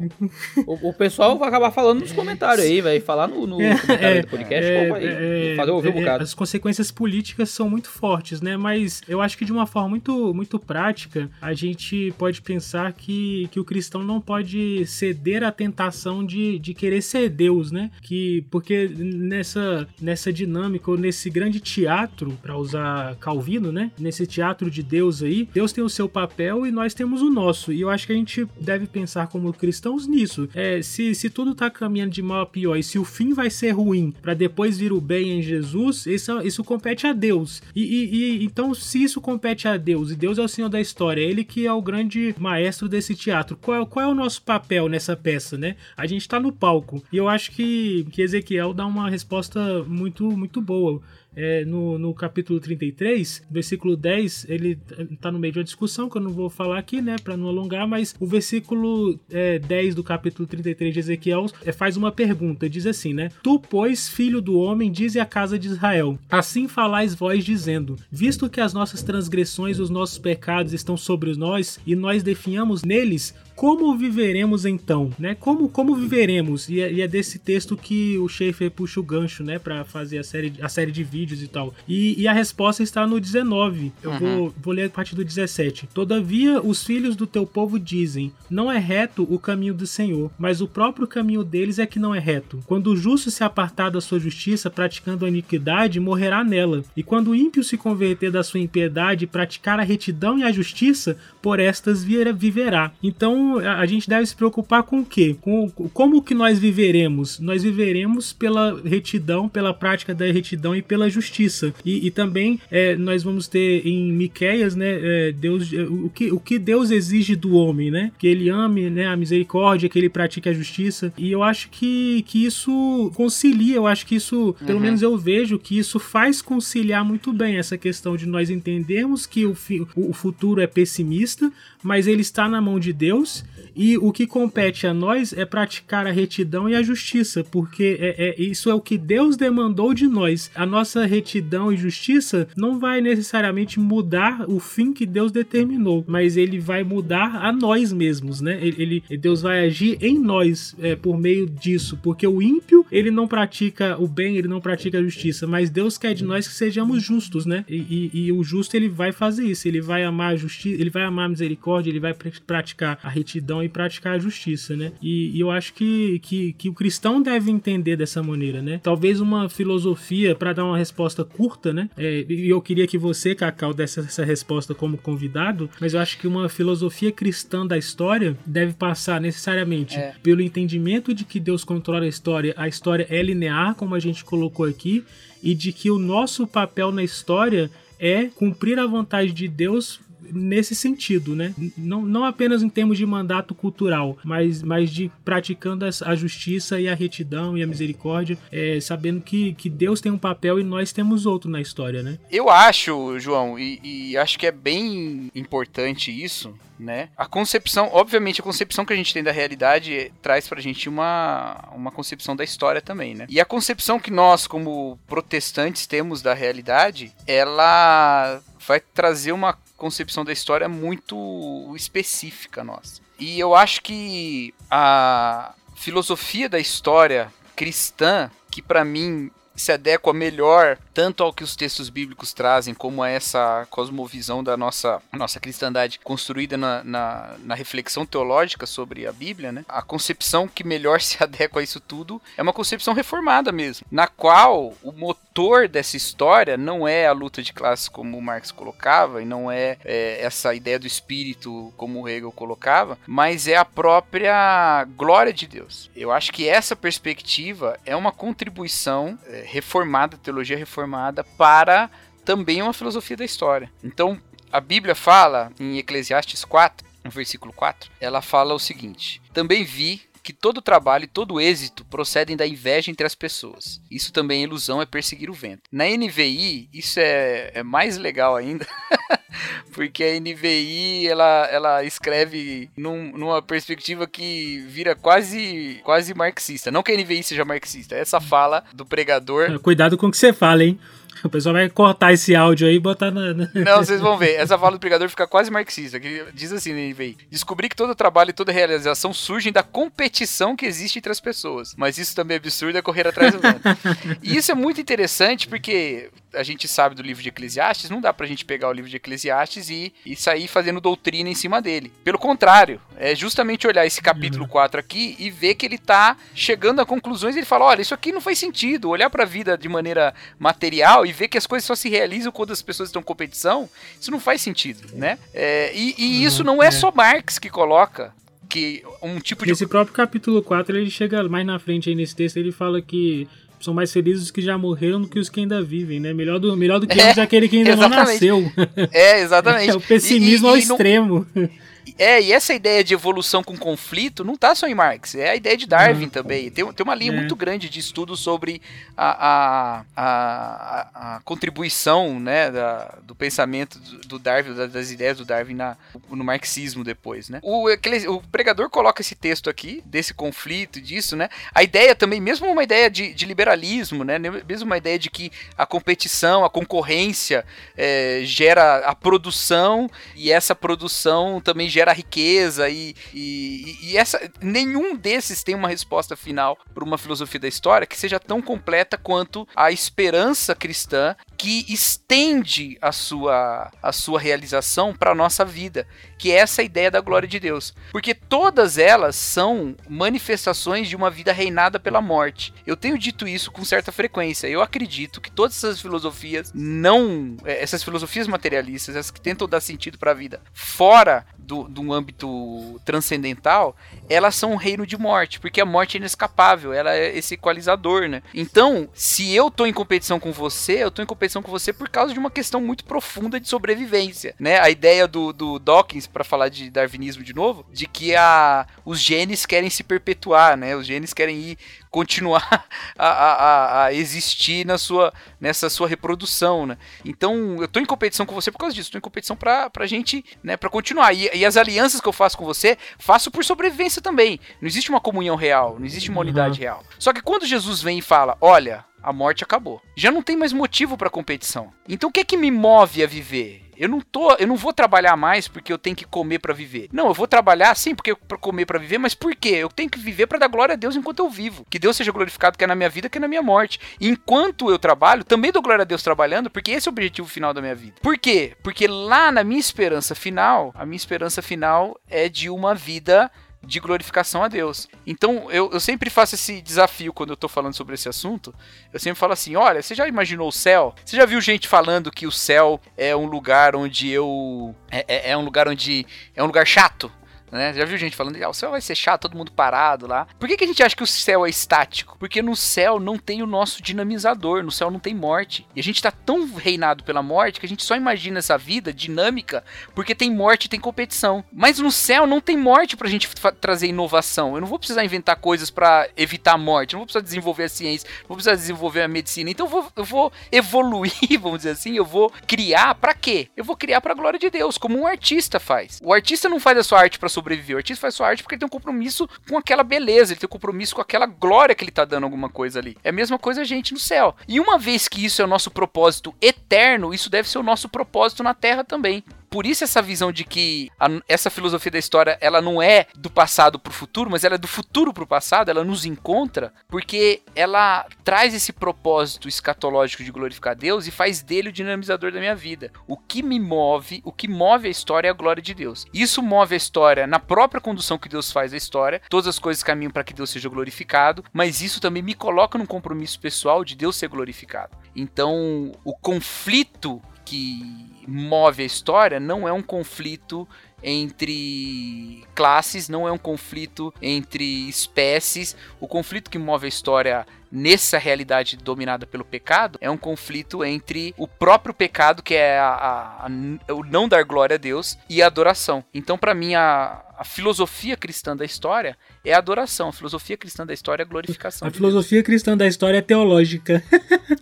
o, 0.66 0.90
o, 0.90 0.94
pessoal 0.94 1.38
vai 1.38 1.48
acabar 1.48 1.72
falando 1.72 2.02
nos 2.02 2.12
comentários 2.12 2.66
aí, 2.66 2.82
vai 2.82 3.00
falar 3.00 3.28
no, 3.28 3.48
no 3.48 3.62
é, 3.62 3.78
comentário 3.78 4.22
do 4.22 4.28
podcast. 4.28 4.72
É, 4.72 4.90
vai 4.90 5.04
é, 5.06 5.56
fazer 5.56 5.72
ouvir 5.72 5.90
um 5.90 5.92
é, 5.92 6.00
bocado. 6.00 6.24
As 6.24 6.34
consequências 6.34 6.92
políticas 6.92 7.50
são 7.50 7.70
muito 7.70 7.90
fortes, 7.90 8.42
né? 8.42 8.58
Mas 8.58 9.02
eu 9.08 9.22
acho 9.22 9.38
que 9.38 9.46
de 9.46 9.52
uma 9.52 9.66
forma 9.66 9.90
muito, 9.90 10.34
muito 10.34 10.60
prática, 10.60 11.30
a 11.42 11.54
gente 11.54 12.14
pode 12.18 12.42
pensar 12.42 12.92
que, 12.94 13.48
que 13.52 13.60
o 13.60 13.66
cristão 13.66 14.04
não 14.04 14.20
pode 14.20 14.86
ceder 14.86 15.44
à 15.44 15.52
tentação 15.52 16.26
de, 16.26 16.60
de 16.60 16.74
querer 16.74 17.02
ser 17.02 17.30
Deus, 17.30 17.72
né? 17.72 17.90
Que, 18.02 18.46
porque 18.52 18.90
nessa, 18.98 19.88
nessa 20.02 20.34
dinâmica, 20.34 20.92
ou 20.92 20.98
nesse 20.98 21.30
grande 21.30 21.60
teatro, 21.60 22.38
para 22.42 22.58
usar 22.58 23.16
Calvino, 23.18 23.72
né? 23.72 23.92
Nesse 23.98 24.28
teatro 24.28 24.70
de 24.70 24.84
Deus 24.84 25.24
aí, 25.24 25.48
Deus 25.54 25.72
tem 25.72 25.84
o 25.84 25.90
seu 25.90 26.10
papel 26.10 26.66
e 26.66 26.72
nós 26.72 26.94
temos 26.94 27.22
o 27.22 27.30
nosso. 27.30 27.72
E 27.72 27.82
eu 27.82 27.90
acho 27.90 28.06
que 28.06 28.14
a 28.14 28.16
gente 28.16 28.46
deve 28.60 28.88
pensar 28.98 29.28
como 29.28 29.54
cristãos 29.54 30.08
nisso. 30.08 30.50
É, 30.56 30.82
se, 30.82 31.14
se 31.14 31.30
tudo 31.30 31.54
tá 31.54 31.70
caminhando 31.70 32.12
de 32.12 32.22
mal 32.22 32.42
a 32.42 32.46
pior 32.46 32.76
e 32.76 32.84
se 32.84 32.98
o 32.98 33.06
fim 33.06 33.32
vai 33.34 33.50
ser 33.50 33.72
ruim 33.72 34.12
para 34.22 34.34
depois 34.34 34.78
vir 34.78 34.92
o 34.92 35.00
bem 35.00 35.38
em 35.38 35.42
Jesus, 35.42 36.08
isso, 36.08 36.42
isso 36.42 36.64
compete 36.64 37.06
a 37.06 37.14
Deus. 37.14 37.62
E, 37.76 37.84
e, 37.84 38.16
e, 38.16 38.46
então, 38.46 38.74
se 38.74 39.04
isso 39.04 39.22
compete 39.22 39.68
a 39.68 39.78
Deus, 39.78 40.12
e 40.12 40.16
Deus 40.16 40.38
é 40.38 40.42
o 40.42 40.48
Senhor 40.48 40.70
da 40.70 40.82
história, 40.82 41.22
é 41.22 41.26
Ele 41.26 41.44
que 41.44 41.68
é 41.68 41.72
o 41.72 41.82
grande 41.82 42.34
maestro 42.40 42.90
desse 42.90 43.14
teatro, 43.14 43.56
qual, 43.56 43.86
qual 43.86 44.06
é 44.06 44.10
o 44.10 44.16
nosso 44.16 44.42
papel 44.42 44.90
nessa 44.90 45.16
peça, 45.16 45.58
né? 45.58 45.76
A 45.96 46.08
gente 46.08 46.28
tá 46.28 46.40
no 46.40 46.52
palco. 46.52 47.04
E 47.12 47.18
eu 47.18 47.28
acho 47.28 47.52
que, 47.52 48.08
que 48.12 48.22
Ezequiel 48.22 48.74
dá 48.74 48.86
uma 48.86 49.10
resposta 49.10 49.84
muito, 49.84 50.26
muito 50.36 50.60
boa. 50.62 51.02
É, 51.38 51.64
no, 51.64 52.00
no 52.00 52.14
capítulo 52.16 52.60
33, 52.60 53.44
versículo 53.50 53.96
10, 53.96 54.48
ele 54.50 54.80
está 55.12 55.32
no 55.32 55.38
meio 55.38 55.54
de 55.54 55.60
uma 55.60 55.64
discussão 55.64 56.10
que 56.10 56.18
eu 56.18 56.22
não 56.22 56.32
vou 56.32 56.50
falar 56.50 56.80
aqui, 56.80 57.00
né, 57.00 57.16
para 57.24 57.38
não 57.38 57.48
alongar, 57.48 57.88
mas 57.88 58.16
o 58.20 58.26
versículo 58.26 59.20
é, 59.30 59.60
10 59.60 59.94
do 59.94 60.04
capítulo 60.04 60.48
33 60.48 60.92
de 60.92 61.00
Ezequiel 61.00 61.46
é, 61.64 61.72
faz 61.72 61.96
uma 61.96 62.12
pergunta, 62.12 62.68
diz 62.68 62.88
assim, 62.88 63.14
né? 63.14 63.30
Tu, 63.44 63.60
pois, 63.60 64.10
filho 64.10 64.42
do 64.42 64.58
homem, 64.58 64.92
dize 64.92 65.20
à 65.20 65.26
casa 65.26 65.60
de 65.60 65.68
Israel: 65.68 66.18
Assim 66.28 66.68
falais 66.68 67.14
vós, 67.14 67.46
dizendo: 67.46 67.98
Visto 68.12 68.50
que 68.50 68.60
as 68.60 68.74
nossas 68.74 69.04
transgressões 69.04 69.80
os 69.80 69.90
nossos 69.92 70.18
pecados 70.18 70.74
estão 70.74 70.98
sobre 70.98 71.36
nós, 71.36 71.80
e 71.86 71.96
nós 71.96 72.24
definhamos 72.24 72.84
neles, 72.84 73.36
como 73.58 73.98
viveremos 73.98 74.68
então, 74.68 75.10
né? 75.18 75.34
Como, 75.34 75.68
como 75.68 75.96
viveremos? 75.96 76.70
E 76.70 76.80
é, 76.80 76.94
e 76.94 77.02
é 77.02 77.08
desse 77.08 77.40
texto 77.40 77.76
que 77.76 78.16
o 78.20 78.30
Schaefer 78.30 78.70
puxa 78.70 79.00
o 79.00 79.04
gancho, 79.04 79.44
né, 79.44 79.58
para 79.58 79.84
fazer 79.84 80.20
a 80.20 80.24
série, 80.24 80.54
a 80.62 80.70
série 80.70 80.92
de 80.92 81.04
vídeos 81.04 81.42
e 81.42 81.48
tal. 81.48 81.74
E, 81.88 82.22
e 82.22 82.28
a 82.28 82.34
resposta 82.34 82.84
está 82.84 83.08
no 83.08 83.20
19. 83.20 83.92
Eu 84.04 84.12
uhum. 84.12 84.20
vou, 84.20 84.54
vou 84.62 84.74
ler 84.76 84.86
a 84.86 84.90
partir 84.92 85.16
do 85.16 85.26
17. 85.26 85.90
Todavia, 85.92 86.62
os 86.62 86.84
filhos 86.84 87.16
do 87.16 87.26
teu 87.26 87.48
povo 87.48 87.80
dizem: 87.80 88.32
Não 88.48 88.72
é 88.72 88.78
reto 88.78 89.24
o 89.24 89.40
caminho 89.40 89.74
do 89.74 89.88
Senhor, 89.88 90.30
mas 90.38 90.62
o 90.62 90.68
próprio 90.68 91.08
caminho 91.08 91.44
deles 91.44 91.80
é 91.80 91.88
que 91.88 91.98
não 91.98 92.14
é 92.14 92.20
reto. 92.20 92.60
Quando 92.68 92.92
o 92.92 92.96
justo 92.96 93.32
se 93.32 93.44
apartar 93.44 93.90
da 93.90 94.00
sua 94.00 94.20
justiça, 94.20 94.70
praticando 94.70 95.26
a 95.26 95.30
iniquidade, 95.30 96.00
morrerá 96.00 96.44
nela. 96.44 96.84
E 96.96 97.02
quando 97.02 97.30
o 97.30 97.36
ímpio 97.36 97.64
se 97.64 97.76
converter 97.76 98.32
da 98.32 98.44
sua 98.44 98.60
impiedade 98.60 99.24
e 99.24 99.28
praticar 99.28 99.80
a 99.80 99.84
retidão 99.84 100.38
e 100.38 100.44
a 100.44 100.52
justiça, 100.52 101.18
por 101.42 101.60
estas 101.60 102.04
viverá. 102.04 102.92
Então, 103.02 103.47
a 103.60 103.86
gente 103.86 104.10
deve 104.10 104.26
se 104.26 104.36
preocupar 104.36 104.84
com 104.84 105.00
o 105.00 105.06
quê? 105.06 105.36
Com 105.42 105.70
como 105.94 106.22
que 106.22 106.34
nós 106.34 106.60
viveremos? 106.60 107.40
Nós 107.40 107.64
viveremos 107.64 108.34
pela 108.34 108.80
retidão, 108.84 109.48
pela 109.48 109.74
prática 109.74 110.14
da 110.14 110.26
retidão 110.26 110.76
e 110.76 110.82
pela 110.82 111.10
justiça. 111.10 111.74
E, 111.86 112.08
e 112.08 112.12
também 112.12 112.60
é, 112.72 112.96
nós 112.96 113.24
vamos 113.24 113.48
ter 113.48 113.86
em 113.86 114.12
Miqueias, 114.12 114.76
né, 114.76 115.00
é, 115.02 115.32
Deus, 115.32 115.72
é, 115.74 115.84
o, 115.84 116.10
que, 116.10 116.32
o 116.32 116.40
que 116.40 116.60
Deus 116.60 116.92
exige 116.92 117.36
do 117.36 117.56
homem, 117.56 117.92
né? 117.92 118.12
Que 118.18 118.28
ele 118.28 118.50
ame 118.50 118.90
né, 118.90 119.08
a 119.08 119.16
misericórdia, 119.16 119.90
que 119.90 119.98
ele 119.98 120.10
pratique 120.10 120.50
a 120.50 120.54
justiça. 120.54 121.14
E 121.18 121.32
eu 121.32 121.44
acho 121.44 121.70
que, 121.70 122.24
que 122.28 122.46
isso 122.46 123.12
concilia, 123.16 123.76
eu 123.76 123.88
acho 123.88 124.06
que 124.06 124.16
isso, 124.16 124.48
uhum. 124.48 124.66
pelo 124.66 124.80
menos 124.80 125.02
eu 125.02 125.18
vejo 125.18 125.60
que 125.60 125.78
isso 125.78 126.00
faz 126.00 126.42
conciliar 126.42 127.04
muito 127.04 127.32
bem 127.34 127.58
essa 127.58 127.78
questão 127.78 128.16
de 128.16 128.26
nós 128.26 128.50
entendermos 128.50 129.26
que 129.26 129.46
o, 129.46 129.56
o 129.96 130.14
futuro 130.14 130.62
é 130.62 130.68
pessimista, 130.68 131.52
mas 131.84 132.08
ele 132.08 132.22
está 132.22 132.48
na 132.50 132.62
mão 132.62 132.80
de 132.80 132.92
Deus 132.94 133.37
e 133.78 133.96
o 133.96 134.12
que 134.12 134.26
compete 134.26 134.88
a 134.88 134.94
nós 134.94 135.32
é 135.34 135.46
praticar 135.46 136.08
a 136.08 136.12
retidão 136.12 136.68
e 136.68 136.74
a 136.74 136.82
justiça, 136.82 137.44
porque 137.44 137.96
é, 138.00 138.30
é, 138.30 138.42
isso 138.42 138.72
é 138.72 138.74
o 138.74 138.82
que 138.82 138.98
Deus 138.98 139.38
demandou 139.38 139.94
de 139.94 140.08
nós. 140.08 140.50
A 140.56 140.66
nossa 140.66 141.06
retidão 141.06 141.72
e 141.72 141.78
justiça 141.78 142.48
não 142.58 142.80
vai 142.80 143.02
necessariamente 143.02 143.80
mudar 143.80 144.50
o 144.50 144.60
fim 144.60 144.92
que 144.92 145.06
Deus 145.06 145.32
determinou, 145.32 146.04
mas 146.08 146.38
ele 146.38 146.58
vai 146.58 146.84
mudar 146.84 147.36
a 147.36 147.54
nós 147.54 147.94
mesmos, 147.94 148.42
né? 148.42 148.58
Ele, 148.60 149.04
ele 149.10 149.18
Deus 149.18 149.44
vai 149.44 149.68
agir 149.68 150.00
em 150.02 150.18
nós 150.18 150.76
é, 150.80 150.96
por 150.96 151.20
meio 151.20 151.48
disso, 151.48 152.00
porque 152.02 152.26
o 152.26 152.42
ímpio 152.42 152.84
ele 152.92 153.12
não 153.12 153.28
pratica 153.28 153.96
o 154.02 154.08
bem, 154.08 154.38
ele 154.38 154.48
não 154.48 154.60
pratica 154.60 154.98
a 154.98 155.04
justiça, 155.04 155.46
mas 155.46 155.70
Deus 155.70 156.00
quer 156.00 156.16
de 156.16 156.24
nós 156.24 156.48
que 156.48 156.54
sejamos 156.56 157.04
justos, 157.04 157.46
né? 157.46 157.64
E, 157.70 158.10
e, 158.12 158.26
e 158.26 158.32
o 158.32 158.44
justo 158.44 158.76
ele 158.76 158.90
vai 158.90 159.12
fazer 159.12 159.46
isso, 159.46 159.68
ele 159.68 159.82
vai 159.82 160.04
amar 160.04 160.34
a 160.34 160.36
justiça, 160.36 160.82
ele 160.82 160.90
vai 160.90 161.04
amar 161.04 161.28
a 161.28 161.30
misericórdia, 161.30 161.92
ele 161.92 162.00
vai 162.00 162.16
praticar 162.16 162.98
a 163.04 163.10
retidão 163.10 163.27
e 163.36 163.70
praticar 163.70 164.16
a 164.16 164.20
justiça, 164.20 164.76
né? 164.76 164.92
E, 165.02 165.36
e 165.36 165.40
eu 165.40 165.52
acho 165.52 165.74
que, 165.74 166.20
que, 166.20 166.54
que, 166.54 166.70
o 166.70 166.74
cristão 166.74 167.22
deve 167.22 167.52
entender 167.52 167.96
dessa 167.96 168.24
maneira, 168.24 168.62
né? 168.62 168.80
Talvez 168.82 169.20
uma 169.20 169.50
filosofia 169.50 170.36
para 170.36 170.54
dar 170.54 170.66
uma 170.66 170.78
resposta 170.78 171.24
curta, 171.24 171.74
né? 171.74 171.90
É, 171.98 172.26
e 172.28 172.50
eu 172.50 172.62
queria 172.62 172.88
que 172.88 172.98
você, 172.98 173.36
Cacau, 173.36 173.74
desse 173.74 174.00
essa 174.00 174.24
resposta 174.24 174.74
como 174.74 174.98
convidado, 174.98 175.70
mas 175.82 175.94
eu 175.94 176.00
acho 176.00 176.18
que 176.18 176.28
uma 176.28 176.48
filosofia 176.48 177.12
cristã 177.12 177.66
da 177.66 177.78
história 177.78 178.38
deve 178.46 178.74
passar 178.74 179.20
necessariamente 179.20 179.98
é. 179.98 180.14
pelo 180.22 180.42
entendimento 180.42 181.14
de 181.14 181.26
que 181.26 181.40
Deus 181.40 181.64
controla 181.64 182.06
a 182.06 182.08
história, 182.08 182.54
a 182.58 182.68
história 182.68 183.08
é 183.10 183.22
linear, 183.22 183.76
como 183.76 183.96
a 183.96 184.00
gente 184.00 184.24
colocou 184.24 184.66
aqui, 184.66 185.04
e 185.42 185.54
de 185.54 185.72
que 185.72 185.90
o 185.90 186.00
nosso 186.00 186.48
papel 186.48 186.92
na 186.92 187.04
história 187.04 187.70
é 188.00 188.26
cumprir 188.26 188.80
a 188.80 188.86
vontade 188.86 189.32
de 189.32 189.48
Deus 189.48 190.00
nesse 190.32 190.76
sentido, 190.76 191.36
né? 191.36 191.54
Não, 191.78 192.02
não 192.06 192.26
apenas 192.26 192.64
em 192.64 192.70
termos 192.70 192.98
de 192.98 193.06
mandato 193.06 193.54
cultural, 193.56 194.18
mas, 194.24 194.62
mas 194.62 194.90
de 194.90 195.12
praticando 195.24 195.86
a, 195.86 196.16
justiça 196.16 196.80
e 196.80 196.88
a 196.88 196.96
retidão 196.96 197.58
e 197.58 197.64
a 197.64 197.68
misericórdia, 197.68 198.38
é, 198.52 198.80
sabendo 198.80 199.22
que, 199.22 199.54
que 199.54 199.70
Deus 199.70 200.02
tem 200.02 200.12
um 200.12 200.18
papel 200.18 200.60
e 200.60 200.64
nós 200.64 200.92
temos 200.92 201.26
outro 201.26 201.50
na 201.50 201.62
história, 201.62 202.02
né? 202.02 202.18
Eu 202.32 202.50
acho, 202.50 203.20
João, 203.20 203.58
e, 203.58 203.80
e 203.84 204.18
acho 204.18 204.38
que 204.38 204.46
é 204.46 204.52
bem 204.52 205.32
importante 205.36 206.12
isso, 206.12 206.54
né? 206.80 207.10
A 207.18 207.26
concepção, 207.26 207.90
obviamente, 207.92 208.42
a 208.42 208.44
concepção 208.44 208.86
que 208.86 208.94
a 208.94 208.96
gente 208.96 209.14
tem 209.14 209.24
da 209.24 209.32
realidade 209.32 210.12
traz 210.22 210.48
pra 210.48 210.62
gente 210.62 210.88
uma, 210.88 211.70
uma 211.74 211.92
concepção 211.92 212.36
da 212.36 212.44
história 212.44 212.82
também, 212.82 213.16
né? 213.16 213.26
E 213.30 213.40
a 213.40 213.46
concepção 213.46 214.00
que 214.00 214.12
nós, 214.12 214.48
como 214.48 215.00
protestantes, 215.08 215.88
temos 215.88 216.22
da 216.22 216.34
realidade, 216.34 217.12
ela 217.26 218.42
vai 218.68 218.80
trazer 218.80 219.32
uma 219.32 219.58
concepção 219.78 220.26
da 220.26 220.34
história 220.34 220.68
muito 220.68 221.74
específica 221.76 222.64
nossa. 222.64 223.02
E 223.20 223.40
eu 223.40 223.56
acho 223.56 223.82
que 223.82 224.54
a 224.70 225.54
filosofia 225.76 226.50
da 226.50 226.60
história 226.60 227.32
cristã, 227.56 228.30
que 228.52 228.62
para 228.62 228.84
mim 228.84 229.32
se 229.56 229.72
adequa 229.72 230.14
melhor 230.14 230.78
tanto 230.98 231.22
ao 231.22 231.32
que 231.32 231.44
os 231.44 231.56
textos 231.56 231.92
bíblicos 231.92 232.34
trazem, 232.34 232.74
como 232.74 233.04
a 233.04 233.08
essa 233.08 233.68
cosmovisão 233.70 234.44
da 234.44 234.58
nossa, 234.58 235.00
nossa 235.14 235.40
cristandade 235.40 236.00
construída 236.00 236.58
na, 236.58 236.84
na, 236.84 237.36
na, 237.44 237.54
reflexão 237.54 238.04
teológica 238.04 238.66
sobre 238.66 239.06
a 239.06 239.12
Bíblia, 239.12 239.52
né? 239.52 239.64
A 239.70 239.84
concepção 239.84 240.48
que 240.48 240.64
melhor 240.64 241.00
se 241.06 241.22
adequa 241.22 241.60
a 241.60 241.64
isso 241.64 241.80
tudo 241.80 242.20
é 242.36 242.42
uma 242.42 242.52
concepção 242.52 242.96
reformada 242.96 243.52
mesmo, 243.52 243.86
na 243.92 244.08
qual 244.08 244.74
o 244.82 244.92
motor 244.92 245.68
dessa 245.68 245.96
história 245.96 246.58
não 246.58 246.88
é 246.88 247.06
a 247.06 247.12
luta 247.12 247.44
de 247.44 247.54
classes 247.54 247.88
como 247.88 248.20
Marx 248.20 248.52
colocava, 248.52 249.22
e 249.22 249.26
não 249.26 249.52
é, 249.52 249.78
é 249.86 250.26
essa 250.26 250.56
ideia 250.56 250.80
do 250.80 250.88
espírito 250.88 251.72
como 251.78 252.10
Hegel 252.10 252.32
colocava, 252.32 252.98
mas 253.06 253.48
é 253.48 253.56
a 253.56 253.64
própria 253.64 254.84
glória 254.96 255.32
de 255.32 255.46
Deus. 255.46 255.92
Eu 255.96 256.12
acho 256.12 256.34
que 256.34 256.50
essa 256.50 256.76
perspectiva 256.76 257.80
é 257.86 257.96
uma 257.96 258.12
contribuição 258.12 259.16
é, 259.28 259.44
reformada, 259.46 260.18
teologia 260.18 260.58
reformada 260.58 260.87
transformada 260.88 261.24
para 261.24 261.90
também 262.24 262.62
uma 262.62 262.74
filosofia 262.74 263.18
da 263.18 263.26
história. 263.26 263.70
Então, 263.84 264.20
a 264.52 264.62
Bíblia 264.62 264.96
fala 264.96 265.52
em 265.60 265.78
Eclesiastes 265.78 266.46
4, 266.46 266.88
no 267.04 267.12
versículo 267.12 267.54
4, 267.54 267.92
ela 268.00 268.22
fala 268.22 268.54
o 268.54 268.60
seguinte: 268.60 269.22
Também 269.34 269.64
vi 269.64 270.02
que 270.28 270.34
todo 270.34 270.62
trabalho 270.62 271.06
e 271.06 271.08
todo 271.08 271.40
êxito 271.40 271.86
procedem 271.86 272.36
da 272.36 272.46
inveja 272.46 272.92
entre 272.92 273.08
as 273.08 273.16
pessoas. 273.16 273.80
Isso 273.90 274.12
também 274.12 274.42
é 274.42 274.44
ilusão, 274.44 274.82
é 274.82 274.86
perseguir 274.86 275.30
o 275.30 275.34
vento. 275.34 275.62
Na 275.72 275.86
NVI, 275.86 276.68
isso 276.74 277.00
é, 277.00 277.52
é 277.54 277.64
mais 277.64 277.98
legal 277.98 278.36
ainda, 278.36 278.68
porque 279.72 280.04
a 280.04 280.20
NVI 280.20 281.08
ela, 281.08 281.48
ela 281.50 281.84
escreve 281.86 282.70
num, 282.76 283.18
numa 283.18 283.42
perspectiva 283.42 284.06
que 284.06 284.66
vira 284.68 284.96
quase, 284.96 285.80
quase 285.86 286.14
marxista. 286.14 286.70
Não 286.72 286.84
que 286.84 286.92
a 286.92 286.98
NVI 286.98 287.24
seja 287.24 287.46
marxista, 287.46 287.96
essa 287.96 288.20
fala 288.20 288.66
do 288.74 288.86
pregador. 288.86 289.58
Cuidado 289.62 289.98
com 289.98 290.08
o 290.08 290.12
que 290.12 290.18
você 290.18 290.34
fala, 290.34 290.62
hein? 290.62 290.78
O 291.24 291.30
pessoal 291.30 291.54
vai 291.54 291.70
cortar 291.70 292.14
esse 292.14 292.36
áudio 292.36 292.68
aí 292.68 292.76
e 292.76 292.80
botar 292.80 293.12
na. 293.12 293.34
Não, 293.34 293.78
vocês 293.78 294.00
vão 294.00 294.18
ver. 294.18 294.36
Essa 294.36 294.58
fala 294.58 294.74
do 294.74 294.80
pregador 294.80 295.10
fica 295.10 295.28
quase 295.28 295.52
marxista. 295.52 296.00
Que 296.00 296.26
diz 296.34 296.52
assim, 296.52 296.74
né, 296.74 297.16
Descobri 297.30 297.70
que 297.70 297.76
todo 297.76 297.96
trabalho 297.96 298.30
e 298.30 298.34
toda 298.34 298.52
realização 298.52 299.14
surgem 299.14 299.52
da 299.52 299.64
competição 299.64 300.56
que 300.56 300.66
existe 300.66 301.00
entre 301.00 301.12
as 301.12 301.20
pessoas. 301.20 301.74
Mas 301.78 301.98
isso 301.98 302.16
também 302.16 302.36
é 302.36 302.38
absurdo 302.38 302.78
é 302.78 302.82
correr 302.82 303.08
atrás 303.08 303.34
do 303.34 303.40
vento. 303.40 303.62
e 304.22 304.38
isso 304.38 304.52
é 304.52 304.56
muito 304.56 304.80
interessante 304.80 305.48
porque 305.48 306.10
a 306.34 306.44
gente 306.44 306.68
sabe 306.68 306.96
do 306.96 307.02
livro 307.02 307.24
de 307.24 307.30
Eclesiastes, 307.30 307.90
não 307.90 308.02
dá 308.02 308.14
pra 308.14 308.28
gente 308.28 308.46
pegar 308.46 308.70
o 308.70 308.74
livro 308.74 308.90
de 308.90 308.98
Eclesiastes 308.98 309.70
e, 309.70 309.94
e 310.06 310.16
sair 310.16 310.48
fazendo 310.48 310.82
doutrina 310.82 311.30
em 311.30 311.36
cima 311.36 311.62
dele. 311.62 311.92
Pelo 312.04 312.18
contrário, 312.18 312.82
é 312.98 313.16
justamente 313.16 313.68
olhar 313.68 313.86
esse 313.86 314.02
capítulo 314.02 314.44
uhum. 314.44 314.50
4 314.50 314.80
aqui 314.80 315.16
e 315.20 315.30
ver 315.30 315.56
que 315.56 315.66
ele 315.66 315.78
tá 315.78 316.18
chegando 316.34 316.82
a 316.82 316.86
conclusões 316.86 317.36
e 317.36 317.40
ele 317.40 317.46
fala: 317.46 317.66
olha, 317.66 317.82
isso 317.82 317.94
aqui 317.94 318.12
não 318.12 318.22
faz 318.22 318.40
sentido. 318.40 318.90
Olhar 318.90 319.10
pra 319.10 319.26
vida 319.26 319.58
de 319.58 319.70
maneira 319.70 320.14
material 320.40 321.06
e 321.06 321.12
ver 321.12 321.28
que 321.28 321.38
as 321.38 321.48
coisas 321.48 321.66
só 321.66 321.76
se 321.76 321.90
realizam 321.90 322.32
quando 322.32 322.52
as 322.52 322.62
pessoas 322.62 322.90
estão 322.90 323.02
em 323.02 323.06
competição, 323.06 323.70
isso 324.00 324.12
não 324.12 324.20
faz 324.20 324.42
sentido, 324.42 324.88
né? 324.94 325.18
É, 325.34 325.72
e, 325.74 325.96
e 325.98 326.24
isso 326.24 326.44
não 326.44 326.62
é, 326.62 326.68
é 326.68 326.72
só 326.72 326.92
Marx 326.92 327.40
que 327.40 327.50
coloca 327.50 328.14
que 328.48 328.84
um 329.02 329.20
tipo 329.20 329.44
de. 329.44 329.52
Nesse 329.52 329.68
próprio 329.68 329.94
capítulo 329.94 330.42
4, 330.42 330.78
ele 330.78 330.90
chega 330.90 331.24
mais 331.28 331.46
na 331.46 331.60
frente 331.60 331.90
aí 331.90 331.96
nesse 331.96 332.16
texto, 332.16 332.38
ele 332.38 332.52
fala 332.52 332.82
que 332.82 333.28
são 333.60 333.74
mais 333.74 333.92
felizes 333.92 334.24
os 334.24 334.32
que 334.32 334.42
já 334.42 334.58
morreram 334.58 335.02
do 335.02 335.08
que 335.08 335.20
os 335.20 335.30
que 335.30 335.40
ainda 335.40 335.62
vivem, 335.62 336.00
né? 336.00 336.14
Melhor 336.14 336.40
do, 336.40 336.56
melhor 336.56 336.80
do 336.80 336.88
que 336.88 337.00
é, 337.02 337.12
aquele 337.20 337.48
que 337.48 337.58
ainda 337.58 337.76
não 337.76 337.90
nasceu. 337.90 338.52
É, 338.92 339.22
exatamente. 339.22 339.68
É 339.70 339.76
o 339.76 339.82
pessimismo 339.82 340.48
e, 340.48 340.50
e, 340.50 340.52
ao 340.52 340.56
e 340.56 340.60
extremo. 340.60 341.28
Não, 341.36 341.50
É, 341.98 342.22
e 342.22 342.32
essa 342.32 342.54
ideia 342.54 342.84
de 342.84 342.94
evolução 342.94 343.44
com 343.44 343.58
conflito 343.58 344.24
não 344.24 344.36
tá 344.36 344.54
só 344.54 344.68
em 344.68 344.76
Marx, 344.76 345.16
é 345.16 345.32
a 345.32 345.36
ideia 345.36 345.58
de 345.58 345.66
Darwin 345.66 346.06
uhum. 346.06 346.10
também. 346.10 346.50
Tem, 346.50 346.72
tem 346.72 346.84
uma 346.84 346.96
linha 346.96 347.12
é. 347.12 347.16
muito 347.16 347.36
grande 347.36 347.70
de 347.70 347.80
estudo 347.80 348.16
sobre 348.16 348.62
a, 348.96 349.28
a, 349.28 349.86
a, 349.96 351.16
a 351.16 351.20
contribuição 351.22 352.20
né, 352.20 352.52
da, 352.52 352.98
do 353.04 353.16
pensamento 353.16 353.80
do 354.08 354.20
Darwin, 354.20 354.54
das 354.68 354.92
ideias 354.92 355.18
do 355.18 355.26
Darwin 355.26 355.56
na, 355.56 355.78
no 356.10 356.24
marxismo 356.24 356.84
depois, 356.84 357.30
né? 357.30 357.40
O, 357.42 357.68
aquele, 357.68 358.08
o 358.08 358.22
pregador 358.22 358.70
coloca 358.70 359.02
esse 359.02 359.16
texto 359.16 359.50
aqui, 359.50 359.82
desse 359.86 360.14
conflito, 360.14 360.80
disso, 360.80 361.16
né? 361.16 361.30
A 361.54 361.64
ideia 361.64 361.96
também, 361.96 362.20
mesmo 362.22 362.48
uma 362.48 362.64
ideia 362.64 362.90
de, 362.90 363.14
de 363.14 363.26
liberalismo, 363.26 364.04
né? 364.04 364.20
Mesmo 364.20 364.66
uma 364.66 364.78
ideia 364.78 365.00
de 365.00 365.10
que 365.10 365.32
a 365.58 365.66
competição, 365.66 366.46
a 366.46 366.50
concorrência 366.50 367.46
é, 367.76 368.22
gera 368.24 368.80
a 368.80 368.96
produção 368.96 369.90
e 370.16 370.32
essa 370.32 370.56
produção 370.56 371.42
também 371.42 371.70
gera 371.70 371.87
riqueza 371.94 372.70
e, 372.70 372.96
e, 373.14 373.78
e 373.82 373.98
essa 373.98 374.20
nenhum 374.42 374.96
desses 374.96 375.44
tem 375.44 375.56
uma 375.56 375.68
resposta 375.68 376.16
final 376.16 376.58
para 376.74 376.84
uma 376.84 376.98
filosofia 376.98 377.40
da 377.40 377.48
história 377.48 377.88
que 377.88 377.98
seja 377.98 378.20
tão 378.20 378.42
completa 378.42 378.98
quanto 378.98 379.48
a 379.56 379.72
esperança 379.72 380.56
cristã 380.56 381.16
que 381.38 381.66
estende 381.70 382.78
a 382.82 382.92
sua, 382.92 383.72
a 383.82 383.92
sua 383.92 384.20
realização 384.20 384.94
para 384.94 385.12
a 385.12 385.16
nossa 385.16 385.46
vida, 385.46 385.88
que 386.18 386.32
é 386.32 386.38
essa 386.38 386.64
ideia 386.64 386.90
da 386.90 387.00
glória 387.00 387.28
de 387.28 387.40
Deus. 387.40 387.74
Porque 387.92 388.14
todas 388.14 388.78
elas 388.78 389.16
são 389.16 389.76
manifestações 389.88 390.90
de 390.90 390.96
uma 390.96 391.12
vida 391.12 391.32
reinada 391.32 391.80
pela 391.80 392.02
morte. 392.02 392.54
Eu 392.66 392.76
tenho 392.76 392.98
dito 392.98 393.28
isso 393.28 393.52
com 393.52 393.64
certa 393.64 393.92
frequência. 393.92 394.48
Eu 394.48 394.62
acredito 394.62 395.22
que 395.22 395.32
todas 395.32 395.58
essas 395.58 395.80
filosofias 395.80 396.52
não. 396.54 397.38
É, 397.46 397.62
essas 397.62 397.84
filosofias 397.84 398.28
materialistas, 398.28 398.96
essas 398.96 399.12
que 399.12 399.22
tentam 399.22 399.48
dar 399.48 399.62
sentido 399.62 399.98
para 399.98 400.12
a 400.12 400.16
vida 400.16 400.42
fora 400.54 401.26
do, 401.38 401.64
do 401.64 401.94
âmbito 401.94 402.80
transcendental, 402.84 403.76
elas 404.10 404.36
são 404.36 404.52
um 404.52 404.58
reino 404.58 404.86
de 404.86 404.98
morte, 404.98 405.40
porque 405.40 405.62
a 405.62 405.66
morte 405.66 405.96
é 405.96 406.00
inescapável, 406.00 406.74
ela 406.74 406.94
é 406.94 407.18
esse 407.18 407.36
equalizador, 407.36 408.10
né? 408.10 408.22
Então, 408.34 408.90
se 408.94 409.34
eu 409.34 409.50
tô 409.50 409.66
em 409.66 409.72
competição 409.72 410.20
com 410.20 410.32
você, 410.32 410.84
eu 410.84 410.92
tô 410.92 411.02
em 411.02 411.06
competição 411.06 411.27
com 411.42 411.52
você 411.52 411.72
por 411.74 411.90
causa 411.90 412.14
de 412.14 412.20
uma 412.20 412.32
questão 412.32 412.62
muito 412.62 412.84
profunda 412.86 413.40
de 413.40 413.48
sobrevivência, 413.48 414.36
né? 414.40 414.60
A 414.60 414.70
ideia 414.70 415.08
do, 415.08 415.32
do 415.32 415.60
Dawkins, 415.60 416.08
para 416.08 416.24
falar 416.24 416.50
de 416.50 416.70
darwinismo 416.70 417.24
de 417.24 417.34
novo, 417.34 417.66
de 417.72 417.88
que 417.88 418.16
a, 418.16 418.66
os 418.86 419.00
genes 419.00 419.46
querem 419.46 419.70
se 419.70 419.84
perpetuar, 419.84 420.58
né? 420.58 420.76
Os 420.76 420.86
genes 420.86 421.14
querem 421.14 421.38
ir 421.38 421.58
continuar 421.90 422.68
a, 422.98 423.08
a, 423.08 423.84
a, 423.86 423.94
existir 423.94 424.66
na 424.66 424.78
sua, 424.78 425.14
nessa 425.40 425.70
sua 425.70 425.88
reprodução, 425.88 426.66
né? 426.66 426.78
Então, 427.04 427.58
eu 427.60 427.68
tô 427.68 427.80
em 427.80 427.86
competição 427.86 428.26
com 428.26 428.36
você 428.36 428.52
por 428.52 428.60
causa 428.60 428.76
disso, 428.76 428.92
tô 428.92 428.98
em 428.98 429.02
competição 429.02 429.36
pra, 429.36 429.70
pra 429.70 429.88
gente, 429.88 430.24
né, 430.44 430.58
pra 430.58 430.70
continuar. 430.70 431.14
E, 431.14 431.30
e 431.34 431.46
as 431.46 431.58
alianças 431.58 432.02
que 432.02 432.08
eu 432.08 432.14
faço 432.14 432.38
com 432.38 432.46
você, 432.46 432.78
faço 433.00 433.32
por 433.32 433.44
sobrevivência 433.44 434.02
também. 434.02 434.40
Não 434.62 434.68
existe 434.68 434.90
uma 434.90 435.02
comunhão 435.02 435.36
real, 435.36 435.78
não 435.80 435.86
existe 435.86 436.10
uma 436.10 436.18
uhum. 436.18 436.28
unidade 436.28 436.60
real. 436.60 436.84
Só 437.00 437.14
que 437.14 437.22
quando 437.22 437.46
Jesus 437.46 437.82
vem 437.82 438.00
e 438.00 438.02
fala, 438.02 438.38
olha, 438.42 438.86
a 439.02 439.14
morte 439.14 439.44
acabou. 439.44 439.82
Já 439.96 440.12
não 440.12 440.22
tem 440.22 440.38
mais 440.38 440.54
motivo 440.54 440.98
para 440.98 441.10
competição. 441.10 441.72
Então 441.88 442.10
o 442.10 442.14
que 442.14 442.20
é 442.20 442.26
que 442.26 442.38
me 442.38 442.52
move 442.52 443.04
a 443.04 443.08
viver? 443.08 443.68
Eu 443.78 443.88
não 443.88 444.02
tô, 444.02 444.34
eu 444.34 444.48
não 444.48 444.56
vou 444.56 444.74
trabalhar 444.74 445.16
mais 445.16 445.48
porque 445.48 445.72
eu 445.72 445.78
tenho 445.78 445.96
que 445.96 446.04
comer 446.04 446.40
para 446.40 446.54
viver. 446.54 446.90
Não, 446.92 447.08
eu 447.08 447.14
vou 447.14 447.28
trabalhar 447.28 447.76
sim 447.76 447.94
porque 447.94 448.16
para 448.16 448.38
comer 448.38 448.66
para 448.66 448.80
viver, 448.80 448.98
mas 448.98 449.14
por 449.14 449.36
quê? 449.36 449.50
Eu 449.50 449.70
tenho 449.70 449.90
que 449.90 450.00
viver 450.00 450.26
para 450.26 450.40
dar 450.40 450.48
glória 450.48 450.74
a 450.74 450.76
Deus 450.76 450.96
enquanto 450.96 451.20
eu 451.20 451.30
vivo. 451.30 451.66
Que 451.70 451.78
Deus 451.78 451.96
seja 451.96 452.12
glorificado 452.12 452.58
quer 452.58 452.68
na 452.68 452.76
minha 452.76 452.90
vida, 452.90 453.08
quer 453.08 453.20
na 453.20 453.28
minha 453.28 453.44
morte. 453.44 453.80
E 454.00 454.10
enquanto 454.10 454.72
eu 454.72 454.80
trabalho, 454.80 455.24
também 455.24 455.52
dou 455.52 455.62
glória 455.62 455.84
a 455.84 455.86
Deus 455.86 456.02
trabalhando, 456.02 456.50
porque 456.50 456.72
esse 456.72 456.88
é 456.88 456.90
o 456.90 456.94
objetivo 456.94 457.28
final 457.28 457.54
da 457.54 457.62
minha 457.62 457.76
vida. 457.76 457.96
Por 458.02 458.18
quê? 458.18 458.54
Porque 458.64 458.88
lá 458.88 459.32
na 459.32 459.44
minha 459.44 459.60
esperança 459.60 460.16
final, 460.16 460.74
a 460.74 460.86
minha 460.86 460.98
esperança 460.98 461.42
final 461.42 462.00
é 462.10 462.28
de 462.28 462.50
uma 462.50 462.74
vida 462.74 463.32
de 463.68 463.82
glorificação 463.82 464.42
a 464.42 464.48
Deus. 464.48 464.88
Então, 465.06 465.52
eu, 465.52 465.70
eu 465.74 465.80
sempre 465.80 466.10
faço 466.10 466.36
esse 466.36 466.62
desafio 466.62 467.12
quando 467.12 467.32
eu 467.32 467.38
tô 467.38 467.50
falando 467.50 467.74
sobre 467.74 467.96
esse 467.96 468.08
assunto. 468.08 468.56
Eu 468.94 469.00
sempre 469.00 469.20
falo 469.20 469.34
assim: 469.34 469.56
olha, 469.58 469.82
você 469.82 469.94
já 469.94 470.08
imaginou 470.08 470.48
o 470.48 470.54
céu? 470.54 470.96
Você 471.04 471.18
já 471.18 471.26
viu 471.26 471.42
gente 471.42 471.68
falando 471.68 472.10
que 472.10 472.26
o 472.26 472.32
céu 472.32 472.80
é 472.96 473.16
um 473.16 473.26
lugar 473.26 473.76
onde 473.76 474.10
eu. 474.10 474.74
É, 474.90 475.06
é, 475.08 475.32
é 475.32 475.38
um 475.38 475.44
lugar 475.44 475.68
onde. 475.68 476.08
É 476.34 476.42
um 476.42 476.48
lugar 476.48 476.66
chato? 476.66 477.12
Né? 477.52 477.74
Já 477.74 477.86
viu 477.86 477.98
gente 477.98 478.16
falando, 478.16 478.42
ah, 478.44 478.50
o 478.50 478.54
céu 478.54 478.72
vai 478.72 478.82
ser 478.82 478.96
chato, 478.96 479.22
todo 479.22 479.38
mundo 479.38 479.52
parado 479.52 480.08
lá. 480.08 480.28
Por 480.40 480.48
que, 480.48 480.58
que 480.58 480.64
a 480.64 480.68
gente 480.68 480.84
acha 480.84 480.96
que 480.96 481.04
o 481.04 481.08
céu 481.08 481.46
é 481.46 481.50
estático? 481.50 482.18
Porque 482.20 482.42
no 482.42 482.56
céu 482.56 483.00
não 483.00 483.18
tem 483.18 483.42
o 483.42 483.48
nosso 483.48 483.82
dinamizador, 483.82 484.64
no 484.64 484.72
céu 484.72 484.92
não 484.92 485.00
tem 485.00 485.16
morte. 485.16 485.66
E 485.76 485.80
a 485.80 485.84
gente 485.84 486.02
tá 486.02 486.12
tão 486.12 486.54
reinado 486.56 487.04
pela 487.04 487.24
morte 487.24 487.60
que 487.60 487.66
a 487.66 487.70
gente 487.70 487.84
só 487.84 487.96
imagina 487.96 488.40
essa 488.40 488.58
vida 488.58 488.94
dinâmica 488.94 489.64
porque 489.96 490.16
tem 490.16 490.32
morte 490.32 490.66
e 490.66 490.70
tem 490.70 490.80
competição. 490.80 491.44
Mas 491.52 491.80
no 491.80 491.92
céu 491.92 492.28
não 492.28 492.42
tem 492.42 492.58
morte 492.58 492.98
pra 492.98 493.10
gente 493.10 493.30
trazer 493.60 493.88
inovação. 493.88 494.56
Eu 494.56 494.62
não 494.62 494.68
vou 494.68 494.80
precisar 494.80 495.06
inventar 495.06 495.36
coisas 495.38 495.70
para 495.70 496.10
evitar 496.18 496.54
a 496.54 496.58
morte, 496.58 496.94
eu 496.94 496.98
não 496.98 497.02
vou 497.02 497.08
precisar 497.08 497.24
desenvolver 497.24 497.64
a 497.64 497.70
ciência, 497.70 498.10
não 498.22 498.30
vou 498.30 498.38
precisar 498.38 498.56
desenvolver 498.56 499.02
a 499.04 499.08
medicina. 499.08 499.50
Então 499.50 499.66
eu 499.66 499.70
vou, 499.70 499.92
eu 499.96 500.04
vou 500.04 500.32
evoluir, 500.52 501.14
vamos 501.40 501.60
dizer 501.60 501.72
assim, 501.72 501.96
eu 501.96 502.06
vou 502.06 502.32
criar 502.46 502.96
para 502.96 503.14
quê? 503.14 503.50
Eu 503.56 503.64
vou 503.64 503.76
criar 503.76 504.02
pra 504.02 504.14
glória 504.14 504.40
de 504.40 504.50
Deus, 504.50 504.78
como 504.78 505.00
um 505.00 505.08
artista 505.08 505.60
faz. 505.60 506.00
O 506.04 506.14
artista 506.14 506.50
não 506.50 506.60
faz 506.60 506.78
a 506.78 506.84
sua 506.84 507.00
arte 507.00 507.20
para 507.20 507.30
sobreviver. 507.38 507.76
O 507.76 507.80
artista 507.80 508.02
faz 508.02 508.16
sua 508.16 508.28
arte 508.28 508.44
porque 508.44 508.56
ele 508.56 508.60
tem 508.60 508.68
um 508.68 508.70
compromisso 508.70 509.30
com 509.48 509.58
aquela 509.58 509.84
beleza, 509.84 510.34
ele 510.34 510.40
tem 510.40 510.48
um 510.48 510.50
compromisso 510.50 510.96
com 510.96 511.02
aquela 511.02 511.26
glória 511.26 511.76
que 511.76 511.84
ele 511.84 511.92
tá 511.92 512.06
dando 512.06 512.24
alguma 512.24 512.50
coisa 512.50 512.80
ali. 512.80 512.98
É 513.04 513.10
a 513.10 513.14
mesma 513.14 513.38
coisa 513.38 513.62
a 513.62 513.66
gente 513.66 513.94
no 513.94 514.00
céu. 514.00 514.36
E 514.48 514.60
uma 514.60 514.78
vez 514.78 515.08
que 515.08 515.24
isso 515.24 515.42
é 515.42 515.46
o 515.46 515.48
nosso 515.48 515.70
propósito 515.70 516.34
eterno, 516.42 517.14
isso 517.14 517.30
deve 517.30 517.50
ser 517.50 517.60
o 517.60 517.64
nosso 517.64 517.88
propósito 517.88 518.44
na 518.44 518.54
terra 518.54 518.84
também 518.84 519.24
por 519.58 519.66
isso 519.66 519.84
essa 519.84 520.04
visão 520.04 520.32
de 520.32 520.44
que 520.44 520.92
a, 521.00 521.08
essa 521.28 521.50
filosofia 521.50 521.92
da 521.92 521.98
história 521.98 522.38
ela 522.40 522.62
não 522.62 522.80
é 522.80 523.08
do 523.16 523.28
passado 523.28 523.80
para 523.80 523.90
o 523.90 523.94
futuro, 523.94 524.30
mas 524.30 524.44
ela 524.44 524.54
é 524.54 524.58
do 524.60 524.68
futuro 524.68 525.12
para 525.12 525.24
o 525.24 525.28
passado, 525.28 525.70
ela 525.70 525.84
nos 525.84 526.06
encontra 526.06 526.72
porque 526.88 527.42
ela 527.56 528.06
traz 528.24 528.54
esse 528.54 528.72
propósito 528.72 529.48
escatológico 529.48 530.24
de 530.24 530.32
glorificar 530.32 530.76
Deus 530.76 531.08
e 531.08 531.12
faz 531.12 531.42
dele 531.42 531.70
o 531.70 531.72
dinamizador 531.72 532.32
da 532.32 532.40
minha 532.40 532.54
vida. 532.54 532.92
O 533.08 533.18
que 533.18 533.42
me 533.42 533.60
move, 533.60 534.22
o 534.24 534.32
que 534.32 534.48
move 534.48 534.88
a 534.88 534.92
história 534.92 535.28
é 535.28 535.32
a 535.32 535.34
glória 535.34 535.64
de 535.64 535.74
Deus. 535.74 536.06
Isso 536.14 536.44
move 536.44 536.76
a 536.76 536.78
história 536.78 537.26
na 537.26 537.40
própria 537.40 537.82
condução 537.82 538.20
que 538.20 538.30
Deus 538.30 538.52
faz 538.52 538.70
da 538.70 538.78
história. 538.78 539.24
Todas 539.28 539.48
as 539.48 539.58
coisas 539.58 539.82
caminham 539.82 540.12
para 540.12 540.24
que 540.24 540.36
Deus 540.36 540.52
seja 540.52 540.70
glorificado, 540.70 541.44
mas 541.52 541.82
isso 541.82 542.00
também 542.00 542.22
me 542.22 542.36
coloca 542.36 542.78
num 542.78 542.86
compromisso 542.86 543.40
pessoal 543.40 543.84
de 543.84 543.96
Deus 543.96 544.18
ser 544.18 544.28
glorificado. 544.28 544.96
Então, 545.16 545.94
o 546.06 546.14
conflito 546.14 547.20
que 547.48 548.26
move 548.28 548.84
a 548.84 548.86
história 548.86 549.40
não 549.40 549.66
é 549.66 549.72
um 549.72 549.82
conflito 549.82 550.68
entre 551.02 552.44
classes, 552.54 553.08
não 553.08 553.26
é 553.26 553.32
um 553.32 553.38
conflito 553.38 554.14
entre 554.22 554.66
espécies. 554.90 555.74
O 555.98 556.10
conflito 556.10 556.52
que 556.52 556.60
move 556.60 556.86
a 556.86 556.90
história 556.90 557.48
nessa 557.72 558.18
realidade 558.18 558.78
dominada 558.78 559.26
pelo 559.26 559.46
pecado 559.46 559.98
é 560.02 560.10
um 560.10 560.18
conflito 560.18 560.84
entre 560.84 561.34
o 561.38 561.48
próprio 561.48 561.94
pecado, 561.94 562.42
que 562.42 562.56
é 562.56 562.80
a, 562.80 562.88
a, 562.88 563.48
a, 563.48 563.94
o 563.94 564.04
não 564.04 564.28
dar 564.28 564.44
glória 564.44 564.76
a 564.76 564.78
Deus, 564.78 565.18
e 565.30 565.42
a 565.42 565.48
adoração. 565.48 566.04
Então, 566.14 566.38
para 566.38 566.54
mim, 566.54 566.76
a, 566.76 567.22
a 567.38 567.44
filosofia 567.44 568.18
cristã 568.18 568.56
da 568.56 568.66
história 568.66 569.16
é 569.46 569.54
a 569.54 569.58
adoração. 569.60 570.10
A 570.10 570.14
filosofia 570.14 570.58
cristã 570.58 570.86
da 570.86 570.94
história 570.94 571.24
é 571.24 571.26
a 571.26 571.30
glorificação. 571.30 571.88
A 571.88 571.92
filosofia 571.92 572.40
Deus. 572.40 572.46
cristã 572.46 572.76
da 572.76 572.88
história 572.88 573.20
é 573.20 573.22
teológica. 573.22 574.04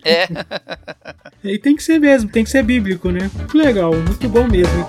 É. 0.04 0.28
e 1.42 1.58
tem 1.58 1.74
que 1.74 1.82
ser 1.82 1.98
mesmo, 1.98 2.30
tem 2.30 2.44
que 2.44 2.50
ser 2.50 2.62
bíblico, 2.62 3.10
né? 3.10 3.30
Legal, 3.54 3.92
muito 3.94 4.28
bom 4.28 4.46
mesmo. 4.46 4.86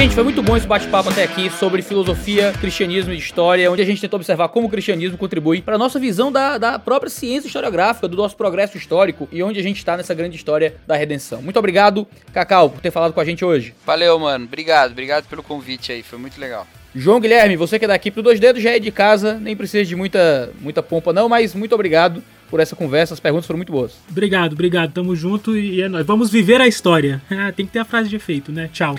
Gente, 0.00 0.14
foi 0.14 0.24
muito 0.24 0.42
bom 0.42 0.56
esse 0.56 0.66
bate-papo 0.66 1.10
até 1.10 1.24
aqui 1.24 1.50
sobre 1.50 1.82
filosofia, 1.82 2.54
cristianismo 2.58 3.12
e 3.12 3.18
história, 3.18 3.70
onde 3.70 3.82
a 3.82 3.84
gente 3.84 4.00
tentou 4.00 4.16
observar 4.16 4.48
como 4.48 4.66
o 4.66 4.70
cristianismo 4.70 5.18
contribui 5.18 5.60
para 5.60 5.74
a 5.74 5.78
nossa 5.78 5.98
visão 5.98 6.32
da, 6.32 6.56
da 6.56 6.78
própria 6.78 7.10
ciência 7.10 7.48
historiográfica, 7.48 8.08
do 8.08 8.16
nosso 8.16 8.34
progresso 8.34 8.78
histórico 8.78 9.28
e 9.30 9.42
onde 9.42 9.60
a 9.60 9.62
gente 9.62 9.76
está 9.76 9.98
nessa 9.98 10.14
grande 10.14 10.36
história 10.36 10.74
da 10.86 10.96
redenção. 10.96 11.42
Muito 11.42 11.58
obrigado, 11.58 12.06
Cacau, 12.32 12.70
por 12.70 12.80
ter 12.80 12.90
falado 12.90 13.12
com 13.12 13.20
a 13.20 13.24
gente 13.26 13.44
hoje. 13.44 13.74
Valeu, 13.84 14.18
mano. 14.18 14.46
Obrigado, 14.46 14.92
obrigado 14.92 15.28
pelo 15.28 15.42
convite 15.42 15.92
aí, 15.92 16.02
foi 16.02 16.18
muito 16.18 16.40
legal. 16.40 16.66
João 16.96 17.20
Guilherme, 17.20 17.54
você 17.54 17.78
que 17.78 17.84
é 17.84 17.88
daqui 17.88 18.10
pro 18.10 18.22
Dois 18.22 18.40
Dedos 18.40 18.62
já 18.62 18.70
é 18.70 18.78
de 18.78 18.90
casa, 18.90 19.34
nem 19.34 19.54
precisa 19.54 19.84
de 19.84 19.94
muita, 19.94 20.50
muita 20.62 20.82
pompa 20.82 21.12
não, 21.12 21.28
mas 21.28 21.54
muito 21.54 21.74
obrigado 21.74 22.22
por 22.50 22.60
essa 22.60 22.74
conversa, 22.74 23.14
as 23.14 23.20
perguntas 23.20 23.46
foram 23.46 23.58
muito 23.58 23.72
boas. 23.72 23.92
Obrigado, 24.10 24.54
obrigado, 24.54 24.92
tamo 24.92 25.14
junto 25.14 25.56
e 25.56 25.80
é 25.80 25.88
nóis. 25.88 26.04
Vamos 26.04 26.30
viver 26.30 26.60
a 26.60 26.66
história. 26.66 27.22
Ah, 27.40 27.52
tem 27.52 27.64
que 27.64 27.72
ter 27.72 27.78
a 27.78 27.86
frase 27.86 28.08
de 28.08 28.16
efeito, 28.16 28.52
né? 28.52 28.68
Tchau. 28.70 28.94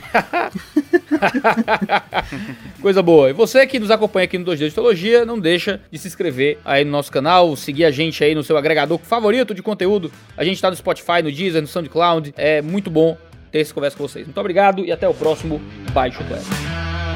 Coisa 2.82 3.04
boa. 3.04 3.30
E 3.30 3.34
você 3.34 3.68
que 3.68 3.78
nos 3.78 3.92
acompanha 3.92 4.24
aqui 4.24 4.36
no 4.36 4.46
2D 4.46 4.70
de 4.70 4.72
Teologia, 4.72 5.26
não 5.26 5.40
deixa 5.40 5.80
de 5.92 6.00
se 6.00 6.08
inscrever 6.08 6.58
aí 6.66 6.84
no 6.84 6.90
nosso 6.90 7.12
canal, 7.12 7.56
seguir 7.56 7.86
a 7.86 7.92
gente 7.92 8.24
aí 8.24 8.34
no 8.34 8.42
seu 8.42 8.58
agregador 8.58 8.98
favorito 8.98 9.54
de 9.54 9.62
conteúdo. 9.62 10.12
A 10.36 10.44
gente 10.44 10.60
tá 10.60 10.72
no 10.72 10.76
Spotify, 10.76 11.22
no 11.24 11.32
Deezer, 11.32 11.62
no 11.62 11.68
SoundCloud. 11.68 12.34
É 12.36 12.64
muito 12.64 12.90
bom 12.90 13.16
ter 13.52 13.60
essa 13.60 13.74
conversa 13.74 13.98
com 13.98 14.08
vocês. 14.08 14.26
Muito 14.26 14.40
obrigado 14.40 14.84
e 14.84 14.92
até 14.92 15.08
o 15.08 15.14
próximo 15.14 15.62
Baixo 15.94 16.24
Clero. 16.24 17.11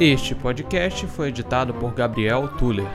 Este 0.00 0.34
podcast 0.34 1.06
foi 1.08 1.28
editado 1.28 1.74
por 1.74 1.92
Gabriel 1.92 2.48
Tuller. 2.58 2.86